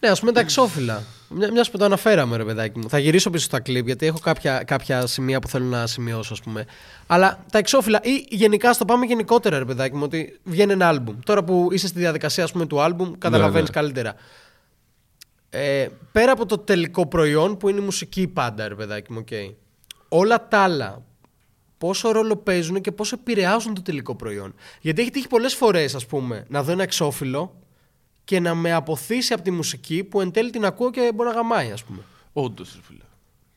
Ναι, 0.00 0.08
ας 0.08 0.20
πούμε 0.20 0.32
τα 0.32 0.40
εξώφυλλα. 0.40 1.02
Μια 1.28 1.52
μιας 1.52 1.70
που 1.70 1.78
το 1.78 1.84
αναφέραμε, 1.84 2.36
ρε 2.36 2.44
παιδάκι 2.44 2.78
μου. 2.78 2.88
Θα 2.88 2.98
γυρίσω 2.98 3.30
πίσω 3.30 3.44
στα 3.44 3.60
κλειπ 3.60 3.86
γιατί 3.86 4.06
έχω 4.06 4.18
κάποια, 4.18 4.62
κάποια 4.62 5.06
σημεία 5.06 5.38
που 5.38 5.48
θέλω 5.48 5.64
να 5.64 5.86
σημειώσω, 5.86 6.32
ας 6.32 6.40
πούμε. 6.40 6.64
Αλλά 7.06 7.44
τα 7.50 7.58
εξώφυλλα 7.58 8.00
ή 8.02 8.26
γενικά, 8.28 8.72
στο 8.72 8.84
πάμε 8.84 9.06
γενικότερα, 9.06 9.58
ρε 9.58 9.64
παιδάκι 9.64 9.96
μου, 9.96 10.02
ότι 10.04 10.38
βγαίνει 10.44 10.72
ένα 10.72 10.88
άλμπουμ. 10.88 11.16
Τώρα 11.24 11.44
που 11.44 11.68
είσαι 11.70 11.86
στη 11.86 11.98
διαδικασία 11.98 12.44
ας 12.44 12.52
πούμε, 12.52 12.66
του 12.66 12.80
άλμπουμ, 12.80 13.12
καταλαβαίνεις 13.18 13.68
ναι. 13.68 13.74
καλύτερα. 13.74 14.14
Ε, 15.50 15.88
πέρα 16.12 16.32
από 16.32 16.46
το 16.46 16.58
τελικό 16.58 17.06
προϊόν 17.06 17.56
που 17.56 17.68
είναι 17.68 17.80
η 17.80 17.84
μουσική 17.84 18.26
πάντα, 18.26 18.68
ρε 18.68 18.74
παιδάκι 18.74 19.12
μου, 19.12 19.18
οκ. 19.20 19.56
Όλα 20.08 20.48
τα 20.48 20.58
άλλα 20.58 21.02
πόσο 21.78 22.10
ρόλο 22.10 22.36
παίζουν 22.36 22.80
και 22.80 22.92
πόσο 22.92 23.16
επηρεάζουν 23.20 23.74
το 23.74 23.82
τελικό 23.82 24.14
προϊόν. 24.14 24.54
Γιατί 24.80 25.00
έχει 25.00 25.10
τύχει 25.10 25.28
πολλές 25.28 25.54
φορές, 25.54 25.94
ας 25.94 26.06
πούμε, 26.06 26.44
να 26.48 26.62
δω 26.62 26.72
ένα 26.72 26.82
εξώφυλλο 26.82 27.54
και 28.26 28.40
να 28.40 28.54
με 28.54 28.72
απωθήσει 28.72 29.32
από 29.32 29.42
τη 29.42 29.50
μουσική 29.50 30.04
που 30.04 30.20
εν 30.20 30.30
τέλει 30.30 30.50
την 30.50 30.64
ακούω 30.64 30.90
και 30.90 31.10
μπορεί 31.14 31.28
να 31.28 31.34
γαμάει, 31.34 31.70
ας 31.70 31.84
πούμε. 31.84 31.98
Όντως, 32.32 32.72
ρε 32.74 32.80
φίλε. 32.86 32.98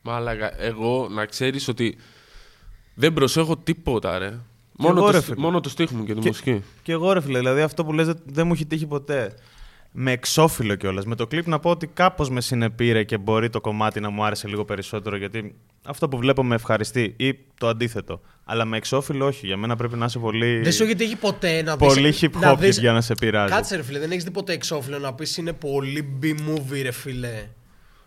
Μάλακα, 0.01 0.61
εγώ 0.61 1.07
να 1.11 1.26
ξέρεις 1.26 1.67
ότι 1.67 1.97
δεν 2.93 3.13
προσέχω 3.13 3.57
τίποτα, 3.57 4.17
ρε. 4.17 4.39
Μόνο, 4.72 4.97
εγώ, 4.97 5.05
το, 5.05 5.11
ρε, 5.11 5.17
στι- 5.17 5.30
φίλε. 5.34 5.41
μόνο 5.45 5.59
το 5.59 5.70
στίχο 5.70 5.95
μου 5.95 6.05
και 6.05 6.13
τη 6.13 6.20
Και- 6.20 6.28
μουσική. 6.28 6.63
και 6.84 6.91
εγώ 6.91 7.13
ρε 7.13 7.22
φίλε, 7.22 7.38
δηλαδή 7.38 7.61
αυτό 7.61 7.86
που 7.86 7.93
λες 7.93 8.05
δεν- 8.05 8.20
δεν 8.26 8.47
μου 8.47 8.53
έχει 8.53 8.65
τύχει 8.65 8.86
ποτέ. 8.86 9.34
Με 9.91 10.11
εξώφυλλο 10.11 10.75
κιόλας. 10.75 11.05
Με 11.05 11.15
το 11.15 11.27
κλιπ 11.27 11.47
να 11.47 11.59
πω 11.59 11.69
ότι 11.69 11.87
κάπως 11.87 12.29
με 12.29 12.41
συνεπήρε 12.41 13.03
και 13.03 13.17
μπορεί 13.17 13.49
το 13.49 13.61
κομμάτι 13.61 13.99
να 13.99 14.09
μου 14.09 14.23
άρεσε 14.23 14.47
λίγο 14.47 14.65
περισσότερο 14.65 15.15
γιατί 15.15 15.55
αυτό 15.85 16.09
που 16.09 16.17
βλέπω 16.17 16.43
με 16.43 16.55
ευχαριστεί 16.55 17.13
ή 17.17 17.39
το 17.57 17.67
αντίθετο. 17.67 18.21
Αλλά 18.45 18.65
με 18.65 18.77
εξώφυλλο 18.77 19.25
όχι. 19.25 19.45
Για 19.45 19.57
μένα 19.57 19.75
πρέπει 19.75 19.95
να 19.95 20.05
είσαι 20.05 20.19
πολύ. 20.19 20.59
Δεν 20.61 20.71
σου 20.71 20.83
έχει 20.83 20.95
τύχει 20.95 21.15
ποτέ 21.15 21.61
να 21.61 21.75
δεις... 21.75 21.87
Πολύ 21.87 22.13
hip 22.21 22.31
να 22.31 22.53
hop 22.53 22.57
δεις- 22.57 22.79
για 22.79 22.91
να 22.91 23.01
σε 23.01 23.13
πειράζει. 23.13 23.53
Κάτσε 23.53 23.75
ρε 23.75 23.83
φίλε, 23.83 23.99
δεν 23.99 24.11
έχεις 24.11 24.23
δει 24.23 24.31
ποτέ 24.31 24.53
εξώφυλλο 24.53 24.99
να 24.99 25.13
πεις 25.13 25.37
είναι 25.37 25.53
πολύ 25.53 26.19
B-movie 26.23 26.81
ρε 26.81 26.91
φίλε. 26.91 27.47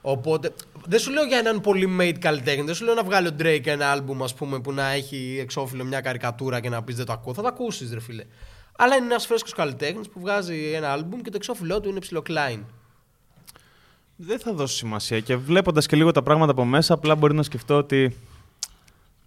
Οπότε, 0.04 0.54
δεν 0.86 0.98
σου 0.98 1.12
λέω 1.12 1.24
για 1.24 1.38
έναν 1.38 1.60
πολύ 1.60 1.96
made 2.00 2.18
καλλιτέχνη. 2.18 2.64
Δεν 2.64 2.74
σου 2.74 2.84
λέω 2.84 2.94
να 2.94 3.04
βγάλει 3.04 3.28
ο 3.28 3.34
Drake 3.38 3.66
ένα 3.66 3.96
album 3.98 4.16
ας 4.22 4.34
πούμε, 4.34 4.60
που 4.60 4.72
να 4.72 4.90
έχει 4.90 5.38
εξώφυλλο 5.40 5.84
μια 5.84 6.00
καρικατούρα 6.00 6.60
και 6.60 6.68
να 6.68 6.82
πεις 6.82 6.96
δεν 6.96 7.06
το 7.06 7.12
ακούω. 7.12 7.34
Θα 7.34 7.42
το 7.42 7.48
ακούσεις, 7.48 7.92
ρε 7.92 8.00
φίλε. 8.00 8.24
Αλλά 8.76 8.96
είναι 8.96 9.04
ένας 9.04 9.26
φρέσκος 9.26 9.52
καλλιτέχνης 9.52 10.08
που 10.08 10.20
βγάζει 10.20 10.72
ένα 10.74 10.96
album 10.98 11.16
και 11.22 11.30
το 11.30 11.36
εξώφυλλό 11.36 11.80
του 11.80 11.88
είναι 11.88 11.98
ψηλό 12.00 12.22
Klein. 12.28 12.58
Δεν 14.16 14.38
θα 14.38 14.52
δώσω 14.52 14.74
σημασία 14.76 15.20
και 15.20 15.36
βλέποντας 15.36 15.86
και 15.86 15.96
λίγο 15.96 16.10
τα 16.10 16.22
πράγματα 16.22 16.50
από 16.52 16.64
μέσα, 16.64 16.94
απλά 16.94 17.14
μπορεί 17.14 17.34
να 17.34 17.42
σκεφτώ 17.42 17.76
ότι 17.76 18.16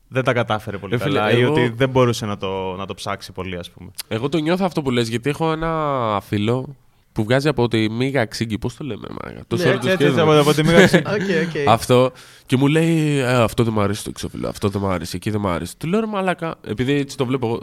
δεν 0.07 0.23
τα 0.23 0.33
κατάφερε 0.33 0.77
πολύ 0.77 0.93
Ε, 0.95 0.97
φίλε, 0.97 1.17
καλά 1.19 1.31
ή 1.31 1.41
εγώ- 1.41 1.51
ότι 1.51 1.67
δεν 1.75 1.89
μπορούσε 1.89 2.25
να 2.25 2.37
το, 2.37 2.75
να 2.75 2.85
το 2.85 2.93
ψάξει 2.93 3.31
πολύ, 3.31 3.57
ας 3.57 3.71
πούμε. 3.71 3.91
Εγώ 4.07 4.29
το 4.29 4.37
νιώθω 4.37 4.65
αυτό 4.65 4.81
που 4.81 4.91
λες 4.91 5.07
γιατί 5.07 5.29
έχω 5.29 5.51
ένα 5.51 6.19
φίλο 6.23 6.75
που 7.11 7.23
βγάζει 7.23 7.47
από 7.47 7.67
τη 7.67 7.89
Μίγα 7.89 8.25
Ξύγκη. 8.25 8.57
Πώς 8.57 8.75
το 8.75 8.83
λέμε, 8.83 9.07
Μάγα; 9.23 9.41
Το 9.47 9.55
Ναι, 9.55 9.61
σώρο 9.61 9.71
του 9.77 9.87
Έτσι, 9.87 9.89
έτσι, 9.89 10.03
σκέφτομαι. 10.05 10.39
από, 10.39 10.49
από 10.49 10.53
τη 10.61 10.63
μία 10.67 10.85
ξύ- 10.85 11.07
Οκ, 11.15 11.21
οκ. 11.63 11.67
Αυτό. 11.67 12.11
Και 12.45 12.57
μου 12.57 12.67
λέει, 12.67 13.17
«Ε, 13.17 13.33
Αυτό 13.33 13.63
δεν 13.63 13.73
μου 13.75 13.81
αρέσει 13.81 14.03
το 14.03 14.09
εξώφυλλο. 14.09 14.47
Αυτό 14.47 14.69
δεν 14.69 14.81
μου 14.81 14.87
αρέσει. 14.89 15.15
Εκεί 15.15 15.29
δεν 15.29 15.41
μου 15.41 15.47
αρέσει. 15.49 15.77
Του 15.77 15.87
λέω, 15.87 15.99
ρε 15.99 16.05
Μαλάκα, 16.05 16.55
επειδή 16.67 16.93
έτσι 16.93 17.17
το 17.17 17.25
βλέπω 17.25 17.47
εγώ. 17.47 17.61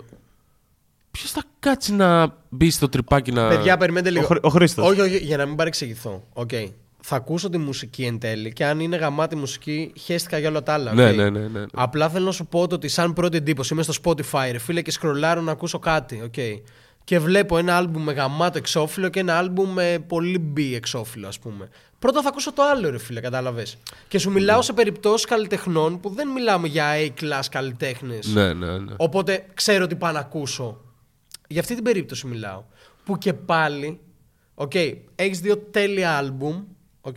Ποιος 1.13 1.31
θα 1.31 1.43
κάτσει 1.59 1.93
να 1.95 2.35
μπει 2.49 2.71
στο 2.71 2.89
τρυπάκι 2.89 3.33
να. 3.33 3.49
Παιδιά, 3.49 3.77
περιμένετε 3.77 4.09
Ο, 4.09 4.13
λίγο. 4.13 4.27
Χρ- 4.27 4.45
ο 4.45 4.49
Χρήστος. 4.49 4.89
Όχι, 4.89 5.01
όχι, 5.01 5.17
για 5.17 5.37
να 5.37 5.47
μην 5.47 5.57
παρεξηγηθώ. 5.57 6.25
Οκ. 6.33 6.51
Θα 7.05 7.17
ακούσω 7.17 7.49
τη 7.49 7.59
μουσική 7.59 8.05
εν 8.05 8.19
τέλει 8.19 8.53
και 8.53 8.65
αν 8.65 8.81
είναι 8.81 8.97
γαμάτη 8.97 9.37
μουσική, 9.37 9.93
χαίστηκα 10.01 10.39
για 10.39 10.49
όλα 10.49 10.63
τα 10.63 10.73
άλλα. 10.73 10.93
Ναι, 10.95 11.09
οκ. 11.09 11.17
ναι, 11.17 11.31
ναι, 11.31 11.39
ναι, 11.41 11.47
ναι. 11.59 11.65
Απλά 11.75 12.09
θέλω 12.09 12.25
να 12.25 12.31
σου 12.33 12.47
πω 12.47 12.67
το 12.67 12.75
ότι 12.75 12.89
σαν 12.89 13.13
πρώτη 13.13 13.37
εντύπωση 13.37 13.75
είμαι 13.75 13.83
στο 13.83 13.93
Spotify, 14.05 14.49
ρε 14.53 14.59
φίλε, 14.59 14.83
και 14.83 14.91
σκρολάρω 14.91 15.41
να 15.41 15.53
ακούσω 15.53 15.79
κάτι. 15.79 16.23
οκ. 16.25 16.65
Και 17.05 17.19
βλέπω 17.19 17.59
ένα 17.59 17.77
άλμπουμ 17.77 18.03
με 18.03 18.13
γαμάτο 18.13 18.59
εξώφυλλο 18.59 19.09
και 19.09 19.21
ένα 19.21 19.39
άλμπουμ 19.39 19.73
με 19.73 20.05
πολύ 20.07 20.53
B 20.57 20.61
εξώφυλλο, 20.75 21.29
ας 21.29 21.39
πούμε. 21.39 21.69
Πρώτα 21.99 22.23
θα 22.23 22.29
ακούσω 22.29 22.53
το 22.53 22.63
άλλο, 22.63 22.91
ρε 22.91 22.99
φίλε, 22.99 23.21
κατάλαβες. 23.21 23.77
Και 24.09 24.19
σου 24.19 24.31
μιλάω 24.31 24.63
σε 24.63 24.73
περιπτώσεις 24.73 25.27
καλλιτεχνών 25.27 26.01
που 26.01 26.09
δεν 26.15 26.29
μιλάμε 26.29 26.69
για 26.69 26.87
A-class 26.97 27.45
καλλιτέχνες. 27.51 28.27
Ναι, 28.27 28.53
ναι, 28.53 28.79
ναι. 28.79 28.93
Οπότε 28.97 29.45
ξέρω 29.55 29.87
τι 29.87 29.95
πάω 29.95 30.13
να 30.13 30.19
ακούσω. 30.19 30.81
Για 31.53 31.61
αυτή 31.61 31.75
την 31.75 31.85
περίπτωση 31.85 32.27
μιλάω. 32.27 32.63
Που 33.05 33.19
και 33.19 33.33
πάλι, 33.33 34.01
οκ, 34.55 34.73
έχεις 35.15 35.41
δύο 35.41 35.57
τέλεια 35.57 36.17
άλμπουμ, 36.17 36.63
οκ. 37.01 37.17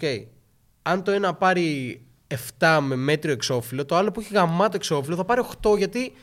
Αν 0.82 1.04
το 1.04 1.12
ένα 1.12 1.34
πάρει 1.34 2.02
7 2.60 2.80
με 2.82 2.96
μέτριο 2.96 3.34
εξώφυλλο, 3.34 3.86
το 3.86 3.96
άλλο 3.96 4.12
που 4.12 4.20
έχει 4.20 4.34
γαμάτο 4.34 4.76
εξώφυλλο 4.76 5.16
θα 5.16 5.26
πάρει 5.26 5.42
8 5.62 5.78
γιατί 5.78 6.14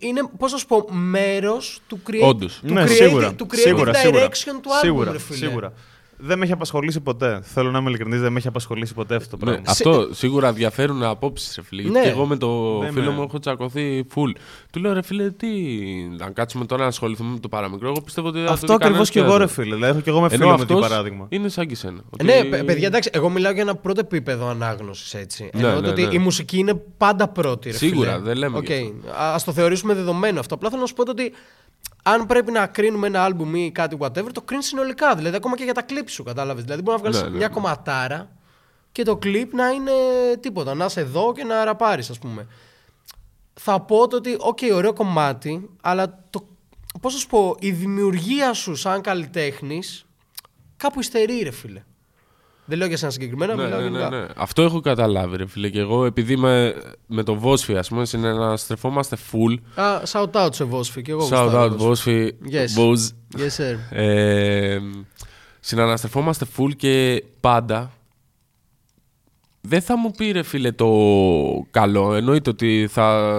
είναι, 0.00 0.20
πώς 0.38 0.52
να 0.52 0.58
σου 0.58 0.66
πω, 0.66 0.84
μέρος 0.90 1.80
του, 1.86 2.00
create, 2.10 2.20
Όντως. 2.28 2.60
του, 2.66 2.72
ναι, 2.72 2.82
creative, 2.84 2.88
σίγουρα. 2.90 3.34
του 3.34 3.46
creative 3.50 3.56
σίγουρα, 3.58 3.92
direction 3.92 4.28
σίγουρα. 4.32 4.60
του 4.60 4.70
άλμπουμ, 4.74 4.80
Σίγουρα, 4.80 5.12
ρε 5.12 5.18
φίλε. 5.18 5.38
σίγουρα. 5.38 5.72
Δεν 6.26 6.38
με 6.38 6.44
έχει 6.44 6.52
απασχολήσει 6.52 7.00
ποτέ. 7.00 7.40
Θέλω 7.42 7.70
να 7.70 7.78
είμαι 7.78 7.88
ειλικρινής, 7.88 8.20
δεν 8.20 8.32
με 8.32 8.38
έχει 8.38 8.48
απασχολήσει 8.48 8.94
ποτέ 8.94 9.14
αυτό 9.14 9.36
το 9.36 9.44
Ναι, 9.44 9.50
πράγμα. 9.52 9.70
αυτό 9.70 10.08
σίγουρα 10.14 10.52
διαφέρουν 10.52 11.02
απόψεις, 11.02 11.54
ρε 11.56 11.62
φίλε. 11.62 11.82
Γιατί 11.82 11.98
Ναι. 11.98 12.04
και 12.04 12.10
εγώ 12.10 12.26
με 12.26 12.36
το 12.36 12.78
Δεν 12.78 12.92
φίλο 12.92 13.04
με- 13.10 13.16
μου 13.16 13.22
έχω 13.22 13.38
τσακωθεί 13.38 14.06
full. 14.14 14.36
Του 14.72 14.80
λέω, 14.80 14.92
ρε 14.92 15.02
φίλε, 15.02 15.30
τι. 15.30 15.48
Να 16.18 16.30
κάτσουμε 16.30 16.64
τώρα 16.66 16.82
να 16.82 16.88
ασχοληθούμε 16.88 17.32
με 17.32 17.38
το 17.38 17.48
παραμικρό. 17.48 17.88
Εγώ 17.88 18.00
πιστεύω 18.00 18.28
ότι 18.28 18.44
Αυτό 18.48 18.72
ακριβώς 18.72 19.10
και 19.10 19.18
εγώ, 19.18 19.36
ρε 19.36 19.46
φίλε. 19.46 19.74
Δηλαδή, 19.74 19.92
έχω 19.92 20.00
και 20.00 20.10
εγώ 20.10 20.20
με 20.20 20.28
φίλο 20.28 20.42
Ενώ 20.48 20.56
με 20.58 20.64
τι 20.64 20.72
αυτός 20.74 20.88
παράδειγμα. 20.88 21.26
είναι 21.28 21.48
σαν 21.48 21.66
και 21.66 21.72
εσένα. 21.72 22.00
Ότι- 22.10 22.24
Ναι, 22.24 22.44
παι- 22.44 22.64
παιδιά, 22.64 22.86
εντάξει, 22.86 23.10
εγώ 23.12 23.28
μιλάω 23.28 23.52
για 23.52 23.62
ένα 23.62 23.74
πρώτο 23.74 24.00
επίπεδο 24.00 24.48
ανάγνωσης 24.48 25.14
έτσι. 25.14 25.50
Ναι, 25.54 25.62
Εννοώ 25.66 25.80
ναι, 25.80 25.88
ότι 25.88 26.02
ναι. 26.06 26.14
η 26.14 26.18
μουσική 26.18 26.58
είναι 26.58 26.74
πάντα 26.96 27.28
πρώτη. 27.28 27.70
Ρε, 27.70 27.76
Σίγουρα, 27.76 28.12
φίλε. 28.12 28.22
δεν 28.24 28.36
λέμε 28.36 28.58
Οκ. 28.58 28.68
γι' 28.68 28.92
Α 29.16 29.36
το 29.44 29.52
θεωρήσουμε 29.52 29.94
δεδομένο 29.94 30.40
αυτό. 30.40 30.54
Απλά 30.54 30.68
θέλω 30.68 30.80
να 30.80 30.86
σου 30.86 30.94
πω 30.94 31.02
ότι 31.10 31.32
αν 32.06 32.26
πρέπει 32.26 32.52
να 32.52 32.66
κρίνουμε 32.66 33.06
ένα 33.06 33.24
άλμπουμ 33.24 33.54
ή 33.54 33.70
κάτι 33.72 33.96
whatever, 34.00 34.28
το 34.32 34.42
κρίνεις 34.42 34.66
συνολικά. 34.66 35.14
Δηλαδή, 35.14 35.36
ακόμα 35.36 35.56
και 35.56 35.64
για 35.64 35.74
τα 35.74 35.82
κλιπ 35.82 36.08
σου, 36.08 36.22
κατάλαβες. 36.22 36.62
Δηλαδή, 36.62 36.82
μπορεί 36.82 36.96
να 36.96 37.02
βγάλεις 37.02 37.22
Ναι, 37.22 37.28
ναι, 37.28 37.36
μια 37.36 37.48
ναι. 37.48 37.54
κομματάρα 37.54 38.30
και 38.92 39.02
το 39.02 39.16
κλιπ 39.16 39.54
να 39.54 39.68
είναι 39.68 39.92
τίποτα. 40.40 40.74
Να 40.74 40.84
είσαι 40.84 41.00
εδώ 41.00 41.32
και 41.32 41.44
να 41.44 41.64
ραπάρεις, 41.64 42.10
ας 42.10 42.18
πούμε. 42.18 42.46
Θα 43.54 43.80
πω 43.80 44.08
το 44.08 44.16
ότι, 44.16 44.36
οκ, 44.38 44.58
ωραίο 44.72 44.92
κομμάτι, 44.92 45.70
αλλά 45.82 46.24
το, 46.30 46.46
πώς 47.00 47.12
να 47.12 47.18
σου 47.18 47.26
πω, 47.26 47.56
η 47.58 47.70
δημιουργία 47.70 48.52
σου 48.52 48.74
σαν 48.74 49.00
καλλιτέχνης 49.00 50.06
κάπου 50.76 51.00
υστερεί, 51.00 51.42
ρε 51.42 51.50
φίλε. 51.50 51.82
Δεν 52.66 52.78
λέω 52.78 52.86
για 52.88 52.96
σένα 52.96 53.10
συγκεκριμένα, 53.10 53.54
Ναι, 53.54 53.62
μιλάω 53.64 53.80
ναι, 53.80 53.88
ναι, 53.88 53.98
γενικά. 53.98 54.16
ναι. 54.16 54.26
Αυτό 54.36 54.62
έχω 54.62 54.80
καταλάβει, 54.80 55.36
ρε 55.36 55.46
φίλε. 55.46 55.68
Και 55.68 55.80
εγώ, 55.80 56.04
επειδή 56.04 56.36
με, 56.36 56.74
με 57.06 57.22
το 57.22 57.34
Βόσφι, 57.34 57.76
ας 57.76 57.88
πούμε, 57.88 58.04
συναναστρεφόμαστε 58.04 59.16
full. 59.32 59.80
Α, 59.82 60.00
shout 60.12 60.30
out 60.44 60.48
σε 60.54 60.64
Βόσφι 60.64 61.02
και 61.02 61.10
εγώ. 61.10 61.20
Shout 61.20 61.30
γουστάρω 61.42 61.64
out, 61.74 61.76
Βόσφι. 61.76 62.34
Yes. 62.50 62.78
Voz. 62.80 63.08
Yes, 63.40 63.62
sir. 63.62 63.98
Ε, 63.98 64.78
συναναστρεφόμαστε 65.60 66.46
full 66.56 66.76
και 66.76 67.24
πάντα 67.40 67.90
δεν 69.60 69.80
θα 69.82 69.98
μου 69.98 70.10
πει 70.10 70.30
ρε 70.30 70.42
φίλε 70.42 70.72
το 70.72 70.88
καλό. 71.70 72.14
Εννοείται 72.14 72.50
ότι 72.50 72.88
θα 72.90 73.34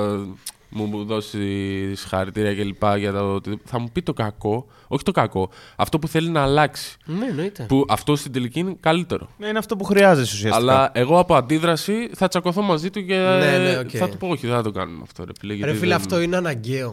μου 0.69 1.05
δώσεις 1.05 1.99
συγχαρητήρια 1.99 2.55
κλπ. 2.55 2.83
Για 2.97 3.11
το 3.11 3.33
ότι 3.33 3.61
θα 3.65 3.79
μου 3.79 3.89
πει 3.93 4.01
το 4.01 4.13
κακό. 4.13 4.65
Όχι 4.95 5.03
το 5.03 5.11
κακό. 5.11 5.49
Αυτό 5.75 5.99
που 5.99 6.07
θέλει 6.07 6.29
να 6.29 6.41
αλλάξει. 6.41 6.97
Ναι, 7.05 7.25
εννοείται. 7.25 7.63
Που 7.67 7.85
αυτό 7.89 8.15
στην 8.15 8.31
τελική 8.31 8.59
είναι 8.59 8.75
καλύτερο. 8.79 9.29
Ναι, 9.37 9.47
είναι 9.47 9.57
αυτό 9.57 9.75
που 9.75 9.83
χρειάζεσαι 9.83 10.35
ουσιαστικά. 10.35 10.55
Αλλά 10.73 10.91
εγώ 10.93 11.19
από 11.19 11.35
αντίδραση 11.35 12.09
θα 12.15 12.27
τσακωθώ 12.27 12.61
μαζί 12.61 12.89
του 12.89 13.05
και 13.05 13.15
Ναι, 13.15 13.57
ναι, 13.57 13.77
οκ. 13.77 13.89
θα 13.93 14.09
του 14.09 14.17
πω: 14.17 14.27
Όχι, 14.27 14.47
δεν 14.47 14.55
θα 14.55 14.61
το 14.63 14.71
κάνουμε 14.71 14.99
αυτό. 15.03 15.23
Ρε 15.25 15.31
φίλε, 15.39 15.51
Ρε 15.53 15.57
γιατί 15.59 15.73
φίλε, 15.77 15.87
δεν- 15.87 15.95
αυτό 16.01 16.21
είναι 16.21 16.35
αναγκαίο. 16.37 16.89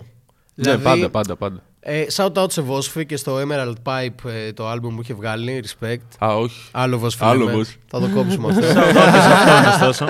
Ναι, 0.55 0.63
Δηλαδή, 0.77 0.83
πάντα, 0.83 1.11
πάντα, 1.11 1.37
πάντα. 1.37 1.63
Ε, 1.85 2.05
shout 2.17 2.33
out 2.33 2.53
σε 2.53 2.61
Βόσφι 2.63 3.07
και 3.07 3.17
στο 3.17 3.39
Emerald 3.47 3.75
Pipe 3.85 4.31
ε, 4.31 4.53
το 4.53 4.73
album 4.73 4.81
που 4.95 4.99
είχε 5.01 5.15
βγάλει, 5.15 5.65
Respect. 5.67 6.25
Α, 6.25 6.37
όχι. 6.37 6.69
Άλλο 6.71 6.99
Βόσφι. 6.99 7.25
Άλλο 7.25 7.45
λέμε. 7.45 7.57
Βόσφι. 7.57 7.77
Θα 7.87 8.01
το 8.01 8.09
κόψουμε 8.15 8.49
αυτό. 8.49 8.67
Αυτό, 9.69 9.87
ωστόσο. 9.89 10.07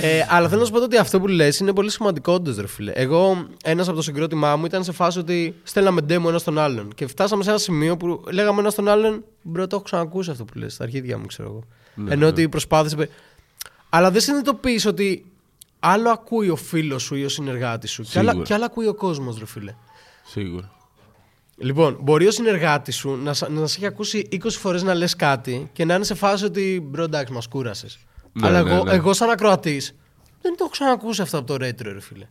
ε, 0.00 0.26
αλλά 0.28 0.48
θέλω 0.48 0.60
να 0.60 0.66
σου 0.66 0.72
πω 0.72 0.82
ότι 0.82 0.96
αυτό 0.96 1.20
που 1.20 1.26
λες 1.26 1.58
είναι 1.58 1.72
πολύ 1.72 1.90
σημαντικό 1.90 2.32
όντως 2.32 2.56
ρε 2.56 2.66
φίλε. 2.66 2.92
Εγώ, 2.94 3.46
ένας 3.64 3.86
από 3.88 3.96
το 3.96 4.02
συγκρότημά 4.02 4.56
μου 4.56 4.64
ήταν 4.64 4.84
σε 4.84 4.92
φάση 4.92 5.18
ότι 5.18 5.54
στέλναμε 5.62 6.00
demo 6.08 6.24
ένα 6.28 6.38
στον 6.38 6.58
άλλον. 6.58 6.92
Και 6.94 7.06
φτάσαμε 7.06 7.42
σε 7.42 7.50
ένα 7.50 7.58
σημείο 7.58 7.96
που 7.96 8.22
λέγαμε 8.30 8.60
ένα 8.60 8.70
στον 8.70 8.88
άλλον, 8.88 9.24
bro, 9.42 9.66
το 9.66 9.76
έχω 9.76 9.84
ξανακούσει 9.84 10.30
αυτό 10.30 10.44
που 10.44 10.58
λες, 10.58 10.72
στα 10.74 10.84
αρχίδια 10.84 11.18
μου 11.18 11.26
ξέρω 11.26 11.48
εγώ. 11.48 11.62
Ναι, 11.94 12.12
Ενώ 12.12 12.26
ότι 12.26 12.48
προσπάθησε. 12.48 13.08
Αλλά 13.88 14.10
δεν 14.10 14.20
συνειδητοποιείς 14.20 14.86
ότι 14.86 15.24
άλλο 15.80 16.10
ακούει 16.10 16.48
ο 16.48 16.56
φίλος 16.56 17.02
σου 17.02 17.14
ή 17.16 17.24
ο 17.24 17.28
συνεργάτης 17.28 17.90
σου. 17.90 18.02
Και 18.02 18.18
άλλα, 18.18 18.28
Σίγουρα. 18.30 18.46
και 18.48 18.54
άλλα 18.54 18.64
ακούει 18.64 18.86
ο 18.86 18.94
κόσμος 18.94 19.38
ρε 19.38 19.46
φίλε. 19.46 19.74
Σίγουρα. 20.24 20.70
Λοιπόν, 21.60 21.98
μπορεί 22.00 22.26
ο 22.26 22.30
συνεργάτης 22.30 22.96
σου 22.96 23.16
να, 23.22 23.32
σα- 23.32 23.48
να 23.48 23.66
σε 23.66 23.76
έχει 23.76 23.86
ακούσει 23.86 24.28
20 24.30 24.36
φορές 24.50 24.82
να 24.82 24.94
λες 24.94 25.16
κάτι 25.16 25.70
και 25.72 25.84
να 25.84 25.94
είναι 25.94 26.04
σε 26.04 26.14
φάση 26.14 26.44
ότι 26.44 26.80
bro 26.84 27.02
εντάξει, 27.02 27.32
μας 27.32 27.48
κούρασες. 27.48 27.98
Ναι, 28.32 28.46
Αλλά 28.46 28.62
ναι, 28.62 28.70
εγώ, 28.72 28.84
ναι. 28.84 28.92
εγώ, 28.92 29.12
σαν 29.12 29.30
ακροατής, 29.30 29.94
δεν 30.42 30.52
το 30.52 30.56
έχω 30.60 30.68
ξανακούσει 30.70 31.22
αυτό 31.22 31.38
από 31.38 31.46
το 31.46 31.54
retro, 31.66 31.82
ρε 31.92 32.00
φίλε. 32.00 32.26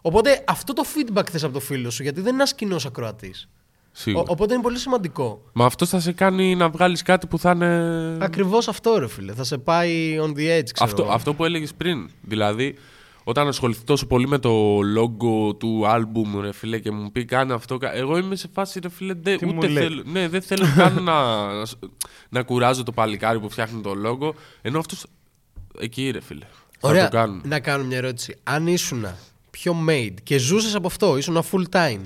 Οπότε 0.00 0.44
αυτό 0.46 0.72
το 0.72 0.82
feedback 0.94 1.30
θες 1.30 1.44
από 1.44 1.52
το 1.52 1.60
φίλο 1.60 1.90
σου, 1.90 2.02
γιατί 2.02 2.20
δεν 2.20 2.26
είναι 2.32 2.36
ένας 2.36 2.54
κοινός 2.54 2.86
ακροατής. 2.86 3.48
Σίγουρα. 3.92 4.24
Οπότε 4.28 4.54
είναι 4.54 4.62
πολύ 4.62 4.78
σημαντικό. 4.78 5.42
Μα 5.52 5.64
αυτό 5.64 5.86
θα 5.86 6.00
σε 6.00 6.12
κάνει 6.12 6.54
να 6.56 6.68
βγάλεις 6.68 7.02
κάτι 7.02 7.26
που 7.26 7.38
θα 7.38 7.50
είναι. 7.50 8.16
Ακριβώς 8.20 8.68
αυτό, 8.68 8.98
ρε 8.98 9.08
φίλε. 9.08 9.32
Θα 9.32 9.44
σε 9.44 9.58
πάει 9.58 10.18
on 10.20 10.28
the 10.28 10.58
edge, 10.58 10.70
ξέρω. 10.72 10.90
Αυτό, 10.90 11.02
εγώ. 11.02 11.12
αυτό 11.12 11.34
που 11.34 11.44
έλεγες 11.44 11.74
πριν. 11.74 12.10
Δηλαδή, 12.22 12.76
όταν 13.24 13.48
ασχοληθεί 13.48 13.84
τόσο 13.84 14.06
πολύ 14.06 14.28
με 14.28 14.38
το 14.38 14.78
logo 14.78 15.58
του 15.58 15.82
album, 15.86 16.40
ρε 16.40 16.52
φίλε, 16.52 16.78
και 16.78 16.90
μου 16.90 17.12
πει 17.12 17.24
κάνει 17.24 17.52
αυτό. 17.52 17.76
κα- 17.78 17.94
Εγώ 17.94 18.16
είμαι 18.16 18.36
σε 18.36 18.48
φάση, 18.52 18.80
ρε 18.80 18.88
φίλε, 18.88 19.14
δε, 19.14 19.36
Τι 19.36 19.46
μου 19.46 19.54
ούτε 19.56 19.68
λέει; 19.68 19.82
θέλω, 19.82 20.02
ναι, 20.06 20.28
δεν 20.28 20.42
θέλω 20.42 20.66
καν 20.76 21.02
να, 21.02 21.46
να 22.28 22.42
κουράζω 22.42 22.82
το 22.82 22.92
παλικάρι 22.92 23.40
που 23.40 23.50
φτιάχνει 23.50 23.80
το 23.80 23.92
logo. 24.06 24.32
Ενώ 24.62 24.78
αυτός. 24.78 25.06
Εκεί, 25.78 26.10
ρε 26.10 26.20
φίλε. 26.20 26.46
Θα 26.78 26.88
Ωραία. 26.88 27.08
το 27.08 27.16
κάνουν. 27.16 27.42
Να 27.44 27.60
κάνω 27.60 27.84
μια 27.84 27.96
ερώτηση. 27.96 28.36
Αν 28.42 28.66
ήσουν 28.66 29.06
πιο 29.50 29.76
made 29.88 30.14
και 30.22 30.38
ζούσες 30.38 30.74
από 30.74 30.86
αυτό, 30.86 31.16
ήσουν 31.16 31.42
full 31.52 31.64
time, 31.70 32.00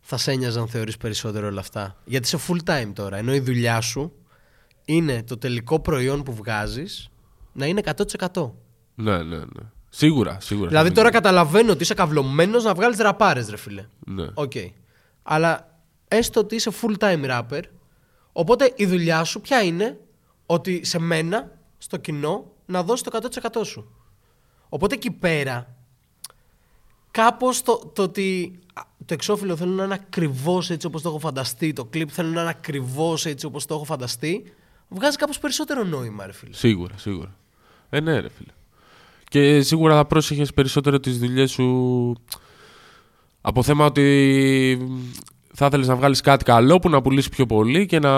θα 0.00 0.16
σε 0.16 0.30
ένοιαζαν 0.32 0.68
θεωρείς 0.68 0.96
περισσότερο 0.96 1.46
όλα 1.46 1.60
αυτά; 1.60 1.96
Γιατί 2.04 2.26
είσαι 2.26 2.38
full 2.48 2.70
time 2.70 2.90
τώρα, 2.94 3.16
ενώ 3.16 3.34
η 3.34 3.40
δουλειά 3.40 3.80
σου 3.80 4.12
είναι 4.84 5.22
το 5.22 5.38
τελικό 5.38 5.80
προϊόν 5.80 6.22
που 6.22 6.34
βγάζεις 6.34 7.08
να 7.52 7.66
είναι 7.66 7.80
100%. 8.32 8.50
Ναι, 8.94 9.22
ναι, 9.22 9.36
ναι. 9.36 9.44
Σίγουρα, 9.90 10.40
σίγουρα. 10.40 10.68
Δηλαδή 10.68 10.88
θα 10.88 10.94
τώρα 10.94 11.08
γίνει. 11.08 11.22
καταλαβαίνω 11.22 11.72
ότι 11.72 11.82
είσαι 11.82 11.94
καυλωμένος 11.94 12.64
να 12.64 12.74
βγάλεις 12.74 12.98
ραπάρες, 12.98 13.48
ρε 13.48 13.56
φίλε. 13.56 13.86
Ναι. 13.98 14.26
Οκ. 14.34 14.52
Αλλά 15.22 15.78
έστω 16.08 16.40
ότι 16.40 16.54
είσαι 16.54 16.70
full 16.82 16.96
time 16.98 17.30
rapper, 17.30 17.62
οπότε 18.32 18.72
η 18.76 18.86
δουλειά 18.86 19.24
σου 19.24 19.40
ποια 19.40 19.62
είναι; 19.62 19.98
Ότι 20.46 20.84
σε 20.84 20.98
μένα, 20.98 21.58
στο 21.78 21.96
κοινό, 21.96 22.52
να 22.66 22.82
δώσεις 22.82 23.02
το 23.02 23.18
100% 23.58 23.64
σου. 23.64 23.94
Οπότε 24.68 24.94
εκεί 24.94 25.10
πέρα, 25.10 25.76
κάπως 27.10 27.62
το, 27.62 27.90
το 27.94 28.02
ότι 28.02 28.58
α, 28.74 28.82
το 29.04 29.14
εξώφυλλο 29.14 29.56
θέλω 29.56 29.72
να 29.72 29.84
είναι 29.84 29.94
ακριβώς 29.94 30.70
έτσι 30.70 30.86
όπως 30.86 31.02
το 31.02 31.08
έχω 31.08 31.18
φανταστεί, 31.18 31.72
το 31.72 31.84
κλιπ 31.84 32.08
θέλω 32.12 32.28
να 32.28 32.40
είναι 32.40 32.50
ακριβώς 32.50 33.26
έτσι 33.26 33.46
όπως 33.46 33.66
το 33.66 33.74
έχω 33.74 33.84
φανταστεί, 33.84 34.52
βγάζει 34.88 35.16
κάπως 35.16 35.38
περισσότερο 35.38 35.84
νόημα, 35.84 36.26
ρε 36.26 36.32
φίλε. 36.32 36.54
Σίγουρα, 36.54 36.98
σίγουρα. 36.98 37.36
Ε, 37.90 38.00
ναι, 38.00 38.20
ρε 38.20 38.28
φίλε. 38.28 38.52
Και 39.30 39.60
σίγουρα 39.60 39.94
θα 39.94 40.04
πρόσεχες 40.04 40.52
περισσότερο 40.54 41.00
τις 41.00 41.18
δουλειές 41.18 41.50
σου 41.50 42.14
από 43.40 43.62
θέμα 43.62 43.84
ότι 43.84 44.88
θα 45.54 45.66
ήθελες 45.66 45.86
να 45.88 45.96
βγάλεις 45.96 46.20
κάτι 46.20 46.44
καλό 46.44 46.78
που 46.78 46.88
να 46.88 47.02
πουλήσεις 47.02 47.28
πιο 47.30 47.46
πολύ 47.46 47.86
και 47.86 47.98
να 47.98 48.10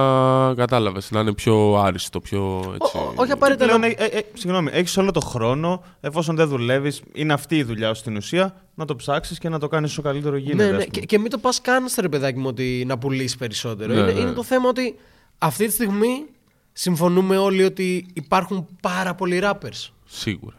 κατάλαβες, 0.54 1.10
να 1.10 1.20
είναι 1.20 1.32
πιο 1.34 1.74
άριστο, 1.74 2.20
πιο 2.20 2.58
έτσι. 2.74 2.96
Ο- 2.96 3.00
ο- 3.00 3.12
όχι 3.16 3.30
απαραίτητα 3.32 3.64
Πλέον, 3.64 3.80
να- 3.80 3.86
ε, 3.86 3.94
ε, 3.98 4.04
ε, 4.04 4.20
συγγνώμη, 4.34 4.68
έχεις 4.72 4.96
όλο 4.96 5.10
το 5.10 5.20
χρόνο, 5.20 5.82
εφόσον 6.00 6.36
δεν 6.36 6.48
δουλεύεις, 6.48 7.02
είναι 7.12 7.32
αυτή 7.32 7.56
η 7.56 7.62
δουλειά 7.62 7.88
σου 7.88 8.00
στην 8.00 8.16
ουσία, 8.16 8.54
να 8.74 8.84
το 8.84 8.96
ψάξεις 8.96 9.38
και 9.38 9.48
να 9.48 9.58
το 9.58 9.68
κάνεις 9.68 9.90
όσο 9.90 10.02
καλύτερο 10.02 10.36
γίνεται. 10.36 10.56
Ναι, 10.56 10.64
ας 10.64 10.70
ναι. 10.70 10.76
πούμε. 10.84 10.90
Και, 10.90 11.00
και 11.00 11.18
μην 11.18 11.30
το 11.30 11.38
πας 11.38 11.60
καν 11.60 11.88
στο 11.88 12.02
ρε 12.02 12.08
παιδάκι 12.08 12.38
μου 12.38 12.46
ότι 12.48 12.84
να 12.86 12.98
πουλήσεις 12.98 13.36
περισσότερο. 13.36 13.92
Ναι, 13.92 14.00
είναι, 14.00 14.12
ναι. 14.12 14.20
είναι 14.20 14.32
το 14.32 14.42
θέμα 14.42 14.68
ότι 14.68 14.94
αυτή 15.38 15.66
τη 15.66 15.72
στιγμή 15.72 16.24
συμφωνούμε 16.72 17.36
όλοι 17.36 17.64
ότι 17.64 18.06
υπάρχουν 18.12 18.66
πάρα 18.82 19.14
πολλοί 19.14 19.40
rappers. 19.44 19.88
Σίγουρα. 20.04 20.56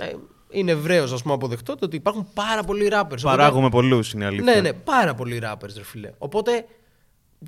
Ε, 0.00 0.14
είναι 0.50 0.70
ευρέως, 0.72 1.12
ας 1.12 1.22
πούμε, 1.22 1.34
αποδεκτό 1.34 1.76
το 1.76 1.84
ότι 1.84 1.96
υπάρχουν 1.96 2.26
πάρα 2.34 2.62
πολλοί 2.62 2.88
rappers. 2.92 3.00
Οπότε- 3.02 3.22
Παράγουμε 3.22 3.68
πολλούς, 3.68 4.12
είναι 4.12 4.24
η 4.24 4.26
αλήθεια. 4.26 4.54
Ναι, 4.54 4.60
ναι, 4.60 4.72
πάρα 4.72 5.14
πολλοί 5.14 5.42
rappers, 5.44 5.74
ρε 5.76 5.84
φίλε. 5.84 6.10
Οπότε 6.18 6.64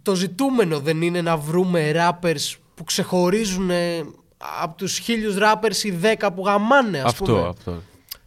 το 0.03 0.15
ζητούμενο 0.15 0.81
δεν 0.81 1.03
είναι 1.03 1.23
να 1.23 1.37
βρούμε 1.37 1.93
rappers 1.95 2.55
που 2.75 2.85
ξεχωρίζουν 2.85 3.71
από 4.63 4.77
τους 4.77 4.99
χίλιους 4.99 5.37
rappers 5.39 5.77
οι 5.83 5.91
δέκα 5.91 6.33
που 6.33 6.43
γαμάνε, 6.45 6.99
ας 6.99 7.05
αυτό, 7.05 7.25
πούμε. 7.25 7.49
αυτό. 7.49 7.83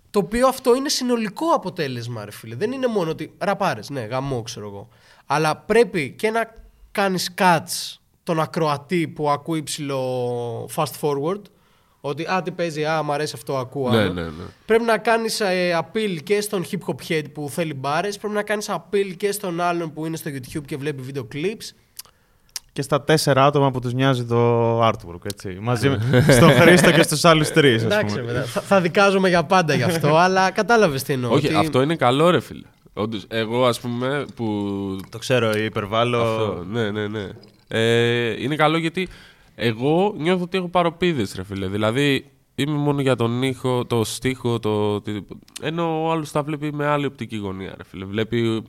Το 0.10 0.20
οποίο 0.20 0.48
αυτό 0.48 0.76
είναι 0.76 0.90
συνολικό 0.90 1.46
αποτέλεσμα, 1.54 2.26
ρε 2.26 2.32
φίλε. 2.32 2.56
Δεν 2.56 2.72
είναι 2.72 2.88
μόνο 2.88 3.10
ότι 3.10 3.34
ραπάρες, 3.38 3.90
ναι, 3.90 4.02
γαμό, 4.02 4.42
ξέρω 4.42 4.68
εγώ. 4.68 4.88
Αλλά 5.26 5.56
πρέπει 5.56 6.14
και 6.18 6.30
να 6.30 6.54
κάνεις 6.92 7.34
cuts 7.38 7.98
τον 8.24 8.40
ακροατή 8.40 9.08
που 9.08 9.30
ακούει 9.30 9.64
ψηλό 9.64 10.70
fast 10.76 10.92
forward. 11.02 11.42
Ότι 12.08 12.24
α, 12.24 12.42
τι 12.42 12.52
παίζει, 12.52 12.86
α, 12.86 13.04
μ' 13.04 13.12
αρέσει 13.12 13.34
αυτό, 13.36 13.58
ακούω. 13.58 13.90
Ναι, 13.90 13.98
άλλο». 13.98 14.14
ναι, 14.14 14.22
ναι. 14.22 14.30
Πρέπει 14.66 14.84
να 14.84 14.98
κάνεις 14.98 15.40
ε, 15.40 15.80
appeal 15.84 16.18
και 16.24 16.42
στον 16.42 16.66
hip 16.72 16.78
hop 16.88 17.12
head 17.12 17.24
που 17.34 17.50
θέλει 17.50 17.74
μπάρες. 17.74 18.18
Πρέπει 18.18 18.34
να 18.34 18.44
κάνεις 18.44 18.70
appeal 18.70 19.14
και 19.18 19.32
στον 19.32 19.62
άλλον 19.62 19.94
που 19.94 20.06
είναι 20.06 20.18
στο 20.18 20.32
YouTube 20.34 20.64
και 20.66 20.78
βλέπει 20.78 21.02
βίντεο 21.02 21.28
clips. 21.34 21.70
Και 22.74 22.82
στα 22.82 23.02
τέσσερα 23.04 23.46
άτομα 23.46 23.72
που 23.72 23.80
τους 23.80 23.94
νοιάζει 23.94 24.26
το 24.26 24.82
artwork, 24.88 25.26
έτσι. 25.26 25.58
Μαζί 25.62 25.90
με 25.90 26.00
στον 26.38 26.52
Χρήστο 26.52 26.92
και 26.92 27.04
στους 27.04 27.26
άλλους 27.26 27.50
τρεις, 27.52 27.76
ας 27.76 27.84
Εντάξει, 27.84 28.16
πούμε. 28.16 28.26
βέβαια, 28.28 28.44
θα, 28.44 28.62
θα 28.62 28.82
δικάζομαι 28.82 29.30
για 29.30 29.44
πάντα 29.44 29.74
γι' 29.76 29.84
αυτό, 29.84 30.16
αλλά 30.26 30.52
κατάλαβες 30.52 31.04
τι 31.04 31.14
εννοώ. 31.14 31.32
Όχι, 31.34 31.46
ότι- 31.46 31.56
αυτό 31.56 31.82
είναι 31.82 31.96
καλό, 31.96 32.30
ρε 32.30 32.40
φίλε. 32.40 32.66
Όντως, 32.94 33.26
εγώ, 33.28 33.66
ας 33.66 33.80
πούμε, 33.80 34.26
που 34.36 34.46
Το 35.10 35.18
ξέρω, 35.18 35.58
υπερβάλλω. 35.58 36.22
Αυτό, 36.22 36.64
ναι, 36.72 36.92
ναι, 36.92 37.08
ναι. 37.08 37.28
Ε, 37.68 38.42
είναι 38.44 38.56
καλό 38.56 38.78
γιατί 38.78 39.08
εγώ 39.56 40.14
νιώθω 40.18 40.44
ότι 40.44 40.58
έχω 40.58 40.68
παρωπίδες, 40.68 41.36
ρε 41.36 41.44
φίλε. 41.44 41.68
Δηλαδή, 41.68 42.32
είμαι 42.56 42.78
μόνο 42.78 43.02
για 43.02 43.16
τον 43.16 43.44
ήχο, 43.44 43.86
το 43.86 44.04
στίχο, 44.04 44.60
το 44.60 44.94
οτιδήποτε. 44.94 45.40
Ενώ 45.62 46.04
ο 46.04 46.12
άλλος 46.12 46.32
τα 46.32 46.44
βλέπει 46.44 46.74
με 46.74 46.86
άλλη 46.86 47.06
οπτική 47.06 47.38
γωνία, 47.38 47.74
ρε 47.78 47.84
φίλε. 47.84 48.06
Βλέπει 48.06 48.64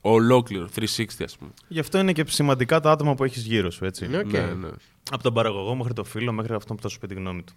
ολόκληρο, 0.00 0.68
360 0.74 1.24
ας 1.24 1.36
πούμε. 1.36 1.50
Γι' 1.68 1.80
αυτό 1.80 1.98
είναι 1.98 2.12
και 2.12 2.24
σημαντικά 2.28 2.80
τα 2.80 2.90
άτομα 2.90 3.14
που 3.14 3.24
έχεις 3.24 3.44
γύρω 3.44 3.70
σου, 3.70 3.84
έτσι. 3.84 4.06
Ναι. 4.06 4.18
Οκ. 4.18 4.32
Ναι, 4.32 4.40
ναι. 4.40 4.68
Από 5.10 5.22
τον 5.22 5.34
παραγωγό 5.34 5.74
μέχρι 5.74 5.92
το 5.92 6.04
φίλο, 6.04 6.32
μέχρι 6.32 6.54
αυτόν 6.54 6.76
που 6.76 6.82
θα 6.82 6.88
σου 6.88 6.98
πει 6.98 7.06
τη 7.06 7.14
γνώμη 7.14 7.42
του. 7.42 7.52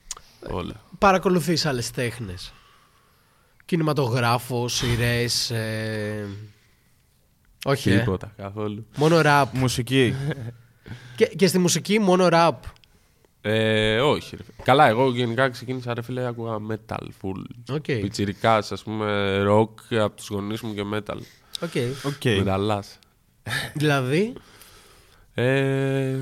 Όλα. 0.49 0.73
παρακολουθείς 0.97 1.65
άλλες 1.65 1.91
τέχνες. 1.91 2.53
Κινηματογράφος, 3.65 4.73
σειρές... 4.73 5.51
Ε... 5.51 6.27
Όχι, 7.65 7.89
ε. 7.89 7.99
Τίποτα 7.99 8.33
καθόλου. 8.37 8.85
Μόνο 8.97 9.21
ραπ. 9.21 9.53
Μουσική. 9.53 10.13
και, 11.15 11.25
και 11.25 11.47
στη 11.47 11.57
μουσική 11.59 11.99
μόνο 11.99 12.27
ραπ. 12.27 12.63
Ε, 13.41 13.99
όχι. 13.99 14.35
Ρε. 14.35 14.43
φίλε. 14.43 14.63
Καλά, 14.63 14.87
εγώ 14.87 15.09
γενικά 15.11 15.49
ξεκίνησα 15.49 15.93
ρε 15.93 16.01
φίλε, 16.01 16.27
άκουγα 16.27 16.57
metal 16.69 17.03
full. 17.21 17.43
Οκ. 17.71 17.83
Πιτσιρικάς, 17.83 18.71
ας 18.71 18.83
πούμε, 18.83 19.37
rock 19.49 19.95
από 19.97 20.15
τους 20.15 20.27
γονείς 20.27 20.61
μου 20.61 20.73
και 20.73 20.83
metal. 20.93 21.17
Οκ. 21.61 21.71
Οκ. 22.05 22.37
Μεταλλάς. 22.37 22.99
Δηλαδή, 23.73 24.33
Ε, 25.33 26.15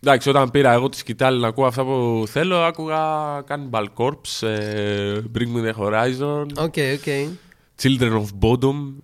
εντάξει, 0.00 0.28
όταν 0.28 0.50
πήρα 0.50 0.72
εγώ 0.72 0.88
τη 0.88 0.96
σκυτάλη 0.96 1.40
να 1.40 1.48
ακούω 1.48 1.66
αυτά 1.66 1.84
που 1.84 2.24
θέλω, 2.28 2.56
άκουγα 2.56 3.00
Cannibal 3.48 3.86
Corpse, 3.96 4.46
ε, 4.48 5.20
Bring 5.34 5.56
Me 5.56 5.72
The 5.72 5.74
Horizon, 5.78 6.46
οκ, 6.56 6.74
οκ. 6.94 7.36
Children 7.82 8.12
of 8.22 8.26
Bodom. 8.40 8.94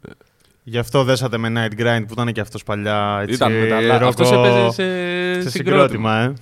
Γι' 0.63 0.79
αυτό 0.79 1.05
δέσατε 1.05 1.37
με 1.39 1.53
Night 1.57 1.81
Grind 1.81 2.05
που 2.07 2.13
ήταν 2.13 2.33
και 2.33 2.41
αυτός 2.41 2.63
παλιά. 2.63 3.19
Έτσι, 3.23 3.35
Ήταν 3.35 3.53
μεταλλά. 3.53 3.99
ρόκο- 3.99 4.09
Αυτός 4.09 4.31
έπαιζε 4.33 4.71
σε, 4.71 5.43
σε 5.43 5.51
συγκρότημα. 5.51 5.51
συγκρότημα, 5.51 6.19
ε. 6.19 6.33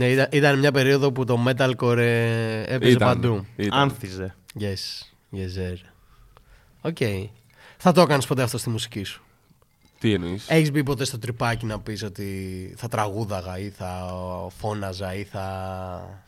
Ναι, 0.00 0.06
ήταν, 0.10 0.28
ήταν 0.30 0.58
μια 0.58 0.72
περίοδο 0.72 1.12
που 1.12 1.24
το 1.24 1.44
metalcore 1.48 1.96
ε, 1.96 2.62
έπαιζε 2.74 2.92
Ήταν, 2.92 3.08
παντού. 3.08 3.46
ήταν. 3.56 3.78
Άνθιζε. 3.78 4.34
Yes, 4.60 5.06
yes, 5.36 5.38
sir. 5.60 5.76
Οκ. 6.80 6.96
Θα 7.76 7.92
το 7.92 8.00
έκανες 8.00 8.26
ποτέ 8.26 8.42
αυτό 8.42 8.58
στη 8.58 8.70
μουσική 8.70 9.04
σου; 9.04 9.22
Τι 9.98 10.12
εννοείς; 10.12 10.44
Έχεις 10.48 10.70
μπει 10.70 10.82
ποτέ 10.82 11.04
στο 11.04 11.18
τρυπάκι 11.18 11.66
να 11.66 11.80
πεις 11.80 12.02
ότι 12.02 12.74
θα 12.76 12.88
τραγούδαγα 12.88 13.58
ή 13.58 13.68
θα 13.70 14.06
φώναζα 14.58 15.14
ή 15.14 15.24
θα... 15.24 16.23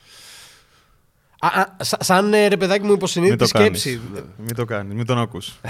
Α, 1.40 1.46
α, 1.60 1.76
σα- 1.80 2.04
σαν 2.04 2.34
ε, 2.34 2.46
ρε 2.48 2.56
παιδάκι 2.56 2.80
μου 2.80 2.86
Μην 2.86 2.96
υποσυνείδητη 2.96 3.36
το 3.50 3.58
κάνεις. 3.58 3.80
σκέψη. 3.80 4.00
Μην 4.38 4.54
το 4.54 4.64
κάνεις, 4.64 4.94
μην 4.94 5.06
τον 5.06 5.18
ακούς. 5.18 5.60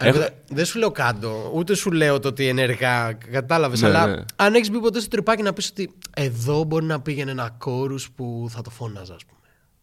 Ρε 0.00 0.12
παιδα- 0.12 0.30
Δεν 0.48 0.64
σου 0.64 0.78
λέω 0.78 0.90
κάτω, 0.90 1.50
ούτε 1.54 1.74
σου 1.74 1.90
λέω 1.92 2.20
το 2.20 2.28
ότι 2.28 2.48
ενεργά 2.48 3.12
κατάλαβες. 3.12 3.80
Ναι, 3.80 3.88
αλλά 3.88 4.06
ναι. 4.06 4.22
αν 4.36 4.54
έχεις 4.54 4.70
μπει 4.70 4.78
ποτέ 4.78 5.00
στο 5.00 5.08
τρυπάκι 5.08 5.42
να 5.42 5.52
πεις 5.52 5.68
ότι 5.70 5.90
εδώ 6.16 6.64
μπορεί 6.64 6.84
να 6.84 7.00
πήγαινε 7.00 7.30
ένα 7.30 7.50
κόρους 7.58 8.10
που 8.10 8.46
θα 8.50 8.62
το 8.62 8.70
φώναζα, 8.70 9.14
ας 9.14 9.24
πούμε. 9.24 9.38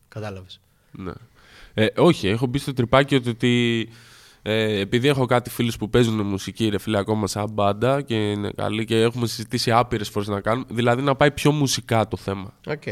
Κατάλαβες. 0.08 0.60
Ναι. 0.92 1.12
Ε, 1.74 1.88
όχι, 1.96 2.28
έχω 2.28 2.46
μπει 2.46 2.58
στο 2.58 2.74
τρυπάκι 2.74 3.16
ότι, 3.16 3.30
ότι 3.30 3.90
ε, 4.42 4.80
επειδή 4.80 5.08
έχω 5.08 5.26
κάτι 5.26 5.50
φίλους 5.50 5.78
που 5.78 5.90
παίζουν 5.90 6.22
μουσική 6.26 6.70
ρε 6.70 6.78
φίλε 6.78 6.98
ακόμα 6.98 7.28
σαν 7.28 7.50
μπάντα 7.52 8.02
και 8.02 8.16
είναι 8.32 8.52
καλή 8.56 8.86
και 8.86 9.02
έχουμε 9.02 9.28
συζητήσει 9.28 9.72
άπειρες 9.72 10.10
φορές 10.10 10.28
να 10.28 10.42
κάνουμε, 10.42 10.66
δηλαδή 10.70 11.02
να 11.02 11.16
πάει 11.16 11.32
πιο 11.32 11.52
μουσικά 11.52 12.08
το 12.08 12.18
θέμα. 12.18 12.54
Οκ. 12.68 12.84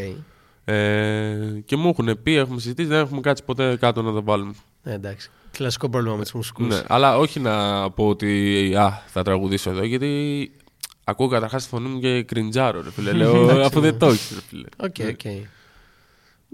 Ε, 0.66 1.38
και 1.66 1.76
μου 1.76 1.90
έχουν 1.90 2.22
πει, 2.24 2.36
έχουμε 2.36 2.60
συζητήσει, 2.60 2.88
δεν 2.88 3.00
έχουμε 3.00 3.22
κάτσει 3.22 3.44
ποτέ 3.44 3.76
κάτω 3.80 4.02
να 4.02 4.14
το 4.14 4.24
βάλουμε. 4.24 4.54
Ναι, 4.84 4.94
εντάξει. 4.94 5.30
Κλασικό 5.52 5.90
πρόβλημα 5.90 6.16
με 6.16 6.24
του 6.26 6.32
μουσικούς. 6.34 6.68
Ναι, 6.68 6.82
αλλά 6.88 7.18
όχι 7.18 7.40
να 7.40 7.90
πω 7.92 8.08
ότι 8.08 8.74
α, 8.76 9.04
θα 9.08 9.24
τραγουδήσω 9.24 9.70
εδώ, 9.70 9.84
γιατί 9.84 10.52
ακούω 11.04 11.28
καταρχάς 11.28 11.64
τη 11.64 11.70
φωνή 11.70 11.90
μου 11.90 12.00
και 12.00 12.24
κριντζάρω, 12.24 12.82
ρε 12.82 12.92
φίλε. 12.92 13.12
Λέω, 13.24 13.62
αφού 13.66 13.80
δεν 13.80 13.98
το 13.98 14.06
έχεις, 14.06 14.32
ρε 14.36 14.42
φίλε. 14.50 14.68
Οκ, 14.78 14.96
οκ. 15.10 15.32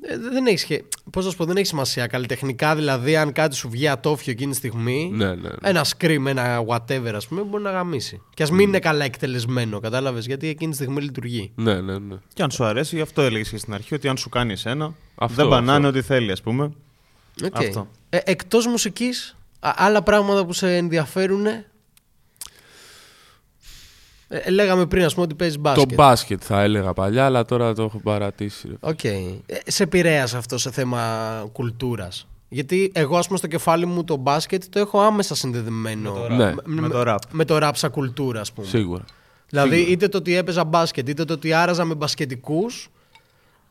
Ε, 0.02 0.18
δεν 0.18 0.46
έχεις 0.46 0.62
σχέ... 0.62 0.84
Πώς 1.12 1.26
να 1.26 1.32
σου 1.32 1.38
πω, 1.38 1.46
δεν 1.46 1.56
έχει 1.58 1.66
σημασία. 1.66 2.08
Καλλιτεχνικά 2.08 2.76
δηλαδή, 2.76 3.16
αν 3.16 3.32
κάτι 3.32 3.56
σου 3.56 3.70
βγει 3.70 3.88
ατόφιο 3.88 4.32
εκείνη 4.32 4.52
τη 4.52 4.58
στιγμή, 4.58 5.10
Ναι, 5.14 5.26
ναι. 5.26 5.34
ναι. 5.36 5.50
ένα 5.62 5.86
scream, 5.98 6.26
ένα 6.26 6.64
whatever, 6.68 7.12
ας 7.16 7.28
πούμε, 7.28 7.42
μπορεί 7.42 7.64
να 7.64 7.72
γαμίσει. 7.72 8.22
Και 8.34 8.44
ας 8.44 8.52
μην 8.52 8.68
είναι 8.68 8.80
καλά 8.80 9.06
εκτελεσμένο, 9.06 9.80
κατάλαβες, 9.80 10.26
γιατί 10.26 10.48
εκείνη 10.48 10.70
τη 10.72 10.78
στιγμή 10.78 11.02
λειτουργεί. 11.02 11.52
Ναι, 11.56 11.82
ναι, 11.82 11.98
ναι. 11.98 12.16
Και 12.34 12.44
αν 12.44 12.52
σου 12.52 12.64
αρέσει, 12.64 12.96
γι' 12.96 13.02
αυτό 13.02 13.22
έλεγες 13.22 13.50
και 13.50 13.58
στην 13.58 13.74
αρχή, 13.74 13.94
ότι 13.94 14.08
αν 14.08 14.18
σου 14.18 14.30
κάνει 14.30 14.52
εσένα, 14.52 14.94
Αυτό, 15.16 15.36
δεν 15.36 15.48
μπανάνε 15.48 15.88
αυτό. 15.88 15.88
ό,τι 16.00 16.08
θέλει, 16.08 16.32
ας 16.32 16.42
πούμε. 16.42 16.72
Οκ. 17.46 17.56
Αυτό. 17.58 17.88
Ε, 18.10 18.18
εκτός 18.24 18.66
μουσικής, 18.68 19.38
α- 19.60 19.74
άλλα 19.76 20.02
πράγματα 20.04 20.46
που 20.46 20.54
σε 20.54 20.76
ενδιαφέρουν. 20.76 21.46
Ε, 24.28 24.50
λέγαμε 24.52 24.86
πριν, 24.86 25.04
ας 25.06 25.14
πούμε, 25.14 25.26
ότι 25.26 25.36
παίζεις 25.36 25.60
μπάσκετ. 25.60 25.90
Το 25.90 25.96
μπάσκετ 25.96 26.42
θα 26.44 26.62
έλεγα 26.62 26.94
παλιά, 26.94 27.26
αλλά 27.26 27.46
τώρα 27.46 27.74
το 27.74 27.84
έχω 27.84 28.00
παρατήσει. 28.04 28.68
Ρε. 28.68 28.76
Οκ. 28.80 29.04
Ε, 29.04 29.40
σε 29.66 29.84
επηρέασε 29.84 30.38
αυτό 30.38 30.58
σε 30.58 30.72
θέμα 30.72 31.02
κουλτούρας; 31.52 32.28
Γιατί 32.50 32.92
εγώ, 32.94 33.18
ας 33.18 33.26
πούμε, 33.26 33.38
στο 33.38 33.48
κεφάλι 33.48 33.86
μου 33.86 34.04
το 34.04 34.16
μπάσκετ 34.16 34.64
το 34.70 34.80
έχω 34.80 35.00
άμεσα 35.00 35.36
συνδεδεμένο 35.36 36.26
rap. 36.26 36.30
Ναι. 36.30 36.54
Με 36.66 36.90
το 36.90 37.04
rap. 37.08 37.18
με 37.32 37.46
το 37.46 37.58
rap 37.62 37.72
σαν 37.74 37.92
κουλτούρα, 37.92 38.40
ας 38.40 38.52
πούμε. 38.52 38.68
Σίγουρα. 38.68 39.04
Δηλαδή, 39.50 39.76
Σίγουρα. 39.76 39.92
είτε 39.92 40.08
το 40.08 40.18
ότι 40.18 40.36
έπαιζα 40.36 40.64
μπάσκετ, 40.64 41.10
είτε 41.10 41.26
το 41.26 41.34
ότι 41.34 41.54
άραζα 41.54 41.86
με 41.86 41.96
μπασκετικούς, 41.96 42.90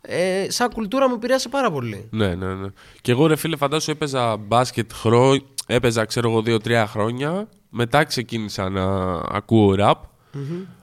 ε, 0.01 0.47
σαν 0.49 0.71
κουλτούρα 0.73 1.09
μου 1.09 1.15
επηρέασε 1.15 1.49
πάρα 1.49 1.71
πολύ. 1.71 2.09
Ναι, 2.11 2.35
ναι, 2.35 2.55
ναι. 2.55 2.69
Και 3.01 3.13
εγώ 3.13 3.27
ρε 3.27 3.37
φίλε, 3.37 3.57
φαντάσου 3.57 3.91
έπαιζα 3.91 4.37
μπάσκετ 4.37 4.93
χρό... 4.93 5.37
έπαιζα 5.67 6.05
ξέρω 6.05 6.31
εγώ 6.31 6.43
δύο-τρία 6.43 6.87
χρόνια. 6.87 7.49
Μετά 7.71 8.05
ξεκίνησα 8.05 8.69
να 8.69 9.15
ακούω 9.29 9.75
ραπ. 9.75 10.05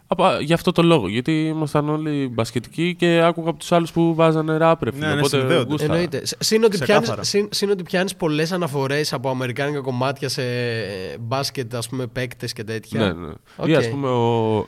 Από, 0.07 0.38
γι' 0.39 0.53
αυτό 0.53 0.71
το 0.71 0.81
λόγο. 0.84 1.07
Γιατί 1.07 1.45
ήμασταν 1.47 1.89
όλοι 1.89 2.27
μπασκετικοί 2.34 2.95
και 2.95 3.21
άκουγα 3.23 3.49
από 3.49 3.59
τους 3.59 3.71
άλλους 3.71 3.91
που 3.91 4.15
βάζανε 4.15 4.57
ραπ, 4.57 4.84
ρε 4.84 4.91
φίλε. 4.91 5.05
Ναι, 5.07 5.13
ναι, 5.13 5.19
Οπότε 5.19 5.38
συνδέονται. 5.38 5.69
γούσταρα. 5.71 5.93
Εννοείται. 5.93 6.25
Σ- 6.25 6.43
Συν 6.43 6.63
ότι 6.63 6.71
Ξεκάθαρα. 6.80 7.05
πιάνεις, 7.05 7.27
συν, 7.30 7.47
συν 7.51 7.69
ότι 7.69 7.84
πιάνεις 7.84 8.15
πολλές 8.15 8.51
αναφορές 8.51 9.13
από 9.13 9.30
αμερικάνικα 9.30 9.80
κομμάτια 9.80 10.30
σε 10.30 10.41
ε, 10.43 11.17
μπάσκετ, 11.19 11.75
ας 11.75 11.89
πούμε, 11.89 12.07
παίκτες 12.07 12.53
και 12.53 12.63
τέτοια. 12.63 12.99
Ναι, 12.99 13.13
ναι. 13.27 13.34
Οκ. 13.55 13.67
Ή 13.67 13.75
ας 13.75 13.89
πούμε 13.89 14.07
ο. 14.09 14.65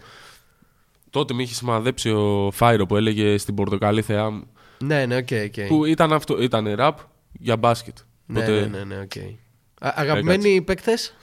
Τότε 1.10 1.34
με 1.34 1.42
είχε 1.44 1.54
σημαδέψει 1.54 2.10
ο 2.10 2.50
Φάιρο 2.54 2.86
που 2.86 2.96
έλεγε 2.96 3.38
στην 3.38 3.56
Πορτοκαλί 3.56 4.02
θεά 4.02 4.30
μου. 4.30 4.44
Ναι, 4.84 5.06
ναι, 5.06 5.16
οκ, 5.16 5.28
οκ. 5.46 5.68
Που 5.68 5.86
ήταν 5.86 6.14
αυτό, 6.14 6.42
ήταν 6.42 6.74
ραπ 6.76 6.98
για 7.32 7.58
μπάσκετ. 7.58 7.98
Ναι, 8.26 8.40
Οπότε, 8.40 8.60
ναι, 8.60 8.78
ναι, 8.78 8.84
ναι, 8.84 8.96
οκ. 9.02 9.12
Α- 9.80 9.94
Αγαπημένοι 9.96 10.62
παίκτες; 10.62 11.16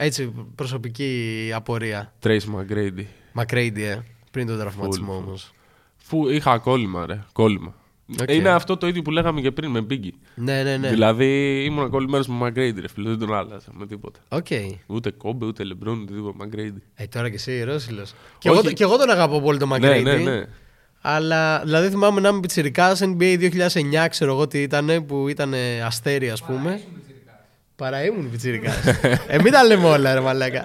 Έτσι, 0.00 0.32
προσωπική 0.54 1.50
απορία. 1.54 2.12
Tracy 2.22 2.38
McGrady. 2.56 3.04
Μακρέιντι, 3.32 3.82
ε. 3.82 4.02
Πριν 4.30 4.46
τον 4.46 4.58
τραυματισμό 4.58 5.18
Full, 5.18 5.22
όμως. 5.26 5.52
Φου 5.96 6.28
είχα 6.28 6.58
κόλλημα, 6.58 7.06
ρε. 7.06 7.24
Κόλλημα. 7.32 7.74
Οκ. 8.20 8.30
Είναι 8.30 8.48
αυτό 8.48 8.76
το 8.76 8.86
ίδιο 8.86 9.02
που 9.02 9.10
λέγαμε 9.10 9.40
και 9.40 9.50
πριν 9.50 9.70
με 9.70 9.86
Biggie. 9.90 10.10
Ναι, 10.34 10.62
ναι, 10.62 10.76
ναι. 10.76 10.88
Δηλαδή 10.88 11.60
ήμουν 11.64 11.90
κολλημένος 11.90 12.26
με 12.26 12.46
McGrady, 12.46 12.80
ρε 12.80 12.88
φίλε. 12.88 13.08
Δεν 13.08 13.18
τον 13.18 13.34
άλλαζα 13.34 13.68
με 13.72 13.86
τίποτα. 13.86 14.20
Οκ. 14.28 14.46
Ούτε 14.86 15.10
Κόμπε, 15.10 15.46
ούτε 15.46 15.64
Λεμπρόν, 15.64 16.00
ούτε 16.00 16.14
τίποτα. 16.14 16.36
McGrady. 16.46 16.80
Ε, 16.94 17.06
τώρα 17.06 17.28
και 17.28 17.34
εσύ, 17.34 17.62
Ρώσιλος. 17.62 18.14
Και, 18.38 18.50
Όχι. 18.50 18.60
εγώ, 18.64 18.72
και 18.72 18.82
εγώ 18.82 18.96
τον 18.96 19.10
αγαπώ 19.10 19.40
πολύ 19.40 19.58
τον 19.58 19.68
Ναι, 19.68 19.74
Μακρέιντι. 19.78 20.10
ναι, 20.10 20.16
ναι. 20.16 20.44
Αλλά 21.00 21.60
δηλαδή 21.64 21.88
θυμάμαι 21.88 22.20
να 22.20 22.28
είμαι 22.28 22.40
πιτσιρικάς 22.40 23.00
NBA 23.02 23.38
2009, 23.38 24.08
ξέρω 24.10 24.32
εγώ 24.32 24.46
τι 24.46 24.62
ήταν, 24.62 25.04
που 25.06 25.28
ήταν 25.28 25.54
αστέρι, 25.84 26.30
ας 26.30 26.42
πούμε. 26.42 26.80
Παρά 27.78 28.04
ήμουν 28.04 28.30
πιτσιρικάς. 28.30 28.86
ε, 29.26 29.38
μην 29.42 29.52
τα 29.52 29.64
λέμε 29.64 29.86
όλα, 29.88 30.14
ρε 30.14 30.20
Μαλάκα. 30.20 30.64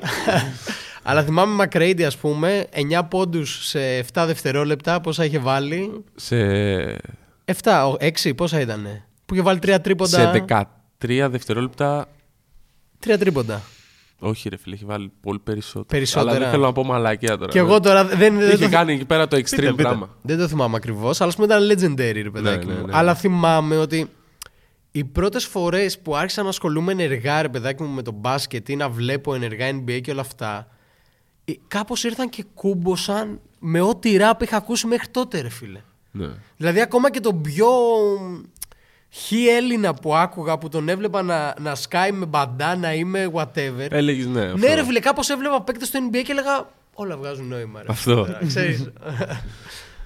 Αλλά 1.03 1.23
θυμάμαι 1.23 1.53
Μακρέιντι, 1.55 2.03
ας 2.05 2.17
πούμε, 2.17 2.65
9 2.99 3.01
πόντους 3.09 3.67
σε 3.67 3.79
7 4.13 4.23
δευτερόλεπτα, 4.27 5.01
πόσα 5.01 5.25
είχε 5.25 5.39
βάλει; 5.39 6.03
Σε, 6.15 6.37
7, 7.61 7.95
6, 7.99 8.33
πόσα 8.35 8.59
ήταν. 8.59 8.87
Που 9.25 9.33
είχε 9.33 9.43
βάλει 9.43 9.59
3 9.63 9.77
τρίποντα; 9.81 10.19
σε 10.31 10.45
13 10.99 11.27
δευτερόλεπτα. 11.29 12.05
3 13.05 13.15
τρίποντα. 13.19 13.61
Όχι, 14.19 14.49
ρε 14.49 14.57
φίλε, 14.57 14.75
έχει 14.75 14.85
βάλει 14.85 15.11
πολύ 15.21 15.39
περισσότερο. 15.39 15.85
Περισσότερα. 15.85 16.31
Αλλά 16.31 16.39
δεν 16.39 16.49
θέλω 16.49 16.65
να 16.65 16.71
πω 16.71 16.83
μαλακία 16.83 17.37
τώρα. 17.37 17.51
Και 17.51 17.59
εγώ 17.59 17.79
τώρα 17.79 18.05
δεν, 18.05 18.17
δεν, 18.17 18.39
Είχε 18.53 18.57
το, 18.63 18.69
κάνει 18.69 18.93
εκεί 18.93 19.05
πέρα 19.05 19.27
το 19.27 19.37
extreme 19.37 19.55
πείτε. 19.59 19.71
πράγμα. 19.73 20.09
δεν 20.21 20.37
το 20.37 20.47
θυμάμαι 20.47 20.75
ακριβώς, 20.75 21.21
αλλά 21.21 21.29
ας 21.29 21.35
πούμε 21.35 21.47
ήταν 21.55 21.63
legendary, 21.71 22.19
ρε 22.23 22.29
παιδάκι 22.29 22.65
Ναι, 22.67 22.73
ναι, 22.73 22.79
μου. 22.79 22.85
ναι. 22.85 22.91
Αλλά 22.97 23.15
θυμάμαι 23.15 23.77
ότι 23.77 24.09
οι 24.95 25.03
πρώτες 25.03 25.45
φορές 25.45 25.99
που 25.99 26.15
άρχισα 26.15 26.43
να 26.43 26.49
ασχολούμαι 26.49 26.91
ενεργά, 26.91 27.41
ρε 27.41 27.49
παιδάκι 27.49 27.83
μου, 27.83 27.93
με 27.93 28.01
το 28.01 28.11
μπάσκετ 28.11 28.69
ή 28.69 28.75
να 28.75 28.89
βλέπω 28.89 29.33
ενεργά 29.33 29.69
NBA 29.69 30.01
και 30.01 30.11
όλα 30.11 30.21
αυτά, 30.21 30.67
κάπως 31.67 32.03
ήρθαν 32.03 32.29
και 32.29 32.45
κούμποσαν 32.53 33.39
με 33.59 33.81
ό,τι 33.81 34.17
ράπ 34.17 34.41
είχα 34.41 34.57
ακούσει 34.57 34.87
μέχρι 34.87 35.07
τότε, 35.07 35.41
ρε 35.41 35.49
φίλε. 35.49 35.81
Ναι. 36.11 36.29
Δηλαδή, 36.57 36.81
ακόμα 36.81 37.11
και 37.11 37.19
τον 37.19 37.41
πιο 37.41 37.67
χι 39.09 39.47
Έλληνα 39.47 39.93
που 39.93 40.15
άκουγα, 40.15 40.57
που 40.57 40.69
τον 40.69 40.89
έβλεπα 40.89 41.21
να, 41.21 41.55
να 41.59 41.75
σκάει 41.75 42.11
με 42.11 42.25
μπαντάνα 42.25 42.93
ή 42.93 43.03
με 43.03 43.31
whatever. 43.33 43.87
Έλεγες 43.89 44.25
ναι. 44.25 44.45
αυτό. 44.45 44.57
ναι, 44.57 44.73
ρε 44.73 44.83
φίλε, 44.83 44.99
κάπως 44.99 45.29
έβλεπα 45.29 45.61
παίκτες 45.61 45.87
στο 45.87 45.99
NBA 46.09 46.21
και 46.23 46.31
έλεγα. 46.31 46.69
Όλα 46.93 47.17
βγάζουν 47.17 47.47
νόημα. 47.47 47.81
Ρε. 47.81 47.87
Αυτό. 47.89 48.15
Τώρα, 48.15 48.39
ξέρεις. 48.47 48.81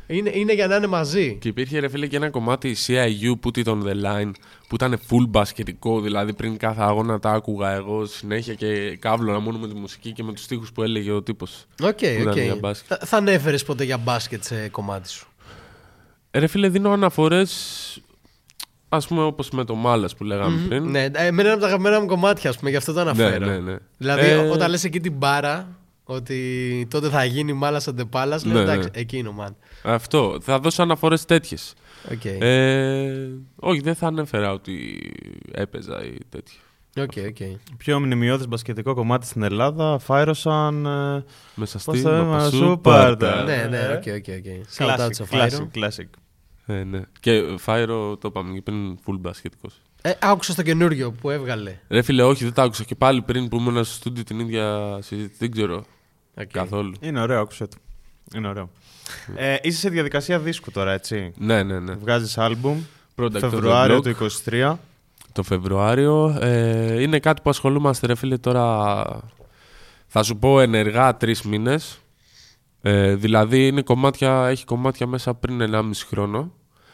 είναι, 0.07 0.31
είναι 0.33 0.53
για 0.53 0.67
να 0.67 0.75
είναι 0.75 0.87
μαζί. 0.87 1.37
Και 1.41 1.47
υπήρχε 1.47 1.79
ρε 1.79 1.89
φίλε 1.89 2.07
και 2.07 2.15
ένα 2.15 2.29
κομμάτι 2.29 2.75
CIU 2.87 3.31
Put 3.45 3.63
It 3.63 3.71
On 3.71 3.81
The 3.83 3.93
Line 4.05 4.31
που 4.67 4.75
ήταν 4.75 4.99
full 5.09 5.27
μπασκετικό, 5.29 6.01
δηλαδή 6.01 6.33
πριν 6.33 6.57
κάθε 6.57 6.81
αγώνα 6.81 7.19
τα 7.19 7.31
άκουγα 7.31 7.71
εγώ 7.71 8.05
συνέχεια 8.05 8.53
και 8.53 8.97
κάβλωνα 8.99 9.39
μόνο 9.39 9.57
με 9.57 9.67
τη 9.67 9.73
μουσική 9.75 10.11
και 10.11 10.23
με 10.23 10.33
τους 10.33 10.43
στίχους 10.43 10.71
που 10.71 10.83
έλεγε 10.83 11.11
ο 11.11 11.21
τύπος. 11.23 11.65
Οκ, 11.83 12.01
ήταν 12.01 12.27
οκ. 12.27 12.35
για 12.37 12.55
μπάσκετ. 12.55 12.97
Θα, 12.99 13.05
θα 13.07 13.17
ανέφερε 13.17 13.57
ποτέ 13.57 13.83
για 13.83 13.97
μπάσκετ 13.97 14.43
σε 14.43 14.69
κομμάτι 14.69 15.09
σου; 15.09 15.27
Ε, 16.31 16.39
Ρε 16.39 16.47
φίλε 16.47 16.69
δίνω 16.69 16.91
αναφορές 16.91 17.51
ας 18.89 19.07
πούμε 19.07 19.23
όπως 19.23 19.49
με 19.49 19.63
το 19.63 19.75
Malice 19.75 20.15
που 20.15 20.23
λέγαμε 20.23 20.67
πριν. 20.67 20.89
Ναι, 20.89 21.03
ε, 21.03 21.11
εμένα 21.13 21.41
είναι 21.41 21.51
από 21.51 21.59
τα 21.61 21.67
αγαπημένα 21.67 21.99
μου 22.01 22.07
κομμάτια, 22.07 22.49
ας 22.49 22.57
πούμε, 22.57 22.69
γι' 22.69 22.75
αυτό 22.75 22.93
το 22.93 22.99
αναφέρω. 22.99 23.45
ναι, 23.45 23.57
ναι. 23.57 23.75
Δηλαδή, 23.97 24.29
Ε, 24.29 24.35
όταν 24.35 24.69
λες 24.69 24.83
εκεί 24.83 24.99
την 24.99 25.13
μπάρα, 25.13 25.67
ότι 26.03 26.87
τότε 26.89 27.09
θα 27.09 27.23
γίνει 27.23 27.53
μάλας 27.53 27.87
αντεπάλα, 27.87 28.39
λέω 28.43 28.53
Ναι, 28.53 28.61
εντάξει, 28.61 28.89
ναι. 28.93 29.01
εκεί 29.01 29.17
είναι 29.17 29.27
ο 29.27 29.35
man. 29.39 29.53
Αυτό. 29.93 30.37
Θα 30.41 30.59
δώσω 30.59 30.81
αναφορές 30.81 31.25
τέτοιες. 31.25 31.73
Οκ, 32.11 32.25
Ε, 32.25 33.27
όχι, 33.55 33.79
δεν 33.79 33.95
θα 33.95 34.07
ανέφερα 34.07 34.51
ότι 34.51 34.99
έπαιζα 35.51 36.03
ή 36.05 36.17
τέτοια. 36.29 36.59
οκ, 37.03 37.11
οκ. 37.27 37.59
Πιο 37.77 37.99
μνημειώδες 37.99 38.47
μπασκετικό 38.47 38.93
κομμάτι 38.93 39.25
στην 39.25 39.43
Ελλάδα 39.43 39.99
φάιρωσαν. 39.99 40.85
Ε, 40.85 41.23
Μέσα 41.55 41.79
Πώς 41.85 41.97
στην 41.97 42.03
το 42.03 42.09
έμα 42.11 42.39
σου 42.49 42.57
Μαπασούπαρτα. 42.57 43.31
πάρτα. 43.31 43.43
Ναι, 43.43 43.67
ναι, 43.69 43.77
Ε. 43.77 43.87
οκ, 43.93 44.03
οκ, 44.15 44.25
οκ. 44.37 44.65
Shout 44.77 44.99
out 44.99 45.05
classic, 45.05 45.09
στο 45.13 45.25
classic, 45.31 45.37
Φάιρο. 45.49 45.69
classic. 45.73 46.07
Ε, 46.65 46.83
ναι. 46.83 47.01
Και 47.19 47.43
Φάιρο 47.57 48.17
το 48.17 48.27
είπαμε 48.27 48.53
και 48.53 48.61
πριν 48.61 48.97
full 49.05 49.15
μπασκετικός. 49.19 49.81
Ε, 50.01 50.11
άκουσα 50.19 50.53
το 50.55 50.61
καινούριο 50.63 51.11
που 51.11 51.29
έβγαλε. 51.29 51.79
Ρε 51.89 52.01
φίλε, 52.01 52.23
όχι, 52.23 52.43
δεν 52.43 52.53
τα 52.53 52.63
άκουσα. 52.63 52.83
Και 52.83 52.95
πάλι 52.95 53.21
πριν 53.21 53.47
που 53.49 53.57
ήμουν 53.57 53.83
στο 53.83 53.93
στούντιο 53.95 54.23
την 54.23 54.39
ίδια 54.39 54.97
συζήτηση. 55.01 55.37
Δεν 55.39 55.51
ξέρω 55.51 55.85
Οκ. 56.37 56.47
καθόλου. 56.51 56.93
Είναι 56.99 57.21
ωραίο, 57.21 57.41
άκουσε 57.41 57.67
το. 57.67 57.77
Είναι 58.35 58.47
ωραίο. 58.47 58.69
Ε, 59.35 59.55
είσαι 59.61 59.79
σε 59.79 59.89
διαδικασία 59.89 60.39
δίσκου 60.39 60.71
τώρα, 60.71 60.91
έτσι; 60.91 61.33
Ναι, 61.37 61.63
ναι, 61.63 61.79
ναι. 61.79 61.93
Βγάζεις 61.93 62.37
άλμπουμ 62.37 62.83
Product 63.15 63.39
Φεβρουάριο 63.39 63.97
of 63.97 64.07
the 64.07 64.15
του 64.15 64.27
Block, 64.45 64.71
23. 64.71 64.75
το 65.31 65.43
Φεβρουάριο. 65.43 66.37
Ε, 66.41 67.01
είναι 67.01 67.19
κάτι 67.19 67.41
που 67.41 67.49
ασχολούμαστε, 67.49 68.07
ρε 68.07 68.15
φίλε, 68.15 68.37
τώρα. 68.37 69.05
Θα 70.07 70.23
σου 70.23 70.37
πω 70.37 70.59
ενεργά 70.59 71.17
τρεις 71.17 71.41
μήνες. 71.41 71.99
Ε, 72.81 73.15
δηλαδή 73.15 73.67
είναι 73.67 73.81
κομμάτια, 73.81 74.47
έχει 74.47 74.65
κομμάτια 74.65 75.07
μέσα 75.07 75.33
πριν 75.33 75.61
1,5 75.61 75.91
χρόνο. 76.07 76.51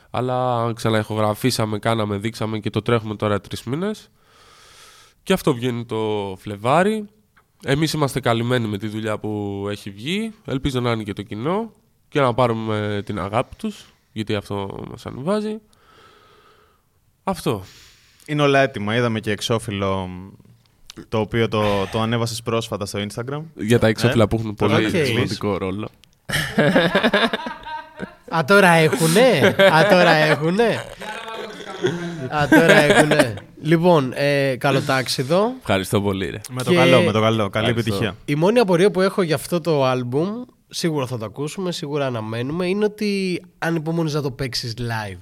Αλλά 0.09 0.71
ξαναεχογραφήσαμε, 0.75 1.79
κάναμε, 1.79 2.17
μίξαμε 2.17 2.59
και 2.59 2.69
το 2.69 2.81
τρέχουμε 2.81 3.15
τώρα 3.15 3.41
τρεις 3.41 3.63
μήνες. 3.63 4.09
Και 5.23 5.33
αυτό 5.33 5.53
βγαίνει 5.53 5.85
το 5.85 6.35
Φλεβάρι. 6.39 7.05
Εμείς 7.65 7.93
είμαστε 7.93 8.19
καλυμμένοι 8.19 8.67
με 8.67 8.77
τη 8.77 8.87
δουλειά 8.87 9.19
που 9.19 9.65
έχει 9.69 9.89
βγει. 9.89 10.33
Ελπίζω 10.45 10.79
να 10.79 10.91
είναι 10.91 11.03
και 11.03 11.13
το 11.13 11.21
κοινό 11.21 11.71
και 12.13 12.19
να 12.21 12.33
πάρουμε 12.33 13.01
την 13.05 13.19
αγάπη 13.19 13.55
τους, 13.55 13.85
γιατί 14.11 14.35
αυτό 14.35 14.85
μας 14.91 15.05
ανεβάζει. 15.05 15.57
Αυτό. 17.23 17.63
Είναι 18.25 18.41
όλα 18.41 18.59
έτοιμα. 18.59 18.95
Είδαμε 18.95 19.19
και 19.19 19.31
εξώφυλλο 19.31 20.09
το 21.09 21.19
οποίο 21.19 21.47
το, 21.47 21.63
το 21.91 22.01
ανέβασες 22.01 22.41
πρόσφατα 22.41 22.85
στο 22.85 22.99
Instagram. 22.99 23.41
Για 23.55 23.79
τα 23.79 23.87
εξώφυλλα 23.87 24.27
που 24.27 24.35
έχουν 24.39 24.55
πολύ 24.55 24.85
Οκ. 24.85 25.05
σημαντικό 25.05 25.57
ρόλο. 25.57 25.89
Α, 28.35 28.43
τώρα 28.45 28.67
έχουνε. 28.69 29.55
Α, 29.73 29.87
τώρα 29.89 30.11
έχουνε. 30.11 30.85
Α, 32.29 32.47
τώρα 32.49 32.73
έχουνε. 32.73 33.33
Λοιπόν, 33.61 34.11
ε, 34.15 34.55
καλοτάξιδο. 34.55 35.51
Ευχαριστώ 35.59 36.01
πολύ, 36.01 36.29
ρε. 36.29 36.39
Με 36.49 36.63
το 36.63 36.69
Και- 36.69 36.75
καλό, 36.75 37.01
με 37.01 37.11
το 37.11 37.21
καλό. 37.21 37.49
Καλή 37.49 37.65
Ευχαριστώ. 37.67 37.93
επιτυχία. 37.95 38.15
Η 38.25 38.35
μόνη 38.35 38.59
απορία 38.59 38.91
που 38.91 39.01
έχω 39.01 39.21
για 39.21 39.35
αυτό 39.35 39.61
το 39.61 39.85
άλμπουμ, 39.85 40.27
σίγουρα 40.73 41.07
θα 41.07 41.17
το 41.17 41.25
ακούσουμε, 41.25 41.71
σίγουρα 41.71 42.05
αναμένουμε, 42.05 42.67
είναι 42.67 42.85
ότι 42.85 43.41
ανυπομονείς 43.57 44.13
να 44.13 44.21
το 44.21 44.31
παίξεις 44.31 44.73
live. 44.77 45.17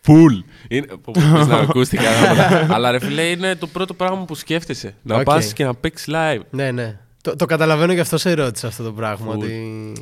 Φουλ! 0.00 0.34
Είναι... 0.68 0.86
πω, 0.86 1.00
πω, 1.00 1.12
πες 1.12 1.46
να 1.46 1.56
ακούστηκα. 1.56 2.10
Αλλά 2.74 2.90
ρε 2.90 2.98
φίλε, 2.98 3.22
είναι 3.22 3.54
το 3.54 3.66
πρώτο 3.66 3.94
πράγμα 3.94 4.24
που 4.24 4.34
σκέφτεσαι. 4.34 4.94
Να 5.02 5.16
Οκ. 5.16 5.22
πας 5.22 5.52
και 5.52 5.64
να 5.64 5.74
παίξεις 5.74 6.08
live. 6.10 6.40
Ναι, 6.50 6.70
ναι. 6.70 6.98
Το, 7.22 7.36
το 7.36 7.46
καταλαβαίνω 7.46 7.92
γι' 7.92 8.00
αυτό 8.00 8.18
σε 8.18 8.32
ρώτησα 8.32 8.66
αυτό 8.66 8.82
το 8.82 8.92
πράγμα. 8.92 9.34
Full. 9.34 9.38
Ότι... 9.38 9.92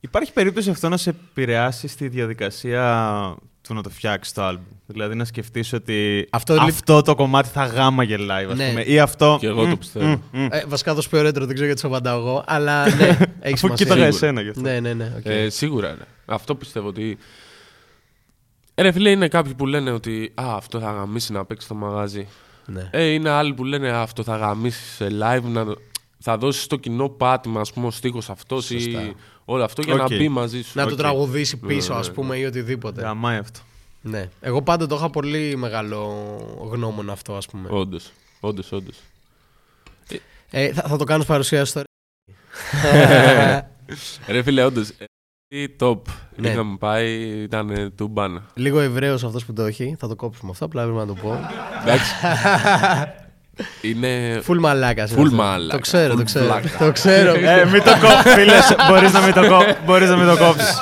Υπάρχει 0.00 0.32
περίπτωση 0.32 0.70
αυτό 0.70 0.88
να 0.88 0.96
σε 0.96 1.10
επηρεάσει 1.10 1.88
στη 1.88 2.08
διαδικασία 2.08 3.36
του 3.72 3.76
να 3.78 3.82
το 3.82 3.90
φτιάξει 3.90 4.34
το 4.34 4.48
album. 4.48 4.76
Δηλαδή 4.86 5.14
να 5.14 5.24
σκεφτείς 5.24 5.72
ότι 5.72 6.26
Αυτό 6.30 6.52
αυτό, 6.52 6.64
λείπ- 6.66 7.04
το 7.04 7.14
κομμάτι 7.14 7.48
θα 7.48 7.64
γάμαγε 7.64 8.16
live, 8.18 8.50
ας 8.50 8.56
Ναι. 8.58 8.68
πούμε. 8.68 8.82
Ή 8.82 8.98
αυτό. 9.00 9.36
Και 9.40 9.46
εγώ 9.46 9.62
το 9.62 9.68
Μμ, 9.68 9.74
πιστεύω. 9.78 10.06
μμ, 10.06 10.18
μμ. 10.32 10.46
Ε, 10.50 10.64
βασικά 10.66 10.94
το 10.94 11.02
πιο 11.10 11.22
ρέτρο, 11.22 11.40
δεν 11.44 11.52
ξέρω 11.54 11.66
γιατί 11.66 11.80
σου 11.80 11.86
απαντάω 11.86 12.18
εγώ, 12.18 12.44
αλλά 12.46 12.84
ναι, 12.84 12.92
έχει 13.40 13.54
Αφού 13.54 13.56
σημασία. 13.56 13.74
κοίταγα 13.86 13.94
Σίγουρα. 14.12 14.26
εσένα 14.26 14.40
γι' 14.40 14.48
αυτό. 14.48 14.60
Ναι, 14.60 14.80
ναι, 14.80 14.92
ναι. 14.94 15.12
οκ. 15.18 15.24
Ε, 15.24 15.48
σίγουρα, 15.48 15.88
ρε. 15.88 16.04
Αυτό 16.26 16.54
πιστεύω 16.54 16.88
ότι. 16.88 17.18
Ε, 18.74 18.82
ρε 18.82 18.92
φίλε, 18.92 19.10
είναι 19.10 19.28
κάποιοι 19.28 19.54
που 19.54 19.66
λένε 19.66 19.90
ότι 19.90 20.32
Α, 20.34 20.54
αυτό 20.56 20.80
θα 20.80 20.92
γαμήσει 20.92 21.32
να 21.32 21.44
παίξει 21.44 21.64
στο 21.66 21.74
μαγάζι. 21.74 22.28
ναι. 22.66 22.88
Ε, 22.90 23.04
είναι 23.04 23.30
άλλοι 23.30 23.54
που 23.54 23.64
λένε 23.64 23.90
«Α, 23.90 24.00
αυτό 24.00 24.22
θα 24.22 24.36
γαμήσει 24.36 24.94
σε 24.94 25.06
live. 25.06 25.42
Να... 25.42 25.64
το- 26.24 26.30
Θα 26.30 26.38
δώσεις 26.38 26.62
στο 26.62 26.76
κοινό 26.76 27.08
πάτημα, 27.08 27.60
ας 27.60 27.72
πούμε, 27.72 27.86
ο 27.86 27.90
στίχος 27.90 28.30
αυτός 28.30 28.70
ή 28.70 28.80
Σωστά. 28.80 29.12
όλο 29.44 29.64
αυτό 29.64 29.82
για 29.82 29.94
Οκ. 29.94 29.98
να 30.10 30.16
μπει 30.16 30.28
μαζί 30.28 30.62
σου. 30.62 30.70
Να 30.74 30.86
το 30.86 30.92
οκ. 30.92 30.98
τραγουδήσει 30.98 31.56
πίσω, 31.56 31.92
Ναι, 31.92 31.98
ας 31.98 32.08
ναι, 32.08 32.14
πούμε, 32.14 32.36
ή 32.36 32.44
οτιδήποτε. 32.44 33.00
Γαμάει 33.02 33.36
αυτό. 33.38 33.60
Ναι. 34.04 34.28
Εγώ 34.40 34.62
πάντα 34.62 34.86
το 34.86 34.94
είχα 34.94 35.10
πολύ 35.10 35.56
μεγάλο 35.56 35.98
γνώμονα 36.70 37.10
αυτό, 37.10 37.34
ας 37.36 37.46
πούμε. 37.46 37.68
Όντως. 37.70 38.10
Όντως, 38.40 38.72
όντως. 38.72 38.96
Ε, 40.50 40.72
θα, 40.72 40.82
θα 40.82 40.96
το 40.96 41.04
κάνεις 41.04 41.26
παρουσίαση 41.26 41.72
τώρα. 41.72 41.86
Ρε 44.28 44.42
φίλε, 44.42 44.64
όντως. 44.64 44.90
Top. 45.78 45.98
Ναι. 46.36 46.48
Είχαμε 46.50 46.76
πάει, 46.76 47.12
ήταν 47.42 47.92
του 47.96 48.08
μπάνα. 48.08 48.46
Λίγο 48.54 48.80
Εβραίος 48.80 49.24
αυτός 49.24 49.44
που 49.44 49.52
το 49.52 49.62
έχει. 49.64 49.96
Θα 49.98 50.08
το 50.08 50.16
κόψουμε 50.16 50.50
αυτό, 50.50 50.64
απλά 50.64 50.82
πρέπει 50.82 50.96
να 50.98 51.06
το 51.06 51.14
πω. 51.14 51.38
Εντάξει. 51.82 52.12
είναι. 53.80 54.40
Φουλ 54.42 54.58
μαλάκας. 54.58 55.10
Full 55.16 55.30
μαλάκα, 55.30 55.72
Το 55.76 55.78
ξέρω, 55.78 56.14
full 56.14 56.16
το 56.16 56.24
ξέρω. 56.24 56.44
βλάκα. 56.44 56.68
το 56.84 56.92
ξέρω. 56.92 57.30
ε, 57.34 57.64
μην 57.72 57.82
το 57.82 57.90
κόψεις, 58.00 58.32
φίλες. 58.34 58.74
Μπορείς 58.88 59.12
να 59.12 59.20
μην 59.20 59.32
το, 59.34 59.46
κό... 59.46 59.64
μπορείς 59.86 60.08
να 60.08 60.16
μην 60.16 60.26
το 60.26 60.36
κόψεις. 60.36 60.78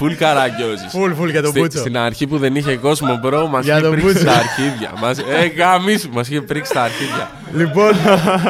Full 0.00 0.14
καραγκιόζη. 0.18 0.86
Φουλ, 0.88 1.12
φουλ 1.12 1.30
για 1.30 1.42
τον 1.42 1.50
Στη- 1.50 1.60
Μπούτσο. 1.60 1.78
στην 1.78 1.96
αρχή 1.98 2.26
που 2.26 2.38
δεν 2.38 2.54
είχε 2.56 2.76
κόσμο, 2.76 3.16
μπρο, 3.22 3.46
μας 3.46 3.64
Για 3.64 3.72
είχε 3.74 3.82
τον 3.82 3.90
πρίξει 3.90 4.12
Μπούτσο. 4.12 4.24
τα 4.24 4.32
αρχίδια. 4.32 4.90
Μας, 5.00 5.18
ε, 5.18 5.46
γαμίσου, 5.56 6.08
μας 6.12 6.28
είχε 6.28 6.40
πρίξει 6.40 6.72
τα 6.72 6.82
αρχίδια. 6.82 7.30
Λοιπόν, 7.54 7.90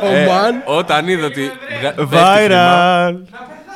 ο 0.03 0.15
Ε, 0.15 0.27
Μαν. 0.27 0.63
όταν 0.65 1.09
είδε 1.09 1.25
ότι. 1.25 1.51
βγα- 1.81 1.93
πέφτει 1.95 2.17
χρήμα, 2.17 3.11
Viral. 3.11 3.15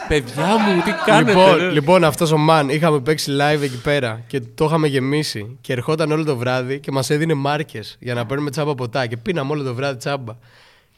Παιδιά 0.09 0.47
μου, 0.59 0.83
τι 0.83 0.93
κάνετε. 1.05 1.31
Λοιπόν, 1.31 1.57
ρε. 1.57 1.71
λοιπόν 1.71 2.05
αυτός 2.05 2.33
ο 2.33 2.37
man 2.51 2.67
είχαμε 2.71 3.01
παίξει 3.01 3.37
live 3.41 3.63
εκεί 3.63 3.81
πέρα 3.81 4.23
και 4.27 4.41
το 4.41 4.65
είχαμε 4.65 4.87
γεμίσει. 4.89 5.59
Και 5.61 5.73
ερχόταν 5.73 6.13
όλο 6.13 6.25
το 6.25 6.37
βράδυ 6.37 6.81
και 6.81 6.91
μας 6.93 7.11
έδινε 7.11 7.35
μάρκες 7.35 7.97
για 8.01 8.15
να 8.15 8.27
παίρνουμε 8.27 8.51
τσάμπα 8.51 8.75
ποτά. 8.75 9.07
Και 9.07 9.17
πίναμε 9.17 9.53
όλο 9.53 9.63
το 9.63 9.75
βράδυ 9.75 9.97
τσάμπα. 9.99 10.33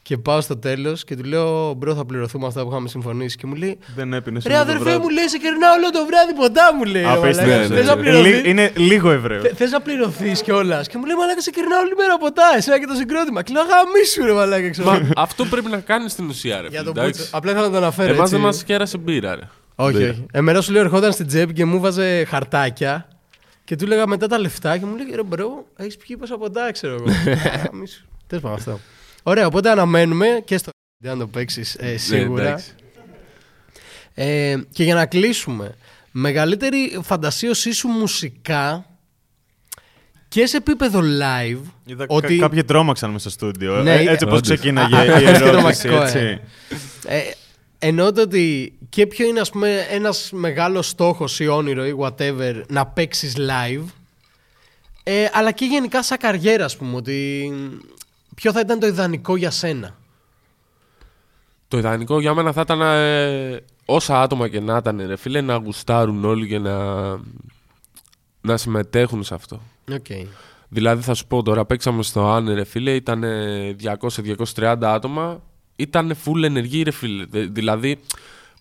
Και 0.07 0.17
πάω 0.17 0.41
στο 0.41 0.57
τέλος 0.57 1.03
και 1.03 1.15
του 1.15 1.23
λέω: 1.23 1.73
Μπρο, 1.73 1.95
θα 1.95 2.05
πληρωθούμε 2.05 2.47
αυτά 2.47 2.63
που 2.63 2.69
είχαμε 2.71 2.87
συμφωνήσει. 2.87 3.37
Και 3.37 3.47
μου 3.47 3.55
λέει: 3.55 3.77
Δεν 3.95 4.13
έπινε 4.13 4.39
Ρε 4.45 4.57
αδερφέ 4.57 4.97
μου, 4.97 5.09
λέει: 5.09 5.27
Σε 5.27 5.37
κερνάω 5.37 5.73
όλο 5.73 5.89
το 5.89 6.05
βράδυ 6.05 6.33
ποτά, 6.33 6.75
μου 6.75 6.83
λέει. 6.83 7.03
Απίστευτο. 7.03 7.51
Ναι, 7.51 7.57
ναι, 7.57 7.67
Θες 7.75 7.85
ναι. 7.85 7.91
να 7.91 7.97
πληρωθείς; 7.97 8.33
Λι- 8.35 8.45
Είναι 8.45 8.71
λίγο 8.75 9.11
Εβραίο. 9.11 9.41
Θε 9.55 9.67
να 9.67 9.81
πληρωθείς 9.81 10.41
κιόλας; 10.41 10.87
Και 10.87 10.97
μου 10.97 11.05
λέει: 11.05 11.15
Μαλάκα, 11.15 11.41
σε 11.41 11.49
κερνάω 11.49 11.79
όλη 11.79 11.95
μέρα 11.97 12.17
ποτά. 12.17 12.43
Εσένα 12.57 12.79
και 12.79 12.85
το 12.85 12.93
συγκρότημα. 12.93 13.43
Και 13.43 13.53
λέω: 13.53 13.63
Γαμίσου, 13.63 14.25
ρε 14.25 14.33
Μαλάκα, 14.33 14.69
ξέρω. 14.69 14.89
Μα 14.91 15.09
αυτό 15.15 15.45
πρέπει 15.45 15.69
να 15.69 15.79
κάνεις 15.79 16.11
στην 16.11 16.27
ουσία, 16.27 16.61
ρε. 16.61 16.67
Για 16.67 16.79
φίλε, 16.79 16.91
τον 16.91 17.01
εντάξει. 17.03 17.19
Μπούτσο. 17.21 17.37
Απλά 17.37 17.51
ήθελα 17.51 17.65
να 17.65 17.71
το 17.71 17.77
αναφέρω. 17.77 18.09
Εμάς 18.09 18.19
έτσι. 18.19 18.33
δεν 18.33 18.41
μας 18.41 18.63
κέρασε 18.63 18.97
μπύρα, 18.97 19.35
ρε. 19.35 19.41
Όχι, 19.75 19.97
Δεν. 19.97 20.09
όχι. 20.09 20.25
Εμένα 20.31 20.61
σου 20.61 20.71
λέω 20.71 20.81
ερχόταν 20.81 21.11
στην 21.11 21.27
τσέπη 21.27 21.53
και 21.53 21.65
μου 21.65 21.79
'βαζε 21.79 22.23
χαρτάκια 22.25 23.07
και 23.63 23.75
του 23.75 23.85
έλεγα 23.85 24.07
μετά 24.07 24.27
τα 24.27 24.39
λεφτά 24.39 24.77
και 24.77 24.85
μου 24.85 24.95
λέει 24.95 25.07
ρε 25.15 25.23
bro, 25.23 25.65
έχεις 25.75 25.97
πιει 25.97 26.17
πόσα 26.17 26.37
ποτά, 26.37 26.71
ξέρω 26.71 26.93
εγώ. 26.93 27.05
Τέλος 28.27 28.43
πάντων 28.43 28.57
αυτό. 28.57 28.79
Ωραία, 29.27 29.45
οπότε 29.45 29.69
αναμένουμε 29.69 30.41
και 30.45 30.57
στο 30.57 30.69
αν 31.07 31.19
το 31.19 31.27
παίξεις 31.27 31.77
Ναι, 31.81 31.97
σίγουρα. 31.97 32.43
εντάξει. 32.47 32.69
ε, 34.13 34.55
και 34.71 34.83
για 34.83 34.95
να 34.95 35.05
κλείσουμε, 35.05 35.75
μεγαλύτερη 36.11 36.99
φαντασίωσή 37.03 37.71
σου 37.71 37.87
μουσικά 37.87 38.85
και 40.27 40.45
σε 40.45 40.57
επίπεδο 40.57 40.99
live. 40.99 41.59
Είδα 41.85 42.05
ότι- 42.07 42.35
κα- 42.37 42.41
Κάποιοι 42.47 42.63
τρόμαξαν 42.63 43.09
μες 43.11 43.21
στο 43.21 43.29
στούντιο. 43.29 43.81
Ναι, 43.83 43.93
Ε, 43.95 44.11
έτσι 44.11 44.23
όπως 44.25 44.37
όντως. 44.37 44.41
ξεκίναγε 44.41 44.95
Α, 44.97 45.05
η 45.05 45.09
α, 45.13 45.17
ερώτηση. 45.17 45.43
τρομακτικό, 45.43 45.95
ε. 46.01 46.03
έτσι. 46.03 46.39
Ε, 47.07 47.19
εννοώ 47.79 48.11
το 48.11 48.21
ότι 48.21 48.73
και 48.89 49.07
ποιο 49.07 49.27
είναι 49.27 49.39
ας 49.39 49.49
πούμε 49.49 49.85
ένας 49.89 50.29
μεγάλος 50.31 50.87
στόχος 50.87 51.39
ή 51.39 51.47
όνειρο 51.47 51.85
ή 51.85 51.95
whatever 51.99 52.61
να 52.67 52.85
παίξεις 52.87 53.35
live 53.37 53.83
ε, 55.03 55.25
αλλά 55.33 55.51
και 55.51 55.65
γενικά 55.65 56.03
σαν 56.03 56.17
καριέρα 56.17 56.65
ας 56.65 56.77
πούμε 56.77 56.95
ότι 56.95 57.51
ποιο 58.41 58.51
θα 58.51 58.59
ήταν 58.59 58.79
το 58.79 58.87
ιδανικό 58.87 59.35
για 59.35 59.51
σένα; 59.51 59.95
Το 61.67 61.77
ιδανικό 61.77 62.19
για 62.19 62.33
μένα 62.33 62.51
θα 62.53 62.61
ήταν 62.61 62.81
ε, 62.81 63.63
όσα 63.85 64.21
άτομα 64.21 64.47
και 64.47 64.59
να 64.59 64.77
ήταν, 64.77 65.01
ρε 65.07 65.15
φίλε, 65.15 65.41
να 65.41 65.55
γουστάρουν 65.55 66.25
όλοι 66.25 66.47
και 66.47 66.59
να, 66.59 67.07
να 68.41 68.57
συμμετέχουν 68.57 69.23
σε 69.23 69.33
αυτό. 69.33 69.61
Okay. 69.91 70.25
Δηλαδή 70.69 71.01
θα 71.03 71.13
σου 71.13 71.27
πω 71.27 71.43
τώρα, 71.43 71.65
παίξαμε 71.65 72.03
στο 72.03 72.27
Άνε, 72.29 72.53
ρε 72.53 72.63
φίλε, 72.63 72.91
ήταν 72.95 73.23
200-230 74.53 74.75
άτομα, 74.81 75.41
ήταν 75.75 76.15
full 76.25 76.43
ενεργοί, 76.43 76.81
ρε 76.83 76.91
φίλε. 76.91 77.25
Δε- 77.29 77.45
Δηλαδή, 77.45 77.97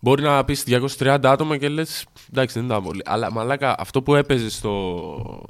μπορεί 0.01 0.23
να 0.23 0.45
πεις 0.45 0.65
230 0.99 1.19
άτομα 1.23 1.57
και 1.57 1.69
λες, 1.69 2.07
εντάξει, 2.31 2.55
δεν 2.59 2.65
ήταν 2.69 2.83
πολύ. 2.83 3.03
Αλλά 3.05 3.33
μαλάκα, 3.33 3.75
αυτό 3.79 4.03
που 4.03 4.15
έπαιζε 4.15 4.51
στο... 4.51 5.45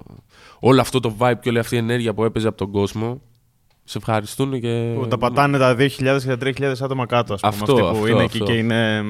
Όλο 0.60 0.80
αυτό 0.80 1.00
το 1.00 1.14
vibe 1.18 1.34
και 1.40 1.48
όλη 1.48 1.58
αυτή 1.58 1.74
η 1.74 1.78
ενέργεια 1.78 2.14
που 2.14 2.24
έπαιζε 2.24 2.48
από 2.48 2.56
τον 2.56 2.70
κόσμο, 2.70 3.20
σε 3.88 3.98
ευχαριστούν 3.98 4.60
και... 4.60 4.92
Που 4.98 5.08
τα 5.08 5.18
πατάνε 5.18 5.58
τα 5.58 5.76
2.000 5.78 5.88
και 5.98 6.36
τα 6.36 6.38
3.000 6.40 6.74
άτομα 6.80 7.06
κάτω, 7.06 7.34
ας 7.34 7.40
πούμε. 7.40 7.52
Αυτό, 7.54 7.72
αυτοί 7.72 7.82
που 7.82 7.88
αυτό, 7.88 8.06
είναι 8.06 8.24
αυτό. 8.24 8.36
εκεί 8.36 8.44
και 8.44 8.52
είναι. 8.52 9.04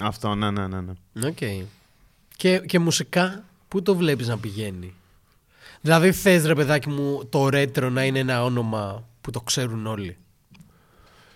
Αυτό, 0.00 0.34
ναι, 0.34 0.50
ναι, 0.50 0.66
ναι. 0.66 0.80
ναι. 1.12 1.32
Okay. 1.36 1.64
Και, 2.36 2.58
και 2.58 2.78
μουσικά, 2.78 3.44
πού 3.68 3.82
το 3.82 3.96
βλέπεις 3.96 4.28
να 4.28 4.38
πηγαίνει; 4.38 4.94
Δηλαδή 5.80 6.12
θες 6.12 6.46
ρε 6.46 6.54
παιδάκι 6.54 6.88
μου 6.88 7.24
το 7.28 7.48
ρέτρο 7.48 7.90
να 7.90 8.04
είναι 8.04 8.18
ένα 8.18 8.44
όνομα 8.44 9.04
που 9.20 9.30
το 9.30 9.40
ξέρουν 9.40 9.86
όλοι; 9.86 10.16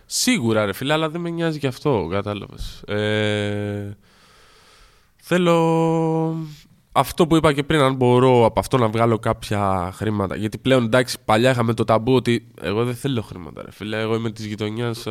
Σίγουρα 0.06 0.64
ρε 0.64 0.73
φίλε, 0.73 0.93
αλλά 0.93 1.09
δεν 1.09 1.20
με 1.20 1.31
νοιάζει 1.31 1.59
και 1.59 1.66
αυτό, 1.66 2.09
κατάλαβες. 2.10 2.82
Ε, 2.86 3.97
θέλω 5.16 6.36
αυτό 6.97 7.27
που 7.27 7.36
είπα 7.36 7.52
και 7.52 7.62
πριν, 7.62 7.81
αν 7.81 7.94
μπορώ 7.94 8.44
από 8.44 8.60
αυτό 8.60 8.78
να 8.78 8.89
βγάλω 8.89 9.18
κάποια 9.18 9.90
χρήματα. 9.94 10.36
Γιατί 10.36 10.59
πλέον 10.59 10.85
εντάξει, 10.85 11.16
παλιά 11.24 11.51
είχαμε 11.51 11.74
το 11.74 11.85
ταμπού 11.85 12.14
ότι 12.14 12.48
εγώ 12.60 12.85
δεν 12.85 12.94
θέλω 12.94 13.23
χρήματα, 13.23 13.62
ρε 13.62 13.70
φίλε. 13.70 14.01
Εγώ 14.01 14.14
είμαι 14.14 14.31
της 14.31 14.47
γειτονιάς. 14.47 15.06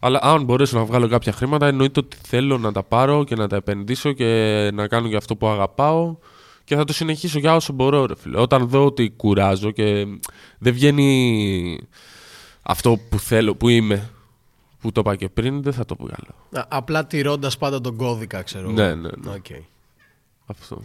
αλλά 0.00 0.18
αν 0.22 0.44
μπορέσω 0.44 0.78
να 0.78 0.84
βγάλω 0.84 1.08
κάποια 1.08 1.32
χρήματα, 1.32 1.66
εννοείται 1.66 2.00
ότι 2.00 2.16
θέλω 2.22 2.58
να 2.58 2.72
τα 2.72 2.82
πάρω 2.82 3.24
και 3.24 3.34
να 3.34 3.48
τα 3.48 3.56
επενδύσω 3.56 4.12
και 4.12 4.70
να 4.74 4.86
κάνω 4.86 5.08
και 5.08 5.16
αυτό 5.16 5.36
που 5.36 5.46
αγαπάω. 5.46 6.16
Και 6.64 6.76
θα 6.76 6.84
το 6.84 6.92
συνεχίσω 6.92 7.38
για 7.38 7.54
όσο 7.54 7.72
μπορώ, 7.72 8.06
ρε 8.06 8.16
φίλε. 8.16 8.40
Όταν 8.40 8.68
δω 8.68 8.84
ότι 8.84 9.10
κουράζω 9.10 9.70
και 9.70 10.06
δεν 10.58 10.72
βγαίνει 10.72 11.78
αυτό 12.62 12.98
που 13.08 13.18
θέλω, 13.18 13.54
που 13.54 13.68
είμαι, 13.68 14.10
που 14.80 14.92
το 14.92 15.00
είπα 15.00 15.16
και 15.16 15.28
πριν, 15.28 15.62
δεν 15.62 15.72
θα 15.72 15.84
το 15.84 15.96
βγάλω. 15.98 16.64
Α, 16.64 16.66
απλά 16.68 17.06
τηρώντας 17.06 17.58
πάντα 17.58 17.80
τον 17.80 17.96
κώδικα, 17.96 18.42
ξέρω 18.42 18.64
εγώ. 18.64 18.72
Ναι, 18.72 18.94
ναι, 18.94 19.08
ναι. 19.18 19.32
Okay. 19.36 19.60
Αυτό. 20.46 20.82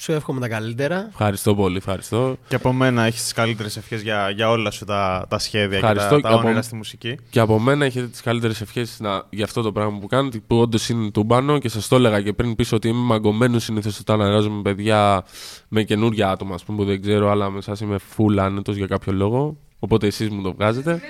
Σου 0.00 0.12
εύχομαι 0.12 0.40
τα 0.40 0.48
καλύτερα. 0.48 1.06
Ευχαριστώ 1.08 1.54
πολύ, 1.54 1.76
ευχαριστώ. 1.76 2.36
Και 2.48 2.54
από 2.54 2.72
μένα 2.72 3.02
έχεις 3.04 3.22
τις 3.22 3.32
καλύτερες 3.32 3.76
ευχές 3.76 4.02
για, 4.02 4.30
για 4.30 4.50
όλα 4.50 4.70
σου 4.70 4.84
τα, 4.84 5.26
τα 5.28 5.38
σχέδια 5.38 5.76
Ευχαριστώ 5.76 6.16
και 6.16 6.20
τα, 6.22 6.28
και 6.28 6.34
τα 6.34 6.38
από- 6.38 6.46
όνειρα 6.46 6.62
στη 6.62 6.74
μουσική. 6.76 7.18
Και 7.30 7.40
από 7.40 7.58
μένα 7.58 7.84
έχετε 7.84 8.06
τις 8.06 8.20
καλύτερες 8.20 8.60
ευχές 8.60 9.00
για 9.30 9.44
αυτό 9.44 9.62
το 9.62 9.72
πράγμα 9.72 9.98
που 9.98 10.06
κάνετε, 10.06 10.38
που 10.46 10.56
όντως 10.58 10.88
είναι 10.88 11.10
τούμπανο 11.10 11.58
και 11.58 11.68
σας 11.68 11.88
το 11.88 11.96
έλεγα 11.96 12.22
και 12.22 12.32
πριν 12.32 12.54
πίσω 12.54 12.76
ότι 12.76 12.88
είμαι 12.88 13.00
μαγκωμένος 13.04 13.64
συνήθως 13.64 13.98
όταν 13.98 14.20
εργάζομαι 14.20 14.62
παιδιά 14.62 15.24
με 15.68 15.82
καινούργια 15.82 16.30
άτομα, 16.30 16.54
ας 16.54 16.64
πούμε, 16.64 16.78
που 16.78 16.84
δεν 16.84 17.00
ξέρω, 17.02 17.30
αλλά 17.30 17.50
με 17.50 17.58
εσάς 17.58 17.80
είμαι 17.80 17.96
full 18.16 18.36
άνετος 18.38 18.76
για 18.76 18.86
κάποιο 18.86 19.12
λόγο. 19.12 19.56
Οπότε 19.78 20.06
εσείς 20.06 20.28
μου 20.30 20.42
το 20.42 20.52
βγάζετε. 20.52 21.00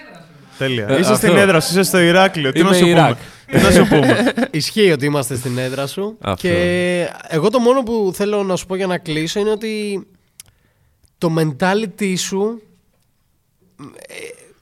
Τέλεια. 0.59 0.87
Ε, 0.89 0.93
είσαι 0.99 1.13
αυτό. 1.13 1.27
στην 1.27 1.37
έδρα 1.37 1.61
σου, 1.61 1.71
είσαι 1.71 1.83
στο 1.83 1.99
Ηράκλειο. 1.99 2.53
Τι 2.53 2.61
Είμαι 2.61 2.71
να 2.71 2.77
σου 2.77 2.87
Ιράκ. 2.87 3.17
πούμε. 3.17 3.59
Τι 3.59 3.65
να 3.65 3.71
σου 3.71 3.87
πούμε; 3.89 4.33
Ισχύει 4.51 4.91
ότι 4.91 5.05
είμαστε 5.05 5.37
στην 5.37 5.59
έδρα 5.59 5.87
σου. 5.87 6.17
Αυτό. 6.21 6.49
Και 6.49 7.11
εγώ 7.29 7.51
το 7.51 7.59
μόνο 7.59 7.83
που 7.83 8.11
θέλω 8.15 8.43
να 8.43 8.57
σου 8.57 8.67
πω 8.67 8.75
για 8.77 8.87
να 8.87 8.99
κλείσω 8.99 9.41
είναι 9.41 9.51
ότι 9.51 10.07
το 11.19 11.35
mentality 11.39 12.15
σου 12.19 12.63
ε, 14.07 14.15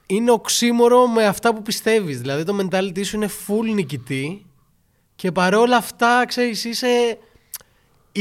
είναι 0.05 0.31
οξύμορο 0.31 1.07
με 1.07 1.25
αυτά 1.25 1.53
που 1.53 1.61
πιστεύεις. 1.61 2.19
Δηλαδή 2.19 2.43
το 2.43 2.57
mentality 2.61 3.05
σου 3.05 3.15
είναι 3.15 3.29
full 3.47 3.73
νικητή 3.73 4.45
και 5.15 5.31
παρόλα 5.31 5.77
αυτά, 5.77 6.23
ξέρεις, 6.27 6.63
είσαι 6.63 7.17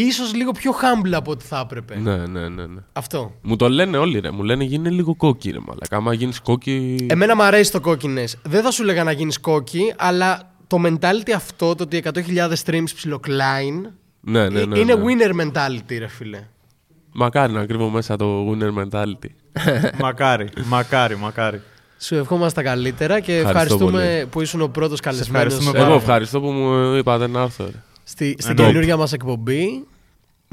ίσως 0.01 0.35
λίγο 0.35 0.53
πιο 0.53 0.73
humble 0.73 1.13
από 1.13 1.31
ό,τι 1.31 1.45
θα 1.45 1.61
έπρεπε. 1.65 1.97
ναι, 1.99 2.17
ναι, 2.17 2.49
ναι, 2.49 2.67
ναι. 2.67 2.81
Αυτό. 2.93 3.33
Μου 3.43 3.57
το 3.57 3.69
λένε 3.69 3.97
όλοι, 3.97 4.19
ρε. 4.19 4.31
Μου 4.31 4.43
λένε 4.43 4.65
γίνει 4.65 4.91
λίγο 4.91 5.15
κόκκι, 5.15 5.51
ρε. 5.51 5.59
Μαλάκα. 5.59 5.97
Άμα 5.97 6.13
γίνεις 6.13 6.41
κόκκι. 6.41 7.07
Εμένα 7.09 7.37
μου 7.37 7.43
αρέσει 7.43 7.73
το 7.73 7.81
κόκκινες. 7.81 8.37
Δεν 8.43 8.63
θα 8.63 8.71
σου 8.71 8.85
λέγα 8.85 9.05
να 9.05 9.13
γίνεις 9.13 9.41
κόκκι, 9.41 9.95
αλλά 9.97 10.53
το 10.67 10.77
mentality 10.87 11.31
αυτό, 11.35 11.75
το 11.75 11.83
ότι 11.83 12.03
100.000 12.05 12.53
streams 12.65 12.85
ψιλοκλάιν, 12.95 13.91
ναι, 14.21 14.49
ναι, 14.49 14.65
ναι, 14.65 14.79
είναι 14.79 14.95
ναι. 14.95 15.03
winner 15.05 15.41
mentality, 15.41 15.97
ρε 15.99 16.07
φίλε. 16.07 16.41
Μακάρι 17.13 17.53
να 17.53 17.67
κρύβω 17.67 17.89
μέσα 17.89 18.17
το 18.17 18.51
winner 18.51 18.83
mentality. 18.83 19.31
μακάρι, 20.05 20.49
μακάρι, 20.65 21.17
μακάρι. 21.17 21.61
Σου 21.99 22.15
ευχόμαστε 22.15 22.63
τα 22.63 22.69
καλύτερα 22.69 23.21
και 23.21 23.37
Ευχαριστώ 23.37 23.75
ευχαριστούμε 23.75 24.27
που 24.31 24.41
ήσουν 24.41 24.61
ο 24.61 24.69
πρώτος 24.69 25.01
καλεσμένος 25.01 25.53
ευχαριστούμε 25.53 25.71
ε, 25.71 25.73
πάρα 25.73 25.85
Εγώ 25.85 25.93
πολύ. 25.93 26.03
ευχαριστώ 26.05 26.41
που 26.41 26.51
μου 26.51 26.95
είπατε 26.95 27.27
να 27.27 27.41
έρθω, 27.43 27.65
ρε. 27.65 27.83
Στη, 28.09 28.37
στην 28.39 28.53
Top. 28.55 28.57
καινούργια 28.67 28.97
μας 28.97 29.13
εκπομπή 29.13 29.87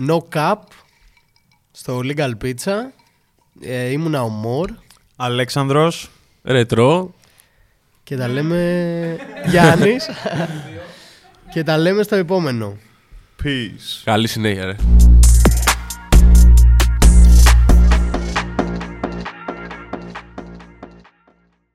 No 0.07 0.17
Cap 0.33 0.55
στο 1.71 1.99
Legal 2.03 2.31
Pizza 2.43 2.75
ε, 3.61 3.89
ήμουνα 3.91 4.21
ο 4.23 4.27
Μορ 4.29 4.69
Αλέξανδρος, 5.15 6.09
Ρετρό. 6.43 7.13
και 8.03 8.17
τα 8.17 8.27
λέμε 8.27 9.17
Γιάννης 9.45 10.09
και 11.53 11.63
τα 11.63 11.77
λέμε 11.77 12.03
στο 12.03 12.15
επόμενο 12.15 12.77
peace. 13.43 14.01
Καλή 14.03 14.27
συνέχεια, 14.27 14.65
ρε. 14.65 14.75